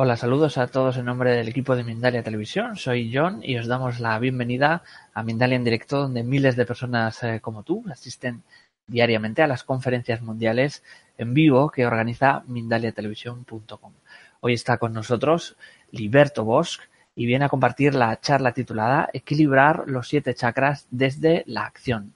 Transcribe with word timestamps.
Hola, 0.00 0.16
saludos 0.16 0.58
a 0.58 0.68
todos 0.68 0.96
en 0.96 1.06
nombre 1.06 1.32
del 1.32 1.48
equipo 1.48 1.74
de 1.74 1.82
Mindalia 1.82 2.22
Televisión. 2.22 2.76
Soy 2.76 3.10
John 3.12 3.40
y 3.42 3.58
os 3.58 3.66
damos 3.66 3.98
la 3.98 4.16
bienvenida 4.20 4.84
a 5.12 5.24
Mindalia 5.24 5.56
en 5.56 5.64
directo, 5.64 6.02
donde 6.02 6.22
miles 6.22 6.54
de 6.54 6.64
personas 6.64 7.20
eh, 7.24 7.40
como 7.40 7.64
tú 7.64 7.84
asisten 7.90 8.44
diariamente 8.86 9.42
a 9.42 9.48
las 9.48 9.64
conferencias 9.64 10.22
mundiales 10.22 10.84
en 11.16 11.34
vivo 11.34 11.68
que 11.70 11.84
organiza 11.84 12.44
mindaliatelevisión.com. 12.46 13.92
Hoy 14.38 14.52
está 14.52 14.78
con 14.78 14.92
nosotros 14.92 15.56
Liberto 15.90 16.44
Bosch 16.44 16.78
y 17.16 17.26
viene 17.26 17.46
a 17.46 17.48
compartir 17.48 17.96
la 17.96 18.20
charla 18.20 18.52
titulada 18.52 19.10
Equilibrar 19.12 19.82
los 19.88 20.06
siete 20.06 20.32
chakras 20.32 20.86
desde 20.92 21.42
la 21.48 21.64
acción. 21.64 22.14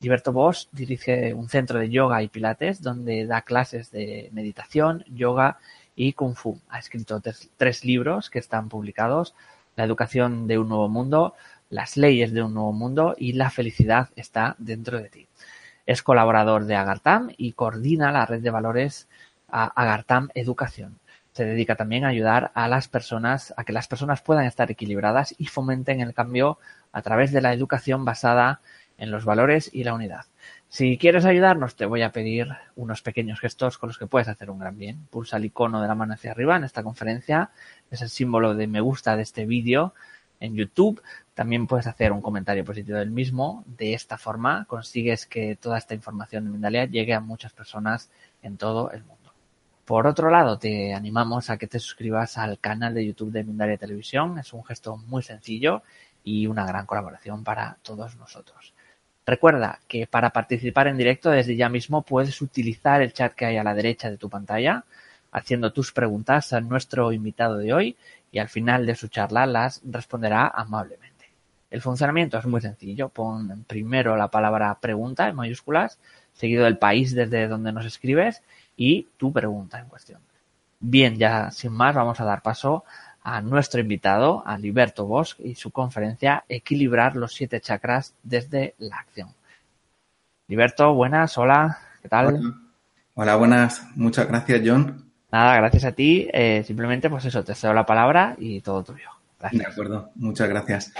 Liberto 0.00 0.32
Bosch 0.32 0.66
dirige 0.72 1.32
un 1.32 1.48
centro 1.48 1.78
de 1.78 1.90
yoga 1.90 2.24
y 2.24 2.28
pilates 2.28 2.82
donde 2.82 3.24
da 3.26 3.42
clases 3.42 3.92
de 3.92 4.30
meditación, 4.32 5.04
yoga 5.06 5.58
y 5.58 5.79
Kung 6.16 6.34
Fu. 6.34 6.58
Ha 6.68 6.78
escrito 6.78 7.20
tres, 7.56 7.84
libros 7.84 8.30
que 8.30 8.38
están 8.38 8.68
publicados, 8.68 9.34
La 9.76 9.84
educación 9.84 10.46
de 10.46 10.58
un 10.58 10.68
nuevo 10.68 10.88
mundo, 10.88 11.34
Las 11.68 11.96
leyes 11.96 12.32
de 12.32 12.42
un 12.42 12.54
nuevo 12.54 12.72
mundo 12.72 13.14
y 13.18 13.34
La 13.34 13.50
felicidad 13.50 14.08
está 14.16 14.56
dentro 14.58 14.98
de 14.98 15.08
ti. 15.08 15.28
Es 15.86 16.02
colaborador 16.02 16.64
de 16.64 16.76
Agartam 16.76 17.30
y 17.36 17.52
coordina 17.52 18.12
la 18.12 18.26
red 18.26 18.40
de 18.40 18.50
valores 18.50 19.08
Agartam 19.48 20.28
Educación. 20.34 20.98
Se 21.32 21.44
dedica 21.44 21.76
también 21.76 22.04
a 22.04 22.08
ayudar 22.08 22.50
a 22.54 22.66
las 22.66 22.88
personas, 22.88 23.54
a 23.56 23.64
que 23.64 23.72
las 23.72 23.86
personas 23.86 24.20
puedan 24.20 24.46
estar 24.46 24.70
equilibradas 24.70 25.34
y 25.38 25.46
fomenten 25.46 26.00
el 26.00 26.14
cambio 26.14 26.58
a 26.92 27.02
través 27.02 27.30
de 27.32 27.40
la 27.40 27.52
educación 27.52 28.04
basada 28.04 28.60
en 28.98 29.10
los 29.10 29.24
valores 29.24 29.70
y 29.72 29.84
la 29.84 29.94
unidad. 29.94 30.26
Si 30.72 30.98
quieres 30.98 31.24
ayudarnos, 31.24 31.74
te 31.74 31.84
voy 31.84 32.02
a 32.02 32.12
pedir 32.12 32.46
unos 32.76 33.02
pequeños 33.02 33.40
gestos 33.40 33.76
con 33.76 33.88
los 33.88 33.98
que 33.98 34.06
puedes 34.06 34.28
hacer 34.28 34.50
un 34.50 34.60
gran 34.60 34.78
bien. 34.78 35.04
Pulsa 35.10 35.36
el 35.36 35.46
icono 35.46 35.82
de 35.82 35.88
la 35.88 35.96
mano 35.96 36.14
hacia 36.14 36.30
arriba 36.30 36.54
en 36.54 36.62
esta 36.62 36.84
conferencia. 36.84 37.50
Es 37.90 38.02
el 38.02 38.08
símbolo 38.08 38.54
de 38.54 38.68
me 38.68 38.80
gusta 38.80 39.16
de 39.16 39.22
este 39.22 39.46
vídeo 39.46 39.94
en 40.38 40.54
YouTube. 40.54 41.02
También 41.34 41.66
puedes 41.66 41.88
hacer 41.88 42.12
un 42.12 42.22
comentario 42.22 42.64
positivo 42.64 42.98
del 42.98 43.10
mismo. 43.10 43.64
De 43.66 43.94
esta 43.94 44.16
forma 44.16 44.64
consigues 44.66 45.26
que 45.26 45.56
toda 45.56 45.76
esta 45.76 45.94
información 45.94 46.44
de 46.44 46.50
Mindalia 46.50 46.84
llegue 46.84 47.14
a 47.14 47.20
muchas 47.20 47.52
personas 47.52 48.08
en 48.40 48.56
todo 48.56 48.92
el 48.92 49.02
mundo. 49.02 49.34
Por 49.84 50.06
otro 50.06 50.30
lado, 50.30 50.56
te 50.56 50.94
animamos 50.94 51.50
a 51.50 51.58
que 51.58 51.66
te 51.66 51.80
suscribas 51.80 52.38
al 52.38 52.60
canal 52.60 52.94
de 52.94 53.06
YouTube 53.06 53.32
de 53.32 53.42
Mindalia 53.42 53.76
Televisión. 53.76 54.38
Es 54.38 54.52
un 54.52 54.64
gesto 54.64 54.96
muy 54.96 55.24
sencillo 55.24 55.82
y 56.22 56.46
una 56.46 56.64
gran 56.64 56.86
colaboración 56.86 57.42
para 57.42 57.78
todos 57.82 58.14
nosotros. 58.14 58.72
Recuerda 59.26 59.80
que 59.86 60.06
para 60.06 60.30
participar 60.30 60.88
en 60.88 60.96
directo 60.96 61.30
desde 61.30 61.56
ya 61.56 61.68
mismo 61.68 62.02
puedes 62.02 62.40
utilizar 62.40 63.02
el 63.02 63.12
chat 63.12 63.34
que 63.34 63.46
hay 63.46 63.56
a 63.56 63.64
la 63.64 63.74
derecha 63.74 64.10
de 64.10 64.16
tu 64.16 64.28
pantalla, 64.28 64.84
haciendo 65.32 65.72
tus 65.72 65.92
preguntas 65.92 66.52
a 66.52 66.60
nuestro 66.60 67.12
invitado 67.12 67.56
de 67.58 67.72
hoy 67.72 67.96
y 68.32 68.38
al 68.38 68.48
final 68.48 68.86
de 68.86 68.96
su 68.96 69.08
charla 69.08 69.46
las 69.46 69.82
responderá 69.84 70.48
amablemente. 70.48 71.10
El 71.70 71.80
funcionamiento 71.80 72.38
es 72.38 72.46
muy 72.46 72.60
sencillo. 72.60 73.08
Pon 73.08 73.64
primero 73.66 74.16
la 74.16 74.28
palabra 74.28 74.76
pregunta 74.80 75.28
en 75.28 75.36
mayúsculas, 75.36 75.98
seguido 76.32 76.64
del 76.64 76.78
país 76.78 77.14
desde 77.14 77.46
donde 77.46 77.72
nos 77.72 77.86
escribes 77.86 78.42
y 78.76 79.08
tu 79.16 79.32
pregunta 79.32 79.78
en 79.78 79.86
cuestión. 79.86 80.20
Bien, 80.80 81.16
ya 81.16 81.50
sin 81.50 81.72
más 81.72 81.94
vamos 81.94 82.20
a 82.20 82.24
dar 82.24 82.42
paso 82.42 82.84
a 83.22 83.40
nuestro 83.40 83.80
invitado, 83.80 84.42
a 84.46 84.58
Liberto 84.58 85.06
Bosch, 85.06 85.34
y 85.40 85.54
su 85.54 85.70
conferencia 85.70 86.44
Equilibrar 86.48 87.16
los 87.16 87.34
siete 87.34 87.60
chakras 87.60 88.14
desde 88.22 88.74
la 88.78 88.96
acción. 88.96 89.28
Liberto, 90.48 90.94
buenas, 90.94 91.36
hola, 91.38 91.78
¿qué 92.02 92.08
tal? 92.08 92.54
Hola, 93.14 93.36
buenas, 93.36 93.86
muchas 93.94 94.26
gracias, 94.26 94.62
John. 94.64 95.10
Nada, 95.30 95.56
gracias 95.56 95.84
a 95.84 95.92
ti. 95.92 96.28
Eh, 96.32 96.64
simplemente, 96.66 97.08
pues 97.08 97.24
eso, 97.24 97.44
te 97.44 97.54
cedo 97.54 97.72
la 97.72 97.86
palabra 97.86 98.34
y 98.38 98.60
todo 98.60 98.82
tuyo. 98.82 99.10
Gracias. 99.38 99.62
De 99.62 99.70
acuerdo, 99.70 100.10
muchas 100.16 100.48
gracias. 100.48 100.92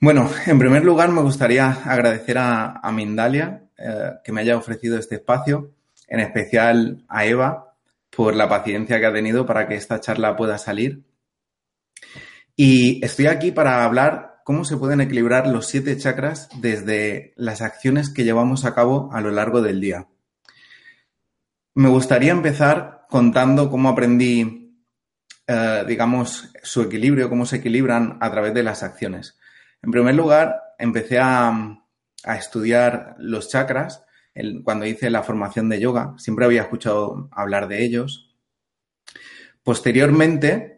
Bueno, 0.00 0.28
en 0.46 0.58
primer 0.58 0.84
lugar 0.84 1.10
me 1.10 1.22
gustaría 1.22 1.70
agradecer 1.70 2.36
a, 2.38 2.90
Mindalia 2.92 3.62
eh, 3.78 4.12
que 4.24 4.32
me 4.32 4.40
haya 4.40 4.56
ofrecido 4.56 4.98
este 4.98 5.14
espacio, 5.14 5.70
en 6.08 6.20
especial 6.20 7.04
a 7.08 7.24
Eva 7.24 7.72
por 8.14 8.34
la 8.34 8.48
paciencia 8.48 9.00
que 9.00 9.06
ha 9.06 9.12
tenido 9.12 9.46
para 9.46 9.66
que 9.66 9.76
esta 9.76 10.00
charla 10.00 10.36
pueda 10.36 10.58
salir 10.58 11.02
y 12.56 13.04
estoy 13.04 13.26
aquí 13.26 13.52
para 13.52 13.84
hablar 13.84 14.40
cómo 14.44 14.64
se 14.64 14.76
pueden 14.76 15.00
equilibrar 15.00 15.46
los 15.46 15.66
siete 15.66 15.96
chakras 15.96 16.48
desde 16.60 17.32
las 17.36 17.62
acciones 17.62 18.10
que 18.10 18.24
llevamos 18.24 18.64
a 18.64 18.74
cabo 18.74 19.10
a 19.12 19.20
lo 19.20 19.30
largo 19.30 19.62
del 19.62 19.80
día. 19.80 20.08
Me 21.74 21.88
gustaría 21.88 22.32
empezar 22.32 23.06
contando 23.08 23.70
cómo 23.70 23.88
aprendí, 23.88 24.76
eh, 25.46 25.84
digamos, 25.86 26.50
su 26.62 26.82
equilibrio, 26.82 27.28
cómo 27.28 27.46
se 27.46 27.56
equilibran 27.56 28.18
a 28.20 28.30
través 28.30 28.52
de 28.52 28.62
las 28.62 28.82
acciones. 28.82 29.38
En 29.82 29.90
primer 29.90 30.14
lugar, 30.14 30.60
empecé 30.78 31.18
a, 31.18 31.78
estudiar 32.24 33.16
los 33.18 33.48
chakras 33.48 34.04
cuando 34.62 34.86
hice 34.86 35.10
la 35.10 35.24
formación 35.24 35.68
de 35.68 35.80
yoga. 35.80 36.14
Siempre 36.18 36.44
había 36.44 36.62
escuchado 36.62 37.28
hablar 37.32 37.66
de 37.66 37.84
ellos. 37.84 38.32
Posteriormente, 39.64 40.71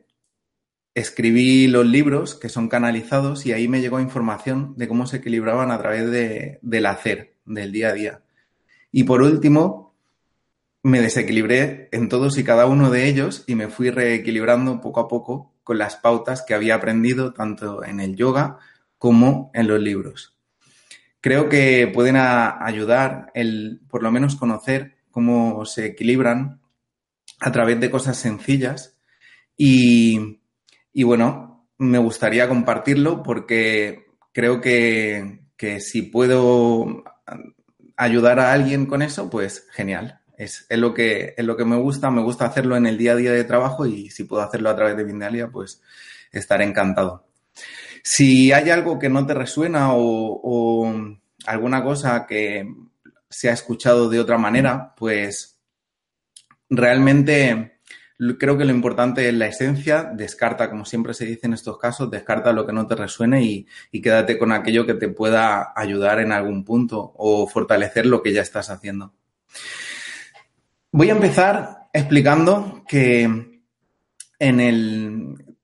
escribí 0.95 1.67
los 1.67 1.87
libros 1.87 2.37
que 2.37 2.49
son 2.49 2.69
canalizados 2.69 3.47
y 3.47 3.53
ahí 3.53 3.69
me 3.69 3.81
llegó 3.81 4.01
información 4.01 4.75
de 4.77 4.89
cómo 4.89 5.07
se 5.07 5.19
equilibraban 5.19 5.71
a 5.71 5.79
través 5.79 6.11
de, 6.11 6.59
del 6.63 6.87
hacer, 6.87 7.35
del 7.45 7.73
día 7.73 7.89
a 7.89 7.93
día. 7.93 8.23
Y 8.93 9.05
por 9.05 9.23
último, 9.23 9.97
me 10.83 11.01
desequilibré 11.01 11.89
en 11.93 12.09
todos 12.09 12.39
y 12.39 12.45
cada 12.45 12.67
uno 12.67 12.91
de 12.91 13.09
ellos 13.09 13.43
y 13.47 13.57
me 13.57 13.69
fui 13.69 13.91
reequilibrando 13.91 14.81
poco 14.81 15.01
a 15.01 15.09
poco 15.09 15.55
con 15.65 15.79
las 15.79 15.97
pautas 15.97 16.43
que 16.43 16.55
había 16.55 16.77
aprendido 16.77 17.33
tanto 17.33 17.83
en 17.85 18.01
el 18.01 18.15
yoga 18.15 18.59
como 18.99 19.51
en 19.55 19.67
los 19.67 19.81
libros. 19.81 20.39
Creo 21.21 21.49
que 21.49 21.91
pueden 21.93 22.17
ayudar 22.17 23.33
el, 23.35 23.81
por 23.89 24.03
lo 24.03 24.13
menos, 24.13 24.37
conocer 24.37 24.97
cómo 25.11 25.65
se 25.65 25.87
equilibran 25.87 26.61
a 27.41 27.51
través 27.51 27.81
de 27.81 27.91
cosas 27.91 28.19
sencillas 28.19 28.99
y, 29.57 30.39
y 30.95 31.03
bueno, 31.03 31.67
me 31.77 31.99
gustaría 31.99 32.49
compartirlo 32.49 33.23
porque 33.23 34.07
creo 34.33 34.61
que, 34.61 35.41
si 35.81 36.03
puedo 36.03 37.05
ayudar 37.97 38.39
a 38.39 38.53
alguien 38.53 38.87
con 38.87 39.03
eso, 39.03 39.29
pues 39.29 39.67
genial. 39.73 40.21
Es, 40.37 40.67
lo 40.71 40.95
que, 40.95 41.35
es 41.37 41.45
lo 41.45 41.57
que 41.57 41.65
me 41.65 41.77
gusta, 41.77 42.11
me 42.11 42.23
gusta 42.23 42.47
hacerlo 42.47 42.77
en 42.77 42.87
el 42.87 42.97
día 42.97 43.13
a 43.13 43.17
día 43.17 43.33
de 43.33 43.45
trabajo 43.45 43.87
y 43.87 44.11
si 44.11 44.25
puedo 44.25 44.43
hacerlo 44.43 44.71
a 44.71 44.77
través 44.77 44.97
de 44.97 45.05
Vindalia, 45.05 45.49
pues 45.49 45.83
estaré 46.31 46.65
encantado. 46.65 47.27
Si 48.03 48.53
hay 48.53 48.71
algo 48.71 48.99
que 48.99 49.09
no 49.09 49.27
te 49.27 49.35
resuena 49.35 49.89
o 49.93 50.95
alguna 51.47 51.83
cosa 51.83 52.27
que 52.27 52.73
se 53.29 53.51
ha 53.51 53.53
escuchado 53.53 54.09
de 54.09 54.21
otra 54.21 54.39
manera, 54.39 54.95
pues 54.97 55.59
realmente 56.71 57.74
Creo 58.39 58.57
que 58.57 58.65
lo 58.65 58.71
importante 58.71 59.29
es 59.29 59.35
la 59.35 59.47
esencia, 59.47 60.05
descarta, 60.05 60.71
como 60.71 60.85
siempre 60.85 61.15
se 61.15 61.25
dice 61.25 61.47
en 61.47 61.55
estos 61.55 61.79
casos, 61.79 62.11
descarta 62.11 62.53
lo 62.53 62.65
que 62.65 62.73
no 62.73 62.87
te 62.87 62.95
resuene 62.95 63.43
y, 63.43 63.67
quédate 64.01 64.39
con 64.39 64.53
aquello 64.53 64.87
que 64.87 64.95
te 64.95 65.09
pueda 65.09 65.73
ayudar 65.75 66.21
en 66.21 66.31
algún 66.31 66.65
punto 66.65 67.13
o 67.17 67.49
fortalecer 67.49 68.07
lo 68.07 68.23
que 68.23 68.33
ya 68.33 68.43
estás 68.43 68.71
haciendo. 68.71 69.13
Voy 70.93 71.11
a 71.11 71.15
empezar 71.15 71.89
explicando 71.93 72.85
que 72.87 73.61
en 74.39 74.61
el 74.61 75.57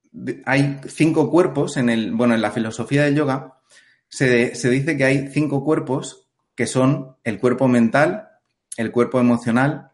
hay 0.44 0.80
cinco 0.88 1.30
cuerpos 1.30 1.76
en 1.76 1.88
el 1.88 2.12
bueno 2.12 2.34
en 2.34 2.42
la 2.42 2.50
filosofía 2.50 3.04
del 3.04 3.14
yoga 3.14 3.60
se, 4.08 4.56
se 4.56 4.70
dice 4.70 4.96
que 4.96 5.04
hay 5.04 5.28
cinco 5.28 5.64
cuerpos 5.64 6.28
que 6.56 6.66
son 6.66 7.16
el 7.24 7.38
cuerpo 7.38 7.68
mental, 7.68 8.28
el 8.76 8.90
cuerpo 8.90 9.20
emocional, 9.20 9.92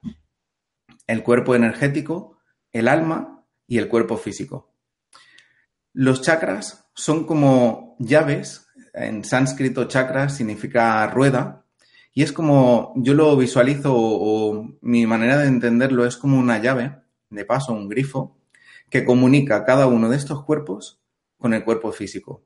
el 1.07 1.23
cuerpo 1.23 1.55
energético, 1.55 2.36
el 2.79 2.89
alma 2.89 3.45
y 3.67 3.79
el 3.79 3.89
cuerpo 3.89 4.17
físico. 4.17 4.73
Los 5.93 6.23
chakras 6.23 6.89
son 6.95 7.25
como 7.25 7.97
llaves, 7.99 8.69
en 8.93 9.25
sánscrito 9.25 9.85
chakra 9.85 10.29
significa 10.29 11.07
rueda, 11.09 11.65
y 12.13 12.23
es 12.23 12.33
como 12.33 12.93
yo 12.97 13.15
lo 13.15 13.37
visualizo 13.37 13.93
o, 13.95 14.79
mi 14.81 15.07
manera 15.07 15.39
de 15.39 15.49
entenderlo 15.49 16.07
es 16.07 16.17
como 16.17 16.39
una 16.39 16.59
llave, 16.59 16.97
de 17.31 17.45
paso, 17.45 17.73
un 17.73 17.89
grifo, 17.89 18.39
que 18.89 19.05
comunica 19.05 19.65
cada 19.65 19.87
uno 19.87 20.09
de 20.09 20.17
estos 20.17 20.45
cuerpos 20.45 21.01
con 21.39 21.53
el 21.53 21.65
cuerpo 21.65 21.93
físico. 21.93 22.43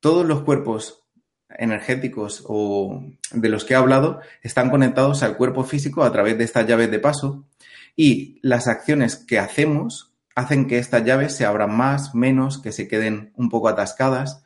Todos 0.00 0.26
los 0.26 0.42
cuerpos 0.42 1.04
energéticos 1.48 2.44
o 2.46 3.02
de 3.32 3.48
los 3.48 3.64
que 3.64 3.74
he 3.74 3.76
hablado 3.76 4.20
están 4.42 4.70
conectados 4.70 5.22
al 5.22 5.36
cuerpo 5.36 5.64
físico 5.64 6.02
a 6.02 6.12
través 6.12 6.38
de 6.38 6.44
estas 6.44 6.66
llaves 6.66 6.90
de 6.90 6.98
paso 6.98 7.46
y 7.96 8.38
las 8.42 8.68
acciones 8.68 9.16
que 9.16 9.38
hacemos 9.38 10.14
hacen 10.34 10.66
que 10.66 10.78
estas 10.78 11.04
llaves 11.04 11.36
se 11.36 11.44
abran 11.44 11.76
más, 11.76 12.14
menos, 12.14 12.60
que 12.60 12.72
se 12.72 12.88
queden 12.88 13.32
un 13.36 13.50
poco 13.50 13.68
atascadas. 13.68 14.42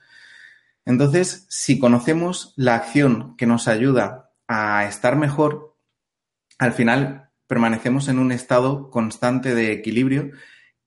Entonces, 0.84 1.46
si 1.48 1.78
conocemos 1.78 2.52
la 2.56 2.74
acción 2.74 3.36
que 3.36 3.46
nos 3.46 3.68
ayuda 3.68 4.32
a 4.48 4.86
estar 4.86 5.16
mejor, 5.16 5.76
al 6.58 6.72
final 6.72 7.30
permanecemos 7.46 8.08
en 8.08 8.18
un 8.18 8.32
estado 8.32 8.90
constante 8.90 9.54
de 9.54 9.72
equilibrio 9.72 10.30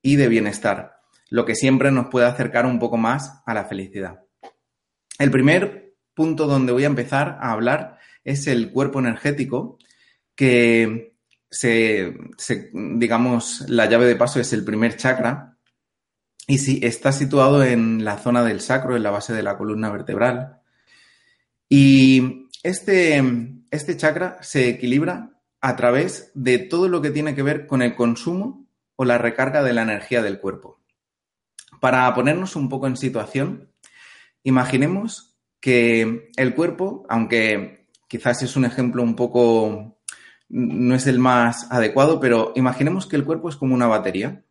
y 0.01 0.15
de 0.15 0.27
bienestar, 0.27 1.01
lo 1.29 1.45
que 1.45 1.55
siempre 1.55 1.91
nos 1.91 2.07
puede 2.07 2.27
acercar 2.27 2.65
un 2.65 2.79
poco 2.79 2.97
más 2.97 3.41
a 3.45 3.53
la 3.53 3.65
felicidad. 3.65 4.23
El 5.17 5.31
primer 5.31 5.95
punto 6.13 6.47
donde 6.47 6.71
voy 6.71 6.83
a 6.83 6.87
empezar 6.87 7.37
a 7.41 7.51
hablar 7.51 7.97
es 8.23 8.47
el 8.47 8.71
cuerpo 8.71 8.99
energético, 8.99 9.77
que 10.35 11.08
se, 11.49 12.13
digamos, 12.73 13.65
la 13.67 13.87
llave 13.87 14.05
de 14.05 14.15
paso 14.15 14.39
es 14.39 14.53
el 14.53 14.63
primer 14.63 14.97
chakra 14.97 15.57
y 16.47 16.57
si 16.57 16.79
está 16.83 17.11
situado 17.11 17.63
en 17.63 18.03
la 18.03 18.17
zona 18.17 18.43
del 18.43 18.61
sacro, 18.61 18.95
en 18.95 19.03
la 19.03 19.11
base 19.11 19.33
de 19.33 19.43
la 19.43 19.57
columna 19.57 19.89
vertebral. 19.89 20.61
Y 21.67 22.47
este, 22.63 23.23
este 23.71 23.97
chakra 23.97 24.37
se 24.41 24.67
equilibra 24.67 25.39
a 25.61 25.75
través 25.75 26.31
de 26.33 26.57
todo 26.57 26.87
lo 26.87 27.01
que 27.01 27.11
tiene 27.11 27.35
que 27.35 27.43
ver 27.43 27.67
con 27.67 27.81
el 27.81 27.95
consumo 27.95 28.67
o 28.95 29.05
la 29.05 29.17
recarga 29.17 29.63
de 29.63 29.73
la 29.73 29.83
energía 29.83 30.21
del 30.21 30.39
cuerpo. 30.39 30.81
Para 31.79 32.13
ponernos 32.13 32.55
un 32.55 32.67
poco 32.67 32.87
en 32.87 32.97
situación, 32.97 33.71
imaginemos 34.43 35.37
que 35.59 36.31
el 36.35 36.55
cuerpo, 36.55 37.05
aunque 37.09 37.87
quizás 38.07 38.41
es 38.41 38.55
un 38.55 38.65
ejemplo 38.65 39.03
un 39.03 39.15
poco, 39.15 39.98
no 40.49 40.95
es 40.95 41.07
el 41.07 41.19
más 41.19 41.71
adecuado, 41.71 42.19
pero 42.19 42.51
imaginemos 42.55 43.05
que 43.05 43.15
el 43.15 43.25
cuerpo 43.25 43.49
es 43.49 43.55
como 43.55 43.75
una 43.75 43.87
batería 43.87 44.43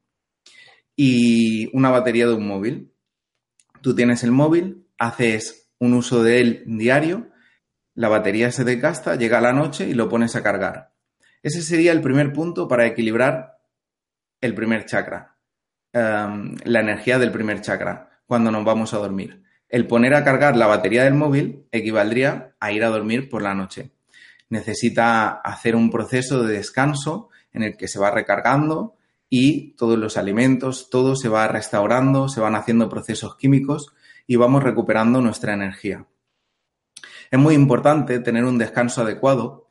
y 0.96 1.68
una 1.76 1.90
batería 1.90 2.26
de 2.26 2.34
un 2.34 2.46
móvil. 2.46 2.92
Tú 3.80 3.94
tienes 3.94 4.24
el 4.24 4.30
móvil, 4.30 4.86
haces 4.98 5.70
un 5.78 5.94
uso 5.94 6.22
de 6.22 6.40
él 6.40 6.64
diario, 6.66 7.28
la 7.94 8.08
batería 8.08 8.52
se 8.52 8.64
desgasta, 8.64 9.16
llega 9.16 9.40
la 9.40 9.52
noche 9.52 9.88
y 9.88 9.94
lo 9.94 10.08
pones 10.08 10.36
a 10.36 10.42
cargar. 10.42 10.92
Ese 11.42 11.62
sería 11.62 11.92
el 11.92 12.00
primer 12.00 12.32
punto 12.32 12.68
para 12.68 12.86
equilibrar 12.86 13.58
el 14.40 14.54
primer 14.54 14.84
chakra, 14.86 15.36
em, 15.92 16.54
la 16.64 16.80
energía 16.80 17.18
del 17.18 17.32
primer 17.32 17.60
chakra, 17.60 18.22
cuando 18.26 18.50
nos 18.50 18.64
vamos 18.64 18.94
a 18.94 18.98
dormir. 18.98 19.42
El 19.68 19.86
poner 19.86 20.14
a 20.14 20.24
cargar 20.24 20.56
la 20.56 20.66
batería 20.66 21.04
del 21.04 21.14
móvil 21.14 21.66
equivaldría 21.72 22.54
a 22.60 22.72
ir 22.72 22.84
a 22.84 22.88
dormir 22.88 23.28
por 23.28 23.42
la 23.42 23.54
noche. 23.54 23.92
Necesita 24.50 25.28
hacer 25.28 25.76
un 25.76 25.90
proceso 25.90 26.42
de 26.42 26.54
descanso 26.54 27.28
en 27.52 27.62
el 27.62 27.76
que 27.76 27.88
se 27.88 27.98
va 27.98 28.10
recargando, 28.10 28.98
y 29.30 29.72
todos 29.72 29.98
los 29.98 30.16
alimentos, 30.16 30.88
todo 30.90 31.14
se 31.16 31.28
va 31.28 31.48
restaurando, 31.48 32.28
se 32.28 32.40
van 32.40 32.54
haciendo 32.54 32.88
procesos 32.88 33.36
químicos 33.36 33.92
y 34.26 34.36
vamos 34.36 34.62
recuperando 34.62 35.20
nuestra 35.20 35.54
energía. 35.54 36.06
Es 37.30 37.38
muy 37.38 37.54
importante 37.54 38.20
tener 38.20 38.44
un 38.44 38.58
descanso 38.58 39.02
adecuado. 39.02 39.68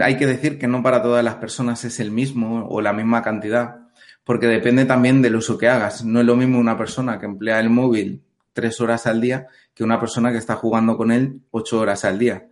Hay 0.00 0.16
que 0.16 0.26
decir 0.26 0.58
que 0.58 0.68
no 0.68 0.82
para 0.82 1.02
todas 1.02 1.24
las 1.24 1.36
personas 1.36 1.84
es 1.84 1.98
el 1.98 2.10
mismo 2.10 2.66
o 2.68 2.80
la 2.80 2.92
misma 2.92 3.22
cantidad, 3.22 3.88
porque 4.24 4.46
depende 4.46 4.84
también 4.84 5.22
del 5.22 5.36
uso 5.36 5.56
que 5.56 5.68
hagas. 5.68 6.04
No 6.04 6.20
es 6.20 6.26
lo 6.26 6.36
mismo 6.36 6.58
una 6.58 6.76
persona 6.76 7.18
que 7.18 7.26
emplea 7.26 7.58
el 7.58 7.70
móvil 7.70 8.22
tres 8.52 8.80
horas 8.82 9.06
al 9.06 9.22
día 9.22 9.48
que 9.74 9.82
una 9.82 9.98
persona 9.98 10.30
que 10.30 10.36
está 10.36 10.56
jugando 10.56 10.98
con 10.98 11.10
él 11.10 11.40
ocho 11.50 11.80
horas 11.80 12.04
al 12.04 12.18
día. 12.18 12.48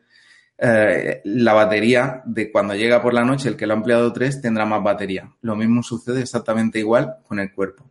Eh, 0.62 1.22
la 1.24 1.54
batería 1.54 2.22
de 2.26 2.52
cuando 2.52 2.74
llega 2.74 3.00
por 3.00 3.14
la 3.14 3.24
noche, 3.24 3.48
el 3.48 3.56
que 3.56 3.66
lo 3.66 3.72
ha 3.72 3.78
empleado 3.78 4.12
tres 4.12 4.42
tendrá 4.42 4.66
más 4.66 4.82
batería. 4.82 5.32
Lo 5.40 5.56
mismo 5.56 5.82
sucede 5.82 6.20
exactamente 6.20 6.78
igual 6.78 7.16
con 7.26 7.40
el 7.40 7.50
cuerpo. 7.52 7.90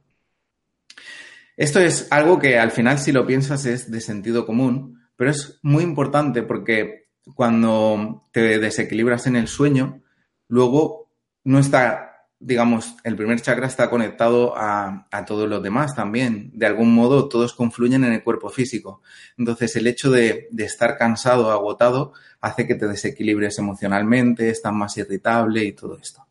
Esto 1.58 1.80
es 1.80 2.08
algo 2.12 2.38
que 2.38 2.60
al 2.60 2.70
final, 2.72 3.00
si 3.00 3.12
lo 3.12 3.26
piensas, 3.26 3.66
es 3.66 3.90
de 3.90 4.00
sentido 4.02 4.46
común, 4.46 5.02
pero 5.16 5.32
es 5.32 5.60
muy 5.64 5.84
importante 5.84 6.44
porque 6.44 7.08
cuando 7.34 8.30
te 8.32 8.60
desequilibras 8.60 9.26
en 9.26 9.36
el 9.36 9.48
sueño, 9.48 10.04
luego 10.48 11.12
no 11.44 11.58
está 11.58 12.09
digamos, 12.40 12.96
el 13.04 13.16
primer 13.16 13.42
chakra 13.42 13.68
está 13.68 13.90
conectado 13.90 14.54
a, 14.56 15.08
todos 15.28 15.50
los 15.50 15.62
demás 15.62 15.96
también. 15.96 16.52
De 16.54 16.66
algún 16.66 16.94
modo, 16.94 17.28
todos 17.28 17.54
confluyen 17.54 18.04
en 18.04 18.14
el 18.14 18.24
cuerpo 18.24 18.50
físico. 18.50 19.02
Entonces, 19.38 19.76
el 19.76 19.88
hecho 19.88 20.10
de, 20.10 20.48
de 20.52 20.64
estar 20.64 20.98
cansado, 20.98 21.52
agotado, 21.52 22.14
hace 22.42 22.66
que 22.66 22.76
te 22.76 22.88
desequilibres 22.88 23.60
emocionalmente, 23.60 24.50
estás 24.50 24.74
más 24.74 24.98
irritable 24.98 25.64
y 25.66 25.74
todo 25.74 25.98
esto. 25.98 26.26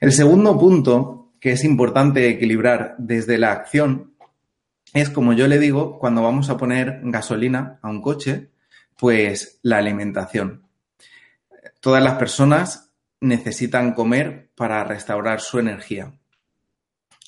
El 0.00 0.12
segundo 0.12 0.58
punto 0.58 1.32
que 1.40 1.52
es 1.52 1.64
importante 1.64 2.28
equilibrar 2.28 2.96
desde 2.98 3.38
la 3.38 3.52
acción 3.52 4.14
es, 4.94 5.10
como 5.10 5.32
yo 5.32 5.46
le 5.46 5.58
digo, 5.58 5.98
cuando 5.98 6.22
vamos 6.22 6.50
a 6.50 6.56
poner 6.56 7.00
gasolina 7.02 7.78
a 7.82 7.88
un 7.88 8.00
coche, 8.00 8.50
pues 8.96 9.58
la 9.62 9.78
alimentación. 9.78 10.66
Todas 11.80 12.02
las 12.02 12.14
personas 12.14 12.83
necesitan 13.24 13.94
comer 13.94 14.50
para 14.54 14.84
restaurar 14.84 15.40
su 15.40 15.58
energía. 15.58 16.12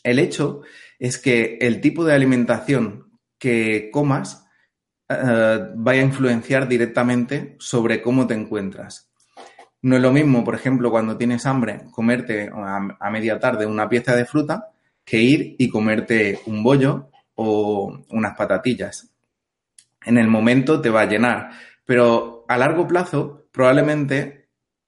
El 0.03 0.19
hecho 0.19 0.63
es 0.99 1.19
que 1.19 1.59
el 1.61 1.81
tipo 1.81 2.05
de 2.05 2.15
alimentación 2.15 3.11
que 3.39 3.91
comas 3.93 4.47
eh, 5.09 5.59
vaya 5.75 6.01
a 6.01 6.05
influenciar 6.05 6.69
directamente 6.69 7.57
sobre 7.59 8.03
cómo 8.03 8.27
te 8.27 8.35
encuentras. 8.35 9.11
No 9.83 9.97
es 9.97 10.03
lo 10.03 10.13
mismo, 10.13 10.45
por 10.45 10.55
ejemplo, 10.55 10.91
cuando 10.91 11.17
tienes 11.17 11.47
hambre, 11.47 11.83
comerte 11.93 12.51
a, 12.53 13.11
media 13.11 13.39
tarde 13.39 13.67
una 13.67 13.89
pieza 13.89 14.17
de 14.17 14.25
fruta 14.25 14.73
que 15.05 15.19
ir 15.19 15.57
y 15.59 15.69
comerte 15.69 16.41
un 16.47 16.63
bollo 16.63 17.11
o 17.37 18.03
unas 18.11 18.37
patatillas. 18.37 19.11
En 20.05 20.19
el 20.19 20.29
momento 20.29 20.81
te 20.81 20.91
va 20.91 21.03
a 21.03 21.07
llenar, 21.07 21.51
pero 21.85 22.45
a 22.49 22.59
largo 22.59 22.87
plazo 22.87 23.47
probablemente 23.53 24.46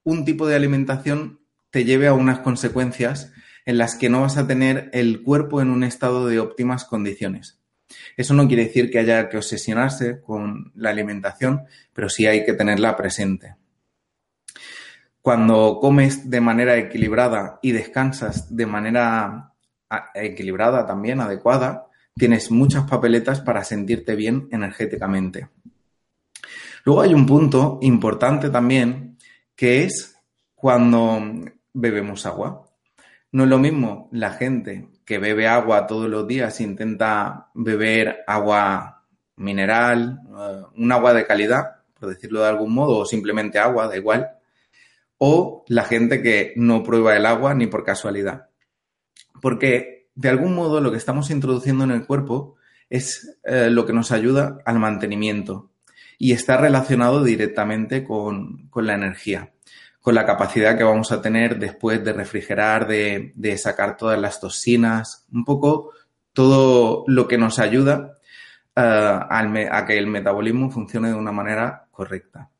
un 0.08 0.24
tipo 0.24 0.46
de 0.46 0.56
alimentación 0.56 1.40
te 1.70 1.84
lleve 1.84 2.06
a 2.06 2.14
unas 2.14 2.38
consecuencias 2.38 3.30
en 3.66 3.76
las 3.76 3.94
que 3.94 4.08
no 4.08 4.22
vas 4.22 4.38
a 4.38 4.46
tener 4.46 4.88
el 4.94 5.22
cuerpo 5.22 5.60
en 5.60 5.68
un 5.68 5.84
estado 5.84 6.26
de 6.26 6.40
óptimas 6.40 6.86
condiciones. 6.86 7.60
Eso 8.16 8.32
no 8.32 8.48
quiere 8.48 8.64
decir 8.64 8.90
que 8.90 9.00
haya 9.00 9.28
que 9.28 9.36
obsesionarse 9.36 10.22
con 10.22 10.72
la 10.74 10.88
alimentación, 10.88 11.64
pero 11.92 12.08
sí 12.08 12.26
hay 12.26 12.46
que 12.46 12.54
tenerla 12.54 12.96
presente. 12.96 13.56
Cuando 15.20 15.78
comes 15.78 16.30
de 16.30 16.40
manera 16.40 16.78
equilibrada 16.78 17.58
y 17.60 17.72
descansas 17.72 18.56
de 18.56 18.64
manera 18.64 19.52
equilibrada 20.14 20.86
también, 20.86 21.20
adecuada, 21.20 21.88
tienes 22.14 22.50
muchas 22.50 22.88
papeletas 22.88 23.42
para 23.42 23.62
sentirte 23.62 24.16
bien 24.16 24.48
energéticamente. 24.52 25.50
Luego 26.84 27.02
hay 27.02 27.12
un 27.12 27.26
punto 27.26 27.78
importante 27.82 28.48
también 28.48 29.07
que 29.58 29.82
es 29.82 30.16
cuando 30.54 31.20
bebemos 31.72 32.26
agua. 32.26 32.64
No 33.32 33.42
es 33.42 33.50
lo 33.50 33.58
mismo 33.58 34.08
la 34.12 34.30
gente 34.30 34.88
que 35.04 35.18
bebe 35.18 35.48
agua 35.48 35.88
todos 35.88 36.08
los 36.08 36.28
días, 36.28 36.60
intenta 36.60 37.50
beber 37.54 38.18
agua 38.28 39.04
mineral, 39.34 40.20
eh, 40.28 40.62
un 40.76 40.92
agua 40.92 41.12
de 41.12 41.26
calidad, 41.26 41.82
por 41.98 42.08
decirlo 42.08 42.42
de 42.42 42.48
algún 42.48 42.72
modo, 42.72 42.98
o 42.98 43.04
simplemente 43.04 43.58
agua, 43.58 43.88
da 43.88 43.96
igual, 43.96 44.30
o 45.18 45.64
la 45.66 45.82
gente 45.82 46.22
que 46.22 46.52
no 46.54 46.84
prueba 46.84 47.16
el 47.16 47.26
agua 47.26 47.52
ni 47.52 47.66
por 47.66 47.82
casualidad. 47.82 48.50
Porque 49.42 50.08
de 50.14 50.28
algún 50.28 50.54
modo 50.54 50.80
lo 50.80 50.92
que 50.92 50.98
estamos 50.98 51.30
introduciendo 51.30 51.82
en 51.82 51.90
el 51.90 52.06
cuerpo 52.06 52.54
es 52.88 53.40
eh, 53.42 53.70
lo 53.70 53.86
que 53.86 53.92
nos 53.92 54.12
ayuda 54.12 54.58
al 54.64 54.78
mantenimiento 54.78 55.72
y 56.18 56.32
está 56.32 56.56
relacionado 56.56 57.22
directamente 57.22 58.02
con, 58.02 58.68
la 58.74 58.94
energía, 58.94 59.52
con 60.00 60.16
la 60.16 60.26
capacidad 60.26 60.76
que 60.76 60.84
vamos 60.84 61.12
a 61.12 61.22
tener 61.22 61.58
después 61.58 62.04
de 62.04 62.12
refrigerar, 62.12 62.88
de, 62.88 63.56
sacar 63.56 63.96
todas 63.96 64.18
las 64.18 64.40
toxinas, 64.40 65.24
un 65.32 65.44
poco 65.44 65.92
todo 66.32 67.04
lo 67.06 67.28
que 67.28 67.38
nos 67.38 67.60
ayuda 67.60 68.18
eh, 68.74 68.80
a 68.80 69.84
que 69.86 69.96
el 69.96 70.08
metabolismo 70.08 70.70
funcione 70.70 71.08
de 71.08 71.14
una 71.14 71.32
manera 71.32 71.86
correcta. 71.92 72.50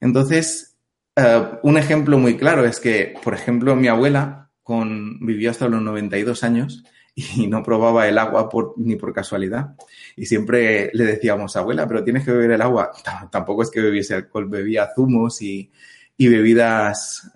Entonces, 0.00 0.78
eh, 1.16 1.50
un 1.62 1.76
ejemplo 1.76 2.18
muy 2.18 2.38
claro 2.38 2.64
es 2.64 2.80
que, 2.80 3.14
por 3.22 3.34
ejemplo, 3.34 3.76
mi 3.76 3.88
abuela 3.88 4.48
con, 4.62 5.18
vivió 5.20 5.50
hasta 5.50 5.68
los 5.68 5.82
92 5.82 6.44
años 6.44 6.84
y 7.14 7.46
no 7.46 7.62
probaba 7.62 8.08
el 8.08 8.18
agua 8.18 8.48
por, 8.48 8.74
ni 8.76 8.96
por 8.96 9.12
casualidad. 9.12 9.74
Y 10.16 10.26
siempre 10.26 10.90
le 10.92 11.04
decíamos, 11.04 11.56
abuela, 11.56 11.86
pero 11.86 12.04
tienes 12.04 12.24
que 12.24 12.32
beber 12.32 12.52
el 12.52 12.62
agua. 12.62 12.92
tampoco 13.30 13.62
es 13.62 13.70
que 13.70 13.80
bebiese 13.80 14.14
alcohol, 14.14 14.48
bebía 14.48 14.90
zumos 14.94 15.42
y, 15.42 15.70
bebidas 16.18 17.32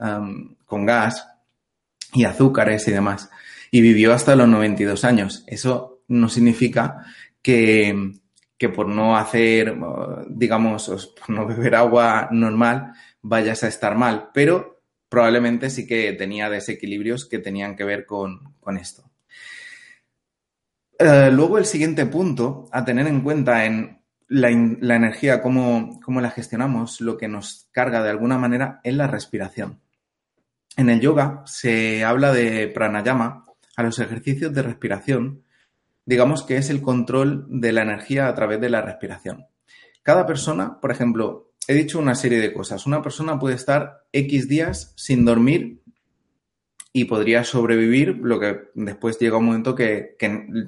con 0.66 0.84
gas 0.84 1.26
y 2.12 2.24
azúcares 2.24 2.86
y 2.86 2.90
demás. 2.90 3.30
Y 3.70 3.80
vivió 3.80 4.12
hasta 4.12 4.36
los 4.36 4.46
92 4.46 5.04
años. 5.04 5.44
Eso 5.46 6.02
no 6.08 6.28
significa 6.28 7.06
que, 7.40 8.12
que 8.58 8.68
por 8.68 8.88
no 8.88 9.16
hacer, 9.16 9.74
digamos, 10.28 11.14
por 11.18 11.30
no 11.30 11.46
beber 11.46 11.76
agua 11.76 12.28
normal, 12.30 12.92
vayas 13.22 13.64
a 13.64 13.68
estar 13.68 13.96
mal. 13.96 14.28
Pero 14.34 14.82
probablemente 15.08 15.70
sí 15.70 15.86
que 15.86 16.12
tenía 16.12 16.50
desequilibrios 16.50 17.26
que 17.26 17.38
tenían 17.38 17.76
que 17.76 17.84
ver 17.84 18.04
con, 18.04 18.54
con 18.60 18.76
esto. 18.76 19.10
Eh, 20.98 21.30
luego 21.32 21.58
el 21.58 21.66
siguiente 21.66 22.06
punto 22.06 22.68
a 22.70 22.84
tener 22.84 23.06
en 23.06 23.22
cuenta 23.22 23.64
en 23.64 24.04
la, 24.28 24.50
energía, 24.50 25.42
cómo, 25.42 26.00
la 26.06 26.30
gestionamos, 26.30 27.00
lo 27.00 27.16
que 27.16 27.28
nos 27.28 27.68
carga 27.72 28.02
de 28.02 28.10
alguna 28.10 28.38
manera 28.38 28.80
es 28.84 28.94
la 28.94 29.06
respiración. 29.06 29.80
En 30.76 30.90
el 30.90 31.00
yoga 31.00 31.42
se 31.46 32.04
habla 32.04 32.32
de 32.32 32.68
pranayama 32.68 33.46
a 33.76 33.82
los 33.82 33.98
ejercicios 33.98 34.52
de 34.52 34.62
respiración, 34.62 35.42
digamos 36.04 36.42
que 36.42 36.56
es 36.56 36.70
el 36.70 36.82
control 36.82 37.46
de 37.48 37.72
la 37.72 37.82
energía 37.82 38.28
a 38.28 38.34
través 38.34 38.60
de 38.60 38.70
la 38.70 38.82
respiración. 38.82 39.46
Cada 40.02 40.26
persona, 40.26 40.80
por 40.80 40.90
ejemplo, 40.90 41.52
he 41.66 41.74
dicho 41.74 41.98
una 41.98 42.14
serie 42.14 42.40
de 42.40 42.52
cosas. 42.52 42.86
Una 42.86 43.02
persona 43.02 43.38
puede 43.38 43.54
estar 43.54 44.04
X 44.12 44.48
días 44.48 44.92
sin 44.96 45.24
dormir 45.24 45.80
y 46.96 47.06
podría 47.06 47.42
sobrevivir, 47.42 48.20
lo 48.22 48.38
que 48.38 48.70
después 48.74 49.18
llega 49.18 49.36
un 49.36 49.46
momento 49.46 49.74
que, 49.74 50.16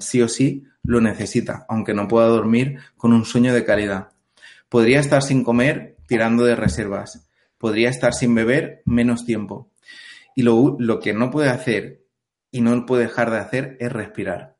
sí 0.01 0.21
o 0.21 0.27
sí 0.27 0.65
lo 0.83 0.99
necesita, 0.99 1.65
aunque 1.69 1.93
no 1.93 2.09
pueda 2.09 2.27
dormir 2.27 2.79
con 2.97 3.13
un 3.13 3.23
sueño 3.23 3.53
de 3.53 3.63
calidad. 3.63 4.09
Podría 4.67 4.99
estar 4.99 5.23
sin 5.23 5.45
comer 5.45 5.95
tirando 6.05 6.43
de 6.43 6.57
reservas. 6.57 7.29
Podría 7.57 7.89
estar 7.89 8.13
sin 8.13 8.35
beber 8.35 8.81
menos 8.83 9.25
tiempo. 9.25 9.71
Y 10.35 10.41
lo, 10.41 10.75
lo 10.77 10.99
que 10.99 11.13
no 11.13 11.31
puede 11.31 11.47
hacer 11.47 12.03
y 12.51 12.59
no 12.59 12.85
puede 12.85 13.03
dejar 13.03 13.31
de 13.31 13.37
hacer 13.37 13.77
es 13.79 13.89
respirar. 13.89 14.57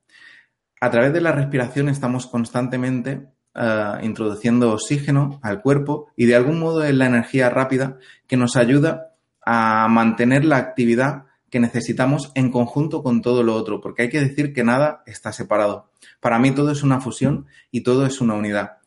A 0.80 0.90
través 0.90 1.12
de 1.12 1.20
la 1.20 1.34
respiración 1.34 1.90
estamos 1.90 2.28
constantemente 2.28 3.28
eh, 3.56 3.94
introduciendo 4.04 4.72
oxígeno 4.72 5.42
al 5.44 5.62
cuerpo 5.62 6.14
y 6.16 6.28
de 6.28 6.36
algún 6.38 6.60
modo 6.60 6.86
es 6.86 6.96
la 6.96 7.08
energía 7.08 7.50
rápida 7.50 7.98
que 8.26 8.38
nos 8.38 8.56
ayuda 8.56 9.16
a 9.46 9.90
mantener 9.90 10.46
la 10.46 10.58
actividad 10.58 11.27
que 11.50 11.60
necesitamos 11.60 12.32
en 12.36 12.52
conjunto 12.52 13.04
con 13.04 13.22
todo 13.22 13.44
lo 13.44 13.56
otro, 13.56 13.82
porque 13.82 14.04
hay 14.04 14.10
que 14.10 14.20
decir 14.20 14.54
que 14.54 14.64
nada 14.64 15.04
está 15.06 15.32
separado. 15.32 15.90
Para 16.20 16.40
mí 16.40 16.52
todo 16.52 16.72
es 16.72 16.84
una 16.84 17.00
fusión 17.00 17.48
y 17.72 17.82
todo 17.82 18.06
es 18.06 18.22
una 18.22 18.34
unidad. 18.34 18.78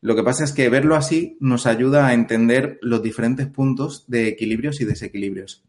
Lo 0.00 0.14
que 0.14 0.22
pasa 0.22 0.44
es 0.44 0.52
que 0.52 0.68
verlo 0.68 0.96
así 0.96 1.38
nos 1.40 1.66
ayuda 1.66 2.06
a 2.06 2.12
entender 2.12 2.78
los 2.82 3.02
diferentes 3.02 3.46
puntos 3.46 4.04
de 4.06 4.28
equilibrios 4.28 4.80
y 4.82 4.84
desequilibrios. 4.84 5.64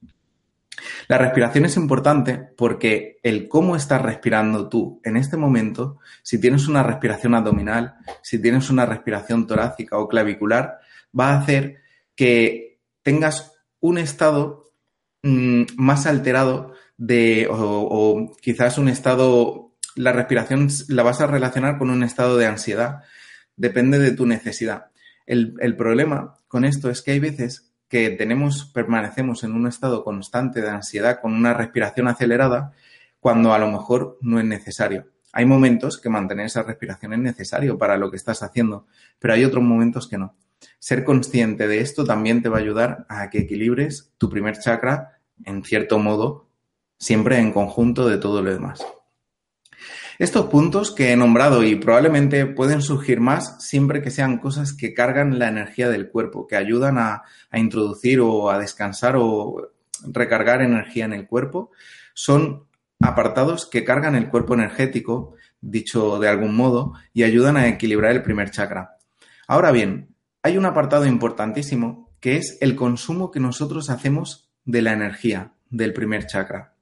La 1.08 1.18
respiración 1.18 1.64
es 1.64 1.78
importante 1.78 2.38
porque 2.38 3.18
el 3.24 3.48
cómo 3.48 3.78
estás 3.78 4.02
respirando 4.02 4.68
tú 4.68 5.00
en 5.04 5.16
este 5.16 5.38
momento, 5.38 6.00
si 6.22 6.40
tienes 6.40 6.68
una 6.68 6.84
respiración 6.84 7.34
abdominal, 7.34 7.96
si 8.22 8.42
tienes 8.42 8.70
una 8.70 8.86
respiración 8.86 9.48
torácica 9.48 9.98
o 9.98 10.10
clavicular, 10.10 10.80
va 11.18 11.30
a 11.30 11.40
hacer 11.40 11.78
que 12.16 12.80
tengas 13.04 13.54
un 13.80 13.98
estado 13.98 14.65
mm, 15.26 15.64
más 15.76 16.06
alterado 16.06 16.74
de, 16.98 17.48
o, 17.52 18.34
quizás 18.42 18.78
un 18.78 18.88
estado, 18.88 19.74
la 19.96 20.14
respiración 20.14 20.70
la 20.88 21.04
vas 21.04 21.20
a 21.20 21.28
relacionar 21.28 21.78
con 21.78 21.90
un 21.90 22.04
estado 22.04 22.38
de 22.38 22.46
ansiedad. 22.46 23.04
Depende 23.58 24.00
de 24.00 24.12
tu 24.12 24.26
necesidad. 24.26 24.92
el 25.28 25.76
problema 25.76 26.40
con 26.48 26.64
esto 26.64 26.90
es 26.90 27.02
que 27.02 27.12
hay 27.12 27.20
veces 27.20 27.74
que 27.90 28.10
tenemos, 28.12 28.66
permanecemos 28.66 29.44
en 29.44 29.52
un 29.54 29.68
estado 29.68 30.04
constante 30.04 30.62
de 30.62 30.70
ansiedad 30.70 31.20
con 31.22 31.34
una 31.34 31.54
respiración 31.54 32.08
acelerada 32.08 32.74
cuando 33.20 33.54
a 33.54 33.60
lo 33.60 33.70
mejor 33.72 34.18
no 34.22 34.40
es 34.40 34.46
necesario. 34.46 35.08
Hay 35.34 35.46
momentos 35.46 36.00
que 36.00 36.10
mantener 36.10 36.46
esa 36.46 36.64
respiración 36.64 37.14
es 37.14 37.20
necesario 37.20 37.78
para 37.78 37.98
lo 37.98 38.10
que 38.10 38.18
estás 38.18 38.42
haciendo, 38.42 38.88
pero 39.20 39.34
hay 39.34 39.44
otros 39.44 39.64
momentos 39.64 40.08
que 40.08 40.18
no. 40.18 40.36
Ser 40.80 41.04
consciente 41.04 41.68
de 41.68 41.82
esto 41.82 42.06
también 42.06 42.42
te 42.42 42.50
va 42.50 42.58
a 42.58 42.62
ayudar 42.62 43.06
a 43.10 43.30
que 43.30 43.40
equilibres 43.40 44.14
tu 44.18 44.30
primer 44.30 44.58
chakra, 44.60 45.15
en 45.44 45.64
cierto 45.64 46.00
modo, 46.00 46.48
siempre 46.98 47.40
en 47.40 47.52
conjunto 47.52 48.08
de 48.08 48.18
todo 48.18 48.42
lo 48.42 48.54
demás. 48.54 48.86
Estos 50.18 50.46
puntos 50.46 50.92
que 50.92 51.12
he 51.12 51.18
nombrado 51.18 51.62
y 51.64 51.76
probablemente 51.76 52.46
pueden 52.46 52.82
surgir 52.82 53.20
más 53.20 53.62
siempre 53.62 54.02
que 54.02 54.12
sean 54.12 54.38
cosas 54.38 54.72
que 54.72 54.94
cargan 54.94 55.40
la 55.40 55.50
energía 55.50 55.90
del 55.90 56.10
cuerpo, 56.10 56.48
que 56.48 56.56
ayudan 56.56 56.98
a, 56.98 57.24
introducir 57.52 58.22
o 58.22 58.50
a 58.50 58.58
descansar 58.58 59.16
o 59.18 59.72
recargar 60.08 60.62
energía 60.62 61.04
en 61.04 61.14
el 61.14 61.28
cuerpo, 61.28 61.72
son 62.14 62.64
apartados 63.02 63.70
que 63.70 63.84
cargan 63.84 64.16
el 64.16 64.30
cuerpo 64.30 64.54
energético, 64.54 65.34
dicho 65.60 66.18
de 66.20 66.30
algún 66.30 66.56
modo, 66.56 66.94
y 67.14 67.24
ayudan 67.24 67.58
a 67.58 67.68
equilibrar 67.68 68.12
el 68.12 68.24
primer 68.24 68.52
chakra. 68.52 68.98
Ahora 69.48 69.72
bien, 69.72 70.16
hay 70.44 70.58
un 70.58 70.66
apartado 70.66 71.06
importantísimo 71.06 72.10
que 72.22 72.38
es 72.38 72.58
el 72.62 72.76
consumo 72.76 73.32
que 73.32 73.42
nosotros 73.42 73.90
hacemos 73.90 74.45
de 74.66 74.82
la 74.82 74.94
energía 74.94 75.54
del 75.70 75.94
primer 75.94 76.26
chakra. 76.26 76.74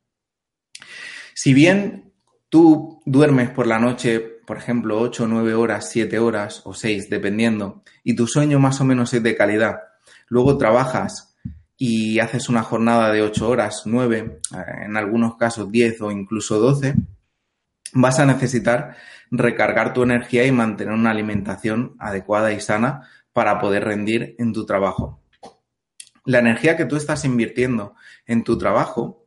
Si 1.35 1.53
bien 1.53 2.13
Tú 2.53 3.01
duermes 3.07 3.49
por 3.49 3.65
la 3.65 3.79
noche, 3.79 4.19
por 4.19 4.57
ejemplo, 4.57 4.99
8, 4.99 5.25
9 5.27 5.55
horas, 5.55 5.89
7 5.89 6.19
horas 6.19 6.61
o 6.65 6.75
6, 6.75 7.09
dependiendo, 7.09 7.81
y 8.03 8.15
tu 8.15 8.27
sueño 8.27 8.59
más 8.59 8.79
o 8.79 8.85
menos 8.85 9.11
es 9.15 9.23
de 9.23 9.35
calidad. 9.35 9.79
Luego 10.27 10.55
trabajas 10.59 11.35
y 11.77 12.19
haces 12.19 12.49
una 12.49 12.61
jornada 12.61 13.11
de 13.11 13.23
8 13.23 13.49
horas, 13.49 13.81
9, 13.87 14.39
eh, 14.51 14.57
en 14.85 14.97
algunos 14.97 15.35
casos 15.35 15.71
10 15.71 16.01
o 16.01 16.11
incluso 16.11 16.59
12, 16.59 16.93
vas 17.93 18.19
a 18.19 18.27
necesitar 18.27 18.97
recargar 19.31 19.91
tu 19.95 20.03
energía 20.03 20.45
y 20.45 20.51
mantener 20.51 20.93
una 20.93 21.09
alimentación 21.09 21.95
adecuada 21.97 22.53
y 22.53 22.59
sana 22.59 23.09
para 23.33 23.59
poder 23.59 23.85
rendir 23.85 24.35
en 24.37 24.53
tu 24.53 24.63
trabajo. 24.67 25.22
La 26.25 26.39
energía 26.39 26.77
que 26.77 26.85
tú 26.85 26.95
estás 26.95 27.25
invirtiendo 27.25 27.95
en 28.25 28.43
tu 28.43 28.57
trabajo 28.57 29.25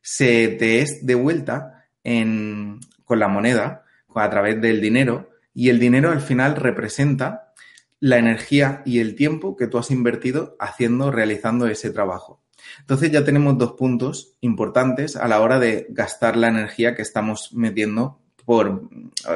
se 0.00 0.48
te 0.48 0.80
es 0.80 1.04
de 1.04 1.14
vuelta 1.14 1.86
con 2.02 3.18
la 3.18 3.28
moneda, 3.28 3.84
a 4.14 4.30
través 4.30 4.60
del 4.60 4.80
dinero, 4.80 5.30
y 5.54 5.68
el 5.68 5.78
dinero 5.78 6.10
al 6.10 6.20
final 6.20 6.56
representa 6.56 7.52
la 8.00 8.18
energía 8.18 8.82
y 8.86 9.00
el 9.00 9.14
tiempo 9.14 9.56
que 9.56 9.66
tú 9.66 9.78
has 9.78 9.90
invertido 9.90 10.56
haciendo, 10.58 11.10
realizando 11.10 11.66
ese 11.66 11.90
trabajo. 11.90 12.42
Entonces 12.80 13.10
ya 13.10 13.24
tenemos 13.24 13.58
dos 13.58 13.72
puntos 13.72 14.36
importantes 14.40 15.16
a 15.16 15.28
la 15.28 15.40
hora 15.40 15.58
de 15.58 15.86
gastar 15.90 16.36
la 16.36 16.48
energía 16.48 16.94
que 16.94 17.02
estamos 17.02 17.52
metiendo 17.52 18.20
por 18.44 18.88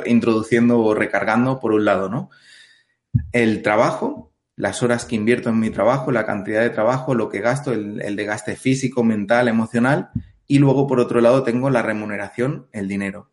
introduciendo 0.06 0.80
o 0.80 0.94
recargando 0.94 1.60
por 1.60 1.72
un 1.72 1.84
lado, 1.84 2.08
¿no? 2.08 2.30
El 3.32 3.62
trabajo, 3.62 4.32
las 4.56 4.82
horas 4.82 5.04
que 5.04 5.16
invierto 5.16 5.48
en 5.50 5.58
mi 5.58 5.70
trabajo, 5.70 6.12
la 6.12 6.26
cantidad 6.26 6.62
de 6.62 6.70
trabajo, 6.70 7.14
lo 7.14 7.28
que 7.28 7.40
gasto, 7.40 7.72
el, 7.72 8.16
desgaste 8.16 8.56
físico, 8.56 9.02
mental, 9.02 9.48
emocional 9.48 10.10
y 10.46 10.58
luego, 10.58 10.86
por 10.86 11.00
otro 11.00 11.20
lado, 11.20 11.42
tengo 11.42 11.70
la 11.70 11.82
remuneración, 11.82 12.68
el 12.72 12.86
dinero. 12.86 13.30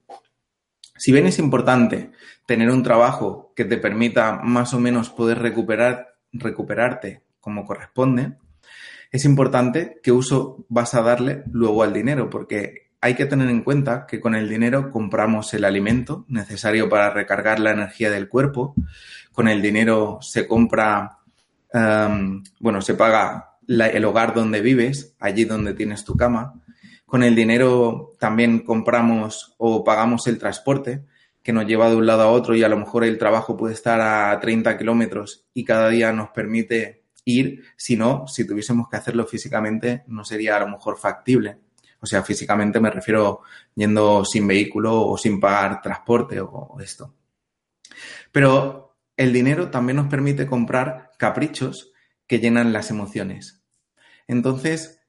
Si 0.97 1.11
bien 1.11 1.25
es 1.25 1.39
importante 1.39 2.11
tener 2.45 2.69
un 2.69 2.83
trabajo 2.83 3.53
que 3.55 3.65
te 3.65 3.77
permita 3.77 4.39
más 4.43 4.73
o 4.73 4.79
menos 4.79 5.09
poder 5.09 5.39
recuperar, 5.39 6.15
recuperarte 6.31 7.23
como 7.39 7.65
corresponde, 7.65 8.37
es 9.11 9.25
importante 9.25 9.99
qué 10.01 10.11
uso 10.11 10.65
vas 10.69 10.93
a 10.93 11.01
darle 11.01 11.43
luego 11.51 11.83
al 11.83 11.91
dinero, 11.91 12.29
porque 12.29 12.91
hay 13.01 13.15
que 13.15 13.25
tener 13.25 13.49
en 13.49 13.63
cuenta 13.63 14.05
que 14.05 14.21
con 14.21 14.35
el 14.35 14.47
dinero 14.47 14.91
compramos 14.91 15.53
el 15.55 15.65
alimento 15.65 16.23
necesario 16.27 16.87
para 16.87 17.09
recargar 17.09 17.59
la 17.59 17.71
energía 17.71 18.11
del 18.11 18.29
cuerpo, 18.29 18.75
con 19.33 19.47
el 19.47 19.61
dinero 19.61 20.19
se 20.21 20.47
compra, 20.47 21.17
em, 21.73 22.43
bueno, 22.59 22.81
se 22.81 22.95
paga 22.95 23.57
el 23.67 24.05
hogar 24.05 24.33
donde 24.33 24.61
vives, 24.61 25.15
allí 25.19 25.45
donde 25.45 25.73
tienes 25.73 26.03
tu 26.03 26.15
cama, 26.15 26.61
con 27.05 27.23
el 27.23 27.35
dinero 27.35 28.13
también 28.19 28.59
compramos 28.59 29.55
o 29.57 29.83
pagamos 29.83 30.27
el 30.27 30.37
transporte 30.37 31.03
que 31.43 31.53
nos 31.53 31.65
lleva 31.65 31.89
de 31.89 31.95
un 31.95 32.05
lado 32.05 32.21
a 32.23 32.31
otro 32.31 32.55
y 32.55 32.63
a 32.63 32.69
lo 32.69 32.77
mejor 32.77 33.03
el 33.03 33.17
trabajo 33.17 33.57
puede 33.57 33.73
estar 33.73 33.99
a 33.99 34.39
30 34.39 34.77
kilómetros 34.77 35.45
y 35.53 35.65
cada 35.65 35.89
día 35.89 36.13
nos 36.13 36.29
permite 36.29 37.03
ir. 37.25 37.63
Si 37.75 37.97
no, 37.97 38.27
si 38.27 38.45
tuviésemos 38.45 38.87
que 38.89 38.97
hacerlo 38.97 39.25
físicamente, 39.25 40.03
no 40.07 40.23
sería 40.23 40.57
a 40.57 40.59
lo 40.61 40.67
mejor 40.67 40.97
factible. 40.97 41.57
O 41.99 42.05
sea, 42.05 42.23
físicamente 42.23 42.79
me 42.79 42.89
refiero 42.89 43.41
yendo 43.75 44.23
sin 44.23 44.47
vehículo 44.47 45.05
o 45.05 45.17
sin 45.17 45.39
pagar 45.39 45.81
transporte 45.81 46.39
o 46.39 46.77
esto. 46.79 47.13
Pero 48.31 48.90
el 49.21 49.33
dinero 49.33 49.69
también 49.69 49.97
nos 49.97 50.07
permite 50.07 50.47
comprar 50.47 51.11
caprichos 51.19 51.91
que 52.25 52.39
llenan 52.39 52.73
las 52.73 52.89
emociones. 52.89 53.61
Entonces, 54.27 54.99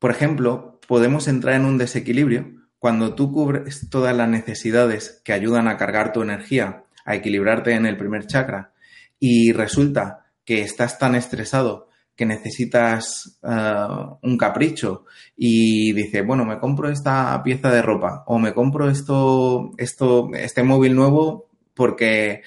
por 0.00 0.10
ejemplo, 0.10 0.80
podemos 0.88 1.28
entrar 1.28 1.54
en 1.54 1.64
un 1.64 1.78
desequilibrio 1.78 2.50
cuando 2.80 3.14
tú 3.14 3.30
cubres 3.30 3.88
todas 3.88 4.16
las 4.16 4.28
necesidades 4.28 5.22
que 5.24 5.32
ayudan 5.32 5.68
a 5.68 5.76
cargar 5.76 6.12
tu 6.12 6.22
energía, 6.22 6.82
a 7.04 7.14
equilibrarte 7.14 7.72
en 7.74 7.86
el 7.86 7.96
primer 7.96 8.26
chakra, 8.26 8.72
y 9.20 9.52
resulta 9.52 10.26
que 10.44 10.62
estás 10.62 10.98
tan 10.98 11.14
estresado 11.14 11.88
que 12.16 12.26
necesitas 12.26 13.38
eh, 13.44 13.86
un 14.22 14.36
capricho 14.36 15.04
y 15.36 15.92
dices, 15.92 16.26
bueno, 16.26 16.44
me 16.44 16.58
compro 16.58 16.90
esta 16.90 17.40
pieza 17.44 17.70
de 17.70 17.80
ropa 17.80 18.24
o 18.26 18.40
me 18.40 18.52
compro 18.54 18.90
esto, 18.90 19.70
esto, 19.78 20.30
este 20.34 20.64
móvil 20.64 20.96
nuevo 20.96 21.48
porque 21.74 22.42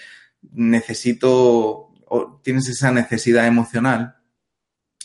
necesito 0.52 1.90
o 2.08 2.40
tienes 2.44 2.68
esa 2.70 2.92
necesidad 2.92 3.48
emocional, 3.48 4.18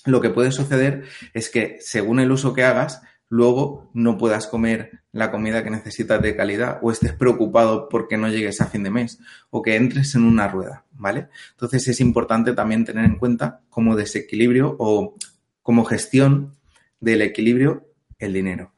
lo 0.05 0.21
que 0.21 0.31
puede 0.31 0.53
suceder 0.53 1.05
es 1.35 1.49
que 1.49 1.79
según 1.81 2.21
el 2.21 2.33
uso 2.33 2.53
que 2.53 2.65
hagas, 2.65 3.03
luego 3.29 3.91
no 3.95 4.19
puedas 4.19 4.47
comer 4.47 5.03
la 5.13 5.31
comida 5.31 5.63
que 5.63 5.71
necesitas 5.71 6.21
de 6.23 6.37
calidad 6.37 6.79
o 6.83 6.91
estés 6.91 7.13
preocupado 7.13 7.89
porque 7.89 8.17
no 8.17 8.29
llegues 8.29 8.61
a 8.61 8.67
fin 8.67 8.83
de 8.83 8.91
mes 8.91 9.19
o 9.51 9.63
que 9.63 9.77
entres 9.77 10.15
en 10.15 10.25
una 10.25 10.49
rueda, 10.49 10.85
¿vale? 10.93 11.29
Entonces 11.51 11.89
es 11.89 12.01
importante 12.01 12.53
también 12.53 12.85
tener 12.85 13.05
en 13.05 13.19
cuenta 13.19 13.63
como 13.69 13.97
desequilibrio 13.97 14.77
o 14.79 15.15
como 15.63 15.85
gestión 15.85 16.57
del 17.01 17.23
equilibrio 17.23 17.87
el 18.19 18.33
dinero. 18.33 18.73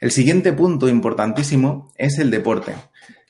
El 0.00 0.10
siguiente 0.10 0.52
punto 0.52 0.88
importantísimo 0.88 1.92
es 1.96 2.18
el 2.18 2.30
deporte. 2.30 2.74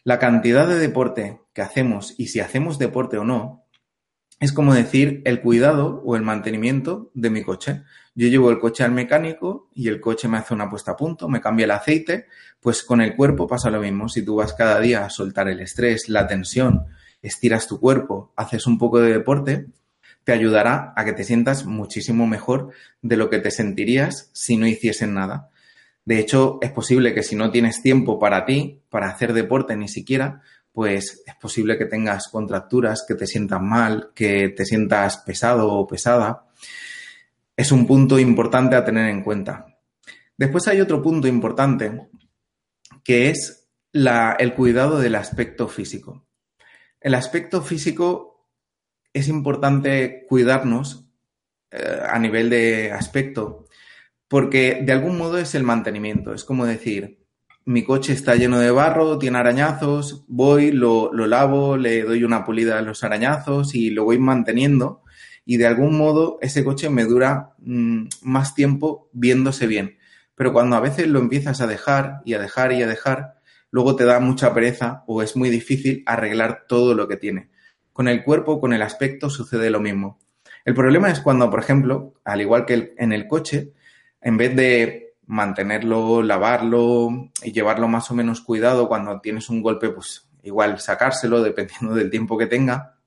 La 0.04 0.18
cantidad 0.18 0.66
de 0.66 0.78
deporte 0.78 1.40
que 1.52 1.62
hacemos 1.62 2.14
y 2.18 2.28
si 2.28 2.40
hacemos 2.40 2.78
deporte 2.78 3.18
o 3.18 3.24
no 3.24 3.64
es 4.40 4.52
como 4.52 4.72
decir 4.72 5.20
el 5.24 5.40
cuidado 5.40 6.00
o 6.04 6.14
el 6.14 6.22
mantenimiento 6.22 7.10
de 7.14 7.30
mi 7.30 7.42
coche. 7.42 7.82
Yo 8.14 8.28
llevo 8.28 8.50
el 8.50 8.60
coche 8.60 8.84
al 8.84 8.92
mecánico 8.92 9.68
y 9.74 9.88
el 9.88 10.00
coche 10.00 10.28
me 10.28 10.38
hace 10.38 10.54
una 10.54 10.70
puesta 10.70 10.92
a 10.92 10.96
punto, 10.96 11.28
me 11.28 11.40
cambia 11.40 11.64
el 11.64 11.72
aceite, 11.72 12.26
pues 12.60 12.84
con 12.84 13.00
el 13.00 13.16
cuerpo 13.16 13.48
pasa 13.48 13.70
lo 13.70 13.80
mismo. 13.80 14.08
Si 14.08 14.24
tú 14.24 14.36
vas 14.36 14.54
cada 14.54 14.78
día 14.80 15.04
a 15.04 15.10
soltar 15.10 15.48
el 15.48 15.60
estrés, 15.60 16.08
la 16.08 16.26
tensión, 16.28 16.86
estiras 17.20 17.66
tu 17.66 17.80
cuerpo, 17.80 18.32
haces 18.36 18.66
un 18.66 18.78
poco 18.78 19.00
de 19.00 19.12
deporte, 19.12 19.66
te 20.22 20.32
ayudará 20.32 20.92
a 20.94 21.04
que 21.04 21.14
te 21.14 21.24
sientas 21.24 21.64
muchísimo 21.64 22.26
mejor 22.26 22.70
de 23.02 23.16
lo 23.16 23.30
que 23.30 23.38
te 23.38 23.50
sentirías 23.50 24.30
si 24.32 24.56
no 24.56 24.66
hiciesen 24.66 25.14
nada. 25.14 25.50
De 26.08 26.18
hecho, 26.18 26.58
es 26.62 26.70
posible 26.70 27.12
que 27.12 27.22
si 27.22 27.36
no 27.36 27.50
tienes 27.50 27.82
tiempo 27.82 28.18
para 28.18 28.46
ti, 28.46 28.80
para 28.88 29.10
hacer 29.10 29.34
deporte 29.34 29.76
ni 29.76 29.88
siquiera, 29.88 30.40
pues 30.72 31.22
es 31.26 31.34
posible 31.34 31.76
que 31.76 31.84
tengas 31.84 32.28
contracturas, 32.28 33.04
que 33.06 33.14
te 33.14 33.26
sientas 33.26 33.60
mal, 33.60 34.12
que 34.14 34.48
te 34.48 34.64
sientas 34.64 35.18
pesado 35.18 35.70
o 35.70 35.86
pesada. 35.86 36.46
Es 37.54 37.72
un 37.72 37.86
punto 37.86 38.18
importante 38.18 38.74
a 38.74 38.86
tener 38.86 39.10
en 39.10 39.22
cuenta. 39.22 39.66
Después 40.34 40.66
hay 40.68 40.80
otro 40.80 41.02
punto 41.02 41.28
importante 41.28 42.08
que 43.04 43.28
es 43.28 43.68
el 43.92 44.54
cuidado 44.54 45.00
del 45.00 45.14
aspecto 45.14 45.68
físico. 45.68 46.26
El 47.02 47.14
aspecto 47.16 47.60
físico 47.60 48.48
es 49.12 49.28
importante 49.28 50.24
cuidarnos 50.26 51.04
eh, 51.70 52.00
a 52.08 52.18
nivel 52.18 52.48
de 52.48 52.92
aspecto 52.92 53.67
porque 54.28 54.80
de 54.82 54.92
algún 54.92 55.18
modo 55.18 55.38
es 55.38 55.54
el 55.54 55.64
mantenimiento. 55.64 56.34
Es 56.34 56.44
como 56.44 56.66
decir, 56.66 57.18
mi 57.64 57.84
coche 57.84 58.12
está 58.12 58.34
lleno 58.34 58.58
de 58.60 58.70
barro, 58.70 59.18
tiene 59.18 59.38
arañazos, 59.38 60.24
voy, 60.28 60.70
lo, 60.70 61.12
lavo, 61.12 61.76
le 61.76 62.02
doy 62.02 62.24
una 62.24 62.44
pulida 62.44 62.78
a 62.78 62.82
los 62.82 63.04
arañazos 63.04 63.74
y 63.74 63.90
lo 63.90 64.04
voy 64.04 64.18
manteniendo 64.18 65.02
y 65.44 65.56
de 65.56 65.66
algún 65.66 65.96
modo 65.96 66.38
ese 66.42 66.62
coche 66.62 66.90
me 66.90 67.04
dura 67.04 67.54
mm, 67.58 68.04
más 68.22 68.54
tiempo 68.54 69.08
viéndose 69.12 69.66
bien. 69.66 69.98
Pero 70.34 70.52
cuando 70.52 70.76
a 70.76 70.80
veces 70.80 71.08
lo 71.08 71.18
empiezas 71.18 71.60
a 71.60 71.66
dejar 71.66 72.20
y 72.24 72.34
a 72.34 72.38
dejar 72.38 72.72
y 72.72 72.82
a 72.82 72.86
dejar, 72.86 73.34
luego 73.70 73.96
te 73.96 74.04
da 74.04 74.20
mucha 74.20 74.54
pereza 74.54 75.04
o 75.06 75.22
es 75.22 75.36
muy 75.36 75.50
difícil 75.50 76.02
arreglar 76.06 76.64
todo 76.68 76.94
lo 76.94 77.08
que 77.08 77.16
tiene. 77.16 77.50
Con 77.92 78.08
el 78.08 78.22
cuerpo, 78.24 78.60
con 78.60 78.72
el 78.72 78.82
aspecto 78.82 79.30
sucede 79.30 79.70
lo 79.70 79.80
mismo. 79.80 80.18
El 80.64 80.74
problema 80.74 81.10
es 81.10 81.20
cuando, 81.20 81.50
por 81.50 81.60
ejemplo, 81.60 82.14
al 82.24 82.40
igual 82.40 82.66
que 82.66 82.94
en 82.96 83.12
el 83.12 83.26
coche, 83.26 83.72
en 84.20 84.36
vez 84.36 84.54
de 84.56 85.16
mantenerlo, 85.26 86.22
lavarlo 86.22 87.30
y 87.42 87.52
llevarlo 87.52 87.86
más 87.88 88.10
o 88.10 88.14
menos 88.14 88.40
cuidado 88.40 88.88
cuando 88.88 89.20
tienes 89.20 89.48
un 89.50 89.62
golpe, 89.62 89.90
pues 89.90 90.28
igual 90.42 90.80
sacárselo 90.80 91.42
dependiendo 91.42 91.94
del 91.94 92.10
tiempo 92.10 92.38
que 92.38 92.46
tenga. 92.46 92.98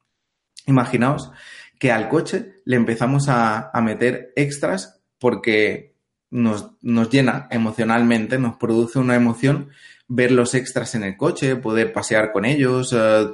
Imaginaos 0.67 1.31
que 1.79 1.91
al 1.91 2.09
coche 2.09 2.61
le 2.65 2.75
empezamos 2.75 3.25
a, 3.27 3.71
meter 3.81 4.31
extras 4.35 5.01
porque 5.17 5.95
nos, 6.29 6.73
nos, 6.81 7.09
llena 7.09 7.47
emocionalmente, 7.49 8.37
nos 8.37 8.57
produce 8.57 8.99
una 8.99 9.15
emoción 9.15 9.69
ver 10.07 10.31
los 10.31 10.53
extras 10.53 10.93
en 10.93 11.03
el 11.03 11.17
coche, 11.17 11.55
poder 11.55 11.91
pasear 11.91 12.31
con 12.31 12.45
ellos, 12.45 12.93
eh, 12.95 13.27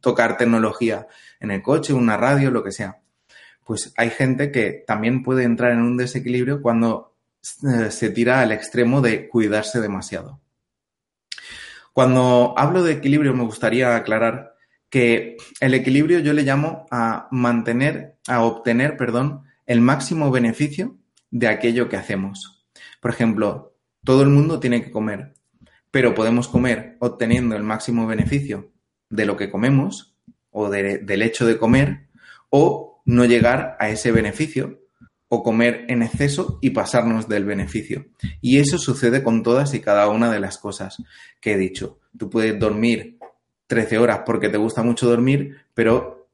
tocar 0.00 0.36
tecnología 0.36 1.06
en 1.38 1.52
el 1.52 1.62
coche, 1.62 1.92
una 1.92 2.16
radio, 2.16 2.50
lo 2.50 2.64
que 2.64 2.72
sea. 2.72 2.98
Pues 3.66 3.92
hay 3.96 4.10
gente 4.10 4.52
que 4.52 4.84
también 4.86 5.24
puede 5.24 5.42
entrar 5.42 5.72
en 5.72 5.80
un 5.80 5.96
desequilibrio 5.96 6.62
cuando 6.62 7.16
eh, 7.64 7.90
se 7.90 8.10
tira 8.10 8.40
al 8.40 8.52
extremo 8.52 9.00
de 9.00 9.28
cuidarse 9.28 9.80
demasiado. 9.80 10.40
Cuando 11.92 12.54
hablo 12.56 12.84
de 12.84 12.92
equilibrio 12.92 13.34
me 13.34 13.42
gustaría 13.42 13.96
aclarar 13.96 14.54
que 14.88 15.36
el 15.58 15.74
equilibrio 15.74 16.20
yo 16.20 16.32
le 16.32 16.44
llamo 16.44 16.86
a 16.92 17.26
mantener, 17.32 18.14
a 18.28 18.44
obtener, 18.44 18.96
perdón, 18.96 19.42
el 19.66 19.80
máximo 19.80 20.30
beneficio 20.30 20.96
de 21.32 21.48
aquello 21.48 21.88
que 21.88 21.96
hacemos. 21.96 22.64
Por 23.00 23.10
ejemplo, 23.10 23.74
todo 24.04 24.22
el 24.22 24.28
mundo 24.28 24.60
tiene 24.60 24.84
que 24.84 24.92
comer, 24.92 25.34
pero 25.90 26.14
podemos 26.14 26.46
comer 26.46 26.96
obteniendo 27.00 27.56
el 27.56 27.64
máximo 27.64 28.06
beneficio 28.06 28.70
de 29.10 29.26
lo 29.26 29.36
que 29.36 29.50
comemos 29.50 30.14
o 30.50 30.70
del 30.70 31.22
hecho 31.22 31.46
de 31.46 31.58
comer 31.58 32.06
o 32.50 32.85
no 33.06 33.24
llegar 33.24 33.76
a 33.80 33.88
ese 33.88 34.12
beneficio 34.12 34.82
o 35.28 35.42
comer 35.42 35.86
en 35.88 36.02
exceso 36.02 36.58
y 36.60 36.70
pasarnos 36.70 37.28
del 37.28 37.44
beneficio. 37.44 38.06
Y 38.40 38.58
eso 38.58 38.78
sucede 38.78 39.22
con 39.22 39.42
todas 39.42 39.74
y 39.74 39.80
cada 39.80 40.08
una 40.08 40.30
de 40.30 40.40
las 40.40 40.58
cosas 40.58 41.02
que 41.40 41.54
he 41.54 41.56
dicho. 41.56 41.98
Tú 42.16 42.28
puedes 42.28 42.58
dormir 42.58 43.18
13 43.66 43.98
horas 43.98 44.20
porque 44.24 44.48
te 44.48 44.58
gusta 44.58 44.82
mucho 44.82 45.08
dormir, 45.08 45.56
pero 45.74 46.28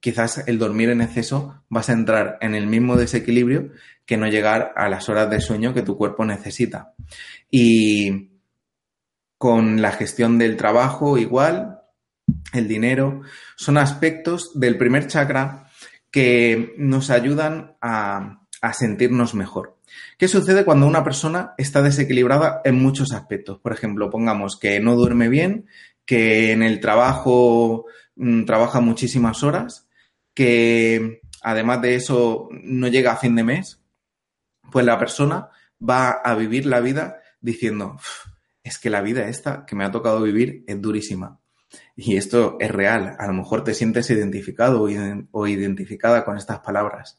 quizás 0.00 0.46
el 0.48 0.58
dormir 0.58 0.90
en 0.90 1.00
exceso 1.00 1.62
vas 1.68 1.88
a 1.88 1.94
entrar 1.94 2.38
en 2.40 2.54
el 2.54 2.66
mismo 2.66 2.96
desequilibrio 2.96 3.70
que 4.04 4.16
no 4.16 4.26
llegar 4.26 4.72
a 4.76 4.88
las 4.88 5.08
horas 5.08 5.30
de 5.30 5.40
sueño 5.40 5.72
que 5.72 5.82
tu 5.82 5.96
cuerpo 5.96 6.24
necesita. 6.24 6.94
Y 7.50 8.30
con 9.38 9.80
la 9.80 9.92
gestión 9.92 10.38
del 10.38 10.56
trabajo 10.56 11.18
igual, 11.18 11.82
el 12.52 12.68
dinero, 12.68 13.22
son 13.56 13.78
aspectos 13.78 14.58
del 14.58 14.76
primer 14.76 15.06
chakra 15.06 15.63
que 16.14 16.76
nos 16.78 17.10
ayudan 17.10 17.76
a, 17.80 18.46
sentirnos 18.72 19.34
mejor. 19.34 19.80
¿Qué 20.16 20.28
sucede 20.28 20.64
cuando 20.64 20.86
una 20.86 21.02
persona 21.02 21.54
está 21.58 21.82
desequilibrada 21.82 22.60
en 22.64 22.80
muchos 22.80 23.12
aspectos? 23.12 23.58
Por 23.58 23.72
ejemplo, 23.72 24.10
pongamos 24.10 24.56
que 24.56 24.78
no 24.78 24.94
duerme 24.94 25.28
bien, 25.28 25.66
que 26.06 26.52
en 26.52 26.62
el 26.62 26.78
trabajo 26.78 27.86
mm, 28.14 28.44
trabaja 28.44 28.78
muchísimas 28.78 29.42
horas, 29.42 29.88
que 30.34 31.20
además 31.42 31.82
de 31.82 31.96
eso 31.96 32.48
no 32.62 32.86
llega 32.86 33.10
a 33.10 33.16
fin 33.16 33.34
de 33.34 33.42
mes, 33.42 33.82
pues 34.70 34.86
la 34.86 35.00
persona 35.00 35.48
va 35.82 36.10
a 36.10 36.36
vivir 36.36 36.64
la 36.64 36.78
vida 36.78 37.16
diciendo, 37.40 37.98
es 38.62 38.78
que 38.78 38.88
la 38.88 39.02
vida 39.02 39.28
esta 39.28 39.66
que 39.66 39.74
me 39.74 39.84
ha 39.84 39.90
tocado 39.90 40.22
vivir 40.22 40.62
es 40.68 40.80
durísima. 40.80 41.40
Y 41.96 42.16
esto 42.16 42.56
es 42.60 42.70
real. 42.70 43.16
A 43.18 43.26
lo 43.26 43.32
mejor 43.32 43.62
te 43.62 43.74
sientes 43.74 44.10
identificado 44.10 44.88
o 45.30 45.46
identificada 45.46 46.24
con 46.24 46.36
estas 46.36 46.58
palabras. 46.60 47.18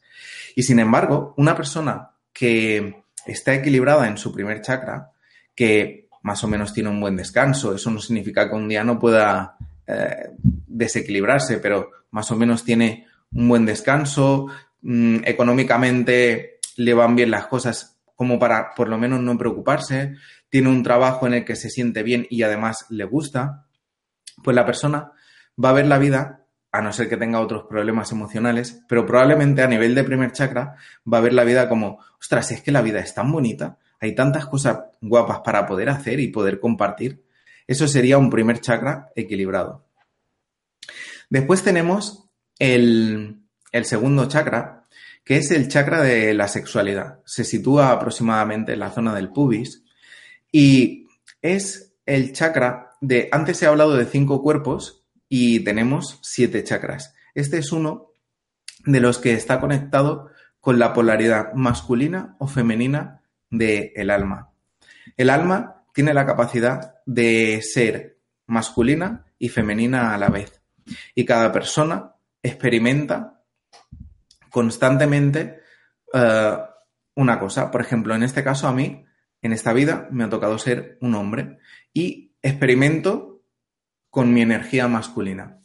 Y 0.54 0.62
sin 0.62 0.78
embargo, 0.78 1.34
una 1.36 1.56
persona 1.56 2.10
que 2.32 3.02
está 3.26 3.54
equilibrada 3.54 4.06
en 4.06 4.18
su 4.18 4.32
primer 4.32 4.60
chakra, 4.60 5.12
que 5.54 6.08
más 6.22 6.42
o 6.44 6.48
menos 6.48 6.72
tiene 6.72 6.90
un 6.90 7.00
buen 7.00 7.16
descanso, 7.16 7.74
eso 7.74 7.90
no 7.90 8.00
significa 8.00 8.48
que 8.48 8.56
un 8.56 8.68
día 8.68 8.84
no 8.84 8.98
pueda 8.98 9.56
eh, 9.86 10.30
desequilibrarse, 10.66 11.58
pero 11.58 11.90
más 12.10 12.30
o 12.30 12.36
menos 12.36 12.64
tiene 12.64 13.06
un 13.32 13.48
buen 13.48 13.64
descanso, 13.64 14.46
mm, 14.82 15.18
económicamente 15.24 16.58
le 16.76 16.94
van 16.94 17.16
bien 17.16 17.30
las 17.30 17.46
cosas 17.46 17.96
como 18.16 18.38
para 18.38 18.74
por 18.74 18.88
lo 18.88 18.98
menos 18.98 19.20
no 19.20 19.38
preocuparse, 19.38 20.16
tiene 20.48 20.68
un 20.68 20.82
trabajo 20.82 21.26
en 21.26 21.34
el 21.34 21.44
que 21.44 21.54
se 21.54 21.70
siente 21.70 22.02
bien 22.02 22.26
y 22.30 22.42
además 22.42 22.86
le 22.88 23.04
gusta, 23.04 23.65
pues 24.42 24.54
la 24.54 24.66
persona 24.66 25.12
va 25.62 25.70
a 25.70 25.74
ver 25.74 25.86
la 25.86 25.98
vida, 25.98 26.46
a 26.72 26.82
no 26.82 26.92
ser 26.92 27.08
que 27.08 27.16
tenga 27.16 27.40
otros 27.40 27.64
problemas 27.68 28.12
emocionales, 28.12 28.82
pero 28.88 29.06
probablemente 29.06 29.62
a 29.62 29.68
nivel 29.68 29.94
de 29.94 30.04
primer 30.04 30.32
chakra 30.32 30.76
va 31.10 31.18
a 31.18 31.22
ver 31.22 31.32
la 31.32 31.44
vida 31.44 31.68
como, 31.68 31.98
ostras, 32.20 32.50
es 32.52 32.60
que 32.60 32.72
la 32.72 32.82
vida 32.82 33.00
es 33.00 33.14
tan 33.14 33.32
bonita, 33.32 33.78
hay 34.00 34.14
tantas 34.14 34.46
cosas 34.46 34.78
guapas 35.00 35.40
para 35.40 35.66
poder 35.66 35.88
hacer 35.88 36.20
y 36.20 36.28
poder 36.28 36.60
compartir. 36.60 37.24
Eso 37.66 37.88
sería 37.88 38.18
un 38.18 38.30
primer 38.30 38.60
chakra 38.60 39.10
equilibrado. 39.16 39.86
Después 41.30 41.62
tenemos 41.62 42.28
el, 42.58 43.40
el 43.72 43.84
segundo 43.84 44.28
chakra, 44.28 44.86
que 45.24 45.38
es 45.38 45.50
el 45.50 45.68
chakra 45.68 46.02
de 46.02 46.34
la 46.34 46.46
sexualidad. 46.46 47.20
Se 47.24 47.42
sitúa 47.42 47.90
aproximadamente 47.90 48.74
en 48.74 48.80
la 48.80 48.90
zona 48.90 49.14
del 49.14 49.30
pubis 49.30 49.82
y 50.52 51.08
es 51.42 51.94
el 52.04 52.32
chakra 52.32 52.85
de, 53.00 53.28
antes 53.32 53.62
he 53.62 53.66
hablado 53.66 53.96
de 53.96 54.06
cinco 54.06 54.42
cuerpos 54.42 55.04
y 55.28 55.60
tenemos 55.60 56.18
siete 56.22 56.64
chakras. 56.64 57.14
Este 57.34 57.58
es 57.58 57.72
uno 57.72 58.10
de 58.84 59.00
los 59.00 59.18
que 59.18 59.34
está 59.34 59.60
conectado 59.60 60.30
con 60.60 60.78
la 60.78 60.92
polaridad 60.92 61.52
masculina 61.54 62.36
o 62.38 62.48
femenina 62.48 63.22
del 63.50 64.10
alma. 64.10 64.50
El 65.16 65.30
alma 65.30 65.84
tiene 65.92 66.14
la 66.14 66.26
capacidad 66.26 66.94
de 67.06 67.60
ser 67.62 68.18
masculina 68.46 69.26
y 69.38 69.48
femenina 69.48 70.14
a 70.14 70.18
la 70.18 70.28
vez. 70.28 70.60
Y 71.14 71.24
cada 71.24 71.52
persona 71.52 72.14
experimenta 72.42 73.42
constantemente 74.50 75.60
eh, 76.12 76.58
una 77.14 77.38
cosa. 77.38 77.70
Por 77.70 77.80
ejemplo, 77.80 78.14
en 78.14 78.22
este 78.22 78.44
caso 78.44 78.68
a 78.68 78.72
mí, 78.72 79.04
en 79.42 79.52
esta 79.52 79.72
vida, 79.72 80.08
me 80.10 80.24
ha 80.24 80.30
tocado 80.30 80.58
ser 80.58 80.98
un 81.00 81.14
hombre. 81.14 81.58
Y 81.92 82.35
experimento 82.46 83.42
con 84.10 84.32
mi 84.32 84.42
energía 84.42 84.88
masculina. 84.88 85.60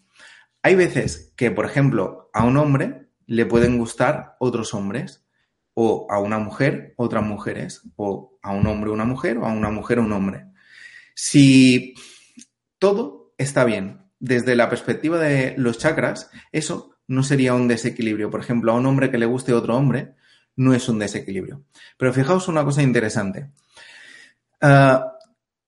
Hay 0.64 0.76
veces 0.76 1.34
que, 1.36 1.52
por 1.52 1.66
ejemplo, 1.66 2.30
a 2.34 2.44
un 2.46 2.58
hombre 2.58 3.10
le 3.26 3.46
pueden 3.46 3.78
gustar 3.78 4.36
otros 4.40 4.74
hombres 4.74 5.26
o 5.74 6.08
a 6.10 6.20
una 6.20 6.38
mujer, 6.38 6.94
otras 6.98 7.24
mujeres, 7.24 7.82
o 7.96 8.38
a 8.42 8.52
un 8.52 8.68
hombre, 8.68 8.92
una 8.92 9.06
mujer, 9.06 9.38
o 9.38 9.46
a 9.46 9.54
una 9.54 9.70
mujer, 9.70 10.00
un 10.00 10.12
hombre. 10.12 10.48
Si 11.16 11.96
todo 12.78 13.34
está 13.38 13.64
bien 13.64 14.02
desde 14.20 14.56
la 14.56 14.70
perspectiva 14.70 15.18
de 15.18 15.56
los 15.58 15.78
chakras, 15.78 16.30
eso 16.52 16.98
no 17.08 17.24
sería 17.24 17.54
un 17.54 17.68
desequilibrio. 17.68 18.30
Por 18.30 18.42
ejemplo, 18.42 18.72
a 18.72 18.76
un 18.76 18.86
hombre 18.86 19.10
que 19.10 19.18
le 19.18 19.26
guste 19.26 19.54
otro 19.54 19.76
hombre, 19.78 20.16
no 20.58 20.74
es 20.74 20.90
un 20.90 21.00
desequilibrio. 21.00 21.64
Pero 21.98 22.14
fijaos 22.14 22.48
una 22.48 22.64
cosa 22.66 22.84
interesante. 22.84 23.52
Ah, 24.62 25.14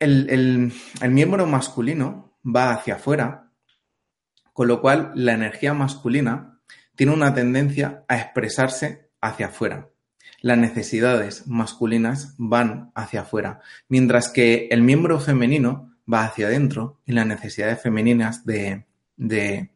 el, 0.04 0.74
el 1.02 1.12
miembro 1.12 1.46
masculino 1.46 2.38
va 2.44 2.72
hacia 2.72 2.96
afuera, 2.96 3.52
con 4.54 4.68
lo 4.68 4.82
cual 4.82 5.12
la 5.16 5.34
energía 5.34 5.74
masculina 5.74 6.60
tiene 6.96 7.14
una 7.14 7.34
tendencia 7.34 8.04
a 8.08 8.18
expresarse 8.18 9.10
hacia 9.22 9.48
afuera. 9.48 9.90
Las 10.42 10.58
necesidades 10.58 11.48
masculinas 11.48 12.36
van 12.38 12.92
hacia 12.96 13.22
afuera, 13.22 13.62
mientras 13.88 14.30
que 14.30 14.68
el 14.70 14.82
miembro 14.82 15.20
femenino 15.20 15.96
va 16.12 16.26
hacia 16.26 16.48
adentro 16.48 17.00
y 17.06 17.14
las 17.14 17.26
necesidades 17.26 17.82
femeninas 17.82 18.46
de, 18.46 18.86
de 19.16 19.72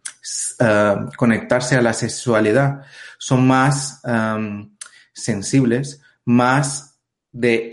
eh, 0.59 0.95
conectarse 1.15 1.75
a 1.75 1.81
la 1.81 1.93
sexualidad 1.93 2.81
son 3.17 3.47
más 3.47 4.01
um, 4.03 4.75
sensibles, 5.13 6.01
más 6.25 6.99
de, 7.31 7.69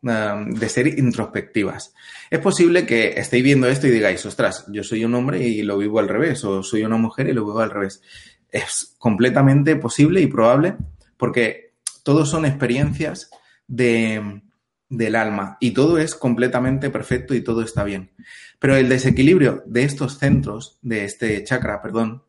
de 0.00 0.68
ser 0.68 0.86
introspectivas. 0.98 1.92
Es 2.30 2.38
posible 2.38 2.86
que 2.86 3.18
estéis 3.18 3.42
viendo 3.42 3.68
esto 3.68 3.86
y 3.86 3.90
digáis, 3.90 4.24
ostras, 4.26 4.64
yo 4.68 4.84
soy 4.84 5.04
un 5.04 5.14
hombre 5.14 5.46
y 5.46 5.62
lo 5.62 5.78
vivo 5.78 5.98
al 5.98 6.08
revés, 6.08 6.44
o 6.44 6.62
soy 6.62 6.84
una 6.84 6.96
mujer 6.96 7.28
y 7.28 7.32
lo 7.32 7.44
vivo 7.44 7.60
al 7.60 7.70
revés. 7.70 8.02
Es 8.50 8.94
completamente 8.98 9.76
posible 9.76 10.20
y 10.20 10.26
probable 10.26 10.76
porque 11.16 11.74
todos 12.04 12.30
son 12.30 12.46
experiencias 12.46 13.30
de, 13.66 14.42
del 14.88 15.16
alma 15.16 15.56
y 15.60 15.72
todo 15.72 15.98
es 15.98 16.14
completamente 16.14 16.90
perfecto 16.90 17.34
y 17.34 17.42
todo 17.42 17.62
está 17.62 17.84
bien. 17.84 18.12
Pero 18.58 18.76
el 18.76 18.88
desequilibrio 18.88 19.62
de 19.66 19.84
estos 19.84 20.18
centros, 20.18 20.78
de 20.80 21.04
este 21.04 21.42
chakra, 21.44 21.82
perdón, 21.82 22.24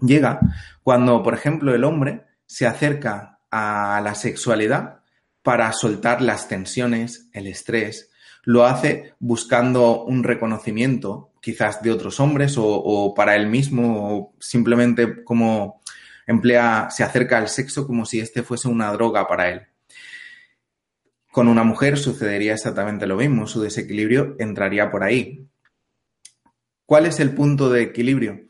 llega 0.00 0.40
cuando, 0.82 1.22
por 1.22 1.34
ejemplo, 1.34 1.74
el 1.74 1.84
hombre 1.84 2.24
se 2.46 2.66
acerca 2.66 3.40
a 3.50 4.00
la 4.02 4.14
sexualidad 4.14 4.95
para 5.46 5.72
soltar 5.72 6.22
las 6.22 6.48
tensiones, 6.48 7.28
el 7.32 7.46
estrés, 7.46 8.10
lo 8.42 8.66
hace 8.66 9.14
buscando 9.20 10.02
un 10.02 10.24
reconocimiento 10.24 11.30
quizás 11.40 11.80
de 11.82 11.92
otros 11.92 12.18
hombres 12.18 12.56
o, 12.58 13.14
para 13.14 13.36
él 13.36 13.46
mismo 13.46 14.16
o 14.18 14.34
simplemente 14.40 15.22
como 15.22 15.82
emplea, 16.26 16.88
se 16.90 17.04
acerca 17.04 17.38
al 17.38 17.48
sexo 17.48 17.86
como 17.86 18.04
si 18.04 18.18
este 18.18 18.42
fuese 18.42 18.66
una 18.66 18.90
droga 18.90 19.28
para 19.28 19.48
él. 19.48 19.62
Con 21.30 21.46
una 21.46 21.62
mujer 21.62 21.96
sucedería 21.96 22.54
exactamente 22.54 23.06
lo 23.06 23.14
mismo, 23.14 23.46
su 23.46 23.60
desequilibrio 23.60 24.34
entraría 24.40 24.90
por 24.90 25.04
ahí. 25.04 25.46
¿Cuál 26.86 27.06
es 27.06 27.20
el 27.20 27.30
punto 27.30 27.70
de 27.70 27.82
equilibrio? 27.82 28.48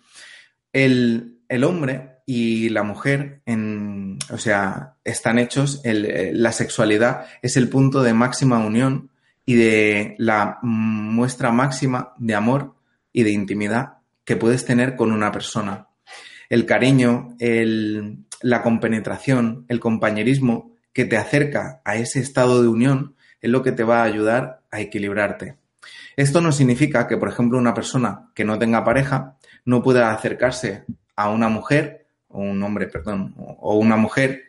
El, 0.73 1.43
hombre 1.63 2.16
y 2.27 2.69
la 2.71 2.83
mujer, 2.83 3.41
en, 3.47 4.19
o 4.31 4.39
sea, 4.39 4.97
están 5.05 5.39
hechos, 5.39 5.81
la 5.85 6.51
sexualidad 6.51 7.27
es 7.41 7.57
el 7.57 7.69
punto 7.69 8.03
de 8.03 8.13
máxima 8.13 8.59
unión 8.59 9.11
y 9.45 9.55
de 9.55 10.17
la 10.19 10.59
muestra 10.63 11.53
máxima 11.53 12.15
de 12.19 12.35
amor 12.35 12.75
y 13.13 13.23
de 13.23 13.31
intimidad 13.31 13.99
que 14.25 14.35
puedes 14.35 14.65
tener 14.65 14.97
con 14.97 15.13
una 15.13 15.31
persona. 15.31 15.87
El 16.49 16.67
cariño, 16.67 17.37
la 17.39 18.63
compenetración, 18.63 19.65
el 19.69 19.79
compañerismo 19.79 20.73
que 20.93 21.05
te 21.05 21.17
acerca 21.17 21.81
a 21.85 21.95
ese 21.95 22.19
estado 22.19 22.61
de 22.61 22.69
unión 22.69 23.15
es 23.41 23.51
lo 23.51 23.63
que 23.63 23.71
te 23.71 23.85
va 23.85 24.01
a 24.01 24.05
ayudar 24.05 24.63
a 24.73 24.81
equilibrarte. 24.81 25.59
Esto 26.17 26.41
no 26.41 26.51
significa 26.51 27.07
que, 27.07 27.19
por 27.19 27.29
ejemplo, 27.29 27.59
una 27.59 27.75
persona 27.75 28.31
que 28.35 28.45
no 28.45 28.59
tenga 28.59 28.83
pareja 28.83 29.37
no 29.65 29.83
pueda 29.83 30.11
acercarse 30.11 30.85
a 31.15 31.31
una 31.31 31.49
mujer, 31.49 32.06
o 32.37 32.41
un 32.41 32.63
hombre, 32.63 32.87
perdón, 32.87 33.35
o 33.37 33.77
una 33.77 33.97
mujer, 33.97 34.45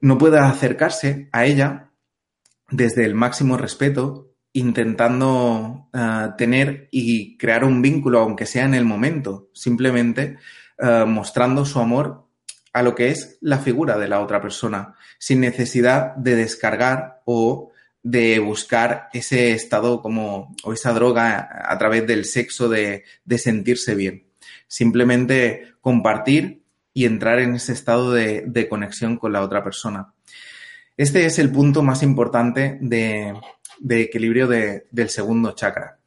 no 0.00 0.16
pueda 0.16 0.48
acercarse 0.48 1.28
a 1.32 1.44
ella 1.44 1.90
desde 2.70 3.04
el 3.04 3.14
máximo 3.14 3.56
respeto, 3.56 4.30
intentando 4.52 5.88
eh, 5.92 6.28
tener 6.38 6.88
y 6.92 7.36
crear 7.36 7.64
un 7.64 7.82
vínculo, 7.82 8.20
aunque 8.20 8.46
sea 8.46 8.64
en 8.64 8.74
el 8.74 8.84
momento, 8.84 9.48
simplemente 9.52 10.38
eh, 10.78 11.04
mostrando 11.06 11.64
su 11.64 11.80
amor 11.80 12.28
a 12.72 12.82
lo 12.82 12.94
que 12.94 13.08
es 13.08 13.38
la 13.40 13.58
figura 13.58 13.98
de 13.98 14.08
la 14.08 14.20
otra 14.20 14.40
persona, 14.40 14.94
sin 15.18 15.40
necesidad 15.40 16.14
de 16.14 16.36
descargar 16.36 17.22
o 17.24 17.72
de 18.02 18.38
buscar 18.38 19.08
ese 19.12 19.52
estado 19.52 20.00
como, 20.00 20.54
o 20.62 20.72
esa 20.72 20.92
droga 20.92 21.48
a 21.64 21.76
través 21.78 22.06
del 22.06 22.24
sexo 22.24 22.68
de 22.68 23.04
sentirse 23.38 23.94
bien. 23.94 24.26
Simplemente 24.68 25.74
compartir 25.80 26.63
y 26.94 27.04
entrar 27.04 27.40
en 27.40 27.56
ese 27.56 27.72
estado 27.72 28.12
de, 28.12 28.66
conexión 28.70 29.18
con 29.18 29.32
la 29.32 29.42
otra 29.42 29.62
persona. 29.62 30.14
Este 30.96 31.26
es 31.26 31.38
el 31.38 31.50
punto 31.50 31.82
más 31.82 32.02
importante 32.02 32.78
de, 32.80 33.34
de 33.80 34.00
equilibrio 34.00 34.48
del 34.48 35.08
segundo 35.10 35.52
chakra. 35.52 35.98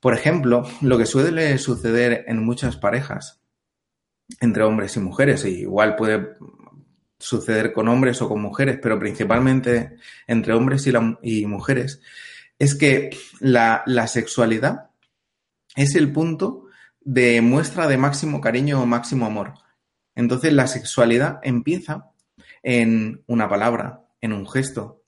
Por 0.00 0.12
ejemplo, 0.12 0.68
lo 0.82 0.98
que 0.98 1.06
suele 1.06 1.56
suceder 1.56 2.24
en 2.28 2.44
muchas 2.44 2.76
parejas 2.76 3.40
entre 4.40 4.62
hombres 4.62 4.96
y 4.96 5.00
mujeres. 5.00 5.44
Y 5.44 5.60
igual 5.60 5.96
puede 5.96 6.36
suceder 7.18 7.72
con 7.72 7.88
hombres 7.88 8.22
o 8.22 8.28
con 8.28 8.40
mujeres, 8.40 8.78
pero 8.80 8.98
principalmente 8.98 9.96
entre 10.26 10.54
hombres 10.54 10.88
y, 11.22 11.46
mujeres, 11.46 12.00
es 12.58 12.74
que 12.74 13.10
la, 13.40 13.82
sexualidad 14.06 14.90
es 15.74 15.94
el 15.94 16.12
punto 16.12 16.66
de 17.00 17.40
muestra 17.40 17.88
de 17.88 17.98
máximo 17.98 18.40
cariño 18.40 18.80
o 18.82 18.86
máximo 18.86 19.26
amor. 19.26 19.54
Entonces 20.18 20.52
la 20.52 20.66
sexualidad 20.66 21.38
empieza 21.44 22.10
en 22.64 23.22
una 23.28 23.48
palabra, 23.48 24.00
en 24.20 24.32
un 24.32 24.48
gesto, 24.48 25.04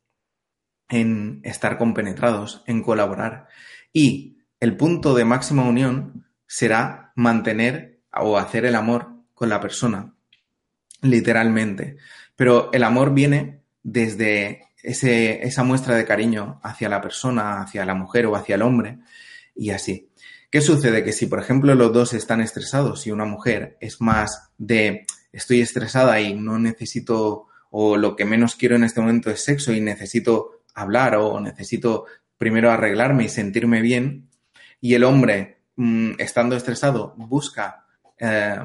en 0.89 1.41
estar 1.43 1.79
compenetrados, 1.79 2.63
en 2.69 2.81
colaborar. 2.81 3.49
Y 3.93 4.39
el 4.61 4.77
punto 4.77 5.13
de 5.15 5.25
máxima 5.25 5.65
unión 5.65 6.29
será 6.47 7.13
mantener 7.17 8.03
o 8.13 8.39
hacer 8.39 8.65
el 8.65 8.77
amor 8.77 9.09
con 9.35 9.49
la 9.49 9.61
persona, 9.61 10.15
literalmente. 11.03 11.97
Pero 12.37 12.73
el 12.73 12.85
amor 12.85 13.13
viene 13.13 13.63
desde 13.83 14.69
ese, 14.81 15.45
esa 15.45 15.65
muestra 15.65 15.97
de 15.97 16.05
cariño 16.05 16.61
hacia 16.63 16.89
la 16.89 17.01
persona, 17.01 17.61
hacia 17.61 17.85
la 17.85 17.95
mujer 17.95 18.27
o 18.27 18.37
hacia 18.37 18.55
el 18.55 18.63
hombre, 18.63 19.01
y 19.57 19.71
así. 19.71 20.10
¿Qué 20.51 20.61
sucede? 20.61 21.05
Que 21.05 21.13
si, 21.13 21.27
por 21.27 21.39
ejemplo, 21.39 21.75
los 21.77 21.93
dos 21.93 22.13
están 22.13 22.41
estresados 22.41 23.07
y 23.07 23.13
una 23.13 23.25
mujer 23.25 23.77
es 23.81 24.01
más 24.01 24.51
de 24.59 25.07
estoy 25.33 25.61
estresada 25.61 26.21
y 26.21 26.35
no 26.35 26.59
necesito, 26.59 27.47
o 27.71 27.97
lo 27.97 28.17
que 28.17 28.25
menos 28.25 28.57
quiero 28.57 28.75
en 28.75 28.83
este 28.83 29.01
momento 29.01 29.31
es 29.31 29.45
sexo 29.45 29.73
y 29.73 29.81
necesito 29.81 30.63
hablar 30.75 31.15
o 31.15 31.39
necesito 31.41 32.07
primero 32.37 32.71
arreglarme 32.71 33.25
y 33.25 33.29
sentirme 33.29 33.81
bien, 33.81 34.29
y 34.81 34.95
el 34.95 35.05
hombre, 35.05 35.59
mm, 35.77 36.13
estando 36.19 36.57
estresado, 36.57 37.15
busca 37.17 37.87
eh, 38.19 38.59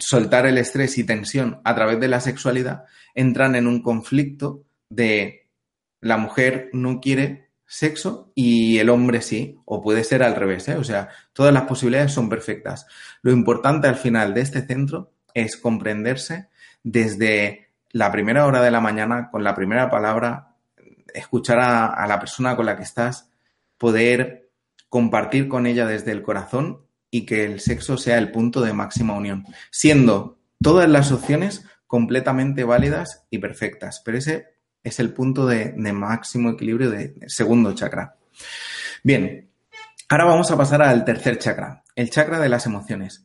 soltar 0.00 0.46
el 0.46 0.58
estrés 0.58 0.98
y 0.98 1.04
tensión 1.04 1.60
a 1.62 1.74
través 1.74 2.00
de 2.00 2.08
la 2.08 2.20
sexualidad, 2.20 2.84
entran 3.14 3.54
en 3.54 3.66
un 3.66 3.82
conflicto 3.82 4.64
de 4.88 5.46
la 6.00 6.16
mujer 6.16 6.70
no 6.72 7.00
quiere 7.00 7.49
sexo 7.70 8.32
y 8.34 8.78
el 8.78 8.90
hombre 8.90 9.22
sí, 9.22 9.56
o 9.64 9.80
puede 9.80 10.02
ser 10.02 10.24
al 10.24 10.34
revés, 10.34 10.66
¿eh? 10.66 10.74
o 10.74 10.82
sea, 10.82 11.08
todas 11.32 11.54
las 11.54 11.62
posibilidades 11.62 12.12
son 12.12 12.28
perfectas. 12.28 12.84
Lo 13.22 13.30
importante 13.30 13.86
al 13.86 13.94
final 13.94 14.34
de 14.34 14.40
este 14.40 14.66
centro 14.66 15.12
es 15.34 15.56
comprenderse 15.56 16.48
desde 16.82 17.68
la 17.90 18.10
primera 18.10 18.44
hora 18.46 18.60
de 18.60 18.72
la 18.72 18.80
mañana, 18.80 19.30
con 19.30 19.44
la 19.44 19.54
primera 19.54 19.88
palabra, 19.88 20.56
escuchar 21.14 21.60
a 21.60 22.06
la 22.08 22.18
persona 22.18 22.56
con 22.56 22.66
la 22.66 22.76
que 22.76 22.82
estás, 22.82 23.30
poder 23.78 24.50
compartir 24.88 25.46
con 25.46 25.68
ella 25.68 25.86
desde 25.86 26.10
el 26.10 26.22
corazón 26.22 26.82
y 27.08 27.24
que 27.24 27.44
el 27.44 27.60
sexo 27.60 27.96
sea 27.96 28.18
el 28.18 28.32
punto 28.32 28.62
de 28.62 28.72
máxima 28.72 29.14
unión, 29.14 29.46
siendo 29.70 30.38
todas 30.60 30.88
las 30.88 31.12
opciones 31.12 31.64
completamente 31.86 32.64
válidas 32.64 33.26
y 33.30 33.38
perfectas, 33.38 34.02
pero 34.04 34.18
ese 34.18 34.59
es 34.82 35.00
el 35.00 35.12
punto 35.12 35.46
de, 35.46 35.74
máximo 35.92 36.50
equilibrio 36.50 36.90
del 36.90 37.14
segundo 37.26 37.74
chakra. 37.74 38.16
Bien, 39.02 39.50
ahora 40.08 40.24
vamos 40.24 40.50
a 40.50 40.56
pasar 40.56 40.82
al 40.82 41.04
tercer 41.04 41.38
chakra, 41.38 41.82
el 41.94 42.10
chakra 42.10 42.38
de 42.38 42.48
las 42.48 42.66
emociones. 42.66 43.24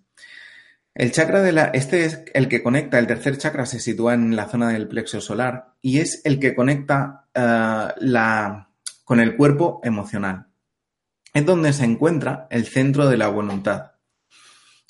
El 0.94 1.12
chakra 1.12 1.42
de 1.42 1.52
la, 1.52 1.66
este 1.66 2.06
es 2.06 2.22
el 2.34 2.48
que 2.48 2.64
conecta, 2.64 3.00
el 3.00 3.08
tercer 3.08 3.38
chakra 3.38 3.66
se 3.66 3.80
sitúa 3.80 4.14
en 4.14 4.36
la 4.36 4.48
zona 4.48 4.70
del 4.70 4.88
plexo 4.88 5.20
solar 5.20 5.74
y 5.82 6.00
es 6.00 6.22
el 6.24 6.40
que 6.40 6.56
conecta 6.56 7.26
eh, 7.34 7.88
la, 7.98 8.70
con 9.04 9.20
el 9.20 9.36
cuerpo 9.36 9.82
emocional 9.84 10.48
es 11.36 11.46
donde 11.46 11.74
se 11.74 11.84
encuentra 11.84 12.48
el 12.50 12.66
centro 12.66 13.10
de 13.10 13.18
la 13.18 13.28
voluntad. 13.28 13.92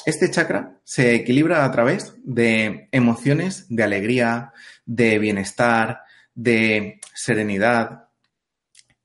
este 0.05 0.29
chakra 0.29 0.77
se 0.83 1.15
equilibra 1.15 1.65
a 1.65 1.71
través 1.71 2.13
de 2.23 2.87
emociones 2.91 3.65
de 3.69 3.81
alegría, 3.81 4.53
de 4.85 5.17
bienestar, 5.17 6.01
de 6.35 6.99
serenidad 7.13 8.09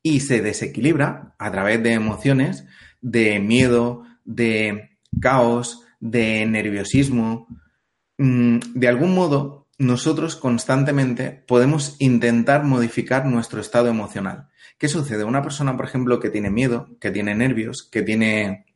y 0.03 0.21
se 0.21 0.43
desequilibra 0.43 1.35
a 1.39 1.51
través 1.51 1.83
de 1.83 1.93
emociones 1.93 2.65
de 3.01 3.39
miedo, 3.39 4.05
de 4.25 4.99
caos, 5.21 5.85
de 6.01 6.45
nerviosismo. 6.47 7.47
Mm, 8.19 8.59
de 8.75 8.89
algún 8.89 9.15
modo, 9.15 9.69
nosotros 9.79 10.37
constantemente 10.37 11.45
podemos 11.47 11.97
intentar 11.99 12.65
modificar 12.65 13.25
nuestro 13.27 13.61
estado 13.61 13.89
emocional. 13.89 14.49
¿Qué 14.79 14.89
sucede? 14.89 15.25
Una 15.25 15.43
persona, 15.43 15.77
por 15.77 15.87
ejemplo, 15.87 16.21
que 16.21 16.31
tiene 16.31 16.51
miedo, 16.51 16.89
que 17.01 17.11
tiene 17.11 17.35
nervios, 17.35 17.89
que 17.91 18.03
tiene 18.03 18.67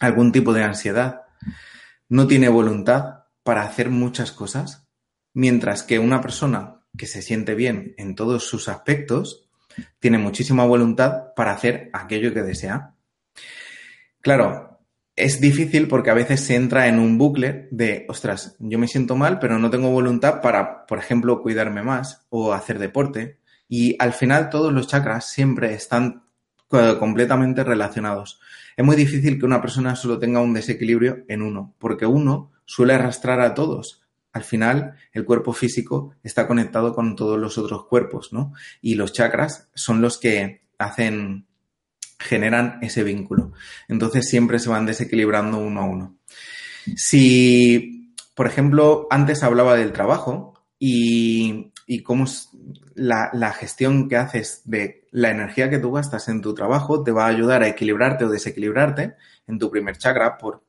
algún 0.00 0.32
tipo 0.32 0.52
de 0.52 0.62
ansiedad, 0.62 1.22
no 2.08 2.26
tiene 2.26 2.48
voluntad 2.48 3.24
para 3.42 3.62
hacer 3.62 3.90
muchas 3.90 4.32
cosas, 4.32 4.86
mientras 5.32 5.82
que 5.82 5.98
una 5.98 6.20
persona 6.20 6.75
que 6.96 7.06
se 7.06 7.22
siente 7.22 7.54
bien 7.54 7.94
en 7.98 8.14
todos 8.14 8.44
sus 8.44 8.68
aspectos 8.68 9.46
tiene 9.98 10.18
muchísima 10.18 10.64
voluntad 10.64 11.34
para 11.34 11.52
hacer 11.52 11.90
aquello 11.92 12.32
que 12.32 12.42
desea. 12.42 12.94
Claro, 14.20 14.80
es 15.14 15.40
difícil 15.40 15.88
porque 15.88 16.10
a 16.10 16.14
veces 16.14 16.40
se 16.40 16.54
entra 16.54 16.88
en 16.88 16.98
un 16.98 17.18
bucle 17.18 17.68
de, 17.70 18.06
ostras, 18.08 18.56
yo 18.58 18.78
me 18.78 18.88
siento 18.88 19.16
mal, 19.16 19.38
pero 19.38 19.58
no 19.58 19.70
tengo 19.70 19.90
voluntad 19.90 20.40
para, 20.40 20.86
por 20.86 20.98
ejemplo, 20.98 21.42
cuidarme 21.42 21.82
más 21.82 22.26
o 22.28 22.52
hacer 22.52 22.78
deporte. 22.78 23.38
Y 23.68 23.96
al 23.98 24.12
final 24.12 24.50
todos 24.50 24.72
los 24.72 24.86
chakras 24.86 25.30
siempre 25.30 25.74
están 25.74 26.24
eh, 26.72 26.96
completamente 26.98 27.64
relacionados. 27.64 28.40
Es 28.76 28.84
muy 28.84 28.96
difícil 28.96 29.38
que 29.38 29.46
una 29.46 29.60
persona 29.60 29.96
solo 29.96 30.18
tenga 30.18 30.40
un 30.40 30.52
desequilibrio 30.52 31.24
en 31.28 31.42
uno, 31.42 31.74
porque 31.78 32.06
uno 32.06 32.52
suele 32.64 32.94
arrastrar 32.94 33.40
a 33.40 33.54
todos. 33.54 34.05
Al 34.36 34.44
final, 34.44 34.96
el 35.14 35.24
cuerpo 35.24 35.54
físico 35.54 36.14
está 36.22 36.46
conectado 36.46 36.94
con 36.94 37.16
todos 37.16 37.38
los 37.38 37.56
otros 37.56 37.86
cuerpos, 37.86 38.34
¿no? 38.34 38.52
Y 38.82 38.94
los 38.94 39.14
chakras 39.14 39.70
son 39.74 40.02
los 40.02 40.18
que 40.18 40.60
hacen, 40.76 41.46
generan 42.18 42.78
ese 42.82 43.02
vínculo. 43.02 43.52
Entonces 43.88 44.28
siempre 44.28 44.58
se 44.58 44.68
van 44.68 44.84
desequilibrando 44.84 45.56
uno 45.56 45.80
a 45.80 45.84
uno. 45.86 46.18
Si, 46.96 48.12
por 48.34 48.46
ejemplo, 48.46 49.06
antes 49.08 49.42
hablaba 49.42 49.74
del 49.74 49.94
trabajo 49.94 50.52
y, 50.78 51.72
y 51.86 52.02
cómo 52.02 52.26
la, 52.94 53.30
la 53.32 53.54
gestión 53.54 54.06
que 54.06 54.18
haces 54.18 54.60
de 54.66 55.06
la 55.12 55.30
energía 55.30 55.70
que 55.70 55.78
tú 55.78 55.92
gastas 55.92 56.28
en 56.28 56.42
tu 56.42 56.52
trabajo 56.52 57.02
te 57.02 57.10
va 57.10 57.24
a 57.24 57.28
ayudar 57.28 57.62
a 57.62 57.68
equilibrarte 57.68 58.26
o 58.26 58.28
desequilibrarte 58.28 59.14
en 59.46 59.58
tu 59.58 59.70
primer 59.70 59.96
chakra 59.96 60.36
por 60.36 60.65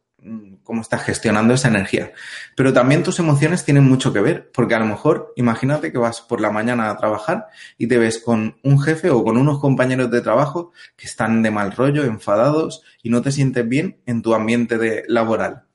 cómo 0.64 0.82
estás 0.82 1.04
gestionando 1.04 1.54
esa 1.54 1.68
energía. 1.68 2.12
Pero 2.56 2.74
también 2.74 3.04
tus 3.04 3.20
emociones 3.20 3.64
tienen 3.64 3.84
mucho 3.84 4.12
que 4.12 4.22
ver, 4.22 4.52
porque 4.52 4.76
a 4.76 4.80
lo 4.80 4.86
mejor 4.86 5.34
imagínate 5.36 5.92
que 5.92 5.98
vas 5.98 6.22
por 6.22 6.42
la 6.42 6.52
mañana 6.52 6.90
a 6.90 6.98
trabajar 6.98 7.48
y 7.78 7.88
te 7.88 7.98
ves 7.98 8.20
con 8.20 8.58
un 8.64 8.82
jefe 8.82 9.10
o 9.10 9.24
con 9.24 9.38
unos 9.38 9.60
compañeros 9.60 10.10
de 10.12 10.22
trabajo 10.22 10.72
que 10.96 11.06
están 11.06 11.44
de 11.44 11.52
mal 11.52 11.72
rollo, 11.72 12.04
enfadados 12.04 12.84
y 13.04 13.10
no 13.10 13.22
te 13.22 13.32
sientes 13.32 13.68
bien 13.68 14.02
en 14.06 14.22
tu 14.22 14.34
ambiente 14.34 15.04
laboral. 15.08 15.66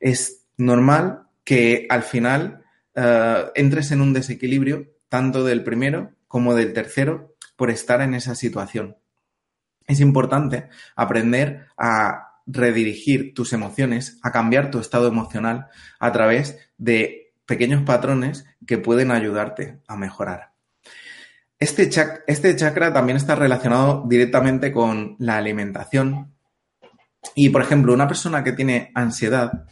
Es 0.00 0.44
normal 0.56 1.22
que 1.44 1.86
al 1.88 2.02
final 2.02 2.64
uh, 2.96 3.50
entres 3.54 3.92
en 3.92 4.00
un 4.00 4.12
desequilibrio 4.12 4.88
tanto 5.08 5.44
del 5.44 5.62
primero 5.62 6.12
como 6.26 6.54
del 6.54 6.72
tercero 6.72 7.36
por 7.54 7.70
estar 7.70 8.00
en 8.02 8.14
esa 8.14 8.34
situación. 8.34 8.96
Es 9.86 10.00
importante 10.00 10.68
aprender 10.96 11.68
a 11.78 12.25
redirigir 12.46 13.34
tus 13.34 13.52
emociones, 13.52 14.18
a 14.22 14.30
cambiar 14.30 14.70
tu 14.70 14.78
estado 14.78 15.08
emocional 15.08 15.66
a 15.98 16.12
través 16.12 16.58
de 16.78 17.34
pequeños 17.44 17.82
patrones 17.82 18.46
que 18.66 18.78
pueden 18.78 19.10
ayudarte 19.10 19.80
a 19.86 19.96
mejorar. 19.96 20.52
Este, 21.58 21.88
este 22.26 22.56
chakra 22.56 22.92
también 22.92 23.16
está 23.16 23.34
relacionado 23.34 24.04
directamente 24.06 24.72
con 24.72 25.16
la 25.18 25.38
alimentación. 25.38 26.34
Y, 27.34 27.48
por 27.48 27.62
ejemplo, 27.62 27.94
una 27.94 28.06
persona 28.06 28.44
que 28.44 28.52
tiene 28.52 28.90
ansiedad 28.94 29.66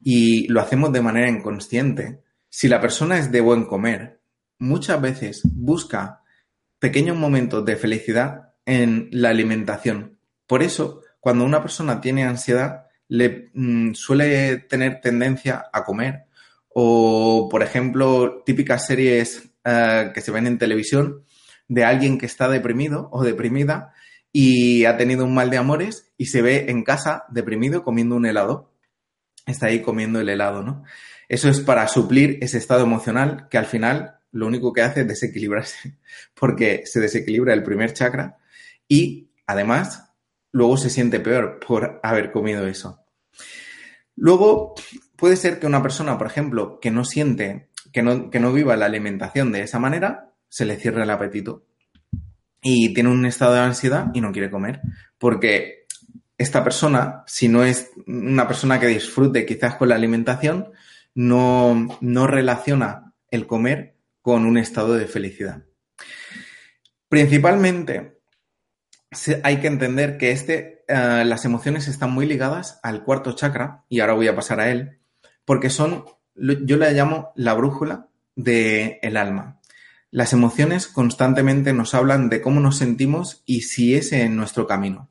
y 0.00 0.46
lo 0.48 0.60
hacemos 0.60 0.92
de 0.92 1.00
manera 1.00 1.30
inconsciente, 1.30 2.20
si 2.50 2.68
la 2.68 2.80
persona 2.80 3.18
es 3.18 3.32
de 3.32 3.40
buen 3.40 3.64
comer, 3.64 4.20
muchas 4.58 5.00
veces 5.00 5.42
busca 5.44 6.22
pequeños 6.78 7.16
momentos 7.16 7.64
de 7.64 7.76
felicidad 7.76 8.52
en 8.66 9.08
la 9.10 9.30
alimentación. 9.30 10.18
Por 10.46 10.62
eso, 10.62 11.00
cuando 11.24 11.46
una 11.46 11.62
persona 11.62 12.02
tiene 12.02 12.24
ansiedad, 12.24 12.84
le 13.08 13.48
mm, 13.54 13.94
suele 13.94 14.58
tener 14.58 15.00
tendencia 15.00 15.64
a 15.72 15.82
comer. 15.82 16.26
O, 16.68 17.48
por 17.50 17.62
ejemplo, 17.62 18.42
típicas 18.44 18.86
series 18.86 19.50
eh, 19.64 20.10
que 20.12 20.20
se 20.20 20.30
ven 20.30 20.46
en 20.46 20.58
televisión 20.58 21.24
de 21.66 21.82
alguien 21.82 22.18
que 22.18 22.26
está 22.26 22.50
deprimido 22.50 23.08
o 23.10 23.24
deprimida 23.24 23.94
y 24.32 24.84
ha 24.84 24.98
tenido 24.98 25.24
un 25.24 25.32
mal 25.32 25.48
de 25.48 25.56
amores 25.56 26.12
y 26.18 26.26
se 26.26 26.42
ve 26.42 26.66
en 26.68 26.84
casa 26.84 27.24
deprimido 27.30 27.84
comiendo 27.84 28.16
un 28.16 28.26
helado. 28.26 28.70
Está 29.46 29.68
ahí 29.68 29.80
comiendo 29.80 30.20
el 30.20 30.28
helado, 30.28 30.62
¿no? 30.62 30.84
Eso 31.30 31.48
es 31.48 31.60
para 31.60 31.88
suplir 31.88 32.36
ese 32.42 32.58
estado 32.58 32.82
emocional 32.82 33.48
que 33.48 33.56
al 33.56 33.64
final 33.64 34.18
lo 34.30 34.46
único 34.46 34.74
que 34.74 34.82
hace 34.82 35.00
es 35.00 35.08
desequilibrarse, 35.08 35.96
porque 36.38 36.82
se 36.84 37.00
desequilibra 37.00 37.54
el 37.54 37.62
primer 37.62 37.94
chakra 37.94 38.36
y 38.86 39.30
además 39.46 40.13
luego 40.54 40.76
se 40.76 40.88
siente 40.88 41.18
peor 41.18 41.58
por 41.58 41.98
haber 42.04 42.30
comido 42.30 42.66
eso. 42.68 43.00
Luego 44.14 44.74
puede 45.16 45.36
ser 45.36 45.58
que 45.58 45.66
una 45.66 45.82
persona, 45.82 46.16
por 46.16 46.28
ejemplo, 46.28 46.78
que 46.80 46.92
no 46.92 47.04
siente, 47.04 47.70
que 47.92 48.04
no, 48.04 48.30
que 48.30 48.38
no 48.38 48.52
viva 48.52 48.76
la 48.76 48.86
alimentación 48.86 49.50
de 49.50 49.62
esa 49.62 49.80
manera, 49.80 50.30
se 50.48 50.64
le 50.64 50.76
cierre 50.76 51.02
el 51.02 51.10
apetito 51.10 51.66
y 52.62 52.94
tiene 52.94 53.10
un 53.10 53.26
estado 53.26 53.54
de 53.54 53.60
ansiedad 53.60 54.12
y 54.14 54.20
no 54.20 54.30
quiere 54.30 54.48
comer, 54.48 54.80
porque 55.18 55.86
esta 56.38 56.62
persona, 56.62 57.24
si 57.26 57.48
no 57.48 57.64
es 57.64 57.90
una 58.06 58.46
persona 58.46 58.78
que 58.78 58.86
disfrute 58.86 59.44
quizás 59.44 59.74
con 59.74 59.88
la 59.88 59.96
alimentación, 59.96 60.70
no, 61.16 61.88
no 62.00 62.26
relaciona 62.28 63.12
el 63.28 63.48
comer 63.48 63.96
con 64.22 64.46
un 64.46 64.56
estado 64.56 64.94
de 64.94 65.06
felicidad. 65.06 65.64
Principalmente 67.08 68.13
hay 69.42 69.60
que 69.60 69.66
entender 69.66 70.18
que 70.18 70.30
este, 70.30 70.84
eh, 70.88 71.24
las 71.24 71.44
emociones 71.44 71.88
están 71.88 72.12
muy 72.12 72.26
ligadas 72.26 72.80
al 72.82 73.04
cuarto 73.04 73.32
chakra, 73.34 73.84
y 73.88 74.00
ahora 74.00 74.14
voy 74.14 74.28
a 74.28 74.36
pasar 74.36 74.60
a 74.60 74.70
él, 74.70 74.98
porque 75.44 75.70
son, 75.70 76.04
yo 76.34 76.76
le 76.76 76.92
llamo 76.92 77.32
la 77.36 77.54
brújula 77.54 78.08
del 78.34 78.98
el 79.02 79.16
alma. 79.16 79.60
Las 80.10 80.32
emociones 80.32 80.86
constantemente 80.86 81.72
nos 81.72 81.94
hablan 81.94 82.28
de 82.28 82.40
cómo 82.40 82.60
nos 82.60 82.78
sentimos 82.78 83.42
y 83.46 83.62
si 83.62 83.94
es 83.94 84.12
en 84.12 84.36
nuestro 84.36 84.66
camino. 84.66 85.08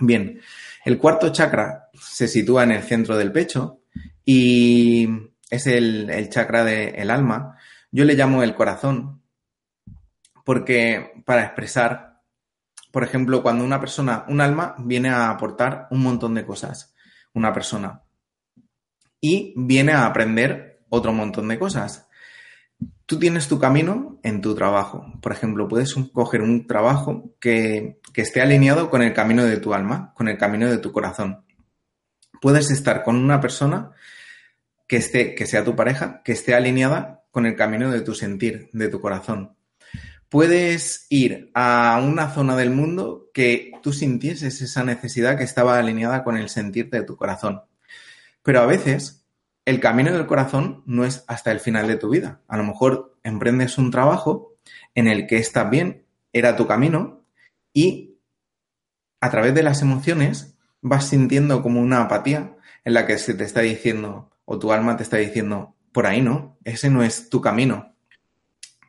Bien, 0.00 0.40
el 0.84 0.98
cuarto 0.98 1.30
chakra 1.30 1.90
se 2.00 2.28
sitúa 2.28 2.64
en 2.64 2.72
el 2.72 2.82
centro 2.82 3.16
del 3.16 3.32
pecho 3.32 3.80
y 4.24 5.08
es 5.50 5.66
el, 5.66 6.10
el 6.10 6.28
chakra 6.28 6.64
del 6.64 7.10
alma 7.10 7.56
yo 7.94 8.04
le 8.04 8.16
llamo 8.16 8.42
el 8.42 8.56
corazón 8.56 9.22
porque 10.44 11.22
para 11.24 11.44
expresar, 11.44 12.13
por 12.94 13.02
ejemplo, 13.02 13.42
cuando 13.42 13.64
una 13.64 13.80
persona, 13.80 14.24
un 14.28 14.40
alma, 14.40 14.76
viene 14.78 15.08
a 15.08 15.28
aportar 15.28 15.88
un 15.90 16.00
montón 16.00 16.32
de 16.36 16.46
cosas, 16.46 16.94
una 17.32 17.52
persona, 17.52 18.04
y 19.20 19.52
viene 19.56 19.90
a 19.90 20.06
aprender 20.06 20.84
otro 20.90 21.12
montón 21.12 21.48
de 21.48 21.58
cosas. 21.58 22.06
Tú 23.04 23.18
tienes 23.18 23.48
tu 23.48 23.58
camino 23.58 24.20
en 24.22 24.40
tu 24.40 24.54
trabajo. 24.54 25.12
Por 25.20 25.32
ejemplo, 25.32 25.66
puedes 25.66 25.92
coger 26.12 26.40
un 26.40 26.68
trabajo 26.68 27.34
que, 27.40 27.98
que 28.12 28.22
esté 28.22 28.40
alineado 28.40 28.90
con 28.90 29.02
el 29.02 29.12
camino 29.12 29.44
de 29.44 29.56
tu 29.56 29.74
alma, 29.74 30.12
con 30.14 30.28
el 30.28 30.38
camino 30.38 30.70
de 30.70 30.78
tu 30.78 30.92
corazón. 30.92 31.44
Puedes 32.40 32.70
estar 32.70 33.02
con 33.02 33.16
una 33.16 33.40
persona 33.40 33.90
que 34.86 34.98
esté, 34.98 35.34
que 35.34 35.46
sea 35.46 35.64
tu 35.64 35.74
pareja, 35.74 36.22
que 36.22 36.30
esté 36.30 36.54
alineada 36.54 37.24
con 37.32 37.44
el 37.44 37.56
camino 37.56 37.90
de 37.90 38.02
tu 38.02 38.14
sentir, 38.14 38.70
de 38.72 38.86
tu 38.86 39.00
corazón. 39.00 39.53
Puedes 40.34 41.06
ir 41.10 41.52
a 41.54 42.02
una 42.04 42.28
zona 42.28 42.56
del 42.56 42.70
mundo 42.70 43.30
que 43.32 43.70
tú 43.84 43.92
sintieses 43.92 44.62
esa 44.62 44.82
necesidad 44.82 45.38
que 45.38 45.44
estaba 45.44 45.78
alineada 45.78 46.24
con 46.24 46.36
el 46.36 46.48
sentir 46.48 46.90
de 46.90 47.04
tu 47.04 47.16
corazón. 47.16 47.62
Pero 48.42 48.60
a 48.60 48.66
veces 48.66 49.24
el 49.64 49.78
camino 49.78 50.10
del 50.12 50.26
corazón 50.26 50.82
no 50.86 51.04
es 51.04 51.22
hasta 51.28 51.52
el 51.52 51.60
final 51.60 51.86
de 51.86 51.98
tu 51.98 52.08
vida. 52.08 52.42
A 52.48 52.56
lo 52.56 52.64
mejor 52.64 53.16
emprendes 53.22 53.78
un 53.78 53.92
trabajo 53.92 54.56
en 54.96 55.06
el 55.06 55.28
que 55.28 55.36
estás 55.36 55.70
bien, 55.70 56.04
era 56.32 56.56
tu 56.56 56.66
camino, 56.66 57.24
y 57.72 58.18
a 59.20 59.30
través 59.30 59.54
de 59.54 59.62
las 59.62 59.82
emociones 59.82 60.58
vas 60.80 61.10
sintiendo 61.10 61.62
como 61.62 61.80
una 61.80 62.00
apatía 62.00 62.56
en 62.84 62.94
la 62.94 63.06
que 63.06 63.18
se 63.18 63.34
te 63.34 63.44
está 63.44 63.60
diciendo, 63.60 64.32
o 64.46 64.58
tu 64.58 64.72
alma 64.72 64.96
te 64.96 65.04
está 65.04 65.16
diciendo, 65.16 65.76
por 65.92 66.06
ahí 66.06 66.22
no, 66.22 66.58
ese 66.64 66.90
no 66.90 67.04
es 67.04 67.30
tu 67.30 67.40
camino. 67.40 67.93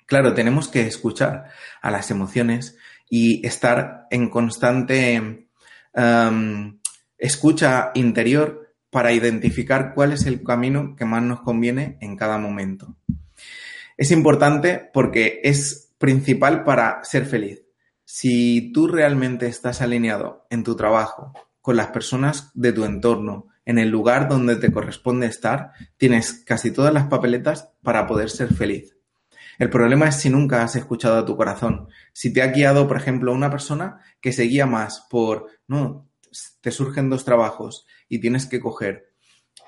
Claro, 0.06 0.34
tenemos 0.34 0.68
que 0.68 0.82
escuchar 0.82 1.46
a 1.82 1.92
las 1.92 2.12
emociones 2.12 2.78
y 3.10 3.46
estar 3.46 4.08
en 4.12 4.30
constante 4.30 5.50
em, 5.94 6.80
escucha 7.18 7.92
interior 7.96 8.74
para 8.90 9.12
identificar 9.14 9.94
cuál 9.94 10.14
es 10.14 10.26
el 10.26 10.44
camino 10.44 10.96
que 10.96 11.06
más 11.06 11.24
nos 11.24 11.42
conviene 11.42 11.98
en 12.02 12.16
cada 12.16 12.38
momento. 12.38 12.96
Es 13.98 14.12
importante 14.12 14.90
porque 14.94 15.42
es 15.44 15.94
principal 15.98 16.64
para 16.64 17.04
ser 17.04 17.26
feliz. 17.26 17.64
Si 18.04 18.72
tú 18.72 18.88
realmente 18.88 19.48
estás 19.48 19.82
alineado 19.82 20.46
en 20.50 20.64
tu 20.64 20.76
trabajo, 20.76 21.34
con 21.62 21.78
las 21.78 21.88
personas 21.88 22.52
de 22.54 22.72
tu 22.72 22.86
entorno, 22.86 23.48
en 23.66 23.80
el 23.80 23.90
lugar 23.90 24.30
donde 24.30 24.56
te 24.58 24.72
corresponde 24.72 25.26
estar, 25.26 25.72
tienes 25.98 26.44
casi 26.46 26.70
todas 26.72 26.94
las 26.94 27.08
papeletas 27.08 27.72
para 27.82 28.06
poder 28.06 28.30
ser 28.30 28.54
feliz. 28.54 28.95
El 29.58 29.70
problema 29.70 30.08
es 30.08 30.16
si 30.16 30.30
nunca 30.30 30.64
has 30.64 30.76
escuchado 30.76 31.18
a 31.18 31.26
tu 31.26 31.36
corazón. 31.36 31.88
Si 32.14 32.34
te 32.34 32.42
ha 32.42 32.48
guiado, 32.48 32.88
por 32.88 32.98
ejemplo, 32.98 33.34
una 33.34 33.50
persona 33.50 34.00
que 34.20 34.34
se 34.34 34.44
guía 34.44 34.66
más 34.66 35.06
por, 35.10 35.48
no, 35.68 36.10
te 36.62 36.72
surgen 36.72 37.10
dos 37.10 37.26
trabajos 37.26 37.86
y 38.10 38.20
tienes 38.20 38.48
que 38.48 38.60
coger. 38.60 39.12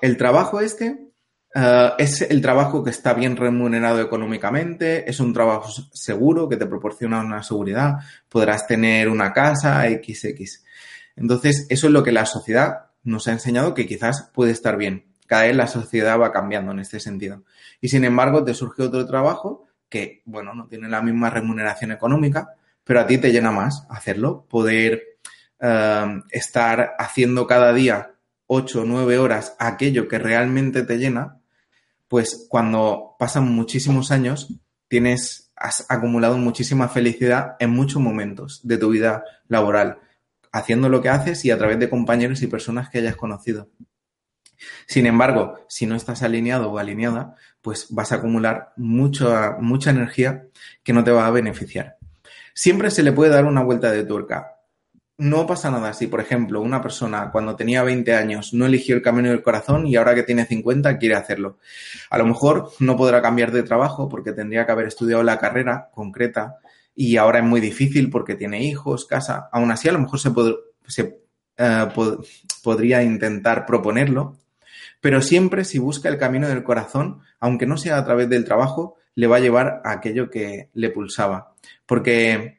El 0.00 0.16
trabajo 0.16 0.60
este 0.60 1.10
uh, 1.54 1.94
es 1.98 2.22
el 2.22 2.40
trabajo 2.40 2.84
que 2.84 2.90
está 2.90 3.14
bien 3.14 3.36
remunerado 3.36 4.00
económicamente, 4.00 5.08
es 5.08 5.20
un 5.20 5.32
trabajo 5.32 5.70
seguro 5.92 6.48
que 6.48 6.56
te 6.56 6.66
proporciona 6.66 7.20
una 7.20 7.42
seguridad, 7.42 7.94
podrás 8.28 8.66
tener 8.66 9.08
una 9.08 9.32
casa, 9.32 9.82
XX. 9.88 10.64
Entonces, 11.16 11.66
eso 11.68 11.86
es 11.86 11.92
lo 11.92 12.02
que 12.02 12.12
la 12.12 12.26
sociedad 12.26 12.90
nos 13.02 13.26
ha 13.28 13.32
enseñado 13.32 13.74
que 13.74 13.86
quizás 13.86 14.30
puede 14.34 14.52
estar 14.52 14.76
bien. 14.76 15.06
Cada 15.26 15.44
vez 15.44 15.56
la 15.56 15.66
sociedad 15.66 16.18
va 16.18 16.32
cambiando 16.32 16.72
en 16.72 16.78
este 16.78 17.00
sentido. 17.00 17.44
Y 17.80 17.88
sin 17.88 18.04
embargo, 18.04 18.44
te 18.44 18.54
surge 18.54 18.82
otro 18.82 19.06
trabajo 19.06 19.67
que, 19.88 20.22
bueno, 20.24 20.54
no 20.54 20.66
tiene 20.66 20.88
la 20.88 21.02
misma 21.02 21.30
remuneración 21.30 21.92
económica, 21.92 22.54
pero 22.84 23.00
a 23.00 23.06
ti 23.06 23.18
te 23.18 23.32
llena 23.32 23.50
más 23.50 23.86
hacerlo, 23.90 24.46
poder 24.48 25.18
uh, 25.60 26.22
estar 26.30 26.94
haciendo 26.98 27.46
cada 27.46 27.72
día 27.72 28.12
ocho 28.46 28.82
o 28.82 28.84
nueve 28.84 29.18
horas 29.18 29.54
aquello 29.58 30.08
que 30.08 30.18
realmente 30.18 30.82
te 30.82 30.98
llena, 30.98 31.38
pues 32.08 32.46
cuando 32.48 33.14
pasan 33.18 33.44
muchísimos 33.52 34.10
años, 34.10 34.48
tienes, 34.88 35.52
has 35.54 35.84
acumulado 35.90 36.38
muchísima 36.38 36.88
felicidad 36.88 37.56
en 37.60 37.70
muchos 37.70 38.00
momentos 38.00 38.66
de 38.66 38.78
tu 38.78 38.88
vida 38.88 39.22
laboral, 39.48 39.98
haciendo 40.50 40.88
lo 40.88 41.02
que 41.02 41.10
haces 41.10 41.44
y 41.44 41.50
a 41.50 41.58
través 41.58 41.78
de 41.78 41.90
compañeros 41.90 42.40
y 42.42 42.46
personas 42.46 42.88
que 42.88 42.98
hayas 42.98 43.16
conocido. 43.16 43.68
Sin 44.86 45.06
embargo, 45.06 45.60
si 45.68 45.86
no 45.86 45.94
estás 45.94 46.22
alineado 46.22 46.72
o 46.72 46.78
alineada, 46.78 47.36
pues 47.68 47.88
vas 47.90 48.12
a 48.12 48.14
acumular 48.14 48.72
mucha, 48.78 49.58
mucha 49.60 49.90
energía 49.90 50.46
que 50.82 50.94
no 50.94 51.04
te 51.04 51.10
va 51.10 51.26
a 51.26 51.30
beneficiar. 51.30 51.98
Siempre 52.54 52.90
se 52.90 53.02
le 53.02 53.12
puede 53.12 53.30
dar 53.30 53.44
una 53.44 53.62
vuelta 53.62 53.92
de 53.92 54.04
tuerca. 54.04 54.54
No 55.18 55.46
pasa 55.46 55.70
nada 55.70 55.92
si, 55.92 56.06
por 56.06 56.22
ejemplo, 56.22 56.62
una 56.62 56.80
persona 56.80 57.30
cuando 57.30 57.56
tenía 57.56 57.82
20 57.82 58.14
años 58.14 58.54
no 58.54 58.64
eligió 58.64 58.96
el 58.96 59.02
camino 59.02 59.28
del 59.28 59.42
corazón 59.42 59.86
y 59.86 59.96
ahora 59.96 60.14
que 60.14 60.22
tiene 60.22 60.46
50 60.46 60.96
quiere 60.96 61.16
hacerlo. 61.16 61.58
A 62.08 62.16
lo 62.16 62.24
mejor 62.24 62.70
no 62.80 62.96
podrá 62.96 63.20
cambiar 63.20 63.52
de 63.52 63.62
trabajo 63.62 64.08
porque 64.08 64.32
tendría 64.32 64.64
que 64.64 64.72
haber 64.72 64.86
estudiado 64.86 65.22
la 65.22 65.38
carrera 65.38 65.90
concreta 65.92 66.56
y 66.94 67.18
ahora 67.18 67.40
es 67.40 67.44
muy 67.44 67.60
difícil 67.60 68.08
porque 68.08 68.34
tiene 68.34 68.62
hijos, 68.64 69.04
casa. 69.04 69.50
Aún 69.52 69.70
así, 69.70 69.90
a 69.90 69.92
lo 69.92 69.98
mejor 69.98 70.18
se, 70.18 71.20
eh, 71.58 71.86
podría 72.62 73.02
intentar 73.02 73.66
proponerlo 73.66 74.38
pero 75.00 75.22
siempre 75.22 75.64
si 75.64 75.78
busca 75.78 76.08
el 76.08 76.18
camino 76.18 76.48
del 76.48 76.64
corazón, 76.64 77.20
aunque 77.40 77.66
no 77.66 77.76
sea 77.76 77.98
a 77.98 78.04
través 78.04 78.28
del 78.28 78.44
trabajo, 78.44 78.96
le 79.14 79.26
va 79.26 79.36
a 79.36 79.40
llevar 79.40 79.82
a 79.84 79.92
aquello 79.92 80.30
que 80.30 80.70
le 80.74 80.90
pulsaba. 80.90 81.54
Porque 81.86 82.58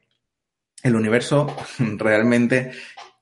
el 0.82 0.94
universo 0.94 1.54
realmente 1.78 2.72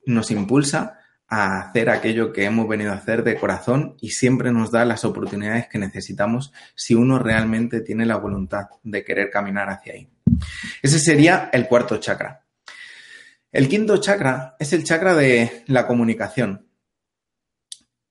nos 0.05 0.31
impulsa 0.31 0.99
a 1.27 1.59
hacer 1.59 1.89
aquello 1.89 2.33
que 2.33 2.45
hemos 2.45 2.67
venido 2.67 2.91
a 2.91 2.95
hacer 2.95 3.23
de 3.23 3.35
corazón 3.35 3.95
y 4.01 4.11
siempre 4.11 4.51
nos 4.51 4.71
da 4.71 4.83
las 4.83 5.05
oportunidades 5.05 5.67
que 5.67 5.77
necesitamos 5.77 6.51
si 6.75 6.95
uno 6.95 7.19
realmente 7.19 7.81
tiene 7.81 8.05
la 8.05 8.17
voluntad 8.17 8.65
de 8.83 9.03
querer 9.03 9.29
caminar 9.29 9.69
hacia 9.69 9.93
ahí. 9.93 10.09
Ese 10.81 10.99
sería 10.99 11.49
el 11.53 11.67
cuarto 11.67 11.97
chakra. 11.97 12.45
El 13.51 13.67
quinto 13.67 13.97
chakra 13.97 14.55
es 14.59 14.73
el 14.73 14.83
chakra 14.83 15.15
de 15.15 15.63
la 15.67 15.85
comunicación. 15.85 16.67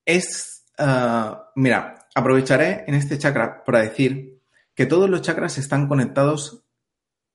Es 0.05 0.58
Ah, 0.79 1.51
mira, 1.57 2.09
aprovecharé 2.15 2.85
en 2.87 2.95
este 2.95 3.19
chakra 3.19 3.65
para 3.65 3.81
decir 3.81 4.41
que 4.75 4.87
todos 4.87 5.11
los 5.11 5.23
chakras 5.23 5.59
están 5.59 5.89
conectados. 5.89 6.63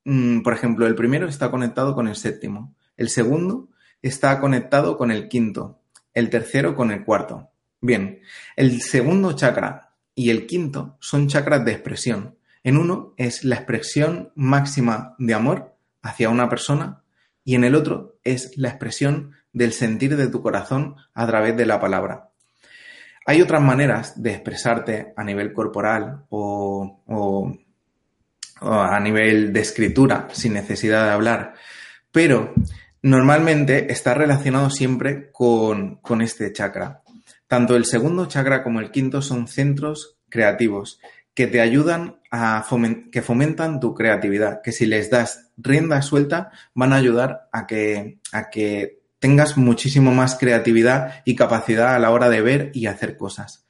Mm, 0.06 0.42
por 0.42 0.54
ejemplo, 0.54 0.88
el 0.88 0.96
primero 0.96 1.28
está 1.28 1.52
conectado 1.52 1.94
con 1.94 2.08
el 2.08 2.16
séptimo, 2.16 2.74
el 2.96 3.10
segundo 3.10 3.70
está 4.02 4.40
conectado 4.40 4.98
con 4.98 5.12
el 5.12 5.28
quinto, 5.28 5.82
el 6.14 6.30
tercero 6.30 6.76
con 6.76 6.92
el 6.92 7.04
cuarto. 7.04 7.50
Bien, 7.82 8.22
el 8.56 8.82
segundo 8.82 9.34
chakra 9.34 9.94
y 10.16 10.30
el 10.30 10.46
quinto 10.46 10.98
son 11.02 11.28
chakras 11.28 11.66
de 11.66 11.74
expresión. 11.74 12.38
En 12.64 12.78
uno 12.78 13.14
es 13.18 13.44
la 13.44 13.56
expresión 13.56 14.32
máxima 14.36 15.16
de 15.20 15.34
amor 15.34 15.76
hacia 16.02 16.30
una 16.30 16.48
persona 16.48 17.04
y 17.44 17.56
en 17.56 17.66
el 17.66 17.76
otro 17.76 18.20
es 18.24 18.58
la 18.58 18.70
expresión 18.70 19.34
del 19.52 19.74
sentir 19.74 20.16
de 20.16 20.30
tu 20.30 20.42
corazón 20.42 20.96
a 21.14 21.28
través 21.28 21.58
de 21.58 21.66
la 21.66 21.82
palabra. 21.82 22.33
Hay 23.26 23.42
otras 23.42 23.62
maneras 23.62 24.22
de 24.22 24.32
expresarte 24.32 25.14
a 25.16 25.24
nivel 25.24 25.54
corporal 25.54 26.26
o, 26.30 27.00
a 28.62 29.00
nivel 29.00 29.54
de 29.54 29.60
escritura 29.62 30.28
sin 30.32 30.54
necesidad 30.54 31.06
de 31.06 31.12
hablar, 31.12 31.54
pero 32.12 32.54
normalmente 33.02 33.92
está 33.92 34.14
relacionado 34.14 34.70
siempre 34.70 35.32
con, 35.32 35.96
con 35.98 36.22
este 36.22 36.52
chakra. 36.52 37.02
Tanto 37.48 37.76
el 37.76 37.86
segundo 37.86 38.26
chakra 38.26 38.64
como 38.64 38.80
el 38.80 38.92
quinto 38.92 39.22
son 39.22 39.48
centros 39.48 40.18
creativos 40.30 41.00
que 41.34 41.48
te 41.48 41.62
ayudan 41.62 42.20
a 42.32 42.66
que 43.12 43.22
fomentan 43.22 43.80
tu 43.80 43.94
creatividad, 43.94 44.62
que 44.64 44.72
si 44.72 44.86
les 44.86 45.10
das 45.10 45.52
rienda 45.58 46.02
suelta 46.02 46.52
van 46.74 46.94
a 46.94 46.98
ayudar 46.98 47.50
a 47.52 47.68
que, 47.68 48.20
a 48.32 48.50
que 48.50 49.03
tengas 49.24 49.56
muchísimo 49.56 50.12
más 50.12 50.36
creatividad 50.36 51.22
y 51.24 51.38
capacidad 51.38 51.96
a 51.96 52.00
la 52.00 52.12
hora 52.12 52.30
de 52.30 52.42
ver 52.42 52.72
y 52.74 52.88
hacer 52.88 53.16
cosas. 53.16 53.66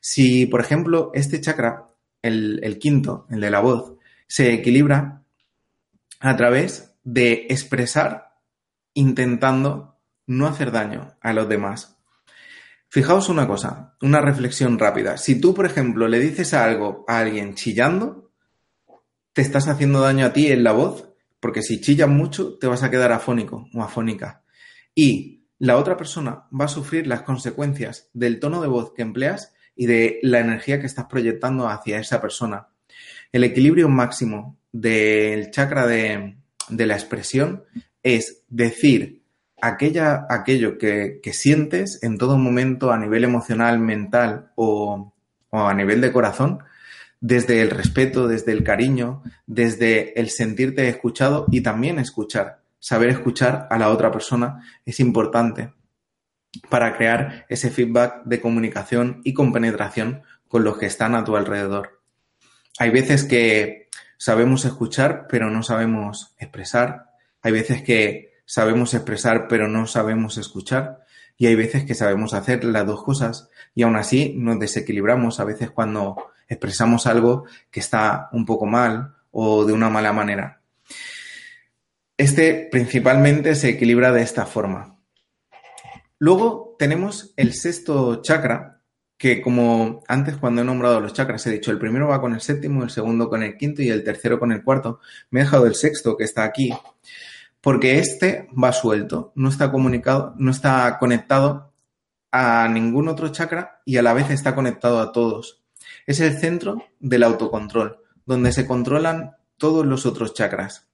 Si, 0.00 0.44
por 0.46 0.60
ejemplo, 0.60 1.12
este 1.14 1.40
chakra, 1.40 1.90
el, 2.20 2.78
quinto, 2.80 3.24
el 3.30 3.40
de 3.40 3.48
la 3.52 3.60
voz, 3.60 3.92
se 4.26 4.52
equilibra 4.52 5.22
a 6.18 6.36
través 6.36 6.96
de 7.04 7.46
expresar 7.48 8.40
intentando 8.92 10.00
no 10.26 10.48
hacer 10.48 10.72
daño 10.72 11.14
a 11.20 11.32
los 11.32 11.48
demás. 11.48 11.96
Fijaos 12.88 13.28
una 13.28 13.46
cosa, 13.46 13.94
una 14.02 14.20
reflexión 14.20 14.80
rápida. 14.80 15.16
Si 15.16 15.40
tú, 15.40 15.54
por 15.54 15.64
ejemplo, 15.64 16.08
le 16.08 16.18
dices 16.18 16.54
algo 16.54 17.04
a 17.06 17.20
alguien 17.20 17.54
chillando, 17.54 18.32
te 19.32 19.42
estás 19.42 19.68
haciendo 19.68 20.00
daño 20.00 20.26
a 20.26 20.32
ti 20.32 20.48
en 20.48 20.64
la 20.64 20.72
voz, 20.72 21.08
porque 21.38 21.62
si 21.62 21.80
chillas 21.80 22.08
mucho 22.08 22.58
te 22.58 22.66
vas 22.66 22.82
a 22.82 22.90
quedar 22.90 23.12
afónico 23.12 23.68
o 23.72 23.84
afónica 23.84 24.42
y 25.00 25.44
la 25.60 25.76
otra 25.76 25.96
persona 25.96 26.48
va 26.50 26.64
a 26.64 26.74
sufrir 26.76 27.06
las 27.06 27.22
consecuencias 27.22 28.10
del 28.14 28.40
tono 28.40 28.60
de 28.60 28.66
voz 28.66 28.94
que 28.94 29.02
empleas 29.02 29.54
y 29.76 29.86
de 29.86 30.18
la 30.22 30.40
energía 30.40 30.80
que 30.80 30.86
estás 30.86 31.04
proyectando 31.04 31.68
hacia 31.68 32.00
esa 32.00 32.20
persona. 32.20 32.66
El 33.30 33.44
equilibrio 33.44 33.88
máximo 33.88 34.58
del 34.72 35.52
chakra 35.52 35.86
de, 35.86 36.34
la 36.68 36.94
expresión 36.94 37.62
es 38.02 38.42
decir 38.48 39.22
aquella, 39.62 40.26
aquello 40.28 40.78
que, 40.78 41.20
sientes 41.32 42.02
en 42.02 42.18
todo 42.18 42.36
momento 42.36 42.90
a 42.90 42.98
nivel 42.98 43.22
emocional, 43.22 43.78
mental 43.78 44.50
o, 44.56 45.14
o 45.50 45.60
a 45.60 45.74
nivel 45.74 46.00
de 46.00 46.10
corazón, 46.10 46.58
desde 47.20 47.62
el 47.62 47.70
respeto, 47.70 48.26
desde 48.26 48.50
el 48.50 48.64
cariño, 48.64 49.22
desde 49.46 50.18
el 50.18 50.28
sentirte 50.30 50.88
escuchado 50.88 51.46
y 51.52 51.60
también 51.60 52.00
escuchar 52.00 52.57
saber 52.78 53.10
escuchar 53.10 53.66
a 53.70 53.78
la 53.78 53.90
otra 53.90 54.10
persona 54.10 54.62
es 54.84 55.00
importante 55.00 55.72
para 56.68 56.96
crear 56.96 57.46
ese 57.48 57.70
feedback 57.70 58.24
de 58.24 58.40
comunicación 58.40 59.20
y 59.24 59.34
compenetración 59.34 60.22
con 60.48 60.64
los 60.64 60.78
que 60.78 60.86
están 60.86 61.14
a 61.14 61.24
tu 61.24 61.36
alrededor. 61.36 62.00
Hay 62.78 62.90
veces 62.90 63.24
que 63.24 63.88
sabemos 64.16 64.64
escuchar 64.64 65.26
pero 65.28 65.50
no 65.50 65.62
sabemos 65.62 66.34
expresar. 66.38 67.10
Hay 67.42 67.52
veces 67.52 67.82
que 67.82 68.38
sabemos 68.46 68.94
expresar 68.94 69.46
pero 69.48 69.68
no 69.68 69.86
sabemos 69.86 70.38
escuchar. 70.38 71.04
Y 71.36 71.46
hay 71.46 71.54
veces 71.54 71.84
que 71.84 71.94
sabemos 71.94 72.34
hacer 72.34 72.64
las 72.64 72.86
dos 72.86 73.04
cosas 73.04 73.48
y 73.74 73.82
aún 73.82 73.96
así 73.96 74.34
nos 74.36 74.58
desequilibramos 74.58 75.38
a 75.38 75.44
veces 75.44 75.70
cuando 75.70 76.16
expresamos 76.48 77.06
algo 77.06 77.44
que 77.70 77.80
está 77.80 78.28
un 78.32 78.44
poco 78.44 78.66
mal 78.66 79.14
o 79.30 79.64
de 79.64 79.72
una 79.72 79.90
mala 79.90 80.12
manera. 80.12 80.57
Este 82.18 82.66
principalmente 82.68 83.54
se 83.54 83.68
equilibra 83.68 84.10
de 84.10 84.22
esta 84.22 84.44
forma. 84.44 84.98
Luego 86.18 86.74
tenemos 86.76 87.32
el 87.36 87.54
sexto 87.54 88.22
chakra, 88.22 88.82
que 89.16 89.40
como 89.40 90.02
antes 90.08 90.36
cuando 90.36 90.62
he 90.62 90.64
nombrado 90.64 90.98
los 91.00 91.12
chakras 91.12 91.46
he 91.46 91.52
dicho, 91.52 91.70
el 91.70 91.78
primero 91.78 92.08
va 92.08 92.20
con 92.20 92.34
el 92.34 92.40
séptimo, 92.40 92.82
el 92.82 92.90
segundo 92.90 93.28
con 93.28 93.44
el 93.44 93.56
quinto 93.56 93.82
y 93.82 93.90
el 93.90 94.02
tercero 94.02 94.40
con 94.40 94.50
el 94.50 94.64
cuarto. 94.64 94.98
Me 95.30 95.38
he 95.38 95.44
dejado 95.44 95.66
el 95.66 95.76
sexto 95.76 96.16
que 96.16 96.24
está 96.24 96.42
aquí, 96.42 96.74
porque 97.60 98.00
este 98.00 98.48
va 98.52 98.72
suelto, 98.72 99.30
no 99.36 99.48
está 99.48 99.70
comunicado, 99.70 100.34
no 100.38 100.50
está 100.50 100.98
conectado 100.98 101.72
a 102.32 102.66
ningún 102.66 103.06
otro 103.06 103.28
chakra 103.28 103.80
y 103.84 103.96
a 103.96 104.02
la 104.02 104.12
vez 104.12 104.28
está 104.30 104.56
conectado 104.56 105.00
a 105.00 105.12
todos. 105.12 105.62
Es 106.04 106.18
el 106.18 106.36
centro 106.36 106.82
del 106.98 107.22
autocontrol, 107.22 107.98
donde 108.26 108.50
se 108.50 108.66
controlan 108.66 109.36
todos 109.56 109.86
los 109.86 110.04
otros 110.04 110.34
chakras. 110.34 110.88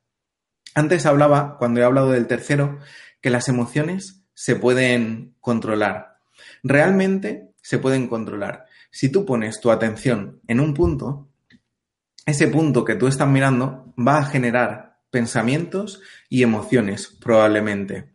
Antes 0.75 1.07
hablaba, 1.07 1.57
cuando 1.59 1.81
he 1.81 1.85
hablado 1.85 2.11
del 2.11 2.27
tercero, 2.27 2.81
que 3.21 3.31
las 3.31 3.49
emociones 3.49 4.25
se 4.35 4.57
pueden 4.57 5.35
controlar. 5.41 6.19
Realmente 6.63 7.55
se 7.63 7.79
pueden 7.79 8.09
controlar. 8.09 8.67
Si 8.91 9.09
tú 9.09 9.25
pones 9.25 9.61
tu 9.61 9.71
atención 9.71 10.41
en 10.47 10.61
un 10.61 10.75
punto, 10.75 11.29
ese 12.27 12.49
punto 12.49 12.85
que 12.85 12.97
tú 12.97 13.07
estás 13.07 13.29
mirando 13.29 13.95
va 13.97 14.19
a 14.19 14.25
generar 14.25 14.99
pensamientos 15.11 16.01
y 16.29 16.43
emociones 16.43 17.17
probablemente. 17.21 18.15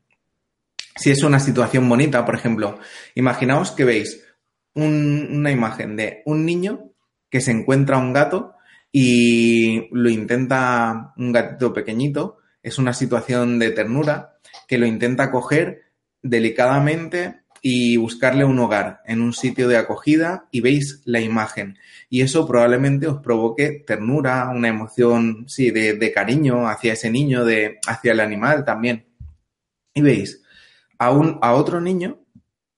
Si 0.95 1.11
es 1.11 1.23
una 1.23 1.39
situación 1.39 1.87
bonita, 1.87 2.25
por 2.25 2.35
ejemplo, 2.35 2.77
imaginaos 3.15 3.71
que 3.71 3.85
veis 3.85 4.25
una 4.73 5.51
imagen 5.51 5.95
de 5.95 6.23
un 6.25 6.45
niño 6.45 6.91
que 7.29 7.39
se 7.39 7.51
encuentra 7.51 7.97
un 7.97 8.11
gato 8.11 8.55
y 8.91 9.87
lo 9.91 10.09
intenta 10.09 11.13
un 11.15 11.31
gatito 11.31 11.71
pequeñito, 11.71 12.38
es 12.63 12.77
una 12.77 12.93
situación 12.93 13.59
de 13.59 13.71
ternura, 13.71 14.39
que 14.67 14.77
lo 14.77 14.85
intenta 14.85 15.31
coger 15.31 15.83
delicadamente 16.21 17.41
y 17.61 17.97
buscarle 17.97 18.45
un 18.45 18.59
hogar 18.59 19.01
en 19.05 19.21
un 19.21 19.33
sitio 19.33 19.67
de 19.67 19.77
acogida 19.77 20.47
y 20.51 20.61
veis 20.61 21.01
la 21.05 21.19
imagen. 21.19 21.77
Y 22.09 22.21
eso 22.21 22.47
probablemente 22.47 23.07
os 23.07 23.21
provoque 23.21 23.83
ternura, 23.85 24.49
una 24.49 24.69
emoción, 24.69 25.45
sí, 25.47 25.71
de, 25.71 25.93
de 25.93 26.11
cariño 26.11 26.67
hacia 26.67 26.93
ese 26.93 27.09
niño, 27.09 27.45
de, 27.45 27.79
hacia 27.87 28.13
el 28.13 28.19
animal 28.19 28.65
también. 28.65 29.05
Y 29.93 30.01
veis 30.01 30.41
a, 30.97 31.11
un, 31.11 31.39
a 31.41 31.53
otro 31.53 31.81
niño, 31.81 32.19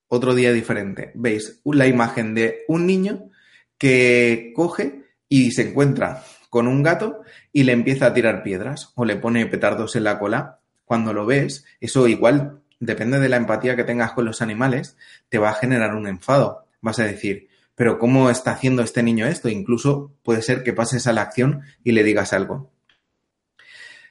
otro 0.07 0.33
día 0.33 0.51
diferente. 0.51 1.11
Veis 1.15 1.61
la 1.65 1.87
imagen 1.87 2.33
de 2.33 2.61
un 2.67 2.85
niño 2.85 3.29
que 3.77 4.51
coge 4.55 5.03
y 5.27 5.51
se 5.51 5.69
encuentra 5.69 6.23
con 6.49 6.67
un 6.67 6.83
gato 6.83 7.21
y 7.53 7.63
le 7.63 7.73
empieza 7.73 8.07
a 8.07 8.13
tirar 8.13 8.43
piedras 8.43 8.91
o 8.95 9.05
le 9.05 9.15
pone 9.15 9.45
petardos 9.45 9.95
en 9.95 10.05
la 10.05 10.19
cola. 10.19 10.59
Cuando 10.85 11.13
lo 11.13 11.25
ves, 11.25 11.65
eso 11.79 12.07
igual 12.07 12.61
depende 12.79 13.19
de 13.19 13.29
la 13.29 13.37
empatía 13.37 13.75
que 13.75 13.83
tengas 13.83 14.13
con 14.13 14.25
los 14.25 14.41
animales, 14.41 14.97
te 15.29 15.37
va 15.37 15.51
a 15.51 15.55
generar 15.55 15.95
un 15.95 16.07
enfado. 16.07 16.65
Vas 16.81 16.99
a 16.99 17.03
decir, 17.03 17.47
pero 17.75 17.99
¿cómo 17.99 18.29
está 18.29 18.51
haciendo 18.51 18.81
este 18.81 19.03
niño 19.03 19.27
esto? 19.27 19.49
Incluso 19.49 20.13
puede 20.23 20.41
ser 20.41 20.63
que 20.63 20.73
pases 20.73 21.07
a 21.07 21.13
la 21.13 21.21
acción 21.21 21.61
y 21.83 21.91
le 21.91 22.03
digas 22.03 22.33
algo. 22.33 22.71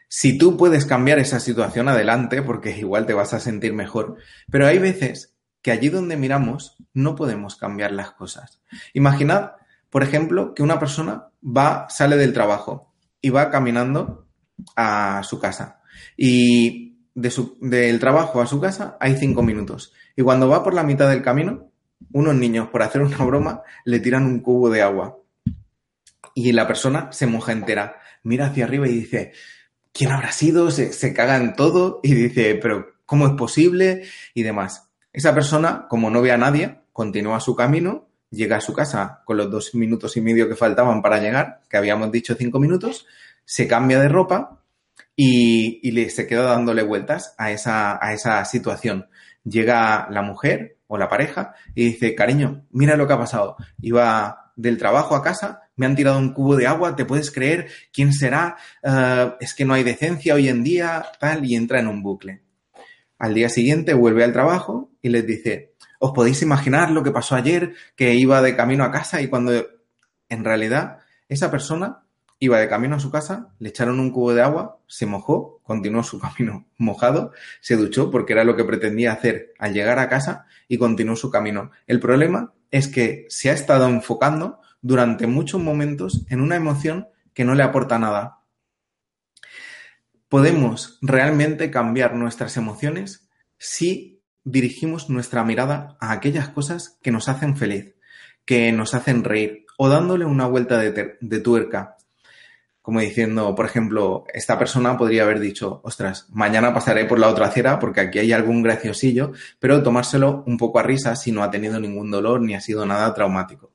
Si 0.08 0.38
tú 0.38 0.56
puedes 0.56 0.86
cambiar 0.86 1.18
esa 1.18 1.38
situación 1.38 1.88
adelante, 1.88 2.42
porque 2.42 2.76
igual 2.76 3.06
te 3.06 3.14
vas 3.14 3.32
a 3.32 3.40
sentir 3.40 3.74
mejor, 3.74 4.16
pero 4.50 4.66
hay 4.66 4.78
veces 4.78 5.36
que 5.62 5.70
allí 5.70 5.88
donde 5.88 6.16
miramos 6.16 6.76
no 6.94 7.14
podemos 7.14 7.56
cambiar 7.56 7.92
las 7.92 8.12
cosas. 8.12 8.60
Imaginad, 8.92 9.52
por 9.88 10.02
ejemplo, 10.02 10.54
que 10.54 10.62
una 10.62 10.80
persona 10.80 11.28
va, 11.44 11.86
sale 11.90 12.16
del 12.16 12.32
trabajo 12.32 12.89
va 13.28 13.50
caminando 13.50 14.26
a 14.76 15.22
su 15.24 15.38
casa 15.38 15.80
y 16.16 16.90
del 17.14 17.98
trabajo 17.98 18.40
a 18.40 18.46
su 18.46 18.60
casa 18.60 18.96
hay 19.00 19.16
cinco 19.16 19.42
minutos. 19.42 19.92
Y 20.16 20.22
cuando 20.22 20.48
va 20.48 20.62
por 20.62 20.74
la 20.74 20.82
mitad 20.82 21.08
del 21.08 21.22
camino, 21.22 21.70
unos 22.12 22.34
niños, 22.34 22.68
por 22.68 22.82
hacer 22.82 23.02
una 23.02 23.18
broma, 23.24 23.62
le 23.84 24.00
tiran 24.00 24.24
un 24.26 24.40
cubo 24.40 24.70
de 24.70 24.82
agua. 24.82 25.18
Y 26.34 26.52
la 26.52 26.66
persona 26.66 27.12
se 27.12 27.26
moja 27.26 27.52
entera, 27.52 27.96
mira 28.22 28.46
hacia 28.46 28.64
arriba 28.64 28.86
y 28.88 28.92
dice, 28.92 29.32
¿quién 29.92 30.12
habrá 30.12 30.32
sido? 30.32 30.70
Se, 30.70 30.92
se 30.92 31.12
caga 31.12 31.36
en 31.36 31.54
todo 31.54 32.00
y 32.02 32.14
dice, 32.14 32.54
pero 32.56 32.94
¿cómo 33.04 33.26
es 33.26 33.32
posible? 33.34 34.04
Y 34.34 34.42
demás. 34.42 34.90
Esa 35.12 35.34
persona, 35.34 35.86
como 35.88 36.10
no 36.10 36.22
ve 36.22 36.32
a 36.32 36.38
nadie, 36.38 36.80
continúa 36.92 37.40
su 37.40 37.56
camino, 37.56 38.09
llega 38.30 38.56
a 38.56 38.60
su 38.60 38.72
casa 38.72 39.22
con 39.24 39.36
los 39.36 39.50
dos 39.50 39.74
minutos 39.74 40.16
y 40.16 40.20
medio 40.20 40.48
que 40.48 40.56
faltaban 40.56 41.02
para 41.02 41.20
llegar, 41.20 41.60
que 41.68 41.76
habíamos 41.76 42.10
dicho 42.12 42.34
cinco 42.34 42.58
minutos, 42.58 43.06
se 43.44 43.66
cambia 43.66 44.00
de 44.00 44.08
ropa 44.08 44.62
y, 45.16 45.90
le, 45.90 46.10
se 46.10 46.26
quedó 46.26 46.44
dándole 46.44 46.82
vueltas 46.82 47.34
a 47.36 47.50
esa, 47.50 48.04
a 48.04 48.12
esa 48.12 48.44
situación. 48.44 49.08
Llega 49.44 50.08
la 50.10 50.22
mujer 50.22 50.78
o 50.86 50.98
la 50.98 51.08
pareja 51.08 51.54
y 51.74 51.86
dice, 51.86 52.14
cariño, 52.14 52.64
mira 52.70 52.96
lo 52.96 53.06
que 53.06 53.12
ha 53.12 53.18
pasado. 53.18 53.56
Iba 53.80 54.52
del 54.56 54.78
trabajo 54.78 55.16
a 55.16 55.22
casa, 55.22 55.62
me 55.76 55.86
han 55.86 55.96
tirado 55.96 56.18
un 56.18 56.32
cubo 56.32 56.56
de 56.56 56.66
agua, 56.66 56.94
¿te 56.94 57.04
puedes 57.04 57.30
creer? 57.30 57.68
¿Quién 57.92 58.12
será? 58.12 58.56
Eh, 58.82 59.32
es 59.40 59.54
que 59.54 59.64
no 59.64 59.74
hay 59.74 59.82
decencia 59.82 60.34
hoy 60.34 60.48
en 60.48 60.62
día, 60.62 61.06
tal, 61.18 61.44
y 61.44 61.56
entra 61.56 61.80
en 61.80 61.88
un 61.88 62.02
bucle. 62.02 62.42
Al 63.18 63.34
día 63.34 63.48
siguiente 63.48 63.94
vuelve 63.94 64.24
al 64.24 64.32
trabajo 64.32 64.90
y 65.02 65.08
les 65.08 65.26
dice, 65.26 65.69
¿os 66.00 66.10
podéis 66.10 66.42
imaginar 66.42 66.90
lo 66.90 67.04
que 67.04 67.12
pasó 67.12 67.36
ayer? 67.36 67.74
Que 67.94 68.14
iba 68.14 68.42
de 68.42 68.56
camino 68.56 68.82
a 68.82 68.90
casa 68.90 69.22
y 69.22 69.28
cuando 69.28 69.52
en 70.28 70.44
realidad 70.44 70.98
esa 71.28 71.48
persona 71.52 72.02
Iba 72.42 72.58
de 72.58 72.70
camino 72.70 72.96
a 72.96 73.00
su 73.00 73.10
casa, 73.10 73.52
le 73.58 73.68
echaron 73.68 74.00
un 74.00 74.10
cubo 74.10 74.32
de 74.32 74.40
agua, 74.40 74.78
se 74.86 75.04
mojó, 75.04 75.60
continuó 75.62 76.02
su 76.02 76.18
camino 76.18 76.66
mojado, 76.78 77.32
se 77.60 77.76
duchó 77.76 78.10
porque 78.10 78.32
era 78.32 78.44
lo 78.44 78.56
que 78.56 78.64
pretendía 78.64 79.12
hacer 79.12 79.52
al 79.58 79.74
llegar 79.74 79.98
a 79.98 80.08
casa 80.08 80.46
y 80.66 80.78
continuó 80.78 81.16
su 81.16 81.30
camino. 81.30 81.70
El 81.86 82.00
problema 82.00 82.54
es 82.70 82.88
que 82.88 83.26
se 83.28 83.50
ha 83.50 83.52
estado 83.52 83.86
enfocando 83.88 84.58
durante 84.80 85.26
muchos 85.26 85.60
momentos 85.60 86.24
en 86.30 86.40
una 86.40 86.56
emoción 86.56 87.08
que 87.34 87.44
no 87.44 87.54
le 87.54 87.62
aporta 87.62 87.98
nada. 87.98 88.38
Podemos 90.30 90.98
realmente 91.02 91.70
cambiar 91.70 92.14
nuestras 92.14 92.56
emociones 92.56 93.28
si 93.58 94.19
dirigimos 94.44 95.10
nuestra 95.10 95.44
mirada 95.44 95.96
a 96.00 96.12
aquellas 96.12 96.48
cosas 96.48 96.98
que 97.02 97.10
nos 97.10 97.28
hacen 97.28 97.56
feliz, 97.56 97.94
que 98.44 98.72
nos 98.72 98.94
hacen 98.94 99.24
reír, 99.24 99.66
o 99.76 99.88
dándole 99.88 100.24
una 100.24 100.46
vuelta 100.46 100.78
de, 100.78 101.40
tuerca 101.40 101.96
como 102.82 103.00
diciendo, 103.00 103.54
por 103.54 103.66
ejemplo, 103.66 104.24
esta 104.32 104.58
persona 104.58 104.96
podría 104.96 105.22
haber 105.22 105.38
dicho, 105.38 105.80
ostras, 105.84 106.26
mañana 106.30 106.74
pasaré 106.74 107.04
por 107.04 107.18
la 107.18 107.28
otra 107.28 107.46
acera 107.46 107.78
porque 107.78 108.00
aquí 108.00 108.18
hay 108.18 108.32
algún 108.32 108.62
graciosillo, 108.62 109.32
pero 109.58 109.82
tomárselo 109.82 110.42
un 110.46 110.56
poco 110.56 110.78
a 110.78 110.82
risa 110.82 111.14
si 111.14 111.30
no 111.30 111.42
ha 111.42 111.50
tenido 111.50 111.78
ningún 111.78 112.10
dolor 112.10 112.40
ni 112.40 112.54
ha 112.54 112.60
sido 112.60 112.86
nada 112.86 113.12
traumático. 113.14 113.70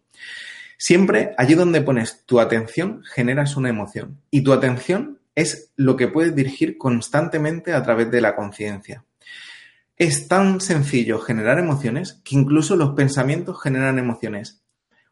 Siempre 0.78 1.34
allí 1.38 1.54
donde 1.54 1.82
pones 1.82 2.26
tu 2.26 2.40
atención 2.40 3.04
generas 3.04 3.56
una 3.56 3.70
emoción 3.70 4.22
y 4.32 4.44
tu 4.44 4.52
atención 4.52 5.20
es 5.36 5.72
lo 5.76 5.96
que 5.96 6.08
puedes 6.08 6.36
dirigir 6.36 6.78
constantemente 6.78 7.74
a 7.74 7.84
través 7.84 8.10
de 8.12 8.22
la 8.22 8.36
conciencia. 8.36 9.06
Es 9.98 10.28
tan 10.28 10.60
sencillo 10.60 11.20
generar 11.20 11.58
emociones 11.58 12.22
que 12.26 12.36
incluso 12.36 12.76
los 12.76 12.96
pensamientos 12.96 13.62
generan 13.62 13.98
emociones. 13.98 14.62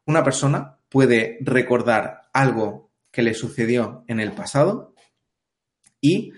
Una 0.06 0.24
persona 0.24 0.80
puede 0.90 1.38
recordar 1.42 2.24
algo 2.34 2.92
que 3.10 3.22
le 3.22 3.34
sucedió 3.34 4.04
en 4.08 4.20
el 4.20 4.34
pasado 4.34 4.94
y 6.02 6.34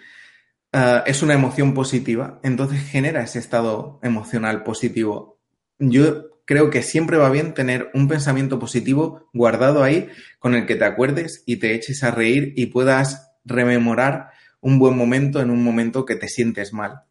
eh, 0.72 1.02
es 1.08 1.24
una 1.24 1.34
emoción 1.34 1.74
positiva, 1.74 2.40
entonces 2.44 2.88
genera 2.88 3.24
ese 3.24 3.40
estado 3.40 4.00
emocional 4.04 4.62
positivo. 4.62 5.40
Yo 5.80 6.30
creo 6.46 6.70
que 6.70 6.84
siempre 6.84 7.18
va 7.18 7.32
bien 7.32 7.56
tener 7.56 7.90
un 7.96 8.08
pensamiento 8.08 8.60
positivo 8.60 9.28
guardado 9.34 9.82
ahí 9.82 10.10
con 10.38 10.54
el 10.54 10.68
que 10.68 10.76
te 10.76 10.86
acuerdes 10.86 11.42
y 11.48 11.58
te 11.58 11.74
eches 11.74 12.04
a 12.04 12.12
reír 12.12 12.54
y 12.56 12.68
puedas 12.68 13.32
rememorar 13.44 14.30
un 14.62 14.78
buen 14.78 14.96
momento 14.96 15.42
en 15.42 15.50
un 15.50 15.64
momento 15.64 16.06
que 16.06 16.16
te 16.16 16.28
sientes 16.28 16.74
mal. 16.74 17.05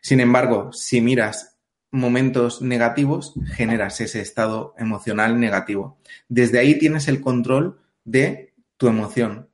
Sin 0.00 0.20
embargo, 0.20 0.72
si 0.72 1.00
miras 1.00 1.58
momentos 1.90 2.62
negativos, 2.62 3.34
generas 3.54 4.00
ese 4.00 4.20
estado 4.20 4.74
emocional 4.78 5.40
negativo. 5.40 5.98
Desde 6.28 6.58
ahí 6.58 6.78
tienes 6.78 7.08
el 7.08 7.20
control 7.20 7.80
de 8.04 8.54
tu 8.76 8.88
emoción, 8.88 9.48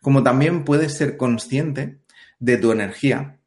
como 0.00 0.22
también 0.22 0.64
puedes 0.64 0.96
ser 0.96 1.16
consciente 1.16 2.00
de 2.38 2.56
tu 2.56 2.72
energía 2.72 3.38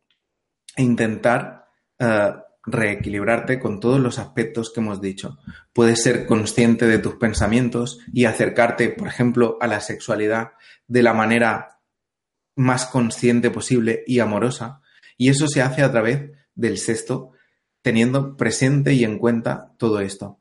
e 0.76 0.84
intentar 0.84 1.68
eh, 2.00 2.34
reequilibrarte 2.64 3.60
con 3.60 3.80
todos 3.80 4.00
los 4.00 4.20
aspectos 4.20 4.72
que 4.72 4.82
hemos 4.82 5.02
dicho. 5.02 5.40
Puedes 5.74 6.04
ser 6.04 6.26
consciente 6.26 6.86
de 6.86 7.00
tus 7.00 7.16
pensamientos 7.16 8.00
y 8.14 8.26
acercarte, 8.26 8.90
por 8.90 9.08
ejemplo, 9.08 9.58
a 9.62 9.68
la 9.68 9.80
sexualidad 9.80 10.52
de 10.88 11.02
la 11.02 11.14
manera 11.14 11.80
más 12.56 12.86
consciente 12.86 13.50
posible 13.52 14.04
y 14.06 14.20
amorosa. 14.20 14.82
Y 15.18 15.30
eso 15.30 15.48
se 15.48 15.62
hace 15.62 15.82
a 15.82 15.92
través 15.92 16.32
del 16.58 16.78
sexto, 16.78 17.32
teniendo 17.82 18.36
presente 18.36 18.94
y 18.94 19.06
en 19.06 19.18
cuenta 19.18 19.72
todo 19.78 20.02
esto. 20.02 20.40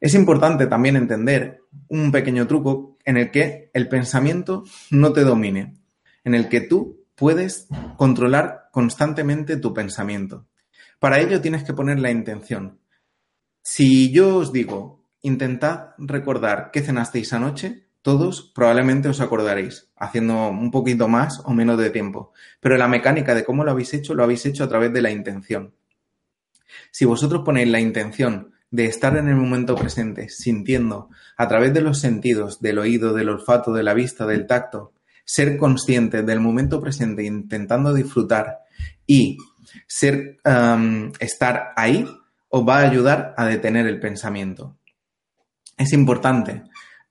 Es 0.00 0.14
importante 0.14 0.66
también 0.66 0.96
entender 0.96 1.62
un 1.88 2.12
pequeño 2.12 2.46
truco 2.46 2.96
en 3.04 3.16
el 3.16 3.30
que 3.30 3.70
el 3.74 3.88
pensamiento 3.88 4.64
no 4.90 5.12
te 5.12 5.24
domine, 5.24 5.74
en 6.24 6.34
el 6.34 6.48
que 6.48 6.60
tú 6.60 7.04
puedes 7.16 7.66
controlar 7.96 8.68
constantemente 8.72 9.56
tu 9.56 9.74
pensamiento. 9.74 10.46
Para 10.98 11.18
ello 11.20 11.40
tienes 11.40 11.64
que 11.64 11.74
poner 11.74 11.98
la 11.98 12.10
intención. 12.10 12.80
Si 13.62 14.10
yo 14.10 14.36
os 14.36 14.52
digo, 14.52 15.04
intentad 15.22 15.90
recordar 15.98 16.70
qué 16.72 16.80
cenasteis 16.80 17.32
anoche, 17.32 17.89
todos 18.02 18.50
probablemente 18.54 19.08
os 19.08 19.20
acordaréis, 19.20 19.90
haciendo 19.96 20.48
un 20.48 20.70
poquito 20.70 21.08
más 21.08 21.40
o 21.44 21.52
menos 21.52 21.78
de 21.78 21.90
tiempo. 21.90 22.32
Pero 22.60 22.76
la 22.76 22.88
mecánica 22.88 23.34
de 23.34 23.44
cómo 23.44 23.64
lo 23.64 23.70
habéis 23.70 23.92
hecho, 23.94 24.14
lo 24.14 24.22
habéis 24.22 24.46
hecho 24.46 24.64
a 24.64 24.68
través 24.68 24.92
de 24.92 25.02
la 25.02 25.10
intención. 25.10 25.74
Si 26.90 27.04
vosotros 27.04 27.42
ponéis 27.44 27.68
la 27.68 27.80
intención 27.80 28.52
de 28.70 28.86
estar 28.86 29.16
en 29.16 29.28
el 29.28 29.36
momento 29.36 29.74
presente, 29.74 30.28
sintiendo 30.28 31.10
a 31.36 31.48
través 31.48 31.74
de 31.74 31.80
los 31.82 31.98
sentidos, 31.98 32.60
del 32.60 32.78
oído, 32.78 33.12
del 33.12 33.28
olfato, 33.28 33.72
de 33.72 33.82
la 33.82 33.94
vista, 33.94 34.26
del 34.26 34.46
tacto, 34.46 34.92
ser 35.24 35.56
consciente 35.58 36.22
del 36.22 36.40
momento 36.40 36.80
presente, 36.80 37.24
intentando 37.24 37.92
disfrutar 37.92 38.60
y 39.06 39.38
ser, 39.86 40.38
estar 41.18 41.72
ahí, 41.76 42.06
os 42.48 42.68
va 42.68 42.78
a 42.78 42.88
ayudar 42.88 43.34
a 43.36 43.46
detener 43.46 43.86
el 43.86 44.00
pensamiento. 44.00 44.76
Es 45.76 45.92
importante 45.92 46.64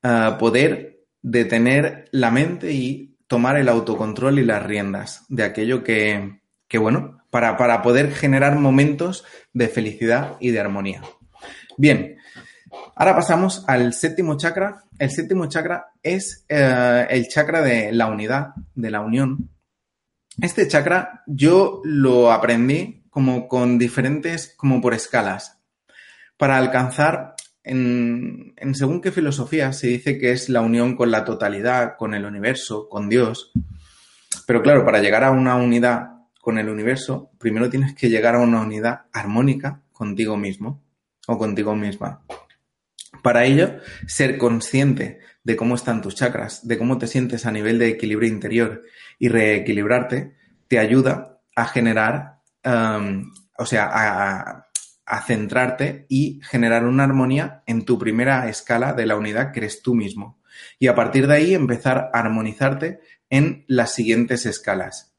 ah, 0.03 0.37
poder 0.39 1.05
detener 1.21 2.09
la 2.11 2.31
mente 2.31 2.71
y 2.71 3.17
tomar 3.27 3.57
el 3.57 3.69
autocontrol 3.69 4.39
y 4.39 4.45
las 4.45 4.63
riendas 4.63 5.25
de 5.29 5.43
aquello 5.43 5.83
que, 5.83 6.41
que 6.67 6.77
bueno, 6.77 7.23
para, 7.29 7.57
para 7.57 7.81
poder 7.81 8.11
generar 8.13 8.57
momentos 8.57 9.23
de 9.53 9.67
felicidad 9.67 10.37
y 10.39 10.51
de 10.51 10.59
armonía. 10.59 11.01
Bien, 11.77 12.17
ahora 12.95 13.15
pasamos 13.15 13.63
al 13.67 13.93
séptimo 13.93 14.35
chakra. 14.37 14.83
El 14.97 15.11
séptimo 15.11 15.47
chakra 15.47 15.91
es 16.01 16.45
eh, 16.49 17.07
el 17.09 17.27
chakra 17.27 17.61
de 17.61 17.91
la 17.91 18.07
unidad, 18.07 18.49
de 18.75 18.91
la 18.91 19.01
unión. 19.01 19.49
Este 20.41 20.67
chakra 20.67 21.23
yo 21.27 21.81
lo 21.83 22.31
aprendí 22.31 23.03
como 23.09 23.47
con 23.47 23.77
diferentes, 23.77 24.53
como 24.57 24.81
por 24.81 24.93
escalas, 24.93 25.59
para 26.37 26.57
alcanzar 26.57 27.35
en, 27.69 28.55
según 28.73 28.99
qué 28.99 29.11
filosofía 29.11 29.71
se 29.73 29.87
dice 29.87 30.17
que 30.17 30.31
es 30.31 30.49
la 30.49 30.61
unión 30.61 30.95
con 30.95 31.11
la 31.11 31.23
totalidad, 31.23 31.97
con 31.97 32.15
el 32.15 32.25
universo, 32.25 32.89
con 32.89 33.09
Dios. 33.09 33.51
Pero 34.47 34.63
claro, 34.63 34.83
para 34.83 34.99
llegar 34.99 35.23
a 35.23 35.29
una 35.29 35.55
unidad 35.55 36.09
con 36.41 36.57
el 36.57 36.67
universo, 36.67 37.29
primero 37.37 37.69
tienes 37.69 37.93
que 37.93 38.09
llegar 38.09 38.33
a 38.33 38.39
una 38.39 38.61
unidad 38.61 39.01
armónica 39.13 39.83
contigo 39.91 40.35
mismo 40.35 40.81
o 41.27 41.37
contigo 41.37 41.75
misma. 41.75 42.23
Para 43.21 43.45
ello, 43.45 43.77
ser 44.07 44.39
consciente 44.39 45.19
de 45.43 45.55
cómo 45.55 45.75
están 45.75 46.01
tus 46.01 46.15
chakras, 46.15 46.67
de 46.67 46.77
cómo 46.77 46.97
te 46.97 47.05
sientes 47.05 47.45
a 47.45 47.51
nivel 47.51 47.77
de 47.77 47.89
equilibrio 47.89 48.29
interior 48.29 48.81
y 49.19 49.27
reequilibrarte, 49.27 50.35
te 50.67 50.79
ayuda 50.79 51.39
a 51.55 51.65
generar, 51.65 52.39
um, 52.65 53.31
o 53.57 53.65
sea, 53.65 53.89
a 53.91 54.68
centrarte 55.25 56.05
y 56.07 56.39
generar 56.43 56.85
una 56.85 57.03
armonía 57.03 57.63
en 57.65 57.85
tu 57.85 57.97
primera 57.97 58.47
escala 58.47 58.93
de 58.93 59.05
la 59.05 59.15
unidad 59.15 59.51
que 59.51 59.59
eres 59.59 59.81
tú 59.81 59.95
mismo. 59.95 60.39
Y 60.77 60.87
a 60.87 60.95
partir 60.95 61.27
de 61.27 61.35
ahí 61.35 61.53
empezar 61.53 62.09
a 62.13 62.19
armonizarte 62.19 62.99
en 63.29 63.65
las 63.67 63.93
siguientes 63.93 64.45
escalas. 64.45 65.15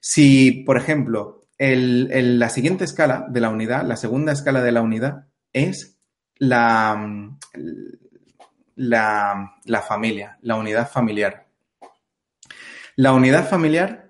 Si, 0.00 0.64
por 0.64 0.76
ejemplo, 0.76 1.46
el, 1.58 2.38
la 2.38 2.48
siguiente 2.48 2.84
escala 2.84 3.26
de 3.28 3.40
la 3.40 3.50
unidad, 3.50 3.84
la 3.84 3.96
segunda 3.96 4.32
escala 4.32 4.62
de 4.62 4.72
la 4.72 4.82
unidad, 4.82 5.26
es 5.52 5.98
la, 6.38 7.30
la, 8.74 9.54
la 9.64 9.82
familia, 9.82 10.38
la 10.42 10.56
unidad 10.56 10.90
familiar. 10.90 11.46
La 12.96 13.12
unidad 13.12 13.48
familiar 13.48 14.01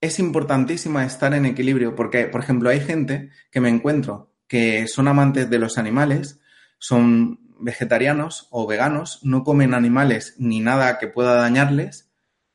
es 0.00 0.18
importantísima 0.18 1.04
estar 1.04 1.34
en 1.34 1.46
equilibrio 1.46 1.94
porque, 1.94 2.24
por 2.26 2.40
ejemplo, 2.40 2.70
hay 2.70 2.80
gente 2.80 3.30
que 3.50 3.60
me 3.60 3.68
encuentro 3.68 4.32
que 4.48 4.88
son 4.88 5.08
amantes 5.08 5.48
de 5.48 5.58
los 5.58 5.78
animales, 5.78 6.40
son 6.78 7.40
vegetarianos 7.60 8.48
o 8.50 8.66
veganos, 8.66 9.20
no 9.22 9.44
comen 9.44 9.74
animales 9.74 10.34
ni 10.38 10.60
nada 10.60 10.98
que 10.98 11.06
pueda 11.06 11.34
dañarles, 11.34 12.10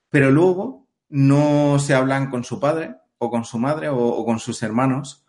pero 0.09 0.31
luego 0.31 0.87
no 1.07 1.79
se 1.79 1.93
hablan 1.93 2.29
con 2.29 2.43
su 2.43 2.59
padre, 2.59 2.95
o 3.17 3.29
con 3.29 3.45
su 3.45 3.59
madre 3.59 3.89
o, 3.89 4.25
con 4.25 4.39
sus 4.39 4.61
hermanos. 4.63 5.25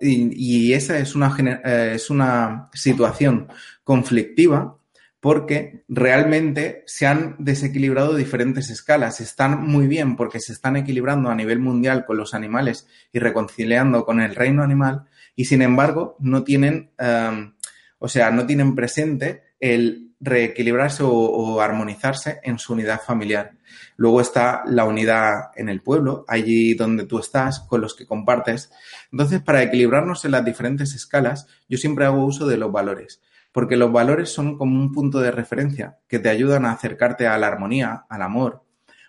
Y, 0.00 0.72
esa 0.72 0.98
es 0.98 1.14
una, 1.14 1.36
eh, 1.64 1.92
es 1.94 2.10
una 2.10 2.68
situación 2.72 3.48
conflictiva 3.82 4.78
porque 5.20 5.84
realmente 5.86 6.82
se 6.86 7.06
han 7.06 7.36
desequilibrado 7.38 8.16
diferentes 8.16 8.70
escalas. 8.70 9.20
Están 9.20 9.66
muy 9.66 9.86
bien 9.86 10.16
porque 10.16 10.40
se 10.40 10.52
están 10.52 10.76
equilibrando 10.76 11.30
a 11.30 11.34
nivel 11.34 11.58
mundial 11.58 12.06
con 12.06 12.16
los 12.16 12.32
animales 12.32 12.88
y 13.12 13.18
reconciliando 13.18 14.04
con 14.04 14.20
el 14.20 14.34
reino 14.34 14.62
animal 14.62 15.04
y 15.36 15.44
sin 15.44 15.62
embargo 15.62 16.16
no 16.20 16.42
tienen, 16.42 16.90
eh, 16.98 17.52
o 17.98 18.08
sea, 18.08 18.30
no 18.30 18.46
tienen 18.46 18.74
presente 18.74 19.42
el 19.60 20.10
reequilibrarse 20.20 21.02
o, 21.02 21.60
armonizarse 21.60 22.40
en 22.42 22.58
su 22.58 22.74
unidad 22.74 23.00
familiar. 23.00 23.52
Luego 23.96 24.20
está 24.20 24.62
la 24.66 24.84
unidad 24.84 25.50
en 25.56 25.68
el 25.68 25.80
pueblo, 25.80 26.24
allí 26.28 26.74
donde 26.74 27.06
tú 27.06 27.18
estás, 27.18 27.60
con 27.60 27.80
los 27.80 27.94
que 27.94 28.06
compartes. 28.06 28.70
Entonces, 29.10 29.40
para 29.40 29.62
equilibrarnos 29.62 30.24
en 30.24 30.32
las 30.32 30.44
diferentes 30.44 30.94
escalas, 30.94 31.46
yo 31.68 31.78
siempre 31.78 32.04
hago 32.04 32.24
uso 32.24 32.46
de 32.46 32.58
los 32.58 32.70
valores, 32.70 33.22
porque 33.52 33.76
los 33.76 33.92
valores 33.92 34.30
son 34.30 34.56
como 34.56 34.80
un 34.80 34.92
punto 34.92 35.20
de 35.20 35.30
referencia 35.30 35.98
que 36.06 36.18
te 36.18 36.28
ayudan 36.28 36.64
a 36.64 36.72
acercarte 36.72 37.26
a 37.26 37.38
la 37.38 37.48
armonía, 37.48 38.06
al 38.08 38.22
amor. 38.22 38.64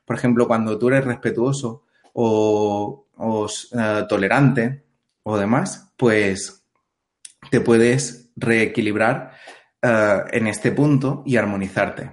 Por 0.05 0.15
ejemplo, 0.15 0.47
cuando 0.47 0.77
tú 0.77 0.89
eres 0.89 1.05
respetuoso 1.05 1.85
o, 2.13 3.05
eh, 3.77 4.03
tolerante 4.09 4.83
o 5.23 5.37
demás, 5.37 5.93
pues 5.95 6.65
te 7.49 7.61
puedes 7.61 8.31
reequilibrar 8.35 9.33
eh, 9.81 10.17
en 10.31 10.47
este 10.47 10.71
punto 10.71 11.23
y 11.25 11.37
armonizarte. 11.37 12.11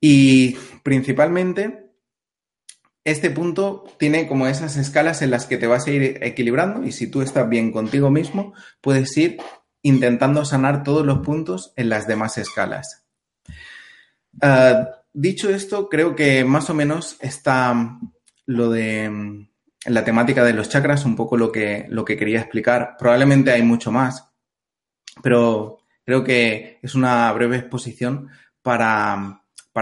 Y 0.00 0.56
principalmente, 0.82 1.92
este 3.04 3.30
punto 3.30 3.84
tiene 3.98 4.28
como 4.28 4.46
esas 4.46 4.76
escalas 4.76 5.22
en 5.22 5.30
las 5.30 5.46
que 5.46 5.56
te 5.56 5.66
vas 5.66 5.86
a 5.86 5.90
ir 5.90 6.18
equilibrando 6.22 6.84
y 6.84 6.92
si 6.92 7.08
tú 7.08 7.22
estás 7.22 7.48
bien 7.48 7.72
contigo 7.72 8.10
mismo, 8.10 8.54
puedes 8.80 9.16
ir 9.16 9.38
intentando 9.82 10.44
sanar 10.44 10.82
todos 10.82 11.04
los 11.04 11.18
puntos 11.18 11.72
en 11.76 11.88
las 11.88 12.06
demás 12.06 12.38
escalas. 12.38 13.04
Eh, 14.40 14.84
dicho 15.12 15.50
esto, 15.50 15.88
creo 15.88 16.14
que 16.14 16.44
más 16.44 16.70
o 16.70 16.74
menos 16.74 17.16
está 17.20 17.98
lo 18.46 18.70
de 18.70 19.10
mm, 19.10 19.48
la 19.86 20.04
temática 20.04 20.44
de 20.44 20.54
los 20.54 20.68
chakras, 20.68 21.04
un 21.04 21.16
poco 21.16 21.36
lo 21.36 21.52
que, 21.52 21.86
lo 21.88 22.04
que 22.04 22.16
quería 22.16 22.40
explicar. 22.40 22.96
Probablemente 22.98 23.50
hay 23.50 23.62
mucho 23.62 23.90
más, 23.90 24.28
pero 25.22 25.82
Creo 26.04 26.24
que 26.24 26.78
es 26.82 26.94
una 26.94 27.32
breve 27.32 27.58
exposición 27.58 28.28
para, 28.60 29.40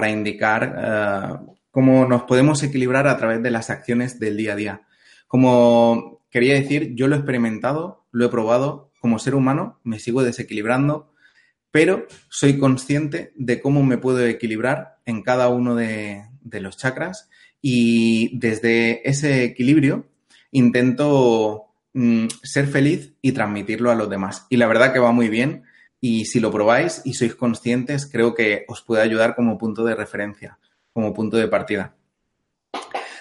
indicar 0.09 0.76
eh, 0.78 1.55
cómo 1.70 2.07
nos 2.07 2.24
podemos 2.24 2.62
equilibrar 2.62 3.09
a 3.09 3.16
través 3.16 3.42
de 3.42 3.51
las 3.51 3.70
acciones 3.70 4.20
del 4.20 4.36
día 4.36 4.53
a 4.53 4.57
día. 4.57 4.82
Como 5.26 6.22
quería 6.30 6.55
decir, 6.55 6.94
yo 6.94 7.09
lo 7.09 7.14
he 7.14 7.18
experimentado, 7.18 8.07
lo 8.11 8.26
he 8.26 8.28
probado 8.28 8.89
como 9.01 9.18
ser 9.18 9.34
humano, 9.34 9.80
me 9.82 9.98
sigo 9.98 10.22
desequilibrando, 10.22 11.12
pero 11.70 12.07
soy 12.28 12.59
consciente 12.59 13.32
de 13.36 13.61
cómo 13.61 13.82
me 13.82 13.98
puedo 13.98 14.24
equilibrar 14.24 14.98
en 15.07 15.22
cada 15.22 15.48
uno 15.48 15.74
de, 15.74 16.26
los 16.42 16.76
chakras 16.76 17.28
y 17.62 18.36
desde 18.38 19.09
ese 19.09 19.44
equilibrio 19.44 20.07
intento 20.51 21.66
mm, 21.94 22.26
ser 22.42 22.66
feliz 22.66 23.14
y 23.22 23.32
transmitirlo 23.32 23.90
a 23.90 23.94
los 23.94 24.11
demás. 24.11 24.46
Y 24.51 24.57
la 24.57 24.66
verdad 24.66 24.92
que 24.92 24.98
va 24.98 25.12
muy 25.12 25.28
bien 25.28 25.64
y 26.01 26.24
si 26.24 26.40
lo 26.40 26.51
probáis 26.51 27.03
y 27.05 27.14
sois 27.14 27.34
conscientes, 27.34 28.07
creo 28.11 28.34
que 28.34 28.64
os 28.68 28.82
puede 28.82 29.03
ayudar 29.03 29.36
como 29.36 29.59
punto 29.59 29.84
de 29.84 29.94
referencia, 29.94 30.59
como 30.92 31.14
punto 31.14 31.36
de 31.36 31.48
partida. 31.48 31.94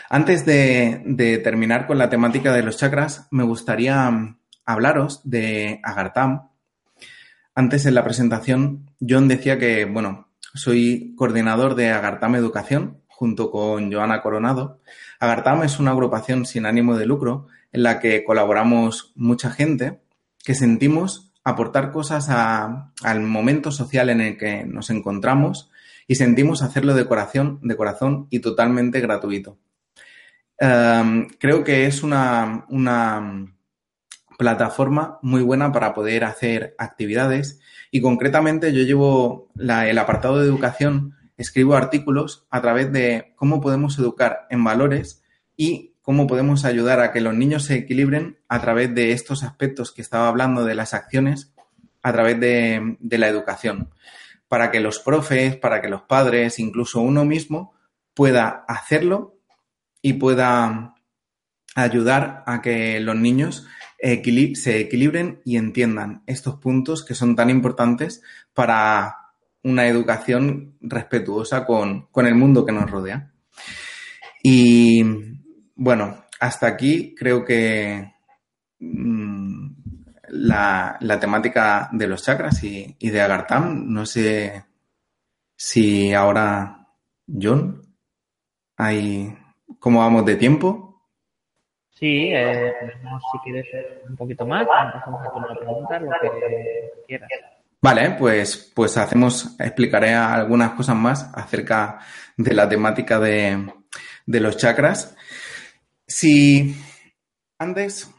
Antes 0.10 0.44
de, 0.44 1.40
terminar 1.44 1.86
con 1.86 2.00
la 2.00 2.10
temática 2.10 2.52
de 2.52 2.64
los 2.64 2.78
chakras, 2.78 3.28
me 3.30 3.44
gustaría 3.44 4.10
mm, 4.10 4.39
hablaros 4.70 5.22
de 5.24 5.80
Agartam. 5.84 6.50
Antes 7.56 7.88
en 7.88 7.96
la 7.96 8.04
presentación, 8.04 8.92
John 9.02 9.28
decía 9.28 9.58
que, 9.58 9.86
bueno, 9.86 10.28
soy 10.54 11.16
coordinador 11.18 11.74
de 11.74 11.90
Agartam 11.90 12.36
Educación 12.36 13.02
junto 13.08 13.50
con 13.50 13.92
Joana 13.92 14.22
Coronado. 14.22 14.80
Agartam 15.20 15.64
es 15.64 15.80
una 15.80 15.92
agrupación 15.92 16.46
sin 16.46 16.68
ánimo 16.68 16.98
de 16.98 17.08
lucro 17.08 17.48
en 17.72 17.82
la 17.82 18.00
que 18.00 18.24
colaboramos 18.24 19.12
mucha 19.16 19.50
gente 19.50 20.02
que 20.46 20.54
sentimos 20.54 21.34
aportar 21.44 21.92
cosas 21.92 22.30
al 22.30 23.22
momento 23.22 23.72
social 23.72 24.10
en 24.10 24.22
el 24.22 24.38
que 24.38 24.66
nos 24.66 24.92
encontramos 24.92 25.72
y 26.08 26.16
sentimos 26.16 26.62
hacerlo 26.62 26.94
de 26.94 27.08
corazón, 27.08 27.60
de 27.64 27.76
corazón 27.76 28.28
y 28.30 28.40
totalmente 28.40 29.02
gratuito. 29.02 29.58
Em, 30.60 31.28
creo 31.40 31.64
que 31.64 31.88
es 31.88 32.04
una, 32.04 32.66
plataforma 34.40 35.20
muy 35.22 35.42
buena 35.42 35.74
para 35.74 35.94
poder 35.94 36.24
hacer 36.24 36.74
actividades. 36.78 37.60
Y 37.92 38.00
concretamente 38.00 38.72
yo 38.72 38.84
llevo 38.84 39.52
el 39.60 39.98
apartado 39.98 40.40
de 40.40 40.48
educación, 40.48 41.18
escribo 41.36 41.76
artículos 41.76 42.48
a 42.50 42.62
través 42.62 42.90
de 42.94 43.34
cómo 43.36 43.60
podemos 43.60 44.00
educar 44.00 44.48
en 44.50 44.64
valores 44.64 45.22
y 45.58 45.94
cómo 46.02 46.26
podemos 46.26 46.64
ayudar 46.64 47.02
a 47.02 47.12
que 47.12 47.20
los 47.20 47.36
niños 47.36 47.66
se 47.66 47.76
equilibren 47.76 48.40
a 48.48 48.62
través 48.62 48.96
de 48.96 49.12
estos 49.12 49.44
aspectos 49.44 49.92
que 49.92 50.02
estaba 50.02 50.30
hablando 50.30 50.64
de 50.64 50.74
las 50.74 50.94
acciones, 50.94 51.54
a 52.02 52.14
través 52.14 52.40
de, 52.40 52.98
la 53.02 53.28
educación, 53.28 53.90
para 54.48 54.72
que 54.72 54.80
los 54.80 55.00
profes, 55.00 55.58
para 55.58 55.82
que 55.82 55.90
los 55.90 56.04
padres, 56.04 56.60
incluso 56.60 57.02
uno 57.02 57.26
mismo, 57.26 57.74
pueda 58.14 58.64
hacerlo 58.70 59.36
y 60.02 60.14
pueda 60.14 60.96
ayudar 61.76 62.44
a 62.48 62.62
que 62.62 63.02
los 63.02 63.18
niños 63.18 63.68
se 64.02 64.80
equilibren 64.80 65.42
y 65.44 65.58
entiendan 65.58 66.24
estos 66.26 66.56
puntos 66.56 67.04
que 67.04 67.16
son 67.16 67.36
tan 67.36 67.50
importantes 67.50 68.22
para 68.54 69.16
una 69.64 69.88
educación 69.88 70.78
respetuosa 70.80 71.66
con, 71.66 72.08
el 72.16 72.36
mundo 72.36 72.66
que 72.66 72.72
nos 72.72 72.90
rodea. 72.90 73.34
Y 74.42 75.04
bueno, 75.76 76.26
hasta 76.40 76.68
aquí 76.68 77.14
creo 77.16 77.44
que 77.44 78.14
mm, 78.80 79.70
la, 80.30 80.98
temática 81.20 81.90
de 81.92 82.08
los 82.08 82.24
chakras 82.24 82.64
y, 82.64 82.96
y 83.00 83.10
de 83.10 83.22
Agartam, 83.22 83.92
no 83.92 84.06
sé 84.06 84.64
si 85.58 86.14
ahora, 86.14 86.88
John, 87.28 87.82
hay, 88.78 89.38
¿cómo 89.78 90.00
vamos 90.00 90.26
de 90.26 90.38
tiempo? 90.38 90.89
Sí, 92.00 92.32
eh, 92.34 92.74
si 93.32 93.40
quieres, 93.44 93.68
un 94.08 94.16
poquito 94.16 94.46
más, 94.46 94.66
empezamos 94.86 95.28
a 95.28 95.34
una 95.34 95.54
pregunta, 95.54 96.00
lo 96.00 96.12
que 96.22 96.92
quieras. 97.06 97.30
Vale, 97.82 98.12
pues, 98.12 98.72
pues 98.74 98.98
hacemos, 98.98 99.60
explicaré 99.60 100.14
algunas 100.14 100.72
cosas 100.72 100.96
más 100.96 101.30
acerca 101.34 102.00
de 102.38 102.54
la 102.54 102.70
temática 102.70 103.20
de, 103.20 103.74
de 104.26 104.40
los 104.40 104.56
chakras. 104.56 105.16
Si 106.08 106.76
antes 107.58 108.10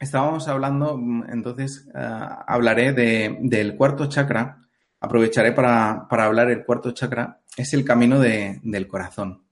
estábamos 0.00 0.48
hablando, 0.48 0.98
entonces 1.28 1.88
eh, 1.94 2.18
hablaré 2.46 2.92
de, 2.92 3.38
del 3.40 3.76
cuarto 3.76 4.08
chakra, 4.08 4.58
aprovecharé 5.00 5.52
para, 5.52 6.06
hablar 6.10 6.50
el 6.50 6.64
cuarto 6.64 6.90
chakra, 6.90 7.40
es 7.56 7.72
el 7.74 7.84
camino 7.84 8.18
del 8.18 8.88
corazón. 8.88 9.46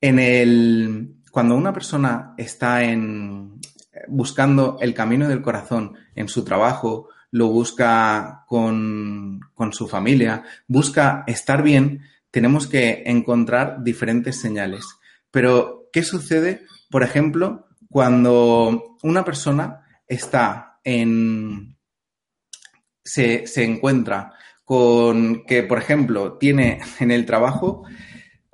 En 0.00 0.18
el, 0.18 1.16
cuando 1.36 1.54
una 1.54 1.74
persona 1.74 2.32
está 2.38 2.82
en, 2.82 3.60
buscando 4.08 4.78
el 4.80 4.94
camino 4.94 5.28
del 5.28 5.42
corazón 5.42 5.94
en 6.14 6.28
su 6.28 6.44
trabajo, 6.44 7.10
lo 7.30 7.48
busca 7.48 8.46
con, 8.46 9.40
con 9.52 9.74
su 9.74 9.86
familia, 9.86 10.44
busca 10.66 11.24
estar 11.26 11.62
bien, 11.62 12.04
tenemos 12.30 12.66
que 12.66 13.02
encontrar 13.04 13.84
diferentes 13.84 14.40
señales. 14.40 14.86
Pero, 15.30 15.90
¿qué 15.92 16.02
sucede, 16.04 16.62
por 16.88 17.02
ejemplo, 17.02 17.68
cuando 17.90 18.96
una 19.02 19.22
persona 19.22 19.82
está 20.08 20.78
en, 20.84 21.76
se, 23.04 23.44
encuentra 23.56 24.32
con 24.64 25.44
que, 25.44 25.64
por 25.64 25.76
ejemplo, 25.76 26.38
tiene 26.38 26.80
en 26.98 27.10
el 27.10 27.26
trabajo, 27.26 27.84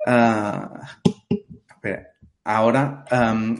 ah, 0.05 0.99
ahora, 2.43 3.05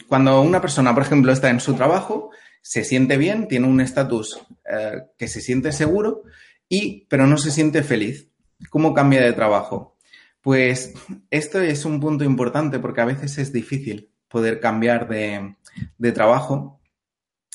cuando 0.07 0.41
una 0.41 0.61
persona, 0.61 0.93
por 0.93 1.03
ejemplo, 1.03 1.31
está 1.31 1.49
en 1.49 1.59
su 1.59 1.73
trabajo, 1.73 2.31
se 2.61 2.83
siente 2.83 3.17
bien, 3.17 3.47
tiene 3.47 3.67
un 3.67 3.81
estatus 3.81 4.39
eh, 4.65 5.03
que 5.17 5.27
se 5.27 5.41
siente 5.41 5.71
seguro, 5.71 6.23
y, 6.69 7.05
pero 7.09 7.27
no 7.27 7.37
se 7.37 7.51
siente 7.51 7.83
feliz. 7.83 8.29
¿Cómo 8.69 8.93
cambia 8.93 9.21
de 9.21 9.33
trabajo? 9.33 9.97
Pues 10.41 10.93
esto 11.29 11.59
es 11.61 11.85
un 11.85 11.99
punto 11.99 12.23
importante 12.23 12.79
porque 12.79 13.01
a 13.01 13.05
veces 13.05 13.37
es 13.37 13.53
difícil 13.53 14.09
poder 14.27 14.59
cambiar 14.59 15.07
de, 15.07 15.55
de 15.97 16.11
trabajo 16.11 16.81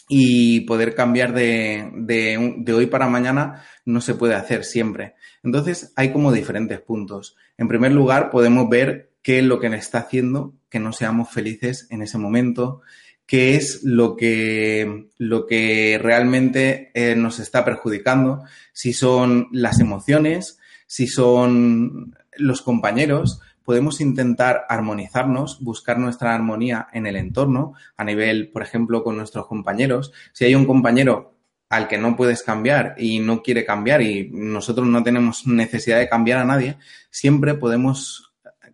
y 0.08 0.60
poder 0.60 0.94
cambiar 0.94 1.34
de, 1.34 1.90
de, 1.94 2.72
hoy 2.72 2.86
para 2.86 3.08
mañana 3.08 3.62
no 3.84 4.00
se 4.00 4.14
puede 4.14 4.34
hacer 4.34 4.64
siempre. 4.64 5.14
Entonces 5.42 5.92
hay 5.96 6.12
como 6.12 6.32
diferentes 6.32 6.80
puntos. 6.80 7.36
En 7.58 7.68
primer 7.68 7.92
lugar, 7.92 8.30
podemos 8.30 8.68
ver 8.70 9.07
qué 9.28 9.40
es 9.40 9.44
lo 9.44 9.60
que 9.60 9.68
nos 9.68 9.80
está 9.80 9.98
haciendo 9.98 10.54
que 10.70 10.80
no 10.80 10.90
seamos 10.94 11.28
felices 11.28 11.86
en 11.90 12.00
ese 12.00 12.16
momento, 12.16 12.80
qué 13.26 13.56
es 13.56 13.84
lo 13.84 14.16
que, 14.16 15.10
lo 15.18 15.44
que 15.44 16.00
realmente 16.02 16.90
eh, 16.94 17.14
nos 17.14 17.38
está 17.38 17.62
perjudicando, 17.62 18.44
si 18.72 18.94
son 18.94 19.48
las 19.52 19.80
emociones, 19.80 20.58
si 20.86 21.08
son 21.08 22.16
los 22.38 22.62
compañeros, 22.62 23.42
podemos 23.64 24.00
intentar 24.00 24.64
armonizarnos, 24.66 25.60
buscar 25.60 25.98
nuestra 25.98 26.34
armonía 26.34 26.88
en 26.94 27.06
el 27.06 27.16
entorno, 27.16 27.74
a 27.98 28.04
nivel, 28.04 28.50
por 28.50 28.62
ejemplo, 28.62 29.04
con 29.04 29.18
nuestros 29.18 29.46
compañeros. 29.46 30.10
Si 30.32 30.46
hay 30.46 30.54
un 30.54 30.64
compañero 30.64 31.34
al 31.68 31.86
que 31.86 31.98
no 31.98 32.16
puedes 32.16 32.42
cambiar 32.42 32.94
y 32.96 33.18
no 33.18 33.42
quiere 33.42 33.66
cambiar 33.66 34.00
y 34.00 34.30
nosotros 34.32 34.86
no 34.86 35.02
tenemos 35.02 35.46
necesidad 35.46 35.98
de 35.98 36.08
cambiar 36.08 36.38
a 36.38 36.46
nadie, 36.46 36.78
siempre 37.10 37.52
podemos 37.52 38.27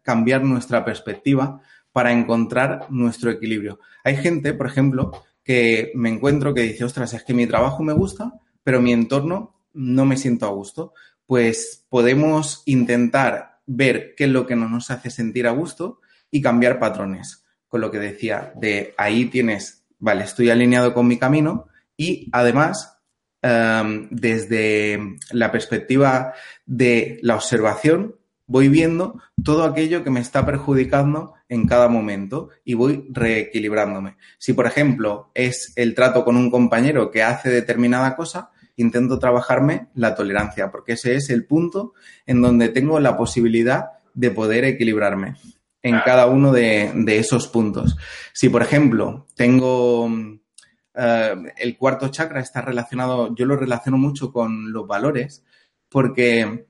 cambiar 0.04 0.44
nuestra 0.44 0.84
perspectiva 0.84 1.60
para 1.90 2.12
encontrar 2.12 2.86
nuestro 2.90 3.30
equilibrio. 3.30 3.80
Hay 4.04 4.16
gente, 4.16 4.54
por 4.54 4.66
ejemplo, 4.66 5.10
que 5.42 5.90
me 5.94 6.10
encuentro 6.10 6.54
que 6.54 6.62
dice, 6.62 6.84
ostras, 6.84 7.14
es 7.14 7.24
que 7.24 7.34
mi 7.34 7.46
trabajo 7.46 7.82
me 7.82 7.92
gusta, 7.92 8.32
pero 8.62 8.80
mi 8.80 8.92
entorno 8.92 9.60
no 9.72 10.04
me 10.04 10.16
siento 10.16 10.46
a 10.46 10.50
gusto. 10.50 10.92
Pues 11.26 11.84
podemos 11.88 12.62
intentar 12.66 13.60
ver 13.66 14.14
qué 14.16 14.24
es 14.24 14.30
lo 14.30 14.46
que 14.46 14.56
no 14.56 14.68
nos 14.68 14.90
hace 14.90 15.10
sentir 15.10 15.46
a 15.46 15.52
gusto 15.52 16.00
y 16.30 16.40
cambiar 16.40 16.78
patrones. 16.78 17.44
Con 17.68 17.80
lo 17.80 17.90
que 17.90 17.98
decía, 17.98 18.52
de 18.56 18.94
ahí 18.96 19.26
tienes, 19.26 19.84
vale, 19.98 20.24
estoy 20.24 20.50
alineado 20.50 20.94
con 20.94 21.06
mi 21.06 21.18
camino 21.18 21.68
y 21.96 22.28
además, 22.32 22.98
em, 23.42 24.08
desde 24.10 25.16
la 25.30 25.50
perspectiva 25.50 26.34
de 26.66 27.18
la 27.22 27.36
observación, 27.36 28.16
voy 28.46 28.68
viendo 28.68 29.20
todo 29.42 29.64
aquello 29.64 30.04
que 30.04 30.10
me 30.10 30.20
está 30.20 30.44
perjudicando 30.44 31.34
en 31.48 31.66
cada 31.66 31.88
momento 31.88 32.50
y 32.64 32.74
voy 32.74 33.06
reequilibrándome. 33.10 34.16
Si, 34.38 34.52
por 34.52 34.66
ejemplo, 34.66 35.30
es 35.34 35.72
el 35.76 35.94
trato 35.94 36.24
con 36.24 36.36
un 36.36 36.50
compañero 36.50 37.10
que 37.10 37.22
hace 37.22 37.50
determinada 37.50 38.16
cosa, 38.16 38.50
intento 38.76 39.18
trabajarme 39.18 39.88
la 39.94 40.14
tolerancia, 40.14 40.70
porque 40.70 40.92
ese 40.92 41.14
es 41.14 41.30
el 41.30 41.46
punto 41.46 41.94
en 42.26 42.42
donde 42.42 42.68
tengo 42.68 42.98
la 43.00 43.16
posibilidad 43.16 43.86
de 44.14 44.30
poder 44.30 44.64
equilibrarme 44.64 45.36
en 45.82 46.00
cada 46.04 46.26
uno 46.26 46.50
de, 46.50 46.92
esos 47.06 47.46
puntos. 47.48 47.96
Si, 48.32 48.48
por 48.48 48.62
ejemplo, 48.62 49.26
tengo 49.36 50.08
eh, 50.94 51.34
el 51.58 51.76
cuarto 51.76 52.08
chakra 52.08 52.40
está 52.40 52.62
relacionado, 52.62 53.34
yo 53.34 53.44
lo 53.44 53.56
relaciono 53.56 53.98
mucho 53.98 54.32
con 54.32 54.72
los 54.72 54.86
valores, 54.86 55.44
porque 55.90 56.66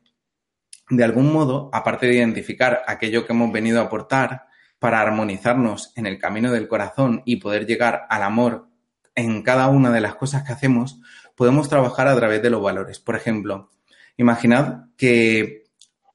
de 0.91 1.05
algún 1.05 1.33
modo, 1.33 1.71
aparte 1.73 2.07
de 2.07 2.15
identificar 2.15 2.83
aquello 2.87 3.27
que 3.27 3.33
hemos 3.33 3.53
venido 3.53 3.81
a 3.81 3.85
aportar 3.85 4.47
para 4.79 5.01
armonizarnos 5.01 5.93
en 5.97 6.07
el 6.07 6.19
camino 6.19 6.53
del 6.53 6.69
corazón 6.69 7.23
y 7.25 7.37
poder 7.37 7.67
llegar 7.67 8.07
al 8.11 8.23
amor 8.23 8.69
en 9.15 9.43
cada 9.43 9.69
una 9.69 9.91
de 9.91 10.01
las 10.01 10.17
cosas 10.17 10.43
que 10.43 10.53
hacemos, 10.53 11.01
podemos 11.37 11.69
trabajar 11.69 12.09
a 12.09 12.17
través 12.17 12.43
de 12.43 12.51
los 12.51 12.63
valores. 12.63 12.99
Por 12.99 13.17
ejemplo, 13.17 13.71
imaginad 14.17 14.87
que 14.97 15.65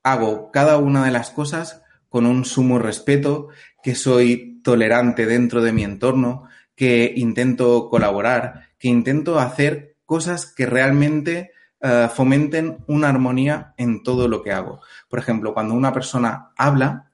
hago 0.03 0.51
cada 0.51 0.77
una 0.77 1.05
de 1.05 1.11
las 1.11 1.31
cosas 1.31 1.81
con 2.09 2.25
un 2.25 2.45
sumo 2.45 2.79
respeto, 2.79 3.49
que 3.83 3.95
soy 3.95 4.61
tolerante 4.63 5.25
dentro 5.25 5.61
de 5.61 5.71
mi 5.71 5.83
entorno, 5.83 6.47
que 6.75 7.13
intento 7.15 7.89
colaborar, 7.89 8.69
que 8.77 8.87
intento 8.87 9.39
hacer 9.39 9.95
cosas 10.05 10.45
que 10.45 10.65
realmente 10.65 11.51
eh, 11.81 12.09
fomenten 12.13 12.83
una 12.87 13.09
armonía 13.09 13.73
en 13.77 14.03
todo 14.03 14.27
lo 14.27 14.43
que 14.43 14.51
hago. 14.51 14.81
Por 15.07 15.19
ejemplo, 15.19 15.53
cuando 15.53 15.75
una 15.75 15.93
persona 15.93 16.51
habla, 16.57 17.11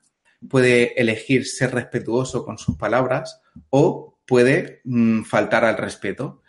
puede 0.50 1.00
elegir 1.00 1.46
ser 1.46 1.74
respetuoso 1.74 2.46
con 2.46 2.58
sus 2.58 2.76
palabras 2.76 3.42
o 3.70 4.18
puede 4.26 4.82
mm, 4.84 5.22
faltar 5.24 5.66
al 5.66 5.78
respeto. 5.78 6.42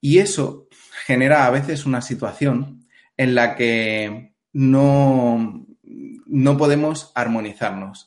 Y 0.00 0.18
eso 0.18 0.68
genera 1.06 1.46
a 1.46 1.50
veces 1.50 1.86
una 1.86 2.02
situación 2.02 2.84
en 3.16 3.34
la 3.34 3.54
que 3.54 4.34
no, 4.52 5.66
no 6.26 6.56
podemos 6.56 7.12
armonizarnos. 7.14 8.06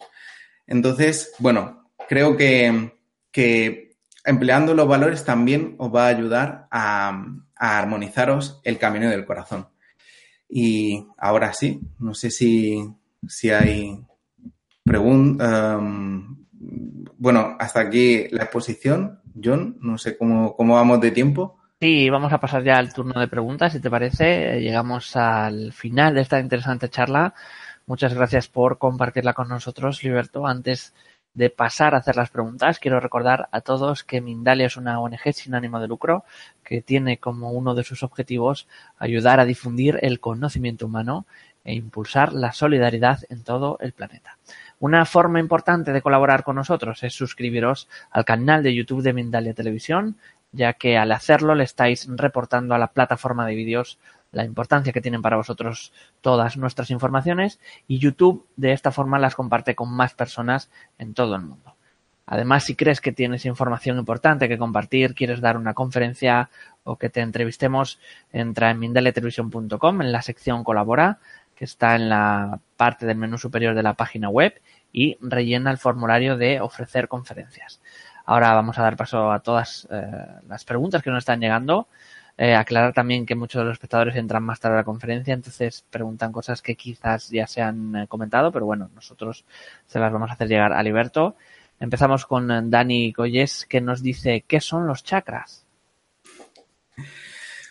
Entonces, 0.67 1.33
bueno, 1.39 1.91
creo 2.09 2.35
que, 2.35 2.97
que, 3.31 3.95
empleando 4.25 4.73
los 4.73 4.87
valores 4.87 5.23
también 5.23 5.75
os 5.77 5.93
va 5.93 6.05
a 6.05 6.09
ayudar 6.09 6.67
a, 6.71 7.23
armonizaros 7.55 8.61
el 8.63 8.77
camino 8.77 9.09
del 9.09 9.25
corazón. 9.25 9.67
Y 10.49 11.05
ahora 11.17 11.53
sí, 11.53 11.81
no 11.99 12.13
sé 12.13 12.29
si, 12.31 12.87
si 13.27 13.49
hay 13.49 13.99
preguntas. 14.83 15.77
Um, 15.79 16.45
bueno, 17.17 17.55
hasta 17.59 17.81
aquí 17.81 18.27
la 18.29 18.43
exposición. 18.43 19.21
John, 19.41 19.77
no 19.81 19.97
sé 19.97 20.17
cómo, 20.17 20.55
cómo 20.55 20.75
vamos 20.75 21.01
de 21.01 21.11
tiempo. 21.11 21.59
Sí, 21.81 22.09
vamos 22.09 22.31
a 22.31 22.39
pasar 22.39 22.63
ya 22.63 22.77
al 22.77 22.93
turno 22.93 23.19
de 23.19 23.27
preguntas, 23.27 23.73
si 23.73 23.81
te 23.81 23.89
parece. 23.89 24.61
Llegamos 24.61 25.15
al 25.15 25.73
final 25.73 26.15
de 26.15 26.21
esta 26.21 26.39
interesante 26.39 26.89
charla. 26.89 27.33
Muchas 27.85 28.13
gracias 28.13 28.47
por 28.47 28.77
compartirla 28.77 29.33
con 29.33 29.49
nosotros, 29.49 30.03
Liberto. 30.03 30.47
Antes 30.47 30.93
de 31.35 31.49
pasar 31.49 31.93
a 31.93 31.99
hacer 31.99 32.15
las 32.15 32.29
preguntas, 32.29 32.79
quiero 32.79 32.99
recordar 32.99 33.49
a 33.51 33.61
todos 33.61 34.03
que 34.03 34.21
Mindalia 34.21 34.65
es 34.65 34.77
una 34.77 34.99
ONG 34.99 35.33
sin 35.33 35.53
ánimo 35.53 35.79
de 35.79 35.87
lucro 35.87 36.23
que 36.63 36.81
tiene 36.81 37.17
como 37.17 37.51
uno 37.51 37.75
de 37.75 37.83
sus 37.83 38.03
objetivos 38.03 38.67
ayudar 38.97 39.39
a 39.39 39.45
difundir 39.45 39.99
el 40.01 40.19
conocimiento 40.19 40.85
humano 40.85 41.25
e 41.65 41.73
impulsar 41.73 42.31
la 42.31 42.53
solidaridad 42.53 43.19
en 43.29 43.43
todo 43.43 43.77
el 43.81 43.91
planeta. 43.91 44.37
Una 44.79 45.05
forma 45.05 45.39
importante 45.39 45.91
de 45.91 46.01
colaborar 46.01 46.43
con 46.43 46.55
nosotros 46.55 47.03
es 47.03 47.13
suscribiros 47.13 47.89
al 48.11 48.23
canal 48.23 48.63
de 48.63 48.73
YouTube 48.73 49.01
de 49.01 49.13
Mindalia 49.13 49.53
Televisión, 49.53 50.17
ya 50.51 50.73
que 50.73 50.97
al 50.97 51.11
hacerlo 51.11 51.53
le 51.53 51.63
estáis 51.63 52.07
reportando 52.09 52.75
a 52.75 52.79
la 52.79 52.87
plataforma 52.87 53.45
de 53.45 53.55
vídeos 53.55 53.99
la 54.35 54.43
importancia 54.43 54.91
que 54.91 54.99
tienen 54.99 55.21
para 55.21 55.37
vosotros 55.37 55.93
todas 56.19 56.57
nuestras 56.57 56.91
informaciones 56.91 57.59
y 57.87 57.99
YouTube 57.99 58.45
de 58.57 58.73
esta 58.73 58.91
forma 58.91 59.17
las 59.17 59.33
comparte 59.33 59.75
con 59.75 59.89
más 59.89 60.13
personas 60.13 60.69
en 60.97 61.13
todo 61.13 61.35
el 61.35 61.41
mundo. 61.41 61.73
Además, 62.25 62.65
si 62.65 62.75
crees 62.75 62.99
que 62.99 63.13
tienes 63.13 63.45
información 63.45 63.97
importante 63.97 64.49
que 64.49 64.57
compartir, 64.57 65.15
quieres 65.15 65.39
dar 65.39 65.55
una 65.55 65.73
conferencia 65.73 66.49
o 66.83 66.97
que 66.97 67.09
te 67.09 67.21
entrevistemos, 67.21 67.97
entra 68.33 68.71
en 68.71 68.79
mindaletelevisión.com 68.79 70.01
en 70.01 70.11
la 70.11 70.21
sección 70.21 70.65
colabora, 70.65 71.19
que 71.55 71.63
está 71.63 71.95
en 71.95 72.09
la 72.09 72.59
parte 72.75 73.05
del 73.05 73.17
menú 73.17 73.37
superior 73.37 73.73
de 73.73 73.83
la 73.83 73.93
página 73.93 74.27
web 74.27 74.59
y 74.91 75.17
rellena 75.21 75.71
el 75.71 75.77
formulario 75.77 76.35
de 76.35 76.59
ofrecer 76.59 77.07
conferencias. 77.07 77.79
Ahora 78.25 78.53
vamos 78.53 78.77
a 78.79 78.81
dar 78.81 78.97
paso 78.97 79.31
a 79.31 79.39
todas 79.39 79.87
eh, 79.89 80.01
las 80.49 80.65
preguntas 80.65 81.01
que 81.01 81.11
nos 81.11 81.19
están 81.19 81.39
llegando. 81.39 81.87
Eh, 82.37 82.53
aclarar 82.53 82.93
también 82.93 83.25
que 83.25 83.33
muchos 83.33 83.61
de 83.61 83.65
los 83.65 83.73
espectadores 83.73 84.15
entran 84.17 84.43
más 84.43 84.59
tarde 84.59 84.75
a 84.75 84.79
la 84.79 84.83
conferencia, 84.83 85.33
entonces 85.33 85.85
preguntan 85.89 86.33
cosas 86.33 86.61
que 86.61 86.75
quizás 86.75 87.29
ya 87.29 87.47
se 87.47 87.61
han 87.61 87.95
eh, 87.95 88.07
comentado, 88.09 88.51
pero 88.51 88.65
bueno, 88.65 88.89
nosotros 88.93 89.45
se 89.87 89.99
las 89.99 90.11
vamos 90.11 90.29
a 90.29 90.33
hacer 90.33 90.49
llegar 90.49 90.73
a 90.73 90.83
Liberto. 90.83 91.37
Empezamos 91.79 92.25
con 92.25 92.51
eh, 92.51 92.61
Dani 92.65 93.13
Goyes 93.13 93.65
que 93.65 93.79
nos 93.79 94.01
dice 94.03 94.43
¿qué 94.45 94.59
son 94.59 94.85
los 94.85 95.03
chakras? 95.05 95.65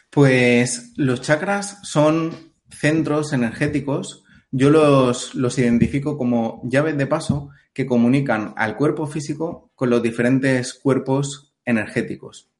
Pues 0.09 0.93
los 0.97 1.21
chakras 1.21 1.81
son 1.83 2.53
centros 2.71 3.35
energéticos. 3.35 4.25
Yo 4.51 4.71
los, 4.71 5.35
los 5.35 5.59
identifico 5.59 6.17
como 6.17 6.63
llaves 6.65 6.97
de 6.97 7.07
paso 7.07 7.51
que 7.75 7.85
comunican 7.85 8.55
al 8.57 8.77
cuerpo 8.77 9.07
físico 9.07 9.71
con 9.75 9.91
los 9.91 10.03
diferentes 10.03 10.73
cuerpos 10.73 11.53
energéticos. 11.65 12.54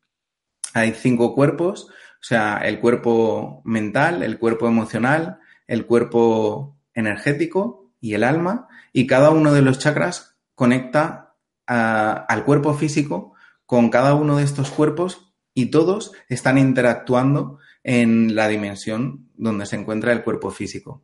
Hay 0.75 0.93
cinco 0.93 1.35
cuerpos, 1.35 1.89
o 1.89 2.25
sea, 2.27 2.59
el 2.59 2.81
cuerpo 2.81 3.63
mental, 3.65 4.23
el 4.23 4.39
cuerpo 4.39 4.69
emocional, 4.69 5.39
el 5.67 5.87
cuerpo 5.87 6.77
energético 6.93 7.91
y 8.01 8.15
el 8.15 8.25
alma, 8.25 8.69
y 8.93 9.07
cada 9.07 9.31
uno 9.31 9.55
de 9.55 9.63
los 9.63 9.79
chakras 9.79 10.37
conecta 10.55 11.35
al 11.67 12.45
cuerpo 12.45 12.75
físico 12.75 13.33
con 13.65 13.89
cada 13.89 14.15
uno 14.15 14.37
de 14.37 14.45
estos 14.45 14.71
cuerpos 14.71 15.33
y 15.55 15.67
todos 15.67 16.13
están 16.29 16.59
interactuando 16.59 17.59
en 17.83 18.35
la 18.35 18.49
dimensión 18.49 19.31
donde 19.35 19.67
se 19.67 19.77
encuentra 19.77 20.13
el 20.13 20.23
cuerpo 20.23 20.51
físico. 20.51 21.03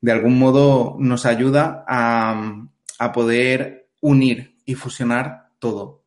De 0.00 0.12
algún 0.12 0.38
modo 0.38 0.96
nos 0.98 1.26
ayuda 1.26 1.84
a, 1.86 2.68
poder 3.14 3.90
unir 4.00 4.56
y 4.64 4.76
fusionar 4.76 5.50
todo. 5.58 6.01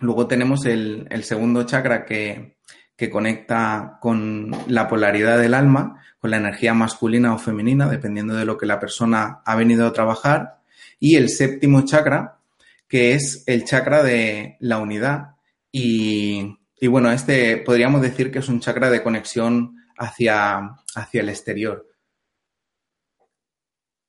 Luego 0.00 0.26
tenemos 0.26 0.64
el, 0.64 1.06
segundo 1.22 1.64
chakra 1.64 2.04
que, 2.04 2.56
que, 2.96 3.10
conecta 3.10 3.98
con 4.00 4.50
la 4.66 4.88
polaridad 4.88 5.38
del 5.38 5.54
alma, 5.54 6.02
con 6.18 6.30
la 6.30 6.38
energía 6.38 6.74
masculina 6.74 7.34
o 7.34 7.38
femenina, 7.38 7.88
dependiendo 7.88 8.34
de 8.34 8.46
lo 8.46 8.56
que 8.56 8.66
la 8.66 8.80
persona 8.80 9.42
ha 9.44 9.56
venido 9.56 9.86
a 9.86 9.92
trabajar. 9.92 10.60
Y 10.98 11.16
el 11.16 11.28
séptimo 11.28 11.84
chakra, 11.84 12.40
que 12.88 13.14
es 13.14 13.44
el 13.46 13.64
chakra 13.64 14.02
de 14.02 14.56
la 14.60 14.78
unidad. 14.78 15.36
Y, 15.70 16.56
bueno, 16.88 17.12
este 17.12 17.58
podríamos 17.58 18.02
decir 18.02 18.32
que 18.32 18.40
es 18.40 18.48
un 18.48 18.60
chakra 18.60 18.90
de 18.90 19.02
conexión 19.02 19.76
hacia, 19.96 20.76
hacia 20.94 21.20
el 21.20 21.28
exterior. 21.28 21.86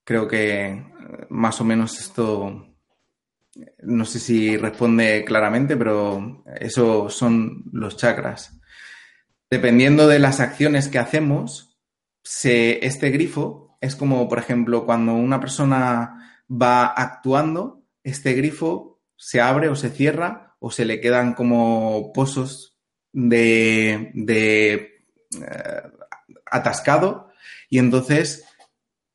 Creo 0.04 0.28
que 0.28 0.66
eh, 0.66 0.86
más 1.30 1.62
o 1.62 1.64
menos 1.64 2.00
esto, 2.00 2.71
no 3.84 4.06
sé 4.06 4.20
si 4.20 4.58
responde 4.58 5.24
claramente, 5.26 5.76
pero 5.76 6.44
eso 6.60 7.10
son 7.10 7.64
los 7.72 7.98
chakras. 7.98 8.60
Dependiendo 9.50 10.08
de 10.08 10.20
las 10.20 10.40
acciones 10.40 10.88
que 10.88 11.00
hacemos, 11.00 11.78
este 12.24 13.10
grifo 13.10 13.78
es 13.82 13.96
como, 13.96 14.30
por 14.30 14.40
ejemplo, 14.40 14.86
cuando 14.86 15.14
una 15.14 15.40
persona 15.40 16.40
va 16.50 16.86
actuando, 16.86 17.84
este 18.04 18.34
grifo 18.34 19.02
se 19.18 19.42
abre 19.42 19.70
o 19.70 19.76
se 19.76 19.90
cierra 19.90 20.56
o 20.60 20.72
se 20.72 20.86
le 20.86 21.02
quedan 21.02 21.34
como 21.34 22.12
pozos 22.14 22.80
de, 23.12 24.14
eh, 24.28 25.02
atascado 26.46 27.32
y 27.70 27.80
entonces 27.80 28.46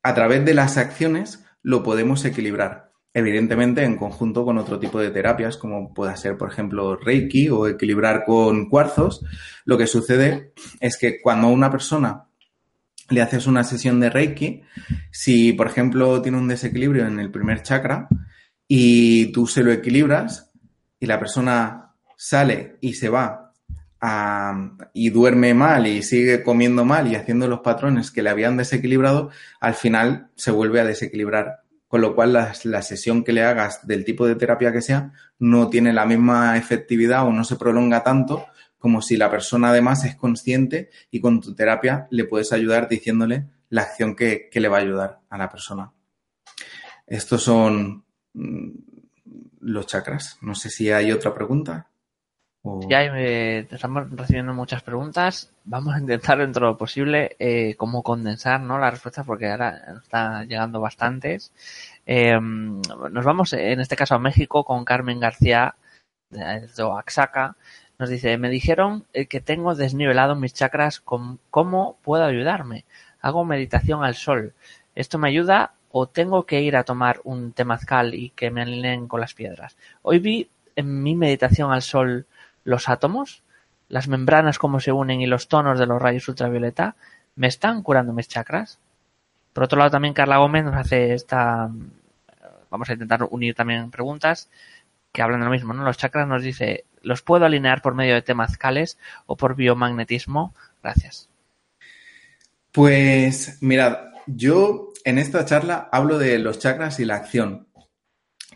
a 0.03 0.13
través 0.13 0.45
de 0.45 0.53
las 0.53 0.77
acciones 0.77 1.43
lo 1.61 1.83
podemos 1.83 2.25
equilibrar. 2.25 2.86
Evidentemente 3.17 3.83
en 3.83 3.97
conjunto 3.97 4.45
con 4.45 4.59
otro 4.59 4.77
tipo 4.77 4.99
de 4.99 5.09
terapias 5.09 5.57
como 5.57 5.91
pueda 5.91 6.15
ser 6.15 6.37
por 6.37 6.51
ejemplo 6.51 6.95
Reiki 6.97 7.49
o 7.49 7.65
equilibrar 7.65 8.23
con 8.23 8.69
cuarzos, 8.69 9.25
lo 9.65 9.75
que 9.75 9.87
sucede 9.87 10.53
es 10.79 10.99
que 10.99 11.19
cuando 11.19 11.47
a 11.47 11.49
una 11.49 11.71
persona 11.71 12.25
le 13.09 13.23
haces 13.23 13.47
una 13.47 13.63
sesión 13.63 13.99
de 13.99 14.11
Reiki, 14.11 14.61
si 15.09 15.51
por 15.53 15.65
ejemplo 15.65 16.21
tiene 16.21 16.37
un 16.37 16.47
desequilibrio 16.47 17.07
en 17.07 17.19
el 17.19 17.31
primer 17.31 17.63
chakra, 17.63 18.07
y 18.67 19.31
tú 19.31 19.47
se 19.47 19.63
lo 19.63 19.71
equilibras 19.71 20.51
y 20.99 21.07
la 21.07 21.17
persona 21.17 21.95
sale 22.15 22.77
y 22.81 22.93
se 22.93 23.09
va 23.09 23.51
y 24.93 25.09
duerme 25.09 25.55
mal 25.55 25.87
y 25.87 26.03
sigue 26.03 26.43
comiendo 26.43 26.85
mal 26.85 27.11
y 27.11 27.15
haciendo 27.15 27.47
los 27.47 27.61
patrones 27.61 28.11
que 28.11 28.21
le 28.21 28.29
habían 28.29 28.57
desequilibrado, 28.57 29.31
al 29.59 29.73
final 29.73 30.29
se 30.35 30.51
vuelve 30.51 30.81
a 30.81 30.85
desequilibrar. 30.85 31.63
Con 31.87 32.01
lo 32.01 32.15
cual 32.15 32.33
la, 32.33 32.53
sesión 32.81 33.23
que 33.23 33.33
le 33.33 33.43
hagas 33.43 33.87
del 33.87 34.03
tipo 34.03 34.27
de 34.27 34.35
terapia 34.35 34.73
que 34.73 34.81
sea 34.81 35.13
no 35.39 35.69
tiene 35.69 35.93
la 35.93 36.05
misma 36.05 36.57
efectividad 36.57 37.25
o 37.25 37.31
no 37.31 37.43
se 37.43 37.55
prolonga 37.55 38.03
tanto 38.03 38.45
como 38.77 39.01
si 39.01 39.17
la 39.17 39.31
persona 39.31 39.69
además 39.69 40.03
es 40.03 40.15
consciente 40.15 40.89
y 41.09 41.21
con 41.21 41.41
tu 41.41 41.55
terapia 41.55 42.07
le 42.11 42.25
puedes 42.25 42.51
ayudar 42.51 42.89
diciéndole 42.89 43.47
la 43.69 43.83
acción 43.83 44.15
que, 44.15 44.49
que 44.51 44.59
le 44.59 44.67
va 44.67 44.77
a 44.77 44.81
ayudar 44.81 45.19
a 45.29 45.37
la 45.37 45.49
persona. 45.49 45.91
Estos 47.07 47.43
son 47.43 48.03
Mm, 48.37 48.69
los 49.61 49.87
chakras. 49.87 50.37
No 50.41 50.53
sé 50.53 50.69
si 50.69 50.91
hay 50.91 51.11
otra 51.11 51.33
pregunta. 51.33 51.89
Ya 52.87 53.03
eh, 53.03 53.67
estamos 53.69 54.09
recibiendo 54.11 54.53
muchas 54.53 54.83
preguntas. 54.83 55.51
Vamos 55.65 55.95
a 55.95 55.99
intentar 55.99 56.37
dentro 56.37 56.65
de 56.65 56.71
lo 56.71 56.77
posible 56.77 57.35
eh, 57.39 57.75
cómo 57.75 58.03
condensar 58.03 58.61
¿no? 58.61 58.77
las 58.77 58.91
respuestas 58.91 59.25
porque 59.25 59.49
ahora 59.49 59.99
están 60.01 60.47
llegando 60.47 60.79
bastantes. 60.79 61.51
Em, 62.05 62.81
nos 63.11 63.25
vamos 63.25 63.53
en 63.53 63.79
este 63.79 63.95
caso 63.95 64.15
a 64.15 64.19
México 64.19 64.63
con 64.63 64.85
Carmen 64.85 65.19
García 65.19 65.75
de 66.29 66.83
Oaxaca. 66.83 67.55
Nos 67.99 68.09
dice, 68.09 68.37
me 68.37 68.49
dijeron 68.49 69.05
eh, 69.13 69.25
que 69.25 69.41
tengo 69.41 69.75
desnivelado 69.75 70.35
mis 70.35 70.53
chakras, 70.53 70.99
¿cómo 71.01 71.97
puedo 72.03 72.23
ayudarme? 72.23 72.85
Hago 73.21 73.43
meditación 73.43 74.03
al 74.03 74.15
sol. 74.15 74.53
¿Esto 74.95 75.17
me 75.17 75.29
ayuda 75.29 75.73
o 75.91 76.07
tengo 76.07 76.45
que 76.45 76.61
ir 76.61 76.75
a 76.75 76.83
tomar 76.83 77.21
un 77.23 77.53
temazcal 77.53 78.13
y 78.13 78.29
que 78.31 78.51
me 78.51 78.61
alineen 78.61 79.07
con 79.07 79.19
las 79.19 79.33
piedras. 79.33 79.77
Hoy 80.01 80.19
vi 80.19 80.49
en 80.75 81.01
mi 81.01 81.15
meditación 81.15 81.71
al 81.71 81.81
sol 81.81 82.27
los 82.67 82.89
átomos, 82.89 83.43
las 83.87 84.09
membranas 84.09 84.59
cómo 84.59 84.81
se 84.81 84.91
unen 84.91 85.21
y 85.21 85.25
los 85.25 85.47
tonos 85.47 85.79
de 85.79 85.85
los 85.85 86.01
rayos 86.01 86.27
ultravioleta, 86.27 86.97
me 87.37 87.47
están 87.47 87.81
curando 87.81 88.11
mis 88.11 88.27
chakras. 88.27 88.77
Por 89.53 89.63
otro 89.63 89.79
lado, 89.79 89.91
también 89.91 90.13
Carla 90.13 90.37
Gómez 90.37 90.65
nos 90.65 90.75
hace 90.75 91.13
esta. 91.13 91.71
Vamos 92.69 92.89
a 92.89 92.93
intentar 92.93 93.25
unir 93.31 93.55
también 93.55 93.89
preguntas 93.89 94.49
que 95.13 95.21
hablan 95.21 95.39
de 95.39 95.45
lo 95.45 95.51
mismo, 95.51 95.73
¿no? 95.73 95.85
Los 95.85 95.97
chakras 95.97 96.27
nos 96.27 96.43
dice, 96.43 96.83
¿los 97.01 97.21
puedo 97.21 97.45
alinear 97.45 97.81
por 97.81 97.95
medio 97.95 98.15
de 98.15 98.21
temazcales 98.21 98.97
o 99.27 99.37
por 99.37 99.55
biomagnetismo? 99.55 100.53
Gracias. 100.83 101.29
Pues 102.73 103.59
mirad, 103.61 104.09
yo 104.25 104.89
en 105.05 105.19
esta 105.19 105.45
charla 105.45 105.87
hablo 105.89 106.17
de 106.17 106.37
los 106.37 106.59
chakras 106.59 106.99
y 106.99 107.05
la 107.05 107.15
acción. 107.15 107.69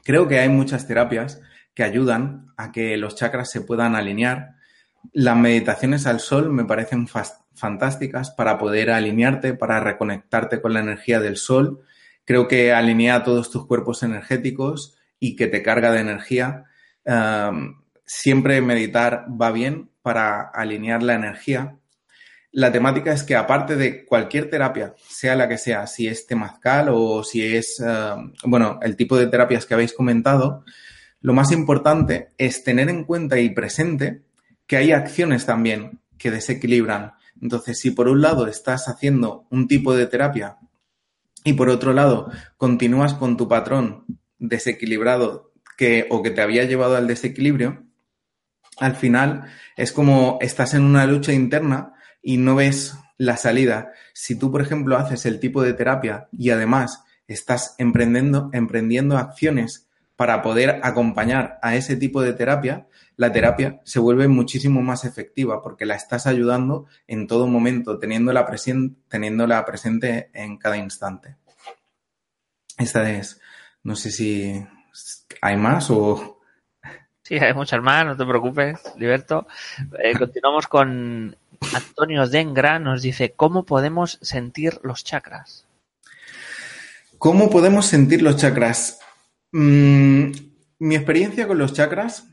Creo 0.03 0.27
que 0.27 0.39
hay 0.39 0.49
muchas 0.49 0.85
terapias 0.85 1.39
que 1.73 1.83
ayudan 1.83 2.50
a 2.63 2.71
que 2.71 2.97
los 2.97 3.15
chakras 3.15 3.49
se 3.49 3.61
puedan 3.61 3.95
alinear. 3.95 4.55
Las 5.13 5.37
meditaciones 5.37 6.05
al 6.05 6.19
sol 6.19 6.51
me 6.51 6.65
parecen 6.65 7.07
fantásticas 7.53 8.31
para 8.31 8.57
poder 8.57 8.91
alinearte, 8.91 9.53
para 9.53 9.79
reconectarte 9.79 10.61
con 10.61 10.73
la 10.73 10.79
energía 10.79 11.19
del 11.19 11.37
sol. 11.37 11.81
Creo 12.25 12.47
que 12.47 12.73
alinea 12.73 13.23
todos 13.23 13.49
tus 13.51 13.65
cuerpos 13.65 14.03
energéticos 14.03 14.97
y 15.19 15.35
que 15.35 15.47
te 15.47 15.63
carga 15.63 15.91
de 15.91 16.01
energía. 16.01 16.65
siempre 18.05 18.61
meditar 18.61 19.25
va 19.29 19.51
bien 19.51 19.89
para 20.01 20.41
alinear 20.41 21.01
la 21.01 21.13
energía 21.13 21.77
la 22.53 22.71
temática 22.71 23.13
es 23.13 23.23
que 23.23 23.35
aparte 23.35 23.77
de 23.77 24.05
cualquier 24.05 24.49
terapia, 24.49 24.93
sea 25.07 25.35
la 25.35 25.47
que 25.47 25.57
sea, 25.57 25.87
si 25.87 26.07
es 26.07 26.27
temazcal 26.27 26.89
o 26.91 27.23
si 27.23 27.55
es, 27.55 27.81
bueno, 28.43 28.77
el 28.81 28.97
tipo 28.97 29.17
de 29.17 29.27
terapias 29.27 29.65
que 29.65 29.73
habéis 29.73 29.93
comentado, 29.93 30.65
lo 31.21 31.33
más 31.33 31.51
importante 31.51 32.33
es 32.37 32.63
tener 32.63 32.89
en 32.89 33.03
cuenta 33.03 33.39
y 33.39 33.51
presente 33.51 34.23
que 34.65 34.77
hay 34.77 34.91
acciones 34.91 35.45
también 35.45 36.01
que 36.17 36.31
desequilibran. 36.31 37.13
Entonces, 37.39 37.79
si 37.79 37.91
por 37.91 38.07
un 38.07 38.21
lado 38.21 38.47
estás 38.47 38.87
haciendo 38.87 39.45
un 39.51 39.67
tipo 39.67 39.95
de 39.95 40.07
terapia 40.07 40.57
y 41.43 41.53
por 41.53 41.69
otro 41.69 41.93
lado 41.93 42.31
continúas 42.57 43.13
con 43.13 43.37
tu 43.37 43.47
patrón 43.47 44.05
desequilibrado 44.39 45.51
que, 45.77 46.07
o 46.09 46.23
que 46.23 46.31
te 46.31 46.41
había 46.41 46.65
llevado 46.65 46.95
al 46.95 47.07
desequilibrio, 47.07 47.85
al 48.77 48.95
final 48.95 49.45
es 49.77 49.91
como 49.91 50.39
estás 50.41 50.73
en 50.73 50.83
una 50.83 51.05
lucha 51.05 51.33
interna 51.33 51.93
y 52.21 52.37
no 52.37 52.55
ves 52.55 52.95
la 53.17 53.37
salida. 53.37 53.91
Si 54.13 54.35
tú, 54.35 54.51
por 54.51 54.61
ejemplo, 54.61 54.97
haces 54.97 55.27
el 55.27 55.39
tipo 55.39 55.61
de 55.61 55.73
terapia 55.73 56.27
y 56.31 56.49
además 56.49 57.03
estás 57.27 57.75
emprendiendo, 57.77 58.49
emprendiendo 58.53 59.17
acciones 59.17 59.87
para 60.21 60.43
poder 60.43 60.81
acompañar 60.83 61.57
a 61.63 61.73
ese 61.73 61.95
tipo 61.95 62.21
de 62.21 62.33
terapia, 62.33 62.85
la 63.15 63.31
terapia 63.31 63.81
se 63.85 63.99
vuelve 63.99 64.27
muchísimo 64.27 64.83
más 64.83 65.03
efectiva 65.03 65.63
porque 65.63 65.87
la 65.87 65.95
estás 65.95 66.27
ayudando 66.27 66.85
en 67.07 67.25
todo 67.25 67.47
momento, 67.47 67.97
teniéndola, 67.97 68.47
teniéndola 69.07 69.65
presente 69.65 70.29
en 70.35 70.57
cada 70.57 70.77
instante. 70.77 71.37
Esta 72.77 73.09
es, 73.09 73.41
no 73.81 73.95
sé 73.95 74.11
si 74.11 74.63
hay 75.41 75.57
más 75.57 75.89
o... 75.89 76.39
Sí, 77.23 77.39
hay 77.39 77.55
muchas 77.55 77.81
más, 77.81 78.05
no 78.05 78.15
te 78.15 78.23
preocupes, 78.23 78.79
Liberto. 78.97 79.47
Eh, 80.03 80.15
continuamos 80.15 80.67
con 80.67 81.35
Antonio 81.73 82.27
Dengra, 82.27 82.77
nos 82.77 83.01
dice, 83.01 83.33
¿cómo 83.35 83.63
podemos 83.63 84.19
sentir 84.21 84.79
los 84.83 85.03
chakras? 85.03 85.65
¿Cómo 87.17 87.49
podemos 87.49 87.87
sentir 87.87 88.21
los 88.21 88.35
chakras? 88.37 89.00
Mm, 89.51 90.31
mi 90.79 90.95
experiencia 90.95 91.47
con 91.47 91.57
los 91.57 91.73
chakras 91.73 92.27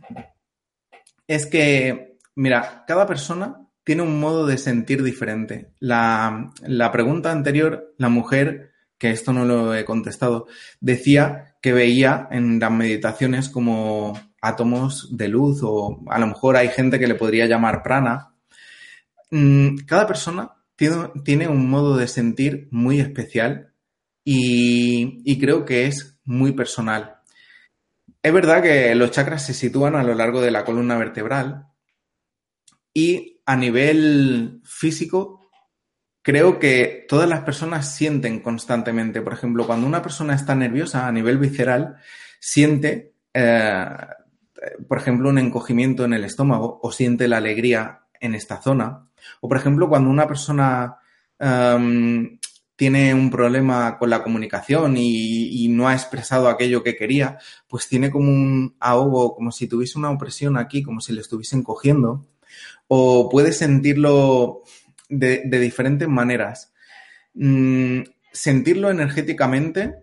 es 1.26 1.46
que, 1.46 2.18
mira, 2.34 2.84
cada 2.86 3.06
persona 3.06 3.66
tiene 3.84 4.02
un 4.02 4.20
modo 4.20 4.46
de 4.46 4.58
sentir 4.58 5.02
diferente. 5.02 5.72
La, 5.78 6.52
la 6.62 6.92
pregunta 6.92 7.32
anterior, 7.32 7.94
la 7.98 8.08
mujer, 8.08 8.72
que 8.98 9.10
esto 9.10 9.32
no 9.32 9.44
lo 9.44 9.74
he 9.74 9.84
contestado, 9.84 10.46
decía 10.80 11.56
que 11.62 11.72
veía 11.72 12.28
en 12.30 12.60
las 12.60 12.70
meditaciones 12.70 13.48
como 13.48 14.18
átomos 14.40 15.16
de 15.16 15.28
luz 15.28 15.60
o 15.62 16.02
a 16.08 16.18
lo 16.18 16.28
mejor 16.28 16.56
hay 16.56 16.68
gente 16.68 16.98
que 16.98 17.06
le 17.06 17.14
podría 17.14 17.46
llamar 17.46 17.82
prana. 17.82 18.34
Mm, 19.30 19.78
cada 19.86 20.06
persona 20.06 20.52
tiene, 20.76 21.48
un 21.48 21.68
modo 21.68 21.96
de 21.96 22.06
sentir 22.06 22.68
muy 22.70 23.00
especial 23.00 23.72
y 24.24 25.38
creo 25.40 25.64
que 25.64 25.86
es 25.86 26.17
muy 26.28 26.52
personal. 26.52 27.16
Es 28.22 28.32
verdad 28.32 28.62
que 28.62 28.94
los 28.94 29.10
chakras 29.10 29.44
se 29.44 29.54
sitúan 29.54 29.96
a 29.96 30.02
lo 30.02 30.14
largo 30.14 30.40
de 30.40 30.50
la 30.50 30.64
columna 30.64 30.96
vertebral 30.96 31.66
y 32.94 33.40
a 33.46 33.56
nivel 33.56 34.60
físico 34.64 35.50
creo 36.22 36.58
que 36.58 37.06
todas 37.08 37.28
las 37.28 37.40
personas 37.40 37.94
sienten 37.94 38.40
constantemente. 38.40 39.22
Por 39.22 39.32
ejemplo, 39.32 39.66
cuando 39.66 39.86
una 39.86 40.02
persona 40.02 40.34
está 40.34 40.54
nerviosa 40.54 41.06
a 41.06 41.12
nivel 41.12 41.38
visceral, 41.38 41.96
siente 42.38 43.14
eh, 43.32 43.86
por 44.86 44.98
ejemplo, 44.98 45.28
un 45.28 45.38
encogimiento 45.38 46.04
en 46.04 46.12
el 46.12 46.24
estómago 46.24 46.80
o 46.82 46.92
siente 46.92 47.28
la 47.28 47.38
alegría 47.38 48.00
en 48.20 48.34
esta 48.34 48.60
zona. 48.60 49.08
O, 49.40 49.48
por 49.48 49.56
ejemplo, 49.56 49.88
cuando 49.88 50.10
una 50.10 50.26
persona 50.26 50.96
um, 51.38 52.37
tiene 52.78 53.12
un 53.12 53.28
problema 53.28 53.98
con 53.98 54.08
la 54.08 54.22
comunicación 54.22 54.94
y, 54.96 55.66
no 55.68 55.88
ha 55.88 55.94
expresado 55.94 56.48
aquello 56.48 56.84
que 56.84 56.94
quería, 56.94 57.38
pues 57.66 57.88
tiene 57.88 58.08
como 58.08 58.30
un 58.30 58.76
ahogo, 58.78 59.34
como 59.34 59.50
si 59.50 59.66
tuviese 59.66 59.98
una 59.98 60.10
opresión 60.10 60.56
aquí, 60.56 60.84
como 60.84 61.00
si 61.00 61.12
le 61.12 61.20
estuviesen 61.20 61.64
cogiendo. 61.64 62.28
O 62.86 63.28
puede 63.28 63.52
sentirlo 63.52 64.62
de, 65.08 65.42
de 65.44 65.58
diferentes 65.58 66.06
maneras. 66.06 66.72
Mm, 67.34 68.02
sentirlo 68.32 68.90
energéticamente 68.90 69.96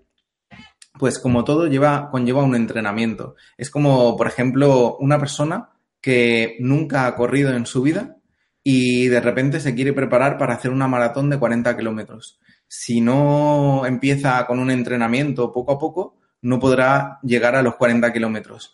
pues 0.99 1.19
como 1.19 1.45
todo 1.45 1.67
lleva, 1.67 2.09
conlleva 2.11 2.43
un 2.43 2.55
entrenamiento. 2.55 3.35
Es 3.57 3.69
como, 3.69 4.17
por 4.17 4.27
ejemplo, 4.27 4.97
una 4.97 5.19
persona 5.19 5.69
que 6.01 6.57
nunca 6.59 7.07
ha 7.07 7.15
corrido 7.15 7.53
en 7.53 7.65
su 7.65 7.81
vida 7.81 8.17
y 8.63 9.07
de 9.07 9.21
repente 9.21 9.59
se 9.59 9.75
quiere 9.75 9.93
preparar 9.93 10.37
para 10.37 10.55
hacer 10.55 10.71
una 10.71 10.87
maratón 10.87 11.29
de 11.29 11.39
40 11.39 11.77
kilómetros. 11.77 12.39
Si 12.67 13.01
no 13.01 13.85
empieza 13.85 14.45
con 14.45 14.59
un 14.59 14.71
entrenamiento 14.71 15.51
poco 15.53 15.73
a 15.73 15.79
poco, 15.79 16.17
no 16.41 16.59
podrá 16.59 17.19
llegar 17.23 17.55
a 17.55 17.61
los 17.61 17.75
40 17.75 18.11
kilómetros. 18.13 18.73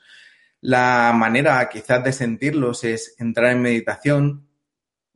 La 0.60 1.14
manera 1.16 1.68
quizás 1.70 2.04
de 2.04 2.14
sentirlos 2.14 2.84
es 2.84 3.16
entrar 3.18 3.52
en 3.52 3.62
meditación, 3.62 4.48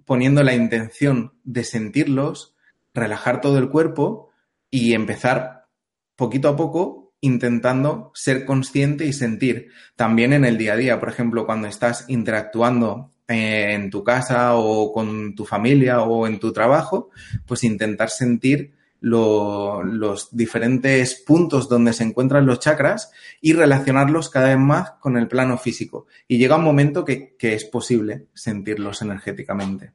poniendo 0.05 0.43
la 0.43 0.53
intención 0.53 1.33
de 1.43 1.63
sentirlos, 1.63 2.55
relajar 2.93 3.41
todo 3.41 3.57
el 3.57 3.69
cuerpo 3.69 4.31
y 4.69 4.93
empezar 4.93 5.67
poquito 6.15 6.49
a 6.49 6.55
poco 6.55 7.13
intentando 7.21 8.11
ser 8.13 8.45
consciente 8.45 9.05
y 9.05 9.13
sentir 9.13 9.69
también 9.95 10.31
en 10.33 10.45
el 10.45 10.57
día 10.57 10.73
a 10.73 10.77
día. 10.77 10.99
Por 10.99 11.09
ejemplo, 11.09 11.45
cuando 11.45 11.67
estás 11.67 12.05
interactuando 12.07 13.14
en 13.27 13.89
tu 13.89 14.03
casa 14.03 14.55
o 14.55 14.91
con 14.91 15.35
tu 15.35 15.45
familia 15.45 16.01
o 16.01 16.27
en 16.27 16.39
tu 16.39 16.53
trabajo, 16.53 17.09
pues 17.45 17.63
intentar 17.63 18.09
sentir 18.09 18.73
lo, 18.99 19.83
los 19.83 20.35
diferentes 20.35 21.21
puntos 21.25 21.69
donde 21.69 21.93
se 21.93 22.03
encuentran 22.03 22.45
los 22.45 22.59
chakras 22.59 23.11
y 23.41 23.53
relacionarlos 23.53 24.29
cada 24.29 24.49
vez 24.49 24.57
más 24.57 24.91
con 24.99 25.17
el 25.17 25.27
plano 25.27 25.57
físico. 25.57 26.07
Y 26.27 26.37
llega 26.37 26.57
un 26.57 26.63
momento 26.63 27.05
que, 27.05 27.35
que 27.37 27.53
es 27.53 27.65
posible 27.65 28.27
sentirlos 28.33 29.01
energéticamente. 29.01 29.91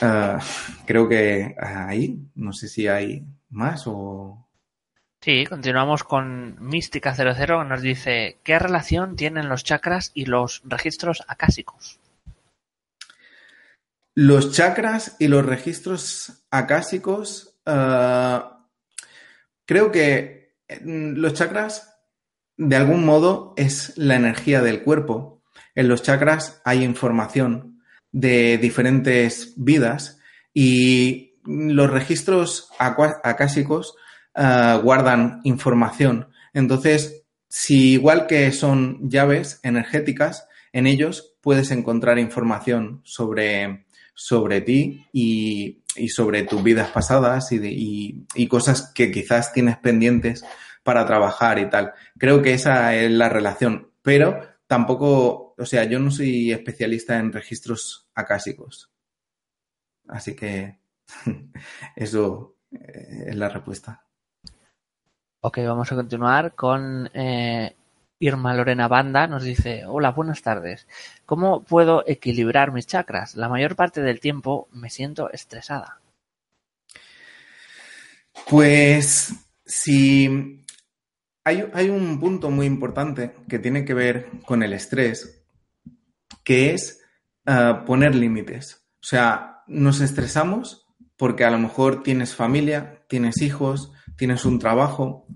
Uh, 0.00 0.38
creo 0.86 1.08
que 1.08 1.56
ahí, 1.58 2.20
no 2.34 2.52
sé 2.52 2.68
si 2.68 2.86
hay 2.86 3.26
más 3.50 3.84
o... 3.86 4.47
Sí, 5.20 5.46
continuamos 5.46 6.04
con 6.04 6.56
Mística 6.60 7.12
00, 7.12 7.64
nos 7.64 7.82
dice, 7.82 8.38
¿qué 8.44 8.58
relación 8.58 9.16
tienen 9.16 9.48
los 9.48 9.64
chakras 9.64 10.12
y 10.14 10.26
los 10.26 10.62
registros 10.64 11.24
acásicos? 11.26 11.98
Los 14.14 14.52
chakras 14.52 15.16
y 15.18 15.26
los 15.26 15.44
registros 15.44 16.44
acásicos, 16.50 17.56
uh, 17.66 18.40
creo 19.64 19.90
que 19.90 20.54
mm, 20.84 21.14
los 21.16 21.34
chakras, 21.34 22.00
de 22.56 22.76
algún 22.76 23.04
modo, 23.04 23.54
es 23.56 23.98
la 23.98 24.14
energía 24.14 24.62
del 24.62 24.84
cuerpo. 24.84 25.42
En 25.74 25.88
los 25.88 26.02
chakras 26.02 26.62
hay 26.64 26.84
información 26.84 27.82
de 28.12 28.56
diferentes 28.58 29.54
vidas 29.56 30.20
y 30.54 31.40
los 31.44 31.90
registros 31.90 32.70
acásicos 32.78 33.96
uh, 34.38 34.80
guardan 34.80 35.40
información. 35.44 36.28
Entonces, 36.54 37.24
si 37.48 37.92
igual 37.92 38.26
que 38.26 38.52
son 38.52 39.08
llaves 39.08 39.60
energéticas, 39.62 40.46
en 40.72 40.86
ellos 40.86 41.36
puedes 41.40 41.70
encontrar 41.70 42.18
información 42.18 43.00
sobre, 43.04 43.86
sobre 44.14 44.60
ti 44.60 45.06
y, 45.12 45.82
y 45.96 46.08
sobre 46.08 46.42
tus 46.44 46.62
vidas 46.62 46.90
pasadas 46.90 47.52
y, 47.52 47.56
y, 47.56 48.26
y, 48.34 48.48
cosas 48.48 48.92
que 48.94 49.10
quizás 49.10 49.52
tienes 49.52 49.78
pendientes 49.78 50.44
para 50.82 51.06
trabajar 51.06 51.58
y 51.58 51.68
tal. 51.68 51.92
Creo 52.18 52.42
que 52.42 52.54
esa 52.54 52.94
es 52.94 53.10
la 53.10 53.28
relación, 53.28 53.90
pero 54.02 54.40
tampoco, 54.66 55.54
o 55.56 55.66
sea, 55.66 55.84
yo 55.84 55.98
no 55.98 56.10
soy 56.10 56.52
especialista 56.52 57.18
en 57.18 57.32
registros 57.32 58.08
acásicos. 58.14 58.90
Así 60.06 60.34
que 60.34 60.78
eso 61.96 62.56
eh, 62.72 63.26
es 63.28 63.36
la 63.36 63.48
respuesta. 63.48 64.07
Ok, 65.40 65.58
vamos 65.64 65.92
a 65.92 65.94
continuar 65.94 66.56
con 66.56 67.08
eh, 67.14 67.76
Irma 68.18 68.54
Lorena 68.54 68.88
Banda. 68.88 69.28
Nos 69.28 69.44
dice, 69.44 69.84
hola, 69.86 70.10
buenas 70.10 70.42
tardes. 70.42 70.88
¿Cómo 71.26 71.62
puedo 71.62 72.02
equilibrar 72.08 72.72
mis 72.72 72.88
chakras? 72.88 73.36
La 73.36 73.48
mayor 73.48 73.76
parte 73.76 74.00
del 74.00 74.18
tiempo 74.18 74.68
me 74.72 74.90
siento 74.90 75.30
estresada. 75.30 76.00
Pues 78.50 79.32
si 79.64 80.64
hay, 81.44 81.88
un 81.88 82.18
punto 82.18 82.50
muy 82.50 82.66
importante 82.66 83.32
que 83.48 83.60
tiene 83.60 83.84
que 83.84 83.94
ver 83.94 84.28
con 84.44 84.64
el 84.64 84.72
estrés, 84.72 85.44
que 86.42 86.74
es 86.74 87.00
uh, 87.46 87.84
poner 87.84 88.16
límites. 88.16 88.82
O 88.94 89.06
sea, 89.06 89.62
nos 89.68 90.00
estresamos 90.00 90.86
porque 91.16 91.44
a 91.44 91.50
lo 91.50 91.58
mejor 91.60 92.02
tienes 92.02 92.34
familia, 92.34 93.04
tienes 93.08 93.40
hijos, 93.40 93.92
tienes 94.18 94.44
un 94.44 94.58
trabajo, 94.58 95.26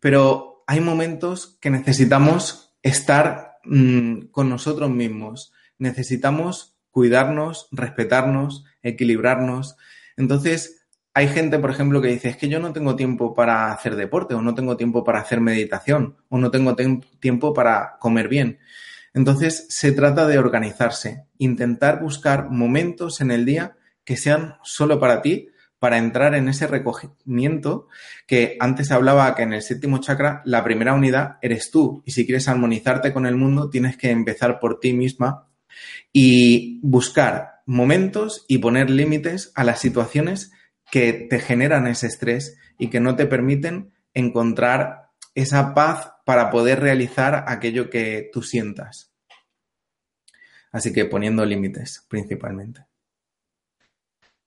pero 0.00 0.64
hay 0.66 0.80
momentos 0.80 1.58
que 1.60 1.68
necesitamos 1.68 2.74
estar 2.82 3.58
mmm, 3.64 4.28
con 4.30 4.48
nosotros 4.48 4.88
mismos, 4.88 5.52
necesitamos 5.76 6.78
cuidarnos, 6.90 7.68
respetarnos, 7.72 8.64
equilibrarnos. 8.82 9.76
Entonces, 10.16 10.86
hay 11.14 11.28
gente, 11.28 11.58
por 11.58 11.70
ejemplo, 11.70 12.00
que 12.00 12.08
dice, 12.08 12.28
es 12.28 12.36
que 12.36 12.48
yo 12.48 12.60
no 12.60 12.72
tengo 12.72 12.96
tiempo 12.96 13.34
para 13.34 13.72
hacer 13.72 13.96
deporte, 13.96 14.34
o 14.34 14.40
no 14.40 14.54
tengo 14.54 14.76
tiempo 14.76 15.04
para 15.04 15.20
hacer 15.20 15.40
meditación, 15.40 16.16
o 16.28 16.38
no 16.38 16.50
tengo 16.50 16.76
tiempo 17.20 17.52
para 17.52 17.96
comer 17.98 18.28
bien. 18.28 18.58
Entonces, 19.14 19.66
se 19.68 19.90
trata 19.92 20.26
de 20.26 20.38
organizarse, 20.38 21.24
intentar 21.38 22.00
buscar 22.00 22.50
momentos 22.50 23.20
en 23.20 23.32
el 23.32 23.44
día 23.44 23.76
que 24.04 24.16
sean 24.16 24.56
solo 24.62 25.00
para 25.00 25.22
ti, 25.22 25.48
para 25.78 25.98
entrar 25.98 26.34
en 26.34 26.48
ese 26.48 26.66
recogimiento 26.66 27.88
que 28.26 28.56
antes 28.60 28.90
hablaba 28.90 29.34
que 29.34 29.42
en 29.42 29.52
el 29.52 29.62
séptimo 29.62 29.98
chakra 29.98 30.42
la 30.44 30.64
primera 30.64 30.94
unidad 30.94 31.36
eres 31.40 31.70
tú 31.70 32.02
y 32.04 32.12
si 32.12 32.26
quieres 32.26 32.48
armonizarte 32.48 33.12
con 33.12 33.26
el 33.26 33.36
mundo 33.36 33.70
tienes 33.70 33.96
que 33.96 34.10
empezar 34.10 34.58
por 34.60 34.80
ti 34.80 34.92
misma 34.92 35.48
y 36.12 36.80
buscar 36.82 37.62
momentos 37.66 38.44
y 38.48 38.58
poner 38.58 38.90
límites 38.90 39.52
a 39.54 39.64
las 39.64 39.78
situaciones 39.80 40.52
que 40.90 41.12
te 41.12 41.38
generan 41.38 41.86
ese 41.86 42.06
estrés 42.06 42.56
y 42.78 42.88
que 42.88 43.00
no 43.00 43.14
te 43.14 43.26
permiten 43.26 43.92
encontrar 44.14 45.10
esa 45.34 45.74
paz 45.74 46.12
para 46.24 46.50
poder 46.50 46.80
realizar 46.80 47.44
aquello 47.46 47.90
que 47.90 48.30
tú 48.32 48.42
sientas. 48.42 49.12
Así 50.72 50.92
que 50.92 51.04
poniendo 51.04 51.44
límites 51.44 52.04
principalmente. 52.08 52.87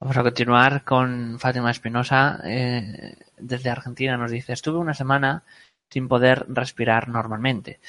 Vamos 0.01 0.17
a 0.17 0.23
continuar 0.23 0.83
con 0.83 1.37
Fátima 1.37 1.69
Espinosa. 1.69 2.41
Eh, 2.43 3.13
desde 3.37 3.69
Argentina 3.69 4.17
nos 4.17 4.31
dice, 4.31 4.51
estuve 4.51 4.79
una 4.79 4.95
semana 4.95 5.43
sin 5.91 6.07
poder 6.07 6.47
respirar 6.49 7.07
normalmente, 7.07 7.79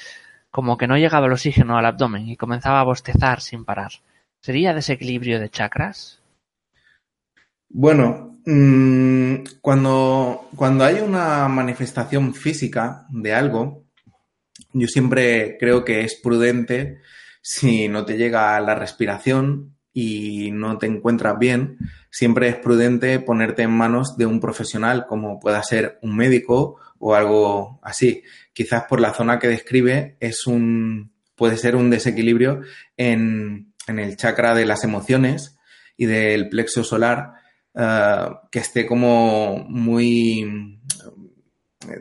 como 0.51 0.77
que 0.77 0.85
no 0.85 0.95
llegaba 0.95 1.25
el 1.25 1.31
oxígeno 1.31 1.75
al 1.75 1.87
abdomen 1.87 2.29
y 2.29 2.37
comenzaba 2.37 2.81
a 2.81 2.83
bostezar 2.83 3.41
sin 3.41 3.65
parar. 3.65 3.93
¿Sería 4.41 4.75
desequilibrio 4.75 5.39
de 5.39 5.49
chakras? 5.49 6.21
Bueno, 7.69 8.37
mm, 8.45 9.37
cuando, 9.59 10.49
cuando 10.55 10.83
hay 10.83 10.99
una 10.99 11.47
manifestación 11.47 12.35
física 12.35 13.07
de 13.09 13.33
algo, 13.33 13.85
yo 14.71 14.87
siempre 14.87 15.57
creo 15.59 15.83
que 15.83 16.01
es 16.01 16.13
prudente 16.21 17.01
si 17.41 17.87
no 17.87 18.05
te 18.05 18.17
llega 18.17 18.59
la 18.59 18.75
respiración 18.75 19.72
y 19.93 20.51
no 20.51 20.77
te 20.77 20.87
encuentras 20.87 21.37
bien, 21.37 21.77
siempre 22.09 22.49
es 22.49 22.55
prudente 22.55 23.19
ponerte 23.19 23.61
en 23.63 23.71
manos 23.71 24.17
de 24.17 24.25
un 24.25 24.39
profesional 24.39 25.05
como 25.07 25.39
pueda 25.39 25.61
ser 25.63 25.99
un 26.01 26.15
médico 26.15 26.77
o 26.97 27.15
algo 27.15 27.79
así. 27.83 28.23
Quizás 28.53 28.85
por 28.89 28.99
la 28.99 29.13
zona 29.13 29.39
que 29.39 29.47
describe 29.47 30.17
es 30.19 30.47
un, 30.47 31.13
puede 31.35 31.57
ser 31.57 31.75
un 31.75 31.89
desequilibrio 31.89 32.61
en, 32.97 33.73
en 33.87 33.99
el 33.99 34.17
chakra 34.17 34.55
de 34.55 34.65
las 34.65 34.83
emociones 34.83 35.57
y 35.97 36.05
del 36.05 36.49
plexo 36.49 36.83
solar 36.83 37.33
eh, 37.75 38.25
que 38.51 38.59
esté 38.59 38.85
como 38.85 39.65
muy, 39.67 40.79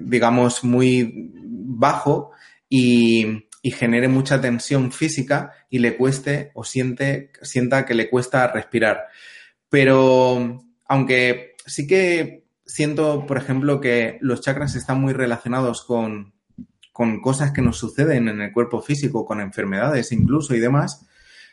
digamos, 0.00 0.64
muy 0.64 1.32
bajo 1.34 2.32
y, 2.68 3.48
y 3.62 3.70
genere 3.70 4.08
mucha 4.08 4.40
tensión 4.40 4.90
física 4.90 5.52
y 5.70 5.78
le 5.78 5.96
cueste 5.96 6.50
o 6.54 6.64
siente, 6.64 7.30
sienta 7.42 7.86
que 7.86 7.94
le 7.94 8.10
cuesta 8.10 8.48
respirar. 8.48 9.06
Pero 9.68 10.64
aunque 10.86 11.54
sí 11.64 11.86
que 11.86 12.44
siento, 12.66 13.24
por 13.24 13.38
ejemplo, 13.38 13.80
que 13.80 14.18
los 14.20 14.40
chakras 14.40 14.74
están 14.74 15.00
muy 15.00 15.12
relacionados 15.12 15.84
con, 15.84 16.34
con 16.92 17.20
cosas 17.20 17.52
que 17.52 17.62
nos 17.62 17.78
suceden 17.78 18.28
en 18.28 18.40
el 18.40 18.52
cuerpo 18.52 18.82
físico, 18.82 19.24
con 19.24 19.40
enfermedades 19.40 20.10
incluso 20.10 20.54
y 20.54 20.60
demás, 20.60 21.06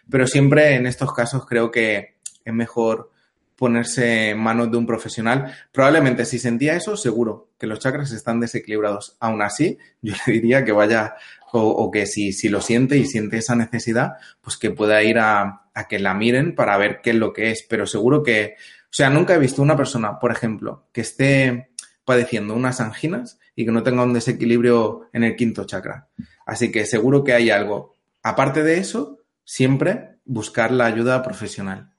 pero 0.09 0.25
siempre 0.25 0.75
en 0.75 0.87
estos 0.87 1.13
casos 1.13 1.45
creo 1.45 1.69
que 1.69 2.15
es 2.43 2.53
mejor 2.53 3.11
ponerse 3.59 4.29
en 4.29 4.39
manos 4.39 4.71
de 4.71 4.77
un 4.77 4.85
profesional. 4.85 5.53
Probablemente 5.73 6.25
si 6.25 6.39
sentía 6.39 6.75
eso, 6.75 6.95
seguro 6.95 7.49
que 7.59 7.67
los 7.67 7.79
chakras 7.79 8.11
están 8.11 8.39
desequilibrados. 8.39 9.17
Aún 9.19 9.41
así, 9.41 9.77
yo 10.01 10.13
le 10.25 10.33
diría 10.33 10.63
que 10.63 10.71
vaya 10.71 11.15
o, 11.53 11.91
que 11.91 12.05
si, 12.05 12.31
si, 12.33 12.49
lo 12.49 12.61
siente 12.61 12.97
y 12.97 13.05
siente 13.05 13.37
esa 13.37 13.55
necesidad, 13.55 14.13
pues 14.41 14.57
que 14.57 14.71
pueda 14.71 15.01
ir 15.03 15.19
a, 15.19 15.63
a, 15.73 15.87
que 15.87 15.99
la 15.99 16.13
miren 16.13 16.55
para 16.55 16.77
ver 16.77 17.01
qué 17.01 17.11
es 17.11 17.15
lo 17.15 17.33
que 17.33 17.51
es. 17.51 17.65
Pero 17.69 17.87
seguro 17.87 18.23
que, 18.23 18.55
o 18.83 18.91
sea, 18.93 19.09
nunca 19.09 19.35
he 19.35 19.39
visto 19.39 19.61
una 19.61 19.75
persona, 19.75 20.19
por 20.19 20.31
ejemplo, 20.31 20.87
que 20.91 21.01
esté 21.01 21.69
padeciendo 22.05 22.55
unas 22.55 22.81
anginas 22.81 23.39
y 23.55 23.65
que 23.65 23.71
no 23.71 23.83
tenga 23.83 24.03
un 24.03 24.13
desequilibrio 24.13 25.09
en 25.13 25.23
el 25.23 25.35
quinto 25.35 25.65
chakra. 25.65 26.07
Así 26.45 26.71
que 26.71 26.85
seguro 26.85 27.23
que 27.23 27.33
hay 27.33 27.51
algo. 27.51 27.93
Aparte 28.23 28.63
de 28.63 28.77
eso, 28.77 29.19
siempre 29.43 30.17
buscar 30.25 30.71
la 30.71 30.85
ayuda 30.85 31.21
profesional. 31.21 31.91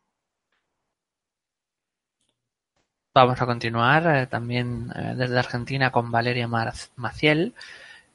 Vamos 3.13 3.43
a 3.43 3.47
continuar 3.47 4.07
eh, 4.07 4.27
también 4.27 4.93
eh, 4.95 5.15
desde 5.17 5.39
Argentina 5.39 5.91
con 5.91 6.11
Valeria 6.11 6.49
Maciel 6.97 7.55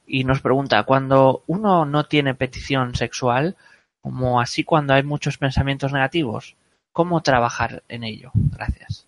y 0.08 0.24
nos 0.24 0.42
pregunta, 0.42 0.84
cuando 0.84 1.44
uno 1.48 1.86
no 1.86 2.06
tiene 2.06 2.36
petición 2.36 2.96
sexual, 2.96 3.56
como 4.02 4.40
así 4.40 4.64
cuando 4.64 4.94
hay 4.94 5.04
muchos 5.04 5.38
pensamientos 5.38 5.92
negativos, 5.92 6.56
¿cómo 6.92 7.22
trabajar 7.22 7.84
en 7.90 8.04
ello? 8.04 8.32
Gracias. 8.34 9.08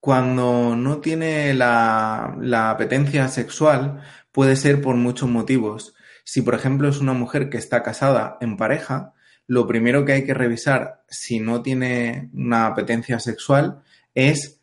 Cuando 0.00 0.76
no 0.76 0.98
tiene 0.98 1.52
la, 1.52 2.70
apetencia 2.70 3.28
sexual, 3.28 4.02
puede 4.32 4.56
ser 4.56 4.80
por 4.80 4.96
muchos 4.96 5.28
motivos. 5.28 5.94
Si, 6.24 6.40
por 6.40 6.54
ejemplo, 6.54 6.88
es 6.88 7.00
una 7.00 7.12
mujer 7.12 7.50
que 7.50 7.58
está 7.58 7.82
casada 7.82 8.38
en 8.40 8.56
pareja, 8.56 9.12
lo 9.46 9.66
primero 9.66 10.04
que 10.04 10.12
hay 10.12 10.24
que 10.24 10.32
revisar 10.32 11.02
si 11.08 11.38
no 11.38 11.60
tiene 11.60 12.30
una 12.32 12.66
apetencia 12.66 13.18
sexual 13.20 13.82
es 14.14 14.59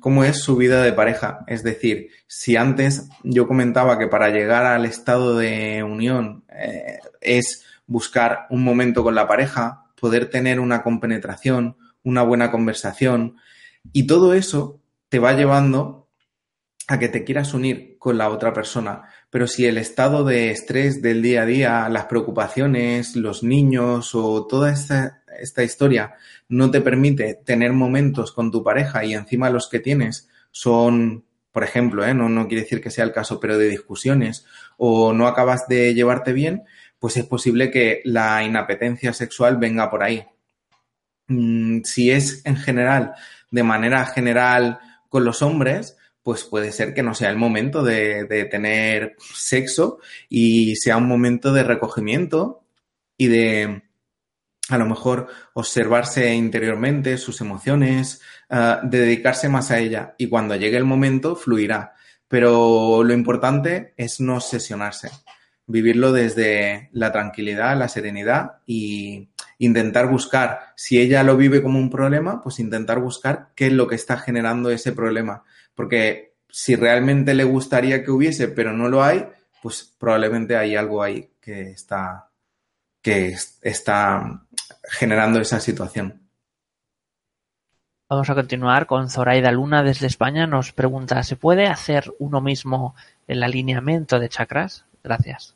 cómo 0.00 0.24
es 0.24 0.42
su 0.42 0.56
vida 0.56 0.82
de 0.82 0.92
pareja. 0.92 1.44
Es 1.46 1.62
decir, 1.62 2.10
si 2.26 2.56
antes 2.56 3.08
yo 3.22 3.46
comentaba 3.46 3.98
que 3.98 4.08
para 4.08 4.30
llegar 4.30 4.66
al 4.66 4.84
estado 4.84 5.36
de 5.36 5.82
unión 5.82 6.44
eh, 6.50 6.98
es 7.20 7.64
buscar 7.86 8.46
un 8.50 8.62
momento 8.62 9.02
con 9.02 9.14
la 9.14 9.26
pareja, 9.26 9.86
poder 10.00 10.30
tener 10.30 10.60
una 10.60 10.82
compenetración, 10.82 11.76
una 12.02 12.22
buena 12.22 12.50
conversación, 12.50 13.36
y 13.92 14.06
todo 14.06 14.34
eso 14.34 14.80
te 15.08 15.18
va 15.18 15.32
llevando 15.32 16.08
a 16.86 16.98
que 16.98 17.08
te 17.08 17.24
quieras 17.24 17.54
unir 17.54 17.96
con 17.98 18.16
la 18.16 18.30
otra 18.30 18.52
persona. 18.52 19.02
Pero 19.30 19.46
si 19.46 19.66
el 19.66 19.76
estado 19.78 20.24
de 20.24 20.50
estrés 20.50 21.02
del 21.02 21.22
día 21.22 21.42
a 21.42 21.46
día, 21.46 21.88
las 21.88 22.06
preocupaciones, 22.06 23.14
los 23.16 23.42
niños 23.42 24.14
o 24.14 24.46
toda 24.46 24.72
esta, 24.72 25.22
esta 25.40 25.62
historia 25.62 26.14
no 26.48 26.70
te 26.70 26.80
permite 26.80 27.34
tener 27.34 27.72
momentos 27.72 28.32
con 28.32 28.50
tu 28.50 28.62
pareja 28.62 29.04
y 29.04 29.14
encima 29.14 29.50
los 29.50 29.68
que 29.68 29.80
tienes 29.80 30.28
son, 30.50 31.24
por 31.52 31.64
ejemplo, 31.64 32.04
¿eh? 32.04 32.14
no, 32.14 32.28
no 32.28 32.48
quiere 32.48 32.62
decir 32.62 32.80
que 32.80 32.90
sea 32.90 33.04
el 33.04 33.12
caso, 33.12 33.40
pero 33.40 33.58
de 33.58 33.68
discusiones 33.68 34.46
o 34.76 35.12
no 35.12 35.26
acabas 35.26 35.68
de 35.68 35.94
llevarte 35.94 36.32
bien, 36.32 36.64
pues 36.98 37.16
es 37.16 37.24
posible 37.24 37.70
que 37.70 38.00
la 38.04 38.42
inapetencia 38.42 39.12
sexual 39.12 39.56
venga 39.56 39.90
por 39.90 40.02
ahí. 40.02 40.26
Mm, 41.28 41.82
si 41.84 42.10
es 42.10 42.44
en 42.44 42.56
general, 42.56 43.14
de 43.50 43.62
manera 43.62 44.06
general 44.06 44.80
con 45.08 45.24
los 45.24 45.42
hombres, 45.42 45.96
pues 46.22 46.44
puede 46.44 46.72
ser 46.72 46.94
que 46.94 47.02
no 47.02 47.14
sea 47.14 47.30
el 47.30 47.36
momento 47.36 47.82
de, 47.82 48.24
de, 48.24 48.44
tener 48.44 49.16
sexo 49.18 50.00
y 50.28 50.76
sea 50.76 50.96
un 50.96 51.06
momento 51.06 51.52
de 51.52 51.62
recogimiento 51.62 52.64
y 53.16 53.28
de, 53.28 53.82
a 54.68 54.78
lo 54.78 54.86
mejor 54.86 55.28
observarse 55.54 56.34
interiormente 56.34 57.16
sus 57.18 57.40
emociones, 57.40 58.20
uh, 58.50 58.86
de 58.86 59.00
dedicarse 59.00 59.48
más 59.48 59.70
a 59.70 59.78
ella 59.78 60.14
y 60.18 60.28
cuando 60.28 60.56
llegue 60.56 60.76
el 60.76 60.84
momento 60.84 61.36
fluirá. 61.36 61.94
Pero 62.28 63.02
lo 63.02 63.14
importante 63.14 63.94
es 63.96 64.20
no 64.20 64.36
obsesionarse, 64.36 65.10
vivirlo 65.66 66.12
desde 66.12 66.90
la 66.92 67.10
tranquilidad, 67.10 67.76
la 67.78 67.88
serenidad 67.88 68.58
y 68.66 69.30
intentar 69.58 70.08
buscar, 70.08 70.72
si 70.76 71.00
ella 71.00 71.22
lo 71.22 71.36
vive 71.36 71.62
como 71.62 71.78
un 71.78 71.90
problema, 71.90 72.42
pues 72.42 72.58
intentar 72.58 73.00
buscar 73.00 73.48
qué 73.54 73.68
es 73.68 73.72
lo 73.72 73.88
que 73.88 73.94
está 73.94 74.18
generando 74.18 74.70
ese 74.70 74.92
problema. 74.92 75.44
Porque 75.74 76.34
si 76.48 76.76
realmente 76.76 77.34
le 77.34 77.44
gustaría 77.44 78.04
que 78.04 78.10
hubiese, 78.10 78.48
pero 78.48 78.72
no 78.72 78.88
lo 78.88 79.02
hay, 79.02 79.26
pues 79.62 79.94
probablemente 79.98 80.56
hay 80.56 80.76
algo 80.76 81.02
ahí 81.02 81.30
que 81.40 81.70
está, 81.70 82.30
que 83.02 83.34
está 83.62 84.42
generando 84.82 85.40
esa 85.40 85.60
situación. 85.60 86.28
Vamos 88.10 88.30
a 88.30 88.34
continuar 88.34 88.86
con 88.86 89.10
Zoraida 89.10 89.52
Luna 89.52 89.82
desde 89.82 90.06
España. 90.06 90.46
Nos 90.46 90.72
pregunta, 90.72 91.22
¿se 91.22 91.36
puede 91.36 91.66
hacer 91.66 92.10
uno 92.18 92.40
mismo 92.40 92.94
el 93.26 93.42
alineamiento 93.42 94.18
de 94.18 94.30
chakras? 94.30 94.86
Gracias. 95.04 95.54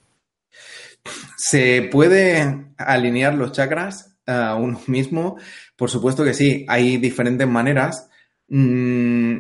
¿Se 1.37 1.89
puede 1.91 2.67
alinear 2.77 3.35
los 3.35 3.53
chakras 3.53 4.17
a 4.27 4.55
uno 4.57 4.81
mismo? 4.87 5.39
Por 5.77 5.89
supuesto 5.89 6.25
que 6.25 6.35
sí. 6.35 6.67
Hay 6.69 6.99
diferentes 6.99 7.49
maneras. 7.49 8.11
Mm, 8.49 9.39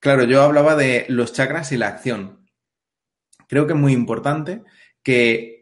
claro, 0.00 0.24
yo 0.24 0.42
hablaba 0.42 0.76
de 0.76 1.04
los 1.08 1.34
chakras 1.34 1.72
y 1.72 1.76
la 1.76 1.88
acción. 1.88 2.48
Creo 3.48 3.66
que 3.66 3.74
es 3.74 3.78
muy 3.78 3.92
importante 3.92 4.62
que 5.02 5.55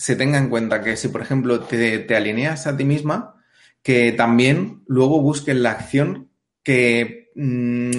se 0.00 0.16
tenga 0.16 0.38
en 0.38 0.48
cuenta 0.48 0.80
que 0.80 0.96
si, 0.96 1.08
por 1.08 1.20
ejemplo, 1.20 1.60
te, 1.60 2.16
alineas 2.16 2.66
a 2.66 2.74
ti 2.74 2.86
misma, 2.86 3.34
que 3.82 4.12
también 4.12 4.82
luego 4.86 5.20
busques 5.20 5.54
la 5.54 5.72
acción 5.72 6.30
que, 6.62 7.30
mm, 7.34 7.90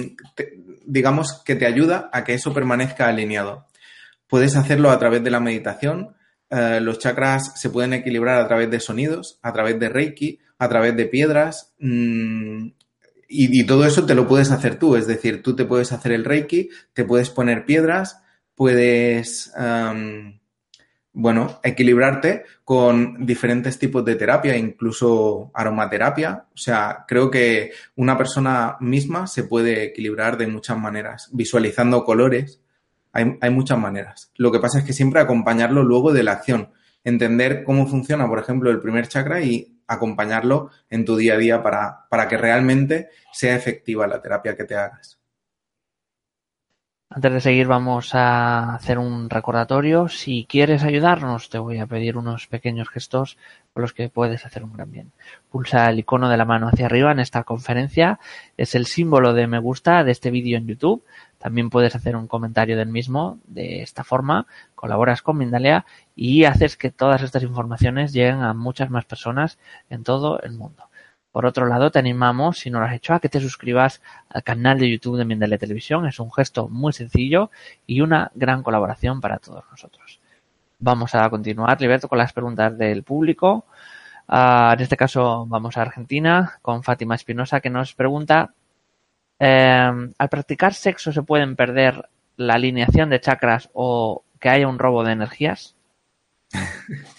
digamos, 0.84 1.44
que 1.44 1.54
te 1.54 1.64
ayuda 1.64 2.10
a 2.12 2.24
que 2.24 2.34
eso 2.34 2.52
permanezca 2.52 3.06
alineado. 3.06 3.68
Puedes 4.26 4.56
hacerlo 4.56 4.90
a 4.90 4.98
través 4.98 5.22
de 5.22 5.30
la 5.30 5.38
meditación. 5.38 6.16
Eh, 6.50 6.80
los 6.82 6.98
chakras 6.98 7.52
se 7.54 7.70
pueden 7.70 7.92
equilibrar 7.92 8.40
a 8.40 8.48
través 8.48 8.68
de 8.68 8.80
sonidos, 8.80 9.38
a 9.40 9.52
través 9.52 9.78
de 9.78 9.88
Reiki, 9.88 10.40
a 10.58 10.68
través 10.68 10.96
de 10.96 11.06
piedras. 11.06 11.72
Mm, 11.78 12.70
y, 13.28 13.64
todo 13.64 13.86
eso 13.86 14.04
te 14.06 14.16
lo 14.16 14.26
puedes 14.26 14.50
hacer 14.50 14.76
tú, 14.76 14.96
es 14.96 15.06
decir, 15.06 15.40
tú 15.40 15.54
te 15.54 15.66
puedes 15.66 15.92
hacer 15.92 16.10
el 16.10 16.24
Reiki, 16.24 16.68
te 16.94 17.04
puedes 17.04 17.30
poner 17.30 17.64
piedras, 17.64 18.20
puedes, 18.56 19.52
bueno, 21.14 21.60
equilibrarte 21.62 22.44
con 22.64 23.26
diferentes 23.26 23.78
tipos 23.78 24.04
de 24.04 24.16
terapia, 24.16 24.56
incluso 24.56 25.50
aromaterapia. 25.54 26.46
O 26.54 26.56
sea, 26.56 27.04
creo 27.06 27.30
que 27.30 27.72
una 27.96 28.16
persona 28.16 28.76
misma 28.80 29.26
se 29.26 29.44
puede 29.44 29.84
equilibrar 29.84 30.38
de 30.38 30.46
muchas 30.46 30.78
maneras, 30.78 31.28
visualizando 31.32 32.04
colores. 32.04 32.60
Hay, 33.12 33.36
hay 33.40 33.50
muchas 33.50 33.78
maneras. 33.78 34.32
Lo 34.36 34.50
que 34.50 34.58
pasa 34.58 34.78
es 34.78 34.84
que 34.84 34.94
siempre 34.94 35.20
acompañarlo 35.20 35.82
luego 35.82 36.12
de 36.12 36.22
la 36.22 36.32
acción, 36.32 36.70
entender 37.04 37.62
cómo 37.64 37.86
funciona, 37.86 38.26
por 38.26 38.38
ejemplo, 38.38 38.70
el 38.70 38.80
primer 38.80 39.06
chakra 39.08 39.42
y 39.42 39.78
acompañarlo 39.86 40.70
en 40.88 41.04
tu 41.04 41.16
día 41.16 41.34
a 41.34 41.38
día 41.38 41.62
para, 41.62 42.06
para 42.08 42.26
que 42.28 42.38
realmente 42.38 43.10
sea 43.32 43.54
efectiva 43.54 44.06
la 44.06 44.22
terapia 44.22 44.56
que 44.56 44.64
te 44.64 44.76
hagas. 44.76 45.21
Antes 47.14 47.30
de 47.30 47.40
seguir 47.42 47.66
vamos 47.66 48.14
a 48.14 48.74
hacer 48.74 48.98
un 48.98 49.28
recordatorio. 49.28 50.08
Si 50.08 50.46
quieres 50.48 50.82
ayudarnos, 50.82 51.50
te 51.50 51.58
voy 51.58 51.78
a 51.78 51.86
pedir 51.86 52.16
unos 52.16 52.46
pequeños 52.46 52.88
gestos 52.88 53.36
con 53.74 53.82
los 53.82 53.92
que 53.92 54.08
puedes 54.08 54.46
hacer 54.46 54.64
un 54.64 54.72
gran 54.72 54.90
bien. 54.90 55.12
Pulsa 55.50 55.90
el 55.90 55.98
icono 55.98 56.30
de 56.30 56.38
la 56.38 56.46
mano 56.46 56.68
hacia 56.68 56.86
arriba 56.86 57.12
en 57.12 57.20
esta 57.20 57.44
conferencia. 57.44 58.18
Es 58.56 58.74
el 58.74 58.86
símbolo 58.86 59.34
de 59.34 59.46
me 59.46 59.58
gusta 59.58 60.04
de 60.04 60.12
este 60.12 60.30
vídeo 60.30 60.56
en 60.56 60.66
YouTube. 60.66 61.04
También 61.36 61.68
puedes 61.68 61.94
hacer 61.94 62.16
un 62.16 62.28
comentario 62.28 62.78
del 62.78 62.88
mismo 62.88 63.38
de 63.46 63.82
esta 63.82 64.04
forma. 64.04 64.46
Colaboras 64.74 65.20
con 65.20 65.36
Mindalia 65.36 65.84
y 66.16 66.44
haces 66.44 66.78
que 66.78 66.90
todas 66.90 67.20
estas 67.20 67.42
informaciones 67.42 68.14
lleguen 68.14 68.40
a 68.40 68.54
muchas 68.54 68.88
más 68.88 69.04
personas 69.04 69.58
en 69.90 70.02
todo 70.02 70.40
el 70.40 70.52
mundo. 70.52 70.84
Por 71.32 71.46
otro 71.46 71.66
lado, 71.66 71.90
te 71.90 71.98
animamos, 71.98 72.58
si 72.58 72.70
no 72.70 72.78
lo 72.78 72.84
has 72.84 72.94
hecho, 72.94 73.14
a 73.14 73.20
que 73.20 73.30
te 73.30 73.40
suscribas 73.40 74.02
al 74.28 74.42
canal 74.42 74.78
de 74.78 74.90
YouTube 74.90 75.16
de 75.16 75.24
Mindale 75.24 75.56
Televisión. 75.56 76.06
Es 76.06 76.20
un 76.20 76.30
gesto 76.30 76.68
muy 76.68 76.92
sencillo 76.92 77.50
y 77.86 78.02
una 78.02 78.30
gran 78.34 78.62
colaboración 78.62 79.20
para 79.22 79.38
todos 79.38 79.64
nosotros. 79.70 80.20
Vamos 80.78 81.14
a 81.14 81.30
continuar, 81.30 81.80
Liberto, 81.80 82.08
con 82.08 82.18
las 82.18 82.34
preguntas 82.34 82.76
del 82.76 83.02
público. 83.02 83.64
Ah, 84.28 84.72
en 84.76 84.82
este 84.82 84.96
caso 84.96 85.46
vamos 85.46 85.76
a 85.76 85.82
Argentina 85.82 86.58
con 86.60 86.82
Fátima 86.82 87.14
Espinosa 87.14 87.60
que 87.60 87.70
nos 87.70 87.94
pregunta, 87.94 88.52
em, 89.38 90.12
¿al 90.18 90.28
practicar 90.28 90.74
sexo 90.74 91.12
se 91.12 91.22
pueden 91.22 91.56
perder 91.56 92.08
la 92.36 92.54
alineación 92.54 93.10
de 93.10 93.20
chakras 93.20 93.70
o 93.72 94.24
que 94.38 94.48
haya 94.48 94.68
un 94.68 94.78
robo 94.78 95.04
de 95.04 95.12
energías? 95.12 95.76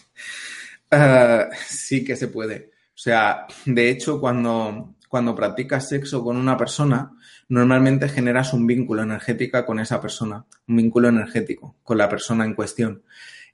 Ah, 0.96 1.50
sí 1.66 2.06
que 2.06 2.16
se 2.16 2.28
puede. 2.28 2.73
Sea, 3.04 3.48
de 3.66 3.90
hecho, 3.90 4.22
cuando, 4.22 4.96
cuando 5.10 5.36
practicas 5.36 5.90
sexo 5.90 6.24
con 6.24 6.38
una 6.38 6.56
persona, 6.56 7.12
normalmente 7.50 8.08
generas 8.08 8.54
un 8.54 8.66
vínculo 8.66 9.04
energético 9.04 9.66
con 9.66 9.82
esa 9.82 10.00
persona, 10.00 10.46
un 10.70 10.78
vínculo 10.78 11.10
energético 11.10 11.76
con 11.84 11.98
la 11.98 12.08
persona 12.08 12.46
en 12.46 12.56
cuestión. 12.56 13.04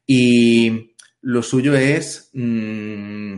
Y 0.06 0.94
lo 1.22 1.42
suyo 1.42 1.74
es 1.74 2.30
mm, 2.34 3.38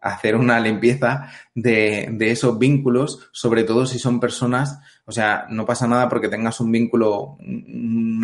hacer 0.00 0.34
una 0.34 0.58
limpieza 0.58 1.30
de, 1.54 2.08
de, 2.10 2.32
esos 2.32 2.58
vínculos, 2.58 3.30
sobre 3.30 3.62
todo 3.62 3.86
si 3.86 4.00
son 4.00 4.18
personas, 4.18 4.80
o 5.04 5.12
sea, 5.12 5.46
no 5.48 5.64
pasa 5.64 5.86
nada 5.86 6.08
porque 6.08 6.28
tengas 6.28 6.58
un 6.58 6.72
vínculo, 6.72 7.36
un 7.38 8.20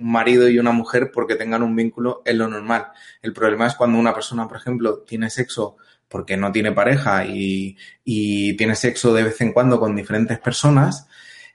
marido 0.00 0.48
y 0.48 0.58
una 0.58 0.72
mujer 0.72 1.12
porque 1.14 1.36
tengan 1.36 1.62
un 1.62 1.76
vínculo, 1.76 2.22
es 2.24 2.34
lo 2.34 2.48
normal. 2.48 2.88
El 3.22 3.32
problema 3.32 3.68
es 3.68 3.76
cuando 3.76 4.00
una 4.00 4.12
persona, 4.12 4.48
por 4.48 4.56
ejemplo, 4.56 5.04
tiene 5.06 5.30
sexo 5.30 5.76
porque 6.12 6.36
no 6.36 6.52
tiene 6.52 6.72
pareja 6.72 7.24
y, 7.24 7.76
tiene 8.04 8.76
sexo 8.76 9.14
de 9.14 9.24
vez 9.24 9.40
en 9.40 9.52
cuando 9.52 9.80
con 9.80 9.96
diferentes 9.96 10.38
personas, 10.38 11.08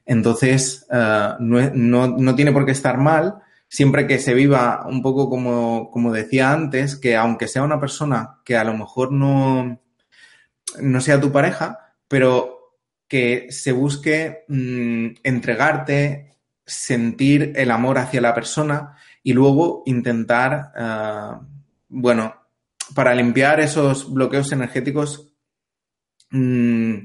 entonces 0.06 0.88
eh, 0.92 1.34
no, 1.40 2.36
tiene 2.36 2.52
por 2.52 2.66
qué 2.66 2.72
estar 2.72 2.98
mal 2.98 3.36
siempre 3.70 4.08
que 4.08 4.20
se 4.20 4.34
viva 4.34 4.86
un 4.88 5.02
poco 5.02 5.30
como, 5.30 5.92
como 5.92 6.12
decía 6.12 6.52
antes, 6.52 6.96
que 6.96 7.16
aunque 7.16 7.48
sea 7.48 7.64
una 7.64 7.80
persona 7.80 8.40
que 8.44 8.58
a 8.58 8.64
lo 8.64 8.74
mejor 8.74 9.12
no, 9.12 9.80
no 10.82 11.02
sea 11.02 11.22
tu 11.22 11.32
pareja, 11.32 11.94
pero 12.08 12.74
que 13.08 13.48
se 13.52 13.72
busque 13.72 14.46
mm, 14.48 15.08
entregarte, 15.24 16.38
sentir 16.66 17.54
el 17.56 17.72
amor 17.72 17.98
hacia 17.98 18.22
la 18.22 18.34
persona 18.34 18.98
y 19.24 19.34
luego 19.34 19.84
intentar, 19.86 20.72
eh, 20.78 21.46
bueno, 21.90 22.47
para 22.96 23.16
limpiar 23.16 23.60
esos 23.60 24.12
bloqueos 24.12 24.52
energéticos, 24.52 25.34
mm, 26.32 27.00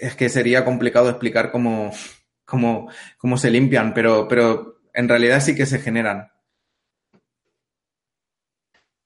es 0.00 0.16
que 0.16 0.28
sería 0.28 0.64
complicado 0.64 1.10
explicar 1.10 1.50
cómo, 1.50 1.92
cómo, 2.44 2.90
cómo 3.18 3.36
se 3.36 3.50
limpian, 3.50 3.92
pero, 3.94 4.26
pero 4.28 4.80
en 4.94 5.08
realidad 5.08 5.40
sí 5.40 5.54
que 5.54 5.66
se 5.66 5.78
generan. 5.78 6.30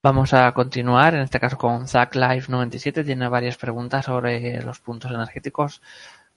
Vamos 0.03 0.33
a 0.33 0.51
continuar, 0.53 1.13
en 1.13 1.21
este 1.21 1.39
caso 1.39 1.59
con 1.59 1.87
Zack 1.87 2.15
Life 2.15 2.51
97, 2.51 3.03
tiene 3.03 3.27
varias 3.27 3.57
preguntas 3.57 4.05
sobre 4.05 4.59
los 4.63 4.79
puntos 4.79 5.11
energéticos. 5.11 5.79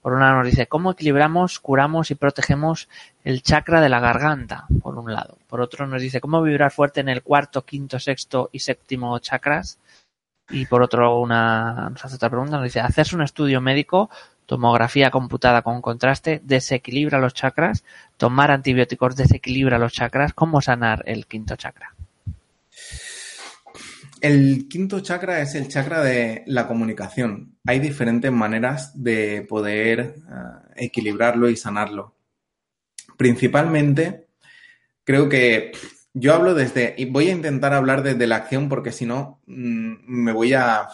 Por 0.05 0.13
una 0.13 0.35
nos 0.35 0.45
dice, 0.45 0.67
¿cómo 0.67 0.91
equilibramos, 0.91 1.59
curamos 1.59 2.11
y 2.11 2.15
protegemos 2.15 2.89
el 3.23 3.41
chakra 3.41 3.81
de 3.81 3.89
la 3.89 3.99
garganta? 3.99 4.67
Por 4.83 4.99
un 4.99 5.11
lado. 5.11 5.39
Por 5.47 5.61
otro 5.61 5.87
nos 5.87 5.99
dice, 5.99 6.21
¿cómo 6.21 6.43
vibrar 6.43 6.69
fuerte 6.69 6.99
en 6.99 7.09
el 7.09 7.23
cuarto, 7.23 7.65
quinto, 7.65 7.97
sexto 7.97 8.51
y 8.51 8.59
séptimo 8.59 9.17
chakras? 9.17 9.79
Y 10.51 10.67
por 10.67 10.83
otro, 10.83 11.19
una, 11.19 11.89
nos 11.89 12.05
hace 12.05 12.17
otra 12.17 12.29
pregunta, 12.29 12.57
nos 12.57 12.65
dice, 12.65 12.81
¿hacerse 12.81 13.15
un 13.15 13.23
estudio 13.23 13.61
médico, 13.61 14.11
tomografía 14.45 15.09
computada 15.09 15.63
con 15.63 15.81
contraste, 15.81 16.39
desequilibra 16.43 17.17
los 17.17 17.33
chakras? 17.33 17.83
¿Tomar 18.15 18.51
antibióticos 18.51 19.15
desequilibra 19.15 19.79
los 19.79 19.91
chakras? 19.91 20.33
¿Cómo 20.33 20.61
sanar 20.61 21.01
el 21.07 21.25
quinto 21.25 21.55
chakra? 21.55 21.95
El 24.25 24.67
quinto 24.67 25.01
chakra 25.01 25.39
es 25.39 25.53
el 25.53 25.67
chakra 25.67 26.01
de 26.01 26.41
la 26.47 26.67
comunicación. 26.67 27.59
Hay 27.63 27.79
diferentes 27.79 28.31
maneras 28.31 28.91
de 28.95 29.45
poder 29.47 29.99
eh, 29.99 30.85
equilibrarlo 30.87 31.47
y 31.47 31.55
sanarlo. 31.55 32.15
Principalmente, 33.17 34.29
creo 35.03 35.29
que 35.29 35.73
yo 36.15 36.33
hablo 36.33 36.55
desde, 36.55 36.95
y 36.97 37.05
voy 37.05 37.29
a 37.29 37.33
intentar 37.33 37.75
hablar 37.75 38.01
desde 38.01 38.25
la 38.25 38.37
acción 38.37 38.67
porque 38.67 38.91
si 38.91 39.05
no, 39.05 39.43
mm, 39.45 39.93
me 40.07 40.31
voy 40.31 40.55
a, 40.55 40.87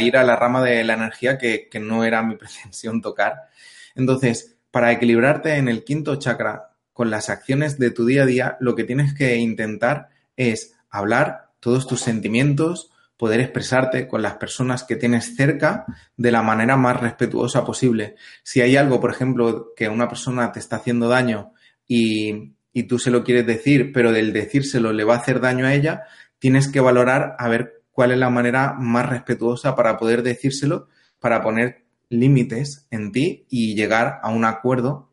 ir 0.00 0.18
a 0.18 0.22
la 0.22 0.36
rama 0.36 0.62
de 0.62 0.84
la 0.84 0.92
energía 0.92 1.38
que, 1.38 1.70
que 1.70 1.80
no 1.80 2.04
era 2.04 2.22
mi 2.22 2.36
pretensión 2.36 3.00
tocar. 3.00 3.48
Entonces, 3.94 4.58
para 4.70 4.92
equilibrarte 4.92 5.54
en 5.56 5.68
el 5.68 5.84
quinto 5.84 6.16
chakra 6.16 6.76
con 6.92 7.08
las 7.08 7.30
acciones 7.30 7.78
de 7.78 7.92
tu 7.92 8.04
día 8.04 8.24
a 8.24 8.26
día, 8.26 8.56
lo 8.60 8.74
que 8.74 8.84
tienes 8.84 9.14
que 9.14 9.36
intentar 9.36 10.10
es 10.36 10.74
hablar 10.90 11.47
todos 11.68 11.86
tus 11.86 12.00
sentimientos, 12.00 12.90
poder 13.18 13.40
expresarte 13.40 14.08
con 14.08 14.22
las 14.22 14.36
personas 14.36 14.84
que 14.84 14.96
tienes 14.96 15.36
cerca 15.36 15.84
de 16.16 16.32
la 16.32 16.40
manera 16.40 16.78
más 16.78 16.98
respetuosa 16.98 17.62
posible. 17.62 18.14
Si 18.42 18.62
hay 18.62 18.76
algo, 18.76 19.02
por 19.02 19.10
ejemplo, 19.10 19.74
que 19.76 19.90
una 19.90 20.08
persona 20.08 20.50
te 20.50 20.60
está 20.60 20.76
haciendo 20.76 21.08
daño 21.08 21.52
y, 21.86 22.54
y 22.72 22.84
tú 22.84 22.98
se 22.98 23.10
lo 23.10 23.22
quieres 23.22 23.46
decir, 23.46 23.92
pero 23.92 24.12
del 24.12 24.32
decírselo 24.32 24.94
le 24.94 25.04
va 25.04 25.16
a 25.16 25.18
hacer 25.18 25.40
daño 25.40 25.66
a 25.66 25.74
ella, 25.74 26.04
tienes 26.38 26.68
que 26.68 26.80
valorar 26.80 27.36
a 27.38 27.48
ver 27.48 27.82
cuál 27.90 28.12
es 28.12 28.18
la 28.18 28.30
manera 28.30 28.72
más 28.72 29.06
respetuosa 29.06 29.74
para 29.74 29.98
poder 29.98 30.22
decírselo, 30.22 30.88
para 31.18 31.42
poner 31.42 31.84
límites 32.08 32.86
en 32.90 33.12
ti 33.12 33.44
y 33.50 33.74
llegar 33.74 34.20
a 34.22 34.30
un 34.30 34.46
acuerdo 34.46 35.10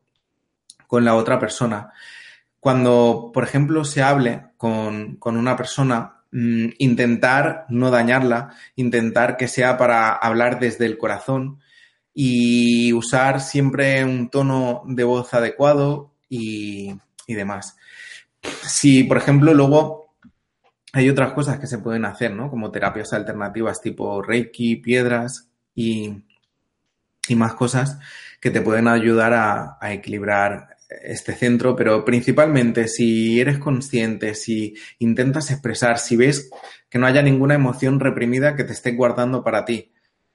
con 0.88 1.04
la 1.04 1.16
otra 1.16 1.38
persona. 1.38 1.92
Cuando, 2.62 3.32
por 3.34 3.44
ejemplo, 3.44 3.84
se 3.84 4.02
hable 4.02 4.52
con, 4.56 5.18
con 5.18 5.36
una 5.36 5.58
persona 5.58 6.15
Mm, 6.38 6.72
intentar 6.80 7.66
no 7.70 7.92
dañarla, 7.92 8.54
intentar 8.76 9.38
que 9.38 9.48
sea 9.48 9.78
para 9.78 10.12
hablar 10.12 10.60
desde 10.60 10.86
el 10.86 10.98
corazón 10.98 11.62
y 12.14 12.92
usar 12.92 13.40
siempre 13.40 14.04
un 14.04 14.30
tono 14.30 14.84
de 14.86 15.06
voz 15.06 15.34
adecuado 15.34 16.12
y, 16.28 16.94
demás. 17.26 17.78
Si, 18.64 19.06
por 19.06 19.16
ejemplo, 19.16 19.54
luego 19.54 20.14
hay 20.92 21.10
otras 21.10 21.32
cosas 21.32 21.58
que 21.58 21.68
se 21.68 21.78
pueden 21.78 22.04
hacer, 22.04 22.32
¿no? 22.34 22.50
Como 22.50 22.70
terapias 22.70 23.14
alternativas 23.14 23.82
tipo 23.82 24.22
Reiki, 24.22 24.76
piedras 24.76 25.48
y, 25.74 26.22
más 27.30 27.54
cosas 27.54 27.98
que 28.42 28.52
te 28.52 28.60
pueden 28.62 28.90
ayudar 28.90 29.34
a 29.80 29.94
equilibrar 29.94 30.75
este 30.90 31.34
centro, 31.34 31.76
pero 31.76 32.06
principalmente 32.06 32.88
si 32.88 33.40
eres 33.40 33.58
consciente, 33.58 34.36
si 34.36 34.76
intentas 35.00 35.52
expresar, 35.52 36.00
si 36.00 36.16
ves 36.16 36.50
que 36.90 37.00
no 37.00 37.08
haya 37.08 37.22
ninguna 37.22 37.56
emoción 37.56 38.00
reprimida 38.00 38.56
que 38.56 38.64
te 38.64 38.74
esté 38.74 38.92
guardando 38.92 39.44
para 39.44 39.66
ti, 39.66 39.92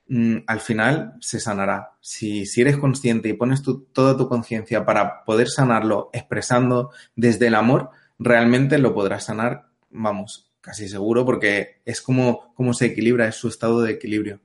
mm, 0.09 0.39
al 0.47 0.61
final 0.61 1.15
se 1.21 1.41
sanará. 1.41 1.93
Si, 2.01 2.47
si 2.47 2.61
eres 2.61 2.77
consciente 2.77 3.29
y 3.29 3.35
pones 3.35 3.63
toda 3.63 4.17
tu 4.17 4.29
conciencia 4.29 4.85
para 4.85 5.25
poder 5.25 5.49
sanarlo 5.49 6.11
expresando 6.13 6.91
desde 7.15 7.47
el 7.47 7.55
amor, 7.55 7.91
realmente 8.19 8.79
lo 8.79 8.95
podrás 8.95 9.25
sanar, 9.25 9.69
vamos, 9.91 10.51
casi 10.61 10.89
seguro, 10.89 11.25
porque 11.25 11.81
es 11.85 12.01
como, 12.03 12.53
como 12.55 12.75
se 12.75 12.87
equilibra, 12.87 13.29
es 13.29 13.37
su 13.37 13.49
estado 13.49 13.83
de 13.83 13.93
equilibrio. 13.93 14.41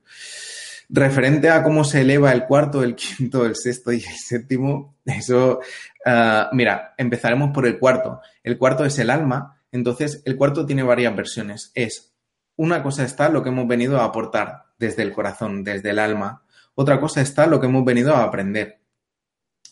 Referente 0.88 1.50
a 1.50 1.62
cómo 1.64 1.82
se 1.84 2.02
eleva 2.02 2.32
el 2.32 2.44
cuarto, 2.44 2.82
el 2.82 2.94
quinto, 2.94 3.44
el 3.44 3.56
sexto 3.56 3.92
y 3.92 3.96
el 3.96 4.16
séptimo, 4.16 4.96
eso, 5.04 5.60
uh, 6.06 6.54
mira, 6.54 6.94
empezaremos 6.96 7.50
por 7.52 7.66
el 7.66 7.78
cuarto. 7.78 8.20
El 8.42 8.56
cuarto 8.56 8.84
es 8.84 8.98
el 8.98 9.10
alma, 9.10 9.60
entonces 9.72 10.22
el 10.24 10.36
cuarto 10.36 10.64
tiene 10.64 10.82
varias 10.82 11.14
versiones. 11.14 11.72
Es 11.74 12.14
una 12.56 12.82
cosa 12.82 13.04
está 13.04 13.28
lo 13.28 13.42
que 13.42 13.50
hemos 13.50 13.66
venido 13.66 14.00
a 14.00 14.04
aportar 14.04 14.66
desde 14.78 15.02
el 15.02 15.12
corazón, 15.12 15.64
desde 15.64 15.90
el 15.90 15.98
alma. 15.98 16.42
Otra 16.74 17.00
cosa 17.00 17.20
está 17.20 17.46
lo 17.46 17.60
que 17.60 17.66
hemos 17.66 17.84
venido 17.84 18.14
a 18.14 18.22
aprender. 18.22 18.80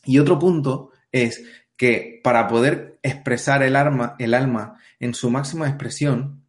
Y 0.05 0.19
otro 0.19 0.39
punto 0.39 0.90
es 1.11 1.44
que 1.77 2.20
para 2.23 2.47
poder 2.47 2.98
expresar 3.02 3.62
el 3.62 3.77
alma, 3.77 4.16
el 4.19 4.35
alma 4.35 4.78
en 5.01 5.15
su 5.15 5.31
máxima 5.31 5.69
expresión, 5.69 6.44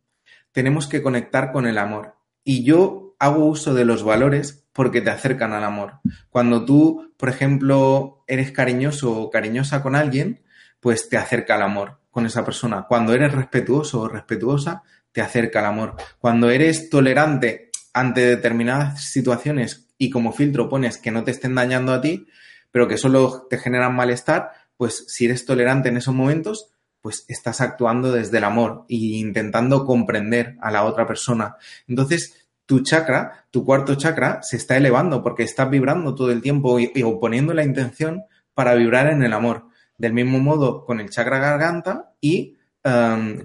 tenemos 0.51 0.87
que 0.87 1.01
conectar 1.01 1.51
con 1.51 1.67
el 1.67 1.77
amor. 1.77 2.15
Y 2.43 2.63
yo 2.63 3.15
hago 3.19 3.45
uso 3.45 3.73
de 3.73 3.85
los 3.85 4.03
valores 4.03 4.64
porque 4.75 4.99
te 4.99 5.09
acercan 5.09 5.53
al 5.53 5.63
amor. 5.63 6.01
Cuando 6.29 6.65
tú, 6.65 7.13
por 7.15 7.29
ejemplo, 7.29 8.25
eres 8.27 8.51
cariñoso 8.51 9.17
o 9.17 9.29
cariñosa 9.29 9.81
con 9.81 9.95
alguien, 9.95 10.43
pues 10.81 11.07
te 11.07 11.15
acerca 11.15 11.55
al 11.55 11.61
amor 11.61 12.01
con 12.11 12.25
esa 12.25 12.43
persona. 12.43 12.85
Cuando 12.85 13.13
eres 13.13 13.31
respetuoso 13.31 14.01
o 14.01 14.07
respetuosa, 14.09 14.83
te 15.13 15.21
acerca 15.21 15.59
al 15.59 15.67
amor. 15.67 15.95
Cuando 16.19 16.49
eres 16.49 16.89
tolerante 16.89 17.71
ante 17.93 18.25
determinadas 18.25 19.01
situaciones 19.01 19.87
y 19.97 20.09
como 20.09 20.33
filtro 20.33 20.67
pones 20.67 20.97
que 20.97 21.09
no 21.09 21.23
te 21.23 21.31
estén 21.31 21.55
dañando 21.55 21.93
a 21.93 22.01
ti, 22.01 22.27
pero 22.69 22.89
que 22.89 22.97
solo 22.97 23.47
te 23.49 23.57
generan 23.57 23.95
malestar, 23.95 24.51
pues 24.75 25.05
si 25.07 25.23
eres 25.23 25.45
tolerante 25.45 25.87
en 25.87 25.95
esos 25.95 26.13
momentos, 26.13 26.73
pues 26.99 27.23
estás 27.29 27.61
actuando 27.61 28.11
desde 28.11 28.39
el 28.39 28.43
amor 28.43 28.85
e 28.89 28.95
intentando 28.95 29.85
comprender 29.85 30.57
a 30.59 30.69
la 30.69 30.83
otra 30.83 31.07
persona. 31.07 31.55
Entonces, 31.87 32.44
tu 32.65 32.81
chakra, 32.81 33.45
tu 33.51 33.63
cuarto 33.63 33.95
chakra, 33.95 34.41
se 34.41 34.57
está 34.57 34.77
elevando 34.77 35.21
porque 35.21 35.43
estás 35.43 35.69
vibrando 35.69 36.15
todo 36.15 36.31
el 36.31 36.41
tiempo 36.41 36.79
y, 36.79 36.87
poniendo 37.19 37.53
la 37.53 37.63
intención 37.63 38.23
para 38.53 38.75
vibrar 38.75 39.07
en 39.07 39.23
el 39.23 39.33
amor. 39.33 39.67
Del 39.97 40.13
mismo 40.13 40.39
modo 40.39 40.85
con 40.85 40.99
el 40.99 41.09
chakra 41.09 41.39
garganta 41.39 42.13
y 42.19 42.57
um, 42.83 43.37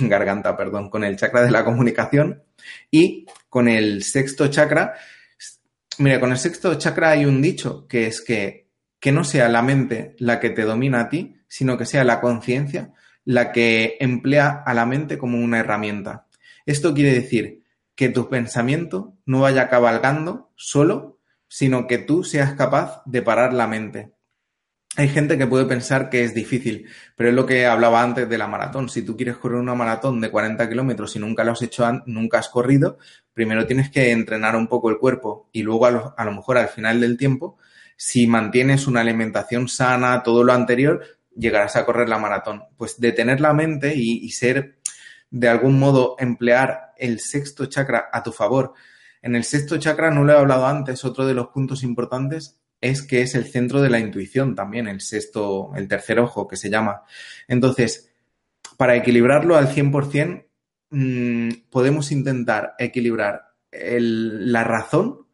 garganta, 0.08 0.56
perdón, 0.56 0.88
con 0.88 1.04
el 1.04 1.16
chakra 1.16 1.42
de 1.42 1.50
la 1.50 1.64
comunicación 1.64 2.42
y 2.90 3.26
con 3.48 3.68
el 3.68 4.02
sexto 4.02 4.48
chakra. 4.48 4.94
Mira, 5.98 6.20
con 6.20 6.30
el 6.30 6.38
sexto 6.38 6.74
chakra 6.76 7.10
hay 7.10 7.24
un 7.24 7.42
dicho 7.42 7.86
que 7.86 8.06
es 8.06 8.20
que 8.20 8.70
que 9.00 9.12
no 9.12 9.24
sea 9.24 9.48
la 9.48 9.62
mente 9.62 10.14
la 10.18 10.38
que 10.40 10.50
te 10.50 10.62
domina 10.62 11.00
a 11.00 11.08
ti, 11.08 11.36
sino 11.48 11.78
que 11.78 11.86
sea 11.86 12.04
la 12.04 12.20
conciencia 12.20 12.92
la 13.24 13.52
que 13.52 13.96
emplea 14.00 14.62
a 14.64 14.74
la 14.74 14.86
mente 14.86 15.18
como 15.18 15.38
una 15.38 15.60
herramienta. 15.60 16.26
Esto 16.66 16.94
quiere 16.94 17.12
decir 17.12 17.59
que 18.00 18.08
tu 18.08 18.30
pensamiento 18.30 19.18
no 19.26 19.40
vaya 19.40 19.68
cabalgando 19.68 20.50
solo, 20.56 21.20
sino 21.48 21.86
que 21.86 21.98
tú 21.98 22.24
seas 22.24 22.54
capaz 22.54 23.02
de 23.04 23.20
parar 23.20 23.52
la 23.52 23.66
mente. 23.66 24.14
Hay 24.96 25.10
gente 25.10 25.36
que 25.36 25.46
puede 25.46 25.66
pensar 25.66 26.08
que 26.08 26.24
es 26.24 26.32
difícil, 26.32 26.86
pero 27.14 27.28
es 27.28 27.34
lo 27.34 27.44
que 27.44 27.66
hablaba 27.66 28.02
antes 28.02 28.26
de 28.26 28.38
la 28.38 28.46
maratón. 28.46 28.88
Si 28.88 29.02
tú 29.02 29.18
quieres 29.18 29.36
correr 29.36 29.58
una 29.58 29.74
maratón 29.74 30.18
de 30.22 30.30
40 30.30 30.66
kilómetros 30.66 31.14
y 31.14 31.18
nunca 31.18 31.44
lo 31.44 31.52
has 31.52 31.60
hecho, 31.60 31.86
nunca 32.06 32.38
has 32.38 32.48
corrido, 32.48 32.96
primero 33.34 33.66
tienes 33.66 33.90
que 33.90 34.12
entrenar 34.12 34.56
un 34.56 34.66
poco 34.66 34.88
el 34.88 34.96
cuerpo 34.96 35.50
y 35.52 35.62
luego 35.62 35.84
a 35.84 35.90
lo, 35.90 36.14
a 36.16 36.24
lo 36.24 36.32
mejor 36.32 36.56
al 36.56 36.68
final 36.68 37.02
del 37.02 37.18
tiempo 37.18 37.58
si 37.98 38.26
mantienes 38.26 38.86
una 38.86 39.02
alimentación 39.02 39.68
sana, 39.68 40.22
todo 40.22 40.42
lo 40.42 40.54
anterior, 40.54 41.04
llegarás 41.36 41.76
a 41.76 41.84
correr 41.84 42.08
la 42.08 42.16
maratón. 42.16 42.62
Pues 42.78 42.98
detener 42.98 43.42
la 43.42 43.52
mente 43.52 43.92
y, 43.94 44.26
ser, 44.30 44.78
de 45.30 45.48
algún 45.48 45.78
modo, 45.78 46.16
emplear 46.18 46.92
el 46.98 47.20
sexto 47.20 47.66
chakra 47.66 48.08
a 48.12 48.22
tu 48.22 48.32
favor. 48.32 48.74
En 49.22 49.36
el 49.36 49.44
sexto 49.44 49.78
chakra, 49.78 50.10
no 50.10 50.24
lo 50.24 50.32
he 50.32 50.36
hablado 50.36 50.66
antes, 50.66 51.04
otro 51.04 51.26
de 51.26 51.34
los 51.34 51.48
puntos 51.48 51.82
importantes 51.82 52.60
es 52.80 53.02
que 53.02 53.20
es 53.20 53.34
el 53.34 53.44
centro 53.44 53.82
de 53.82 53.90
la 53.90 53.98
intuición 53.98 54.54
también, 54.54 54.88
el 54.88 55.00
sexto, 55.00 55.72
el 55.76 55.86
tercer 55.86 56.18
ojo 56.18 56.48
que 56.48 56.56
se 56.56 56.70
llama. 56.70 57.02
Entonces, 57.46 58.10
para 58.76 58.96
equilibrarlo 58.96 59.56
al 59.56 59.68
100%, 59.68 60.46
mmm, 60.90 61.50
podemos 61.68 62.10
intentar 62.10 62.74
equilibrar 62.78 63.52
la 63.72 64.64
razón 64.64 65.26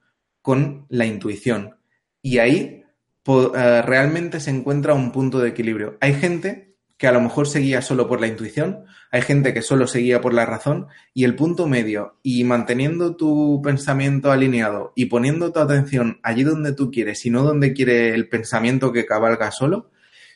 con 0.42 0.86
la 0.88 1.06
intuición. 1.06 1.76
Y 2.20 2.38
ahí 2.38 2.84
eh, 3.26 3.82
realmente 3.82 4.40
se 4.40 4.50
encuentra 4.50 4.94
un 4.94 5.12
punto 5.12 5.38
de 5.38 5.48
equilibrio. 5.48 5.96
Hay 6.00 6.14
gente 6.14 6.75
que 6.96 7.06
a 7.06 7.12
lo 7.12 7.20
mejor 7.20 7.46
seguía 7.46 7.82
solo 7.82 8.08
por 8.08 8.20
la 8.20 8.26
intuición, 8.26 8.84
hay 9.10 9.22
gente 9.22 9.52
que 9.52 9.62
solo 9.62 9.86
seguía 9.86 10.20
por 10.20 10.32
la 10.32 10.46
razón 10.46 10.86
y 11.12 11.24
el 11.24 11.36
punto 11.36 11.66
medio 11.66 12.18
y 12.22 12.44
manteniendo 12.44 13.16
tu 13.16 13.60
pensamiento 13.62 14.32
alineado 14.32 14.92
y 14.96 15.06
poniendo 15.06 15.52
tu 15.52 15.60
atención 15.60 16.20
allí 16.22 16.42
donde 16.42 16.72
tú 16.72 16.90
quieres 16.90 17.24
y 17.26 17.30
no 17.30 17.42
donde 17.42 17.74
quiere 17.74 18.14
el 18.14 18.28
pensamiento 18.28 18.92
que 18.92 19.04
cabalga 19.04 19.50
solo, 19.50 19.90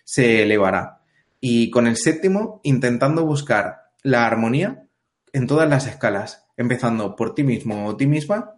se 0.05 0.43
elevará. 0.43 1.01
Y 1.41 1.71
con 1.71 1.87
el 1.87 1.97
séptimo, 1.97 2.61
intentando 2.63 3.25
buscar 3.25 3.93
la 4.03 4.27
armonía 4.27 4.85
en 5.33 5.47
todas 5.47 5.69
las 5.69 5.87
escalas, 5.87 6.47
empezando 6.57 7.17
por 7.17 7.35
ti 7.35 7.43
mismo 7.43 7.87
o 7.87 7.97
ti 7.97 8.07
misma 8.07 8.57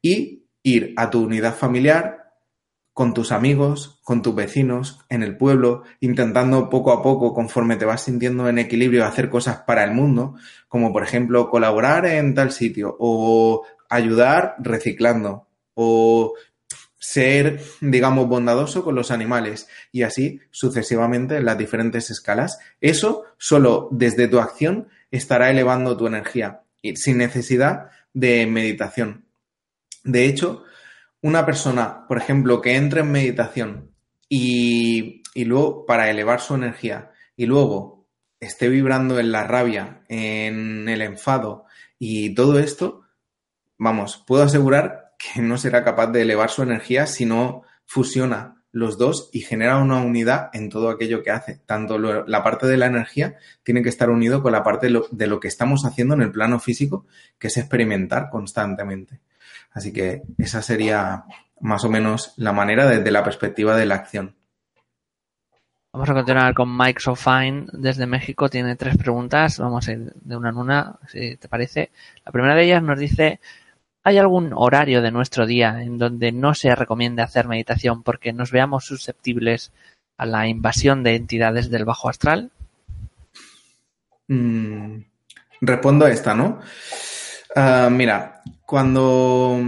y 0.00 0.44
ir 0.62 0.94
a 0.96 1.10
tu 1.10 1.24
unidad 1.24 1.56
familiar, 1.56 2.21
con 2.92 3.14
tus 3.14 3.32
amigos, 3.32 3.98
con 4.04 4.22
tus 4.22 4.34
vecinos, 4.34 5.00
en 5.08 5.22
el 5.22 5.36
pueblo, 5.36 5.82
intentando 6.00 6.68
poco 6.68 6.92
a 6.92 7.02
poco, 7.02 7.32
conforme 7.32 7.76
te 7.76 7.86
vas 7.86 8.02
sintiendo 8.02 8.48
en 8.48 8.58
equilibrio, 8.58 9.06
hacer 9.06 9.30
cosas 9.30 9.62
para 9.66 9.84
el 9.84 9.92
mundo, 9.92 10.34
como 10.68 10.92
por 10.92 11.02
ejemplo 11.02 11.48
colaborar 11.48 12.04
en 12.06 12.34
tal 12.34 12.52
sitio 12.52 12.96
o 12.98 13.64
ayudar 13.88 14.56
reciclando 14.58 15.46
o 15.74 16.34
ser, 16.98 17.60
digamos, 17.80 18.28
bondadoso 18.28 18.84
con 18.84 18.94
los 18.94 19.10
animales 19.10 19.68
y 19.90 20.02
así 20.02 20.40
sucesivamente 20.50 21.36
en 21.36 21.46
las 21.46 21.58
diferentes 21.58 22.10
escalas. 22.10 22.58
Eso 22.80 23.24
solo 23.38 23.88
desde 23.90 24.28
tu 24.28 24.38
acción 24.38 24.88
estará 25.10 25.50
elevando 25.50 25.96
tu 25.96 26.06
energía 26.06 26.62
sin 26.94 27.18
necesidad 27.18 27.90
de 28.12 28.46
meditación. 28.46 29.24
De 30.04 30.26
hecho, 30.26 30.64
una 31.22 31.46
persona, 31.46 32.06
por 32.06 32.18
ejemplo, 32.18 32.60
que 32.60 32.76
entre 32.76 33.00
en 33.00 33.12
meditación 33.12 33.92
y, 34.28 35.22
luego 35.34 35.86
para 35.86 36.10
elevar 36.10 36.40
su 36.40 36.54
energía 36.54 37.12
y 37.36 37.46
luego 37.46 38.06
esté 38.40 38.68
vibrando 38.68 39.18
en 39.18 39.32
la 39.32 39.44
rabia, 39.44 40.02
en 40.08 40.88
el 40.88 41.00
enfado 41.00 41.64
y 41.98 42.34
todo 42.34 42.58
esto, 42.58 43.02
vamos, 43.78 44.22
puedo 44.26 44.42
asegurar 44.42 45.14
que 45.16 45.40
no 45.40 45.56
será 45.56 45.84
capaz 45.84 46.08
de 46.08 46.22
elevar 46.22 46.50
su 46.50 46.62
energía 46.62 47.06
si 47.06 47.24
no 47.24 47.62
fusiona 47.86 48.64
los 48.72 48.98
dos 48.98 49.28
y 49.32 49.42
genera 49.42 49.76
una 49.76 50.02
unidad 50.02 50.50
en 50.54 50.70
todo 50.70 50.90
aquello 50.90 51.22
que 51.22 51.30
hace. 51.30 51.60
Tanto 51.66 51.98
la 51.98 52.42
parte 52.42 52.66
de 52.66 52.78
la 52.78 52.86
energía 52.86 53.36
tiene 53.62 53.82
que 53.82 53.90
estar 53.90 54.10
unido 54.10 54.42
con 54.42 54.50
la 54.50 54.64
parte 54.64 54.88
de 55.10 55.26
lo 55.26 55.40
que 55.40 55.48
estamos 55.48 55.84
haciendo 55.84 56.14
en 56.14 56.22
el 56.22 56.32
plano 56.32 56.58
físico, 56.58 57.06
que 57.38 57.46
es 57.46 57.56
experimentar 57.58 58.28
constantemente. 58.30 59.20
Así 59.74 59.92
que 59.92 60.22
esa 60.38 60.62
sería 60.62 61.24
más 61.60 61.84
o 61.84 61.90
menos 61.90 62.34
la 62.36 62.52
manera 62.52 62.86
desde 62.86 63.10
la 63.10 63.24
perspectiva 63.24 63.76
de 63.76 63.86
la 63.86 63.94
acción. 63.94 64.34
Vamos 65.92 66.08
a 66.08 66.14
continuar 66.14 66.54
con 66.54 66.74
Mike 66.74 67.00
Sofine 67.00 67.66
desde 67.72 68.06
México. 68.06 68.48
Tiene 68.48 68.76
tres 68.76 68.96
preguntas. 68.96 69.58
Vamos 69.58 69.86
a 69.86 69.92
ir 69.92 70.12
de 70.14 70.36
una 70.36 70.48
en 70.48 70.56
una, 70.56 70.96
si 71.06 71.36
te 71.36 71.48
parece. 71.48 71.90
La 72.24 72.32
primera 72.32 72.54
de 72.54 72.64
ellas 72.64 72.82
nos 72.82 72.98
dice, 72.98 73.40
¿hay 74.02 74.16
algún 74.16 74.52
horario 74.54 75.02
de 75.02 75.10
nuestro 75.10 75.46
día 75.46 75.82
en 75.82 75.98
donde 75.98 76.32
no 76.32 76.54
se 76.54 76.74
recomiende 76.74 77.20
hacer 77.20 77.46
meditación 77.46 78.02
porque 78.02 78.32
nos 78.32 78.50
veamos 78.50 78.86
susceptibles 78.86 79.70
a 80.16 80.24
la 80.24 80.48
invasión 80.48 81.02
de 81.02 81.14
entidades 81.14 81.70
del 81.70 81.84
bajo 81.84 82.08
astral? 82.08 82.50
Mm, 84.28 85.02
respondo 85.60 86.06
a 86.06 86.10
esta, 86.10 86.34
¿no? 86.34 86.60
Ah, 87.54 87.88
mira, 87.90 88.42
cuando... 88.66 89.60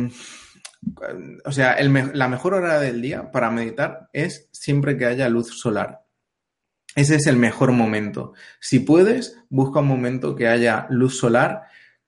O 1.45 1.53
sea, 1.53 1.77
la 1.83 2.29
mejor 2.29 2.55
hora 2.55 2.79
del 2.79 3.01
día 3.01 3.31
para 3.31 3.51
meditar 3.51 4.09
es 4.13 4.49
siempre 4.53 4.99
que 4.99 5.07
haya 5.07 5.29
luz 5.29 5.59
solar. 5.59 6.05
Ese 6.95 7.17
es 7.17 7.27
el 7.27 7.37
mejor 7.37 7.73
momento. 7.73 8.35
Si 8.61 8.81
puedes, 8.81 9.39
busca 9.49 9.81
un 9.81 9.89
momento 9.89 10.37
que 10.37 10.47
haya 10.47 10.87
luz 10.91 11.19
solar, 11.19 11.63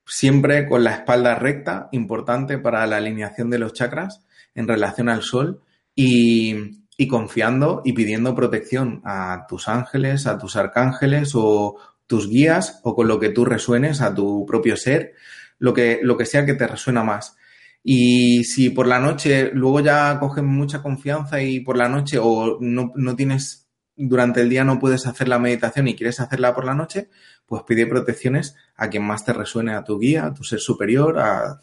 siempre 0.05 0.67
con 0.67 0.83
la 0.83 0.91
espalda 0.91 1.35
recta, 1.35 1.89
importante 1.91 2.57
para 2.57 2.85
la 2.85 2.97
alineación 2.97 3.49
de 3.49 3.59
los 3.59 3.73
chakras 3.73 4.23
en 4.55 4.67
relación 4.67 5.09
al 5.09 5.23
sol 5.23 5.61
y, 5.95 6.85
y 6.97 7.07
confiando 7.07 7.81
y 7.83 7.93
pidiendo 7.93 8.35
protección 8.35 9.01
a 9.03 9.45
tus 9.49 9.67
ángeles, 9.67 10.27
a 10.27 10.37
tus 10.37 10.55
arcángeles 10.55 11.33
o 11.35 11.77
tus 12.05 12.29
guías 12.29 12.79
o 12.83 12.95
con 12.95 13.07
lo 13.07 13.19
que 13.19 13.29
tú 13.29 13.43
resuenes 13.43 14.01
a 14.01 14.13
tu 14.13 14.45
propio 14.45 14.77
ser 14.77 15.15
lo 15.59 15.73
que, 15.73 15.99
lo 16.01 16.17
que 16.17 16.25
sea 16.25 16.45
que 16.45 16.53
te 16.53 16.67
resuena 16.67 17.03
más. 17.03 17.35
Y 17.83 18.43
si 18.43 18.69
por 18.69 18.87
la 18.87 18.99
noche 18.99 19.51
luego 19.53 19.79
ya 19.79 20.19
coges 20.19 20.43
mucha 20.43 20.81
confianza 20.81 21.41
y 21.41 21.61
por 21.61 21.77
la 21.77 21.87
noche 21.87 22.17
o 22.19 22.57
no, 22.59 22.91
no 22.95 23.15
tienes 23.15 23.67
durante 23.97 24.41
el 24.41 24.49
día 24.49 24.63
no 24.63 24.79
puedes 24.79 25.07
hacer 25.07 25.27
la 25.27 25.39
meditación 25.39 25.87
y 25.87 25.95
quieres 25.95 26.19
hacerla 26.19 26.53
por 26.53 26.65
la 26.65 26.75
noche, 26.75 27.09
pues 27.47 27.63
pide 27.63 27.87
protecciones 27.87 28.55
a 28.75 28.89
quien 28.89 29.03
más 29.03 29.25
te 29.25 29.33
resuene, 29.33 29.73
a 29.73 29.83
tu 29.83 29.97
guía, 29.97 30.25
a 30.25 30.33
tu 30.33 30.43
ser 30.43 30.59
superior, 30.59 31.17
a 31.19 31.59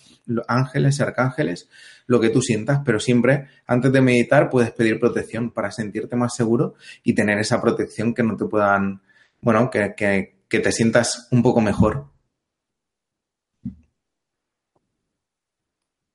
ángeles, 0.49 1.01
arcángeles, 1.01 1.69
lo 2.07 2.21
que 2.21 2.31
tú 2.31 2.43
sientas, 2.43 2.81
pero 2.85 2.99
siempre 2.99 3.49
antes 3.67 3.93
de 3.93 4.01
meditar 4.01 4.51
puedes 4.51 4.73
pedir 4.73 4.99
protección 4.99 5.53
para 5.53 5.71
sentirte 5.71 6.17
más 6.17 6.35
seguro 6.35 6.75
y 7.05 7.15
tener 7.15 7.39
esa 7.39 7.63
protección 7.63 8.15
que 8.15 8.25
no 8.25 8.37
te 8.37 8.47
puedan, 8.47 9.03
bueno, 9.41 9.71
que, 9.71 9.95
que, 9.97 10.39
que 10.49 10.59
te 10.59 10.73
sientas 10.73 11.29
un 11.31 11.43
poco 11.43 11.61
mejor. 11.61 12.14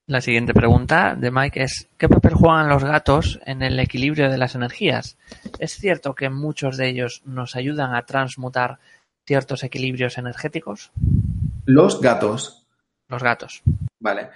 La 0.10 0.22
siguiente 0.22 0.56
pregunta 0.56 1.16
de 1.16 1.30
Mike 1.30 1.62
es, 1.62 1.88
¿qué 2.00 2.10
papel 2.10 2.34
juegan 2.34 2.68
los 2.68 2.84
gatos 2.84 3.40
en 3.46 3.62
el 3.62 3.80
equilibrio 3.80 4.32
de 4.32 4.40
las 4.40 4.56
energías? 4.56 5.20
¿Es 5.60 5.74
cierto 5.74 6.16
que 6.16 6.32
muchos 6.32 6.78
de 6.78 6.90
ellos 6.90 7.22
nos 7.26 7.56
ayudan 7.56 7.94
a 7.94 8.08
transmutar 8.08 8.80
ciertos 9.28 9.64
equilibrios 9.64 10.18
energéticos? 10.18 10.92
Los 11.66 12.02
gatos. 12.02 12.66
Los 13.08 13.22
gatos. 13.22 13.62
Vale. 14.00 14.30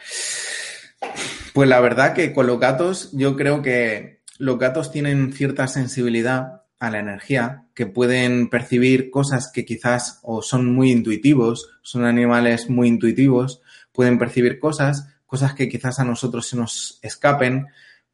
Pues 1.56 1.68
la 1.68 1.80
verdad 1.80 2.14
que 2.14 2.34
con 2.34 2.46
los 2.46 2.60
gatos 2.60 3.10
yo 3.12 3.36
creo 3.36 3.64
que 3.64 4.20
los 4.38 4.60
gatos 4.60 4.92
tienen 4.92 5.34
cierta 5.34 5.68
sensibilidad 5.68 6.62
a 6.78 6.92
la 6.92 7.00
energía, 7.00 7.64
que 7.74 7.88
pueden 7.88 8.48
percibir 8.52 9.10
cosas 9.10 9.52
que 9.52 9.66
quizás 9.66 10.20
o 10.22 10.44
son 10.44 10.72
muy 10.72 10.92
intuitivos, 10.92 11.72
son 11.82 12.06
animales 12.06 12.70
muy 12.70 12.90
intuitivos, 12.90 13.64
pueden 13.92 14.20
percibir 14.20 14.60
cosas 14.60 15.13
cosas 15.34 15.56
que 15.56 15.68
quizás 15.68 16.00
a 16.00 16.06
nosotros 16.06 16.48
se 16.48 16.56
nos 16.56 17.00
escapen, 17.02 17.66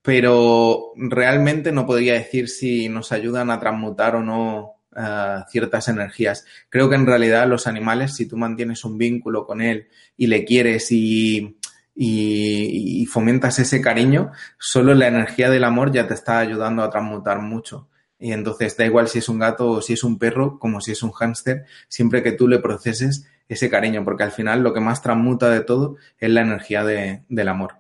pero 0.02 0.94
realmente 0.96 1.74
no 1.74 1.86
podría 1.86 2.14
decir 2.14 2.48
si 2.48 2.88
nos 2.88 3.12
ayudan 3.12 3.52
a 3.52 3.60
transmutar 3.60 4.16
o 4.16 4.24
no 4.24 4.76
uh, 4.96 5.44
ciertas 5.52 5.90
energías. 5.90 6.46
Creo 6.70 6.90
que 6.90 6.96
en 6.96 7.06
realidad 7.06 7.46
los 7.46 7.68
animales, 7.68 8.16
si 8.16 8.26
tú 8.26 8.38
mantienes 8.38 8.86
un 8.86 8.98
vínculo 8.98 9.46
con 9.46 9.60
él 9.60 9.90
y 10.16 10.28
le 10.28 10.46
quieres 10.46 10.94
y, 10.94 11.58
y, 11.94 13.02
y, 13.02 13.06
fomentas 13.06 13.60
ese 13.60 13.82
cariño, 13.82 14.32
solo 14.58 14.94
la 14.94 15.10
energía 15.10 15.50
del 15.50 15.66
amor 15.66 15.92
ya 15.92 16.08
te 16.08 16.14
está 16.14 16.40
ayudando 16.40 16.84
a 16.84 16.90
transmutar 16.90 17.42
mucho. 17.42 17.90
Y 18.18 18.32
entonces 18.32 18.78
da 18.78 18.86
igual 18.86 19.10
si 19.10 19.20
es 19.20 19.28
un 19.28 19.40
gato 19.40 19.70
o 19.70 19.82
si 19.82 19.92
es 19.92 20.06
un 20.06 20.18
perro, 20.18 20.58
como 20.58 20.80
si 20.80 20.94
es 20.94 21.04
un 21.04 21.12
hámster, 21.12 21.66
siempre 21.90 22.24
que 22.24 22.32
tú 22.32 22.48
le 22.48 22.60
proceses 22.60 23.26
ese 23.50 23.70
cariño, 23.70 24.06
porque 24.06 24.24
al 24.24 24.32
final 24.32 24.62
lo 24.62 24.74
que 24.74 24.80
más 24.80 25.02
transmuta 25.02 25.50
de 25.50 25.62
todo 25.62 25.98
es 26.20 26.30
la 26.30 26.42
energía 26.42 26.84
de, 26.84 27.24
del 27.28 27.50
amor. 27.50 27.76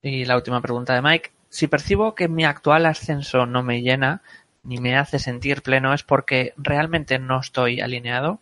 Y 0.00 0.24
la 0.24 0.36
última 0.36 0.62
pregunta 0.62 0.94
de 0.94 1.02
Mike. 1.02 1.32
Si 1.48 1.66
percibo 1.66 2.14
que 2.14 2.28
mi 2.28 2.44
actual 2.44 2.86
ascenso 2.86 3.46
no 3.46 3.62
me 3.62 3.82
llena 3.82 4.22
ni 4.62 4.78
me 4.78 4.96
hace 4.96 5.18
sentir 5.18 5.62
pleno, 5.62 5.92
¿es 5.92 6.04
porque 6.04 6.54
realmente 6.56 7.18
no 7.18 7.40
estoy 7.40 7.80
alineado? 7.80 8.40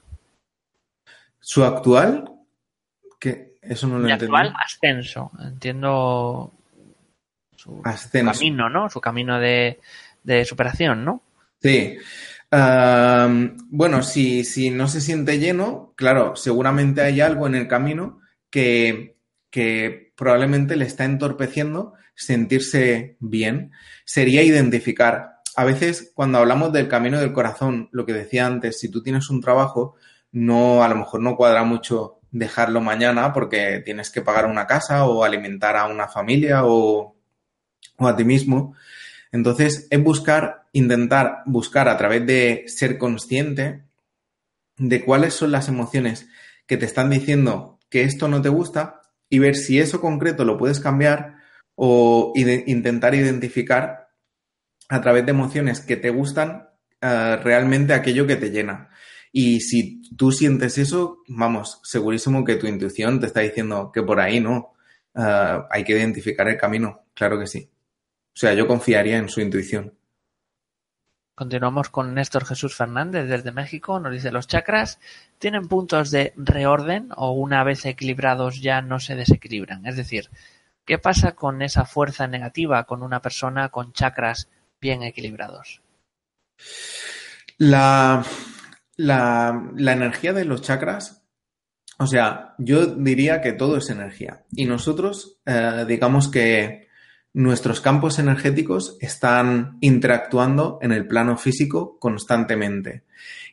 ¿Su 1.40 1.64
actual? 1.64 2.30
que 3.18 3.54
Eso 3.62 3.86
no 3.86 3.98
lo 3.98 4.04
mi 4.04 4.12
actual 4.12 4.54
ascenso. 4.56 5.30
Entiendo 5.40 6.52
su, 7.56 7.80
ascenso. 7.84 8.34
su 8.34 8.40
camino, 8.40 8.68
¿no? 8.68 8.90
Su 8.90 9.00
camino 9.00 9.38
de, 9.40 9.80
de 10.22 10.44
superación, 10.44 11.04
¿no? 11.04 11.22
Sí. 11.60 11.96
Bueno, 12.52 14.02
si, 14.02 14.44
si, 14.44 14.70
no 14.70 14.86
se 14.88 15.00
siente 15.00 15.38
lleno, 15.38 15.94
claro, 15.96 16.36
seguramente 16.36 17.00
hay 17.00 17.20
algo 17.22 17.46
en 17.46 17.54
el 17.54 17.66
camino 17.66 18.20
que, 18.50 19.16
que 19.50 20.12
probablemente 20.16 20.76
le 20.76 20.84
está 20.84 21.04
entorpeciendo 21.04 21.94
sentirse 22.14 23.16
bien. 23.20 23.72
Sería 24.04 24.42
identificar. 24.42 25.40
A 25.56 25.64
veces, 25.64 26.12
cuando 26.14 26.38
hablamos 26.38 26.72
del 26.72 26.88
camino 26.88 27.18
del 27.20 27.32
corazón, 27.32 27.88
lo 27.92 28.04
que 28.04 28.12
decía 28.12 28.46
antes, 28.46 28.78
si 28.78 28.90
tú 28.90 29.02
tienes 29.02 29.30
un 29.30 29.40
trabajo, 29.40 29.94
no, 30.30 30.82
a 30.82 30.88
lo 30.88 30.96
mejor 30.96 31.20
no 31.20 31.36
cuadra 31.36 31.64
mucho 31.64 32.20
dejarlo 32.30 32.80
mañana 32.80 33.32
porque 33.32 33.82
tienes 33.84 34.10
que 34.10 34.22
pagar 34.22 34.46
una 34.46 34.66
casa 34.66 35.06
o 35.06 35.24
alimentar 35.24 35.76
a 35.76 35.86
una 35.86 36.08
familia 36.08 36.64
o, 36.64 37.16
o 37.98 38.06
a 38.06 38.16
ti 38.16 38.24
mismo. 38.24 38.74
Entonces, 39.32 39.88
es 39.90 40.02
buscar, 40.02 40.66
intentar 40.72 41.42
buscar 41.46 41.88
a 41.88 41.96
través 41.96 42.26
de 42.26 42.64
ser 42.66 42.98
consciente 42.98 43.84
de 44.76 45.04
cuáles 45.04 45.34
son 45.34 45.50
las 45.50 45.68
emociones 45.68 46.28
que 46.66 46.76
te 46.76 46.86
están 46.86 47.10
diciendo 47.10 47.78
que 47.88 48.02
esto 48.02 48.28
no 48.28 48.40
te 48.42 48.50
gusta 48.50 49.00
y 49.28 49.38
ver 49.38 49.56
si 49.56 49.78
eso 49.78 50.00
concreto 50.00 50.44
lo 50.44 50.58
puedes 50.58 50.80
cambiar 50.80 51.36
o 51.74 52.32
intentar 52.36 53.14
identificar 53.14 54.10
a 54.88 55.00
través 55.00 55.24
de 55.24 55.30
emociones 55.30 55.80
que 55.80 55.96
te 55.96 56.10
gustan 56.10 56.68
uh, 57.00 57.42
realmente 57.42 57.94
aquello 57.94 58.26
que 58.26 58.36
te 58.36 58.50
llena. 58.50 58.90
Y 59.32 59.60
si 59.60 60.02
tú 60.14 60.30
sientes 60.30 60.76
eso, 60.76 61.22
vamos, 61.28 61.80
segurísimo 61.82 62.44
que 62.44 62.56
tu 62.56 62.66
intuición 62.66 63.18
te 63.18 63.26
está 63.26 63.40
diciendo 63.40 63.90
que 63.92 64.02
por 64.02 64.20
ahí 64.20 64.40
no. 64.40 64.74
Uh, 65.14 65.64
hay 65.70 65.84
que 65.84 65.92
identificar 65.92 66.48
el 66.48 66.58
camino, 66.58 67.06
claro 67.14 67.38
que 67.38 67.46
sí. 67.46 67.70
O 68.34 68.38
sea, 68.38 68.54
yo 68.54 68.66
confiaría 68.66 69.18
en 69.18 69.28
su 69.28 69.40
intuición. 69.40 69.92
Continuamos 71.34 71.88
con 71.88 72.14
Néstor 72.14 72.44
Jesús 72.44 72.76
Fernández 72.76 73.26
desde 73.26 73.52
México. 73.52 73.98
Nos 73.98 74.12
dice, 74.12 74.30
los 74.30 74.46
chakras 74.46 74.98
tienen 75.38 75.66
puntos 75.66 76.10
de 76.10 76.32
reorden 76.36 77.08
o 77.16 77.32
una 77.32 77.64
vez 77.64 77.84
equilibrados 77.86 78.60
ya 78.60 78.82
no 78.82 79.00
se 79.00 79.16
desequilibran. 79.16 79.86
Es 79.86 79.96
decir, 79.96 80.28
¿qué 80.84 80.98
pasa 80.98 81.32
con 81.32 81.62
esa 81.62 81.84
fuerza 81.84 82.26
negativa 82.26 82.84
con 82.84 83.02
una 83.02 83.20
persona 83.20 83.70
con 83.70 83.92
chakras 83.92 84.48
bien 84.80 85.02
equilibrados? 85.02 85.80
La, 87.58 88.24
la, 88.96 89.70
la 89.74 89.92
energía 89.92 90.32
de 90.32 90.44
los 90.44 90.62
chakras, 90.62 91.22
o 91.98 92.06
sea, 92.06 92.54
yo 92.58 92.86
diría 92.86 93.40
que 93.40 93.52
todo 93.52 93.78
es 93.78 93.88
energía. 93.88 94.44
Y 94.52 94.66
nosotros, 94.66 95.38
eh, 95.46 95.84
digamos 95.88 96.28
que 96.28 96.91
nuestros 97.34 97.80
campos 97.80 98.18
energéticos 98.18 98.96
están 99.00 99.78
interactuando 99.80 100.78
en 100.82 100.92
el 100.92 101.06
plano 101.06 101.36
físico 101.36 101.98
constantemente. 101.98 103.02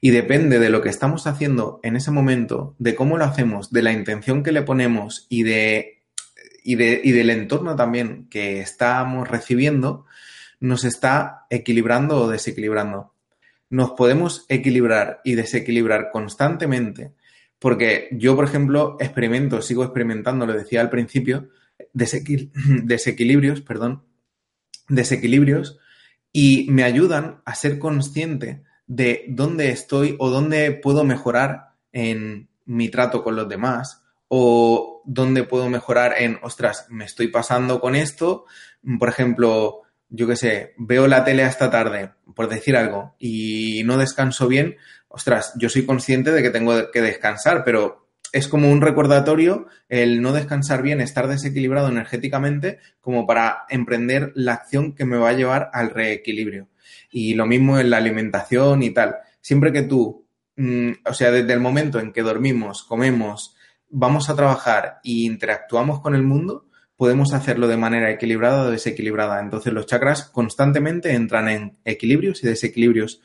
Y 0.01 0.11
depende 0.11 0.59
de 0.59 0.69
lo 0.69 0.81
que 0.81 0.89
estamos 0.89 1.27
haciendo 1.27 1.79
en 1.83 1.95
ese 1.95 2.11
momento, 2.11 2.75
de 2.79 2.95
cómo 2.95 3.17
lo 3.17 3.25
hacemos, 3.25 3.71
de 3.71 3.83
la 3.83 3.91
intención 3.91 4.43
que 4.43 4.51
le 4.51 4.61
ponemos 4.61 5.25
y, 5.29 5.43
de, 5.43 6.01
y, 6.63 6.75
de, 6.75 7.01
y 7.03 7.11
del 7.11 7.29
entorno 7.29 7.75
también 7.75 8.27
que 8.29 8.59
estamos 8.59 9.27
recibiendo, 9.27 10.05
nos 10.59 10.83
está 10.83 11.45
equilibrando 11.49 12.17
o 12.23 12.29
desequilibrando. 12.29 13.13
Nos 13.69 13.91
podemos 13.91 14.45
equilibrar 14.49 15.21
y 15.23 15.35
desequilibrar 15.35 16.09
constantemente 16.11 17.13
porque 17.59 18.07
yo, 18.11 18.35
por 18.35 18.45
ejemplo, 18.45 18.95
experimento, 18.99 19.61
sigo 19.61 19.83
experimentando, 19.83 20.45
lo 20.45 20.53
decía 20.53 20.79
al 20.79 20.89
principio, 20.89 21.49
desequil 21.93 22.51
desequilibrios, 22.83 23.61
perdón, 23.61 24.03
desequilibrios 24.87 25.79
y 26.31 26.67
me 26.69 26.83
ayudan 26.83 27.41
a 27.45 27.55
ser 27.55 27.79
consciente 27.79 28.63
de 28.87 29.25
dónde 29.29 29.69
estoy 29.69 30.15
o 30.19 30.29
dónde 30.29 30.71
puedo 30.71 31.03
mejorar 31.03 31.75
en 31.91 32.49
mi 32.65 32.89
trato 32.89 33.23
con 33.23 33.35
los 33.35 33.47
demás 33.47 34.03
o 34.27 35.01
dónde 35.05 35.43
puedo 35.43 35.69
mejorar 35.69 36.15
en, 36.19 36.39
ostras, 36.43 36.85
me 36.89 37.05
estoy 37.05 37.29
pasando 37.29 37.79
con 37.79 37.95
esto, 37.95 38.45
por 38.99 39.09
ejemplo, 39.09 39.81
yo 40.09 40.27
qué 40.27 40.35
sé, 40.35 40.73
veo 40.77 41.07
la 41.07 41.23
tele 41.23 41.43
esta 41.43 41.71
tarde, 41.71 42.11
por 42.35 42.47
decir 42.47 42.77
algo, 42.77 43.15
y 43.17 43.81
no 43.85 43.97
descanso 43.97 44.47
bien, 44.47 44.77
ostras, 45.07 45.53
yo 45.57 45.69
soy 45.69 45.85
consciente 45.85 46.31
de 46.31 46.43
que 46.43 46.51
tengo 46.51 46.91
que 46.91 47.01
descansar, 47.01 47.63
pero 47.63 48.08
es 48.31 48.47
como 48.47 48.71
un 48.71 48.81
recordatorio 48.81 49.67
el 49.87 50.21
no 50.21 50.33
descansar 50.33 50.81
bien, 50.81 51.01
estar 51.01 51.27
desequilibrado 51.27 51.89
energéticamente, 51.89 52.79
como 53.01 53.25
para 53.25 53.65
emprender 53.69 54.31
la 54.35 54.53
acción 54.53 54.93
que 54.93 55.05
me 55.05 55.17
va 55.17 55.29
a 55.29 55.33
llevar 55.33 55.69
al 55.73 55.89
reequilibrio. 55.89 56.67
Y 57.11 57.33
lo 57.33 57.45
mismo 57.45 57.79
en 57.79 57.89
la 57.89 57.97
alimentación 57.97 58.83
y 58.83 58.91
tal. 58.91 59.15
Siempre 59.41 59.71
que 59.71 59.83
tú, 59.83 60.25
mmm, 60.57 60.91
o 61.05 61.13
sea, 61.13 61.31
desde 61.31 61.53
el 61.53 61.59
momento 61.59 61.99
en 61.99 62.11
que 62.11 62.21
dormimos, 62.21 62.83
comemos, 62.83 63.55
vamos 63.89 64.29
a 64.29 64.35
trabajar 64.35 64.99
e 65.03 65.11
interactuamos 65.11 66.01
con 66.01 66.13
el 66.13 66.23
mundo, 66.23 66.67
podemos 66.95 67.33
hacerlo 67.33 67.67
de 67.67 67.77
manera 67.77 68.11
equilibrada 68.11 68.63
o 68.63 68.71
desequilibrada. 68.71 69.39
Entonces 69.39 69.73
los 69.73 69.87
chakras 69.87 70.25
constantemente 70.25 71.13
entran 71.13 71.47
en 71.47 71.77
equilibrios 71.85 72.43
y 72.43 72.47
desequilibrios. 72.47 73.21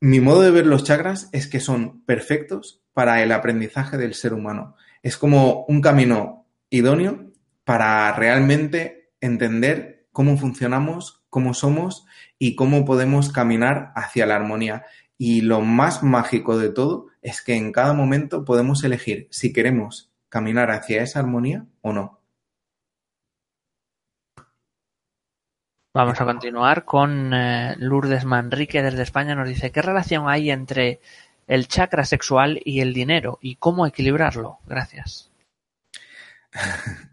Mi 0.00 0.20
modo 0.20 0.42
de 0.42 0.50
ver 0.50 0.66
los 0.66 0.84
chakras 0.84 1.30
es 1.32 1.46
que 1.46 1.60
son 1.60 2.04
perfectos 2.04 2.83
para 2.94 3.22
el 3.22 3.32
aprendizaje 3.32 3.98
del 3.98 4.14
ser 4.14 4.32
humano. 4.32 4.76
Es 5.02 5.18
como 5.18 5.64
un 5.66 5.82
camino 5.82 6.46
idóneo 6.70 7.32
para 7.64 8.12
realmente 8.12 9.12
entender 9.20 10.06
cómo 10.12 10.36
funcionamos, 10.38 11.22
cómo 11.28 11.52
somos 11.52 12.06
y 12.38 12.54
cómo 12.54 12.84
podemos 12.84 13.30
caminar 13.30 13.92
hacia 13.96 14.26
la 14.26 14.36
armonía. 14.36 14.84
Y 15.18 15.42
lo 15.42 15.60
más 15.60 16.02
mágico 16.02 16.56
de 16.56 16.70
todo 16.70 17.08
es 17.20 17.42
que 17.42 17.56
en 17.56 17.72
cada 17.72 17.92
momento 17.92 18.44
podemos 18.44 18.84
elegir 18.84 19.28
si 19.30 19.52
queremos 19.52 20.12
caminar 20.28 20.70
hacia 20.70 21.02
esa 21.02 21.20
armonía 21.20 21.66
o 21.80 21.92
no. 21.92 22.20
Vamos 25.96 26.20
a 26.20 26.24
continuar 26.24 26.84
con 26.84 27.32
eh, 27.32 27.76
Lourdes 27.78 28.24
Manrique 28.24 28.82
desde 28.82 29.04
España. 29.04 29.36
Nos 29.36 29.48
dice, 29.48 29.70
¿qué 29.70 29.80
relación 29.80 30.28
hay 30.28 30.50
entre 30.50 31.00
el 31.46 31.68
chakra 31.68 32.04
sexual 32.04 32.60
y 32.64 32.80
el 32.80 32.92
dinero 32.92 33.38
y 33.40 33.56
cómo 33.56 33.86
equilibrarlo? 33.86 34.58
Gracias. 34.66 35.30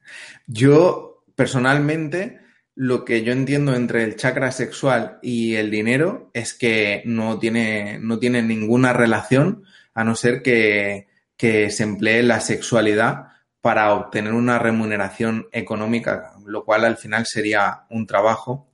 Yo, 0.47 1.23
personalmente, 1.35 2.39
lo 2.75 3.05
que 3.05 3.23
yo 3.23 3.31
entiendo 3.31 3.75
entre 3.75 4.03
el 4.03 4.15
chakra 4.15 4.51
sexual 4.51 5.19
y 5.21 5.55
el 5.55 5.69
dinero 5.69 6.29
es 6.33 6.53
que 6.53 7.03
no 7.05 7.37
tiene, 7.37 7.99
no 7.99 8.17
tiene 8.19 8.41
ninguna 8.41 8.93
relación 8.93 9.63
a 9.93 10.03
no 10.03 10.15
ser 10.15 10.41
que, 10.41 11.07
que 11.37 11.69
se 11.69 11.83
emplee 11.83 12.23
la 12.23 12.39
sexualidad 12.39 13.27
para 13.61 13.93
obtener 13.93 14.33
una 14.33 14.57
remuneración 14.57 15.47
económica, 15.51 16.33
lo 16.45 16.65
cual 16.65 16.85
al 16.85 16.97
final 16.97 17.25
sería 17.25 17.83
un 17.89 18.07
trabajo 18.07 18.71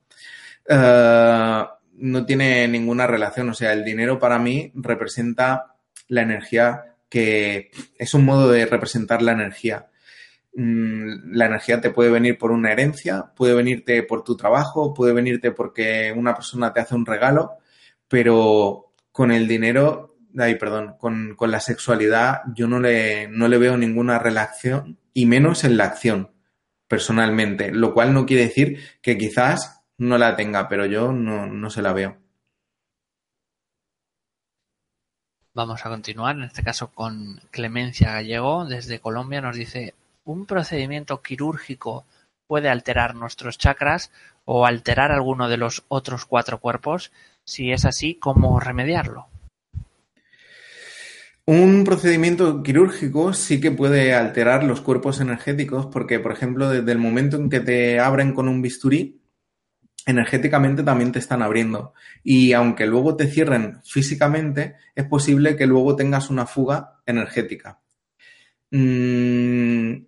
eh, 0.67 1.65
no 1.97 2.25
tiene 2.25 2.67
ninguna 2.67 3.07
relación. 3.07 3.49
O 3.49 3.53
sea, 3.53 3.73
el 3.73 3.83
dinero 3.83 4.19
para 4.19 4.39
mí 4.39 4.71
representa 4.75 5.75
la 6.07 6.21
energía 6.21 6.95
que 7.09 7.71
es 7.97 8.13
un 8.13 8.25
modo 8.25 8.51
de 8.51 8.65
representar 8.65 9.21
la 9.21 9.31
energía. 9.31 9.87
Mm, 10.55 11.33
la 11.33 11.45
energía 11.45 11.81
te 11.81 11.91
puede 11.91 12.09
venir 12.09 12.37
por 12.37 12.51
una 12.51 12.71
herencia, 12.71 13.31
puede 13.35 13.53
venirte 13.53 14.03
por 14.03 14.23
tu 14.23 14.35
trabajo, 14.35 14.93
puede 14.93 15.13
venirte 15.13 15.51
porque 15.51 16.13
una 16.15 16.33
persona 16.33 16.73
te 16.73 16.81
hace 16.81 16.95
un 16.95 17.05
regalo, 17.05 17.53
pero 18.07 18.93
con 19.11 19.31
el 19.31 19.47
dinero, 19.47 20.17
ay, 20.37 20.55
perdón, 20.55 20.95
con, 20.99 21.35
con 21.35 21.51
la 21.51 21.59
sexualidad 21.59 22.41
yo 22.55 22.67
no 22.67 22.79
le, 22.79 23.27
no 23.29 23.47
le 23.47 23.57
veo 23.57 23.77
ninguna 23.77 24.19
relación 24.19 24.99
y 25.13 25.25
menos 25.25 25.63
en 25.63 25.77
la 25.77 25.85
acción, 25.85 26.31
personalmente, 26.87 27.71
lo 27.71 27.93
cual 27.93 28.13
no 28.13 28.25
quiere 28.25 28.43
decir 28.43 28.79
que 29.01 29.17
quizás 29.17 29.76
no 29.97 30.17
la 30.17 30.35
tenga, 30.35 30.67
pero 30.67 30.85
yo 30.85 31.11
no, 31.11 31.47
no 31.47 31.69
se 31.69 31.81
la 31.81 31.93
veo. 31.93 32.17
Vamos 35.53 35.83
a 35.85 35.89
continuar, 35.89 36.35
en 36.35 36.43
este 36.43 36.61
caso 36.61 36.91
con 36.91 37.41
Clemencia 37.49 38.11
Gallego, 38.11 38.65
desde 38.65 38.99
Colombia, 38.99 39.41
nos 39.41 39.55
dice, 39.55 39.95
¿un 40.23 40.45
procedimiento 40.45 41.21
quirúrgico 41.23 42.05
puede 42.45 42.69
alterar 42.69 43.15
nuestros 43.15 43.57
chakras 43.57 44.11
o 44.45 44.67
alterar 44.67 45.11
alguno 45.11 45.49
de 45.49 45.57
los 45.57 45.83
otros 45.87 46.25
cuatro 46.25 46.59
cuerpos? 46.59 47.11
Si 47.43 47.71
es 47.71 47.85
así, 47.85 48.15
¿cómo 48.15 48.59
remediarlo? 48.59 49.25
Un 51.45 51.85
procedimiento 51.85 52.61
quirúrgico 52.61 53.33
sí 53.33 53.61
que 53.61 53.71
puede 53.71 54.13
alterar 54.13 54.63
los 54.63 54.81
cuerpos 54.81 55.21
energéticos 55.21 55.87
porque, 55.87 56.19
por 56.19 56.33
ejemplo, 56.33 56.69
desde 56.69 56.91
el 56.91 56.97
momento 56.97 57.37
en 57.37 57.49
que 57.49 57.61
te 57.61 57.99
abren 57.99 58.33
con 58.33 58.47
un 58.47 58.61
bisturí, 58.61 59.16
energéticamente 60.07 60.83
también 60.83 61.11
te 61.11 61.19
están 61.19 61.43
abriendo. 61.43 61.93
Y 62.23 62.53
aunque 62.53 62.87
luego 62.87 63.15
te 63.17 63.27
cierren 63.27 63.81
físicamente, 63.83 64.77
es 64.95 65.05
posible 65.05 65.57
que 65.57 65.67
luego 65.67 65.95
tengas 65.95 66.29
una 66.29 66.47
fuga 66.47 67.01
energética. 67.05 67.81
Mm, 68.71 70.05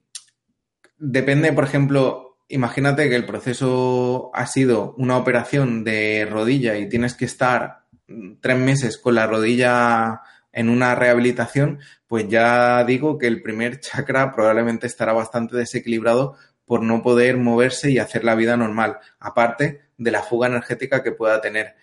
depende, 0.98 1.52
por 1.52 1.66
ejemplo, 1.66 2.38
imagínate 2.48 3.10
que 3.10 3.16
el 3.16 3.26
proceso 3.26 4.32
ha 4.34 4.48
sido 4.48 4.96
una 4.98 5.18
operación 5.18 5.84
de 5.84 6.26
rodilla 6.30 6.78
y 6.78 6.88
tienes 6.88 7.14
que 7.14 7.26
estar 7.26 7.84
tres 8.40 8.58
meses 8.58 8.98
con 8.98 9.16
la 9.16 9.28
rodilla 9.28 10.22
en 10.54 10.70
una 10.70 10.96
rehabilitación, 10.96 11.80
pues 12.08 12.28
ya 12.30 12.84
digo 12.86 13.18
que 13.18 13.28
el 13.28 13.42
primer 13.42 13.80
chakra 13.82 14.32
probablemente 14.34 14.88
estará 14.88 15.12
bastante 15.12 15.58
desequilibrado 15.58 16.38
por 16.64 16.84
no 16.84 17.02
poder 17.02 17.36
moverse 17.36 17.92
y 17.92 17.98
hacer 17.98 18.24
la 18.24 18.36
vida 18.36 18.56
normal, 18.56 19.00
aparte 19.20 19.89
de 20.00 20.12
la 20.12 20.24
fuga 20.24 20.48
energética 20.48 21.04
que 21.04 21.12
pueda 21.12 21.40
tener. 21.40 21.76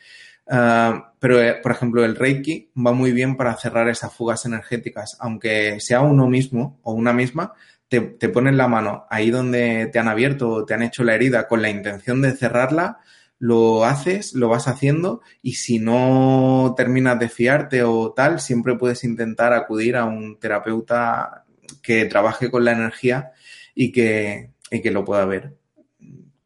Ah, 0.48 1.12
pero, 1.18 1.40
eh, 1.40 1.55
por 1.62 1.72
ejemplo, 1.72 2.05
el 2.05 2.16
Reiki 2.16 2.70
va 2.76 2.93
muy 2.93 3.12
bien 3.12 3.36
para 3.36 3.56
cerrar 3.56 3.88
esas 3.88 4.12
fugas 4.12 4.44
energéticas, 4.47 5.16
aunque 5.20 5.78
sea 5.80 6.01
uno 6.01 6.28
mismo 6.28 6.80
o 6.82 6.93
una 6.93 7.12
misma, 7.12 7.52
te, 7.88 8.01
te 8.01 8.28
ponen 8.28 8.56
la 8.56 8.68
mano 8.68 9.06
ahí 9.10 9.30
donde 9.30 9.86
te 9.93 9.98
han 9.98 10.09
abierto 10.09 10.48
o 10.51 10.64
te 10.64 10.74
han 10.74 10.82
hecho 10.82 11.05
la 11.05 11.14
herida 11.14 11.47
con 11.47 11.62
la 11.62 11.70
intención 11.70 12.22
de 12.22 12.32
cerrarla, 12.32 12.98
lo 13.38 13.84
haces, 13.84 14.34
lo 14.34 14.48
vas 14.48 14.66
haciendo 14.68 15.20
y 15.43 15.55
si 15.55 15.78
no 15.78 16.74
terminas 16.76 17.18
de 17.18 17.28
fiarte 17.28 17.82
o 17.82 18.12
tal, 18.12 18.40
siempre 18.40 18.76
puedes 18.76 19.05
intentar 19.05 19.52
acudir 19.52 19.97
a 19.97 20.05
un 20.05 20.38
terapeuta 20.38 21.44
que 21.82 22.06
trabaje 22.06 22.51
con 22.51 22.64
la 22.64 22.72
energía 22.72 23.32
y 23.74 23.93
que, 23.93 24.52
y 24.70 24.80
que 24.80 24.90
lo 24.90 25.05
pueda 25.05 25.24
ver. 25.26 25.56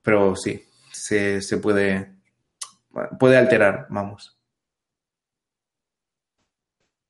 Pero 0.02 0.34
sí, 0.36 0.62
se, 1.00 1.56
puede, 1.58 2.12
puede 3.18 3.36
alterar, 3.36 3.86
vamos. 3.88 4.36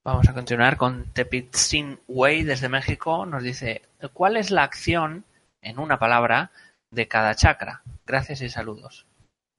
Vamos 0.02 0.28
a 0.28 0.32
continuar 0.32 0.76
con 0.76 1.12
Tepitzin 1.12 2.00
Wei 2.08 2.42
desde 2.42 2.68
México. 2.68 3.26
Nos 3.26 3.42
dice, 3.42 3.82
¿cuál 4.12 4.36
es 4.36 4.50
la 4.50 4.62
acción, 4.62 5.24
en 5.60 5.78
una 5.78 5.98
palabra, 5.98 6.52
de 6.90 7.06
cada 7.06 7.34
chakra? 7.34 7.82
Gracias 8.06 8.40
y 8.40 8.48
saludos. 8.48 9.06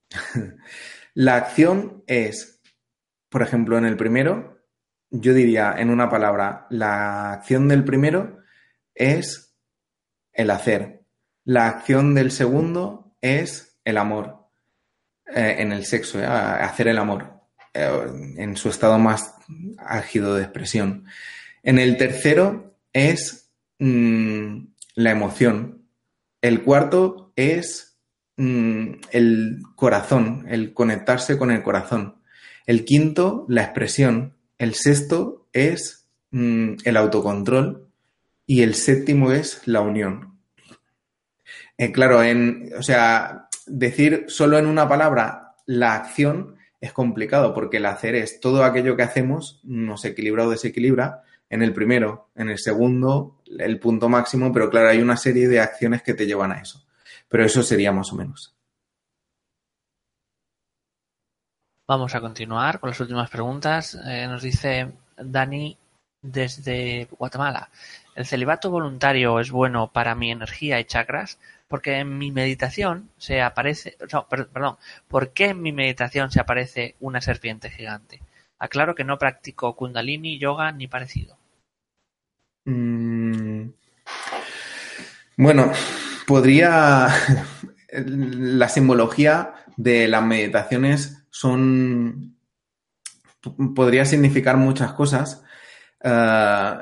la 1.14 1.36
acción 1.36 2.03
es, 2.08 2.62
por 3.30 3.44
ejemplo, 3.44 3.78
en 3.78 3.86
el 3.86 3.98
primero, 3.98 4.60
yo 5.12 5.34
diría 5.34 5.76
en 5.78 5.90
una 5.90 6.10
palabra, 6.10 6.66
la 6.70 7.34
acción 7.34 7.68
del 7.68 7.84
primero 7.84 8.40
es 8.95 9.56
el 10.34 10.49
hacer. 10.49 11.06
La 11.44 11.68
acción 11.68 12.16
del 12.16 12.32
segundo 12.32 13.16
es 13.22 13.70
el 13.84 13.98
amor 13.98 14.41
eh, 15.34 15.58
en 15.60 15.72
el 15.72 15.86
sexo, 15.86 16.20
eh, 16.20 16.26
hacer 16.26 16.90
el 16.90 16.98
amor 16.98 17.41
eh, 17.74 17.90
en 18.38 18.58
su 18.58 18.70
estado 18.70 18.99
más 18.99 19.36
álgido 19.78 20.36
de 20.36 20.44
expresión. 20.44 21.06
En 21.64 21.80
el 21.80 21.95
tercero 21.95 22.76
es 22.91 23.49
mm, 23.80 24.66
la 24.95 25.12
emoción. 25.12 25.86
El 26.41 26.64
cuarto 26.64 27.32
es 27.38 27.98
mm, 28.36 28.94
el 29.12 29.60
corazón, 29.76 30.45
el 30.49 30.74
conectarse 30.74 31.38
con 31.38 31.52
el 31.52 31.64
corazón. 31.64 32.22
El 32.66 32.84
quinto, 32.84 33.45
la 33.48 33.64
expresión. 33.64 34.36
El 34.58 34.74
sexto 34.74 35.48
es 35.53 36.08
mm, 36.32 36.74
el 36.84 36.98
autocontrol. 36.98 37.88
Y 38.45 38.64
el 38.64 38.76
séptimo 38.76 39.32
es 39.32 39.66
la 39.66 39.80
unión. 39.80 40.38
claro, 41.94 42.22
en, 42.22 42.74
o 42.78 42.84
sea, 42.84 43.40
decir 43.67 44.25
solo 44.27 44.57
en 44.57 44.65
una 44.65 44.88
palabra 44.88 45.55
la 45.65 45.95
acción 45.95 46.57
es 46.79 46.93
complicado 46.93 47.53
porque 47.53 47.77
el 47.77 47.85
hacer 47.85 48.15
es 48.15 48.39
todo 48.39 48.63
aquello 48.63 48.95
que 48.95 49.03
hacemos 49.03 49.59
nos 49.63 50.03
equilibra 50.05 50.45
o 50.45 50.49
desequilibra 50.49 51.23
en 51.49 51.61
el 51.61 51.73
primero, 51.73 52.29
en 52.33 52.49
el 52.49 52.57
segundo, 52.57 53.41
el 53.59 53.77
punto 53.77 54.07
máximo, 54.07 54.53
pero 54.53 54.69
claro, 54.69 54.89
hay 54.89 55.01
una 55.01 55.17
serie 55.17 55.49
de 55.49 55.59
acciones 55.59 56.01
que 56.01 56.13
te 56.13 56.25
llevan 56.25 56.53
a 56.53 56.61
eso. 56.61 56.85
Pero 57.27 57.43
eso 57.43 57.61
sería 57.61 57.91
más 57.91 58.11
o 58.13 58.15
menos. 58.15 58.55
Vamos 61.88 62.15
a 62.15 62.21
continuar 62.21 62.79
con 62.79 62.89
las 62.89 62.99
últimas 63.01 63.29
preguntas. 63.29 63.99
Eh, 64.05 64.25
nos 64.27 64.41
dice 64.41 64.93
Dani 65.17 65.77
desde 66.21 67.09
Guatemala. 67.17 67.69
¿El 68.15 68.25
celibato 68.25 68.71
voluntario 68.71 69.39
es 69.41 69.51
bueno 69.51 69.91
para 69.91 70.15
mi 70.15 70.31
energía 70.31 70.79
y 70.79 70.85
chakras? 70.85 71.38
Porque 71.72 71.99
en 71.99 72.18
mi 72.18 72.31
meditación 72.31 73.10
se 73.18 73.41
aparece, 73.41 73.95
no, 74.11 74.27
perdón, 74.27 74.76
¿por 75.07 75.31
qué 75.31 75.45
en 75.45 75.61
mi 75.61 75.72
meditación 75.72 76.30
se 76.30 76.41
aparece 76.41 76.95
una 76.99 77.22
serpiente 77.22 77.69
gigante? 77.69 78.22
Aclaro 78.60 78.93
que 78.93 79.06
no 79.06 79.18
practico 79.18 79.73
kundalini, 79.73 80.38
yoga 80.38 80.73
ni 80.73 80.88
parecido. 80.88 81.38
Mm. 82.65 83.69
bueno, 85.38 85.72
podría... 86.27 87.07
La 87.93 88.69
simbología 88.69 89.53
de 89.76 90.07
las 90.07 90.23
meditaciones 90.23 91.26
son... 91.30 92.38
podría 93.76 94.06
significar 94.06 94.57
muchas 94.57 94.93
cosas. 94.93 95.43
Ah, 96.03 96.81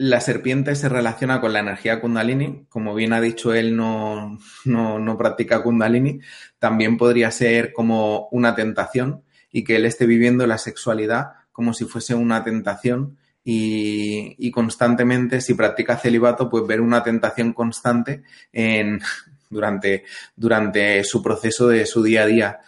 la 0.00 0.22
serpiente 0.22 0.74
se 0.76 0.88
relaciona 0.88 1.42
con 1.42 1.52
la 1.52 1.58
energía 1.58 2.00
kundalini. 2.00 2.64
Como 2.70 2.94
bien 2.94 3.12
ha 3.12 3.20
dicho 3.20 3.52
él, 3.52 3.76
no, 3.76 4.38
no, 4.64 5.18
practica 5.18 5.62
kundalini. 5.62 6.20
También 6.58 6.96
podría 6.96 7.30
ser 7.30 7.74
como 7.74 8.26
una 8.30 8.54
tentación 8.54 9.24
y 9.52 9.62
que 9.62 9.76
él 9.76 9.84
esté 9.84 10.06
viviendo 10.06 10.46
la 10.46 10.56
sexualidad 10.56 11.32
como 11.52 11.74
si 11.74 11.84
fuese 11.84 12.14
una 12.14 12.42
tentación 12.42 13.18
y, 13.44 14.50
constantemente, 14.52 15.42
si 15.42 15.52
practica 15.52 15.98
celibato, 15.98 16.48
pues 16.48 16.66
ver 16.66 16.80
una 16.80 17.02
tentación 17.02 17.52
constante 17.52 18.22
en, 18.54 19.02
durante, 19.50 20.04
durante 20.34 21.04
su 21.04 21.22
proceso 21.22 21.68
de 21.68 21.84
su 21.84 22.02
día 22.02 22.22
a 22.22 22.26
día. 22.26 22.60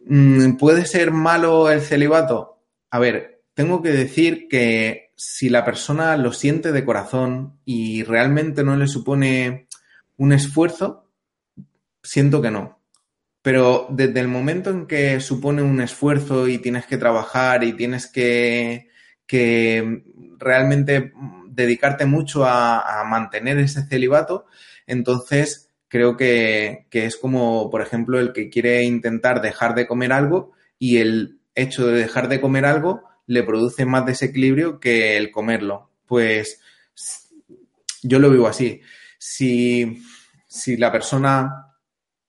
Mm, 0.00 0.56
¿Puede 0.56 0.84
ser 0.84 1.10
malo 1.10 1.70
el 1.70 1.80
celibato? 1.80 2.60
A 2.90 2.98
ver, 2.98 3.44
tengo 3.54 3.80
que 3.80 3.92
decir 3.92 4.46
que 4.46 5.09
si 5.22 5.50
la 5.50 5.66
persona 5.66 6.16
lo 6.16 6.32
siente 6.32 6.72
de 6.72 6.82
corazón 6.82 7.58
y 7.66 8.04
realmente 8.04 8.64
no 8.64 8.74
le 8.76 8.86
supone 8.86 9.68
un 10.16 10.32
esfuerzo, 10.32 11.10
siento 12.02 12.40
que 12.40 12.50
no. 12.50 12.80
pero 13.42 13.86
desde 13.90 14.20
el 14.20 14.28
momento 14.28 14.70
en 14.70 14.86
que 14.86 15.20
supone 15.20 15.60
un 15.62 15.82
esfuerzo 15.82 16.48
y 16.48 16.56
tienes 16.56 16.86
que 16.86 16.96
trabajar 16.96 17.64
y 17.64 17.74
tienes 17.74 18.06
que, 18.06 18.88
que 19.26 20.04
realmente 20.38 21.12
dedicarte 21.48 22.06
mucho 22.06 22.46
a, 22.46 23.04
mantener 23.06 23.58
ese 23.58 23.82
celibato, 23.86 24.46
entonces 24.86 25.70
creo 25.88 26.16
que, 26.16 26.86
que, 26.88 27.04
es 27.04 27.16
como, 27.16 27.68
por 27.68 27.82
ejemplo, 27.82 28.20
el 28.20 28.32
que 28.32 28.48
quiere 28.48 28.84
intentar 28.84 29.42
dejar 29.42 29.74
de 29.74 29.86
comer 29.86 30.12
algo 30.12 30.52
y 30.78 30.96
el 30.98 31.40
hecho 31.54 31.86
de 31.86 32.00
dejar 32.00 32.28
de 32.28 32.40
comer 32.40 32.64
algo 32.64 33.09
le 33.30 33.44
produce 33.44 33.86
más 33.86 34.04
desequilibrio 34.06 34.80
que 34.80 35.16
el 35.16 35.30
comerlo. 35.30 35.92
Pues 36.04 36.60
yo 38.02 38.18
lo 38.18 38.28
vivo 38.28 38.48
así. 38.48 38.80
Si, 39.18 40.02
si 40.48 40.76
la 40.76 40.90
persona 40.90 41.76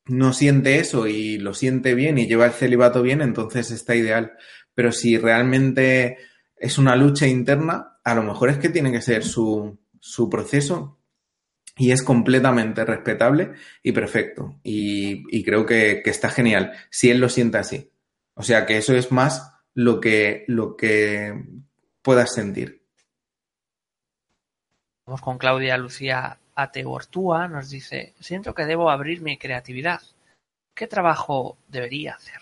no 0.05 0.31
siente 0.31 0.77
eso 0.77 1.07
y 1.07 1.39
lo 1.39 1.55
siente 1.55 1.95
bien 1.95 2.19
y 2.19 2.27
lleva 2.27 2.45
el 2.45 2.51
celibato 2.51 3.01
bien, 3.01 3.21
entonces 3.21 3.71
está 3.71 3.95
ideal. 3.95 4.33
Pero 4.75 4.91
si 4.91 5.17
realmente 5.17 6.19
es 6.55 6.77
una 6.77 6.95
lucha 6.95 7.25
interna, 7.25 7.97
a 8.03 8.13
lo 8.13 8.21
mejor 8.21 8.51
es 8.51 8.59
que 8.59 8.69
tiene 8.69 8.91
que 8.91 9.01
ser 9.01 9.23
su, 9.23 9.79
su 9.99 10.29
proceso 10.29 10.99
y 11.77 11.89
es 11.89 12.03
completamente 12.03 12.85
respetable 12.85 13.53
y 13.81 13.91
perfecto. 13.91 14.59
Y, 14.61 15.43
creo 15.43 15.65
que, 15.65 16.03
que, 16.03 16.11
está 16.11 16.29
genial, 16.29 16.73
si 16.91 17.09
él 17.09 17.19
lo 17.19 17.27
siente 17.27 17.57
así. 17.57 17.89
O 18.35 18.43
sea 18.43 18.67
que 18.67 18.77
eso 18.77 18.93
es 18.93 19.11
más 19.11 19.51
lo 19.73 19.99
que, 19.99 20.45
lo 20.48 20.76
que 20.76 21.43
puedas 22.02 22.34
sentir. 22.34 22.81
Vamos 25.06 25.22
con 25.22 25.38
Claudia 25.38 25.77
Lucía 25.77 26.38
Ateortúa, 26.56 27.48
nos 27.48 27.69
dice, 27.69 28.14
siento 28.19 28.53
que 28.53 28.65
debo 28.65 28.89
abrir 28.89 29.22
mi 29.22 29.38
creatividad. 29.38 30.02
¿Qué 30.73 30.88
trabajo 30.88 31.57
debería 31.68 32.14
hacer? 32.14 32.39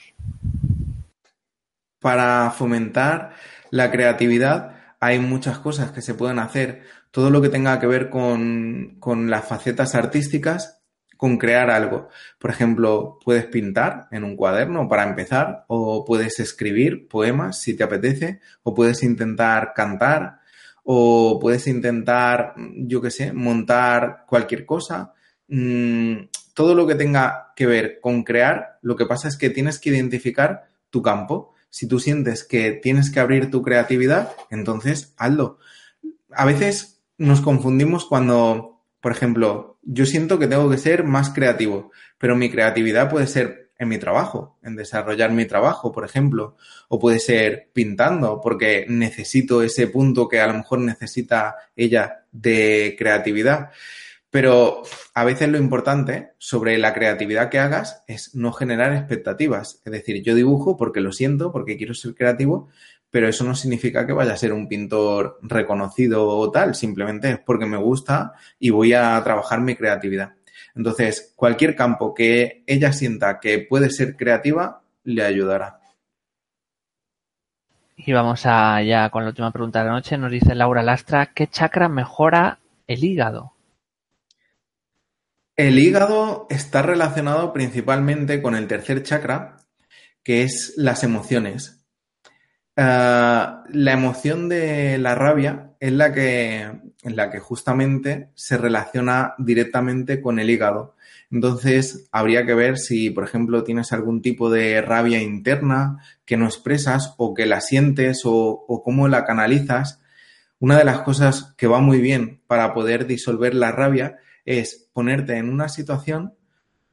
Para 2.00 2.52
fomentar 2.52 3.34
la 3.72 3.92
creatividad 3.92 4.76
hay 5.00 5.20
muchas 5.20 5.60
cosas 5.60 5.92
que 5.92 6.02
se 6.02 6.14
pueden 6.14 6.40
hacer. 6.40 6.84
Todo 7.12 7.30
lo 7.30 7.42
que 7.42 7.50
tenga 7.50 7.80
que 7.80 7.88
ver 7.88 8.10
con, 8.10 8.98
con 9.00 9.30
las 9.30 9.48
facetas 9.48 9.96
artísticas, 9.96 10.79
con 11.20 11.38
crear 11.38 11.70
algo. 11.70 12.08
Por 12.38 12.50
ejemplo, 12.50 13.20
puedes 13.26 13.44
pintar 13.48 14.08
en 14.10 14.24
un 14.24 14.38
cuaderno 14.38 14.88
para 14.88 15.04
empezar, 15.04 15.66
o 15.68 16.06
puedes 16.06 16.40
escribir 16.40 17.10
poemas 17.10 17.60
si 17.60 17.76
te 17.76 17.84
apetece, 17.84 18.40
o 18.64 18.74
puedes 18.74 19.04
intentar 19.04 19.74
cantar, 19.76 20.40
o 20.86 21.38
puedes 21.38 21.68
intentar, 21.68 22.54
yo 22.74 23.02
qué 23.02 23.12
sé, 23.12 23.34
montar 23.34 24.24
cualquier 24.30 24.66
cosa. 24.66 25.14
Mm, 25.50 26.30
todo 26.54 26.74
lo 26.74 26.88
que 26.88 26.96
tenga 26.96 27.52
que 27.54 27.66
ver 27.66 28.00
con 28.00 28.24
crear, 28.24 28.80
lo 28.82 28.96
que 28.96 29.06
pasa 29.06 29.28
es 29.28 29.36
que 29.36 29.50
tienes 29.50 29.78
que 29.78 29.90
identificar 29.90 30.70
tu 30.90 31.02
campo. 31.02 31.54
Si 31.70 31.86
tú 31.86 32.00
sientes 32.00 32.46
que 32.46 32.72
tienes 32.72 33.12
que 33.12 33.20
abrir 33.20 33.52
tu 33.52 33.62
creatividad, 33.62 34.32
entonces 34.50 35.14
hazlo. 35.18 35.60
A 36.32 36.46
veces 36.46 37.02
nos 37.18 37.42
confundimos 37.42 38.06
cuando, 38.06 38.79
por 39.02 39.12
ejemplo, 39.12 39.78
yo 39.82 40.06
siento 40.06 40.40
que 40.40 40.48
tengo 40.48 40.70
que 40.70 40.78
ser 40.78 41.04
más 41.04 41.30
creativo, 41.30 41.92
pero 42.18 42.36
mi 42.36 42.50
creatividad 42.50 43.10
puede 43.10 43.28
ser 43.28 43.70
en 43.80 43.88
mi 43.88 43.98
trabajo, 43.98 44.60
en 44.62 44.76
desarrollar 44.76 45.32
mi 45.32 45.46
trabajo, 45.46 45.92
por 45.92 46.04
ejemplo, 46.04 46.58
o 46.90 47.00
puede 47.00 47.20
ser 47.20 47.70
pintando, 47.74 48.42
porque 48.42 48.86
necesito 48.90 49.64
ese 49.64 49.88
punto 49.88 50.28
que 50.28 50.42
a 50.42 50.48
lo 50.48 50.54
mejor 50.56 50.80
necesita 50.80 51.56
ella 51.78 52.26
de 52.32 52.96
creatividad. 53.00 53.70
Pero 54.30 54.84
a 55.16 55.24
veces 55.24 55.50
lo 55.50 55.58
importante 55.58 56.34
sobre 56.38 56.78
la 56.78 56.94
creatividad 56.94 57.50
que 57.50 57.58
hagas 57.58 58.04
es 58.06 58.36
no 58.36 58.52
generar 58.52 58.94
expectativas. 58.94 59.82
Es 59.86 59.92
decir, 59.92 60.22
yo 60.22 60.36
dibujo 60.36 60.78
porque 60.78 61.00
lo 61.00 61.12
siento, 61.14 61.52
porque 61.52 61.78
quiero 61.78 61.96
ser 61.96 62.14
creativo, 62.14 62.70
pero 63.12 63.28
eso 63.28 63.44
no 63.44 63.56
significa 63.56 64.06
que 64.06 64.14
vaya 64.14 64.34
a 64.34 64.38
ser 64.38 64.54
un 64.54 64.68
pintor 64.68 65.40
reconocido 65.42 66.28
o 66.28 66.52
tal, 66.52 66.76
simplemente 66.76 67.32
es 67.32 67.40
porque 67.40 67.66
me 67.66 67.78
gusta 67.78 68.34
y 68.60 68.70
voy 68.70 68.94
a 68.94 69.22
trabajar 69.24 69.62
mi 69.62 69.76
creatividad. 69.76 70.34
Entonces, 70.76 71.34
cualquier 71.36 71.76
campo 71.76 72.14
que 72.14 72.64
ella 72.68 72.94
sienta 72.94 73.40
que 73.40 73.60
puede 73.60 73.90
ser 73.90 74.16
creativa, 74.16 74.82
le 75.04 75.24
ayudará. 75.24 75.80
Y 77.98 78.14
vamos 78.14 78.46
allá 78.46 79.10
con 79.10 79.24
la 79.24 79.30
última 79.30 79.52
pregunta 79.52 79.80
de 79.80 79.86
la 79.86 79.92
noche. 79.92 80.18
Nos 80.18 80.32
dice 80.32 80.56
Laura 80.56 80.84
Lastra, 80.84 81.34
¿qué 81.34 81.48
chakra 81.48 81.90
mejora 81.90 82.60
el 82.88 83.04
hígado? 83.04 83.54
El 85.58 85.78
hígado 85.78 86.48
está 86.50 86.82
relacionado 86.82 87.52
principalmente 87.52 88.42
con 88.42 88.56
el 88.56 88.68
tercer 88.68 89.04
chakra, 89.04 89.58
que 90.24 90.44
es 90.44 90.74
las 90.78 91.04
emociones. 91.04 91.79
Ah, 92.82 93.66
la 93.74 93.92
emoción 93.92 94.48
de 94.48 94.98
la 95.00 95.14
rabia 95.14 95.74
es 95.82 95.92
la 95.92 96.14
que, 96.14 96.62
en 96.62 97.16
la 97.18 97.30
que 97.30 97.40
justamente 97.40 98.30
se 98.36 98.58
relaciona 98.58 99.34
directamente 99.38 100.22
con 100.22 100.40
el 100.40 100.50
hígado. 100.50 100.96
Entonces, 101.30 102.08
habría 102.14 102.46
que 102.46 102.54
ver 102.54 102.78
si, 102.78 103.10
por 103.10 103.26
ejemplo, 103.26 103.66
tienes 103.66 103.92
algún 103.92 104.22
tipo 104.22 104.50
de 104.50 104.82
rabia 104.82 105.22
interna 105.22 105.98
que 106.24 106.38
no 106.38 106.46
expresas 106.46 107.16
o 107.18 107.34
que 107.34 107.46
la 107.46 107.60
sientes 107.60 108.22
o, 108.24 108.66
o 108.66 108.82
cómo 108.82 109.10
la 109.10 109.26
canalizas. 109.26 110.02
Una 110.60 110.78
de 110.78 110.86
las 110.86 111.02
cosas 111.02 111.54
que 111.58 111.68
va 111.68 111.82
muy 111.82 112.00
bien 112.00 112.42
para 112.48 112.74
poder 112.74 113.08
disolver 113.08 113.56
la 113.56 113.74
rabia 113.74 114.20
es 114.46 114.90
ponerte 114.94 115.36
en 115.36 115.50
una 115.50 115.68
situación 115.68 116.34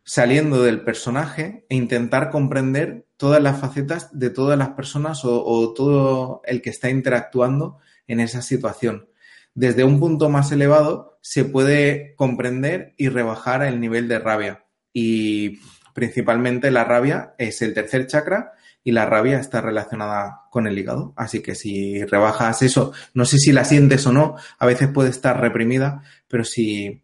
saliendo 0.03 0.65
del 0.65 0.81
personaje 0.83 1.65
e 1.69 1.77
intentar 1.77 2.31
comprender 2.31 3.06
todas 3.17 3.43
las 3.43 3.61
facetas 3.61 4.09
de 4.19 4.31
todas 4.31 4.59
las 4.59 4.71
personas 4.71 5.23
o, 5.25 5.73
todo 5.75 6.43
el 6.45 6.63
que 6.63 6.71
está 6.71 6.91
interactuando 6.91 7.79
en 8.07 8.21
esa 8.21 8.43
situación. 8.43 9.09
Desde 9.55 9.85
un 9.85 9.99
punto 9.99 10.29
más 10.29 10.53
elevado 10.53 11.19
se 11.23 11.45
puede 11.45 12.15
comprender 12.17 12.95
y 12.97 13.09
rebajar 13.09 13.63
el 13.63 13.81
nivel 13.81 14.09
de 14.09 14.19
rabia. 14.19 14.65
Y 14.93 15.61
principalmente 15.95 16.71
la 16.71 16.85
rabia 16.85 17.35
es 17.39 17.63
el 17.63 17.75
tercer 17.75 18.07
chakra 18.07 18.53
y 18.85 18.93
la 18.93 19.07
rabia 19.07 19.41
está 19.41 19.61
relacionada 19.61 20.43
con 20.51 20.67
el 20.67 20.79
hígado. 20.79 21.15
Así 21.17 21.41
que 21.41 21.55
si 21.55 22.05
rebajas 22.05 22.63
eso, 22.63 22.93
no 23.15 23.25
sé 23.25 23.39
si 23.39 23.53
la 23.53 23.65
sientes 23.65 24.07
o 24.07 24.13
no, 24.13 24.37
a 24.59 24.67
veces 24.67 24.89
puede 24.89 25.11
estar 25.11 25.41
reprimida, 25.41 26.03
pero 26.29 26.45
si 26.45 27.03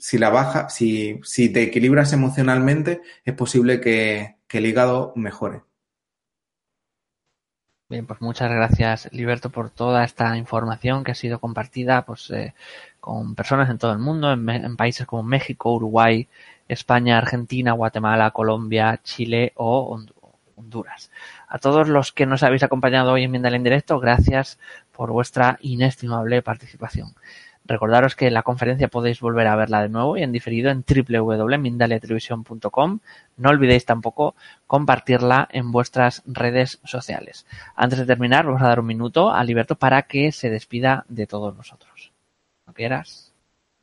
si 0.00 0.16
la 0.16 0.30
baja, 0.30 0.70
si, 0.70 1.20
si 1.22 1.50
te 1.50 1.62
equilibras 1.62 2.14
emocionalmente, 2.14 3.02
es 3.22 3.34
posible 3.34 3.80
que, 3.82 4.39
el 4.58 4.66
hígado 4.66 5.12
mejore. 5.16 5.62
Bien, 7.90 8.06
pues 8.06 8.20
muchas 8.20 8.48
gracias, 8.48 9.08
Liberto, 9.12 9.50
por 9.50 9.68
toda 9.68 10.04
esta 10.04 10.36
información 10.36 11.02
que 11.02 11.10
ha 11.10 11.14
sido 11.16 11.40
compartida 11.40 12.02
pues, 12.06 12.30
eh, 12.30 12.54
con 13.00 13.34
personas 13.34 13.68
en 13.68 13.78
todo 13.78 13.92
el 13.92 13.98
mundo, 13.98 14.30
en, 14.32 14.76
países 14.76 15.08
como 15.08 15.24
México, 15.24 15.74
Uruguay, 15.74 16.28
España, 16.68 17.18
Argentina, 17.18 17.72
Guatemala, 17.72 18.30
Colombia, 18.30 19.00
Chile 19.02 19.52
o 19.56 19.98
Honduras. 20.54 21.10
A 21.48 21.58
todos 21.58 21.88
los 21.88 22.12
que 22.12 22.26
nos 22.26 22.44
habéis 22.44 22.62
acompañado 22.62 23.10
hoy 23.10 23.24
en 23.24 23.32
Mindal 23.32 23.54
en 23.54 23.64
directo, 23.64 23.98
gracias 23.98 24.60
por 24.92 25.10
vuestra 25.10 25.58
inestimable 25.60 26.42
participación. 26.42 27.14
Recordaros 27.64 28.16
que 28.16 28.30
la 28.30 28.42
conferencia 28.42 28.88
podéis 28.88 29.20
volver 29.20 29.46
a 29.46 29.56
verla 29.56 29.82
de 29.82 29.88
nuevo 29.88 30.16
y 30.16 30.22
en 30.22 30.32
diferido 30.32 30.70
en 30.70 30.84
www.mindaliatelevisión.com. 30.84 33.00
No 33.36 33.48
olvidéis 33.48 33.84
tampoco 33.84 34.34
compartirla 34.66 35.48
en 35.52 35.70
vuestras 35.70 36.22
redes 36.26 36.80
sociales. 36.84 37.46
Antes 37.76 37.98
de 37.98 38.06
terminar, 38.06 38.46
vamos 38.46 38.62
a 38.62 38.68
dar 38.68 38.80
un 38.80 38.86
minuto 38.86 39.30
a 39.30 39.44
Liberto 39.44 39.76
para 39.76 40.02
que 40.02 40.32
se 40.32 40.50
despida 40.50 41.04
de 41.08 41.26
todos 41.26 41.56
nosotros. 41.56 42.12
¿No 42.66 42.72
quieras? 42.72 43.32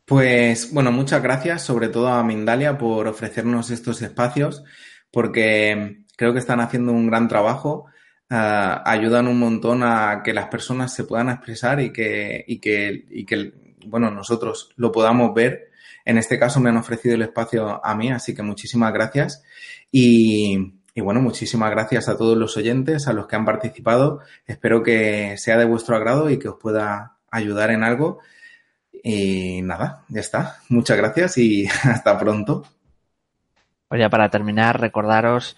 Pues 0.06 0.74
bueno, 0.74 0.92
muchas 0.92 1.22
gracias 1.22 1.64
sobre 1.64 1.90
todo 1.90 2.08
a 2.08 2.24
Mindalia 2.24 2.78
por 2.78 3.08
ofrecernos 3.08 3.72
estos 3.72 4.02
espacios 4.02 4.64
porque 5.12 6.04
creo 6.16 6.34
que 6.34 6.40
están 6.40 6.60
haciendo 6.60 6.92
un 6.92 7.08
gran 7.08 7.28
trabajo. 7.28 7.86
Uh, 8.30 8.84
ayudan 8.84 9.28
un 9.28 9.40
montón 9.40 9.84
a 9.84 10.22
que 10.24 10.34
las 10.34 10.48
personas 10.48 10.94
se 10.94 11.06
puedan 11.06 11.30
expresar 11.30 11.80
y 11.80 11.94
que, 11.94 12.44
y 12.46 12.60
que, 12.60 13.06
y 13.10 13.26
que 13.26 13.54
bueno, 13.88 14.12
nosotros 14.12 14.72
lo 14.76 14.92
podamos 14.92 15.34
ver. 15.34 15.72
En 16.06 16.18
este 16.18 16.40
caso 16.40 16.60
me 16.60 16.70
han 16.70 16.78
ofrecido 16.78 17.16
el 17.16 17.22
espacio 17.22 17.84
a 17.86 17.96
mí, 17.96 18.12
así 18.12 18.34
que 18.34 18.44
muchísimas 18.44 18.94
gracias. 18.94 19.44
Y, 19.92 20.74
bueno, 20.96 21.22
muchísimas 21.22 21.72
gracias 21.72 22.08
a 22.10 22.18
todos 22.18 22.38
los 22.38 22.56
oyentes, 22.58 23.08
a 23.08 23.14
los 23.14 23.28
que 23.28 23.36
han 23.36 23.46
participado. 23.46 24.22
Espero 24.46 24.84
que 24.84 25.36
sea 25.38 25.58
de 25.58 25.66
vuestro 25.66 25.96
agrado 25.96 26.30
y 26.30 26.40
que 26.40 26.50
os 26.50 26.56
pueda 26.56 27.18
ayudar 27.30 27.72
en 27.72 27.84
algo. 27.84 28.20
Y 29.04 29.62
nada, 29.64 30.04
ya 30.10 30.22
está. 30.22 30.58
Muchas 30.70 30.98
gracias 30.98 31.38
y 31.38 31.68
hasta 31.84 32.18
pronto. 32.18 32.66
Pues 33.88 34.00
ya 34.00 34.10
para 34.10 34.30
terminar, 34.30 34.80
recordaros 34.80 35.56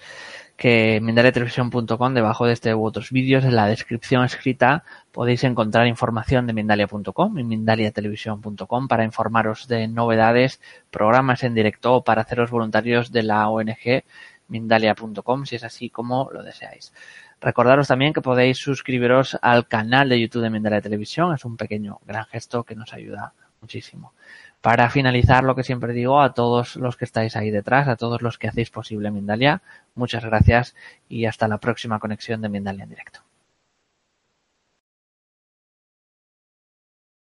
que 0.60 1.00
mindaliatelevisión.com, 1.02 2.14
debajo 2.14 2.46
de 2.46 2.52
este 2.52 2.76
u 2.76 2.84
otros 2.84 3.12
vídeos, 3.12 3.46
en 3.46 3.56
la 3.56 3.68
descripción 3.68 4.26
escrita, 4.26 4.84
podéis 5.14 5.46
encontrar 5.46 5.88
información 5.88 6.48
de 6.48 6.54
Mindalia.com 6.54 7.40
y 7.40 7.44
Mindaliatelevisión.com 7.46 8.90
para 8.90 9.06
informaros 9.06 9.70
de 9.70 9.88
novedades, 9.88 10.60
programas 10.92 11.44
en 11.44 11.56
directo 11.56 11.96
o 11.96 12.04
para 12.04 12.24
haceros 12.24 12.52
voluntarios 12.52 13.14
de 13.14 13.24
la 13.24 13.48
ONG 13.48 14.04
mindalia.com 14.50 15.46
si 15.46 15.56
es 15.56 15.64
así 15.64 15.90
como 15.90 16.30
lo 16.34 16.44
deseáis. 16.44 16.92
Recordaros 17.40 17.88
también 17.88 18.12
que 18.12 18.22
podéis 18.22 18.58
suscribiros 18.58 19.38
al 19.42 19.66
canal 19.66 20.10
de 20.10 20.20
YouTube 20.20 20.42
de 20.42 20.50
Mindalia 20.50 20.82
Televisión. 20.82 21.34
Es 21.34 21.46
un 21.46 21.56
pequeño 21.56 22.00
gran 22.06 22.26
gesto 22.26 22.66
que 22.66 22.76
nos 22.76 22.94
ayuda 22.94 23.32
muchísimo. 23.62 24.12
Para 24.62 24.90
finalizar, 24.90 25.46
lo 25.46 25.56
que 25.56 25.64
siempre 25.64 25.94
digo 25.94 26.22
a 26.22 26.34
todos 26.34 26.76
los 26.76 26.98
que 26.98 27.06
estáis 27.06 27.38
ahí 27.38 27.50
detrás, 27.50 27.88
a 27.88 27.96
todos 27.96 28.22
los 28.22 28.38
que 28.38 28.50
hacéis 28.50 28.70
posible 28.70 29.10
Mindalia, 29.10 29.62
muchas 29.96 30.26
gracias 30.26 30.76
y 31.08 31.26
hasta 31.26 31.48
la 31.48 31.60
próxima 31.60 32.00
conexión 32.00 32.42
de 32.42 32.50
Mindalia 32.50 32.84
en 32.84 32.90
directo. 32.90 33.22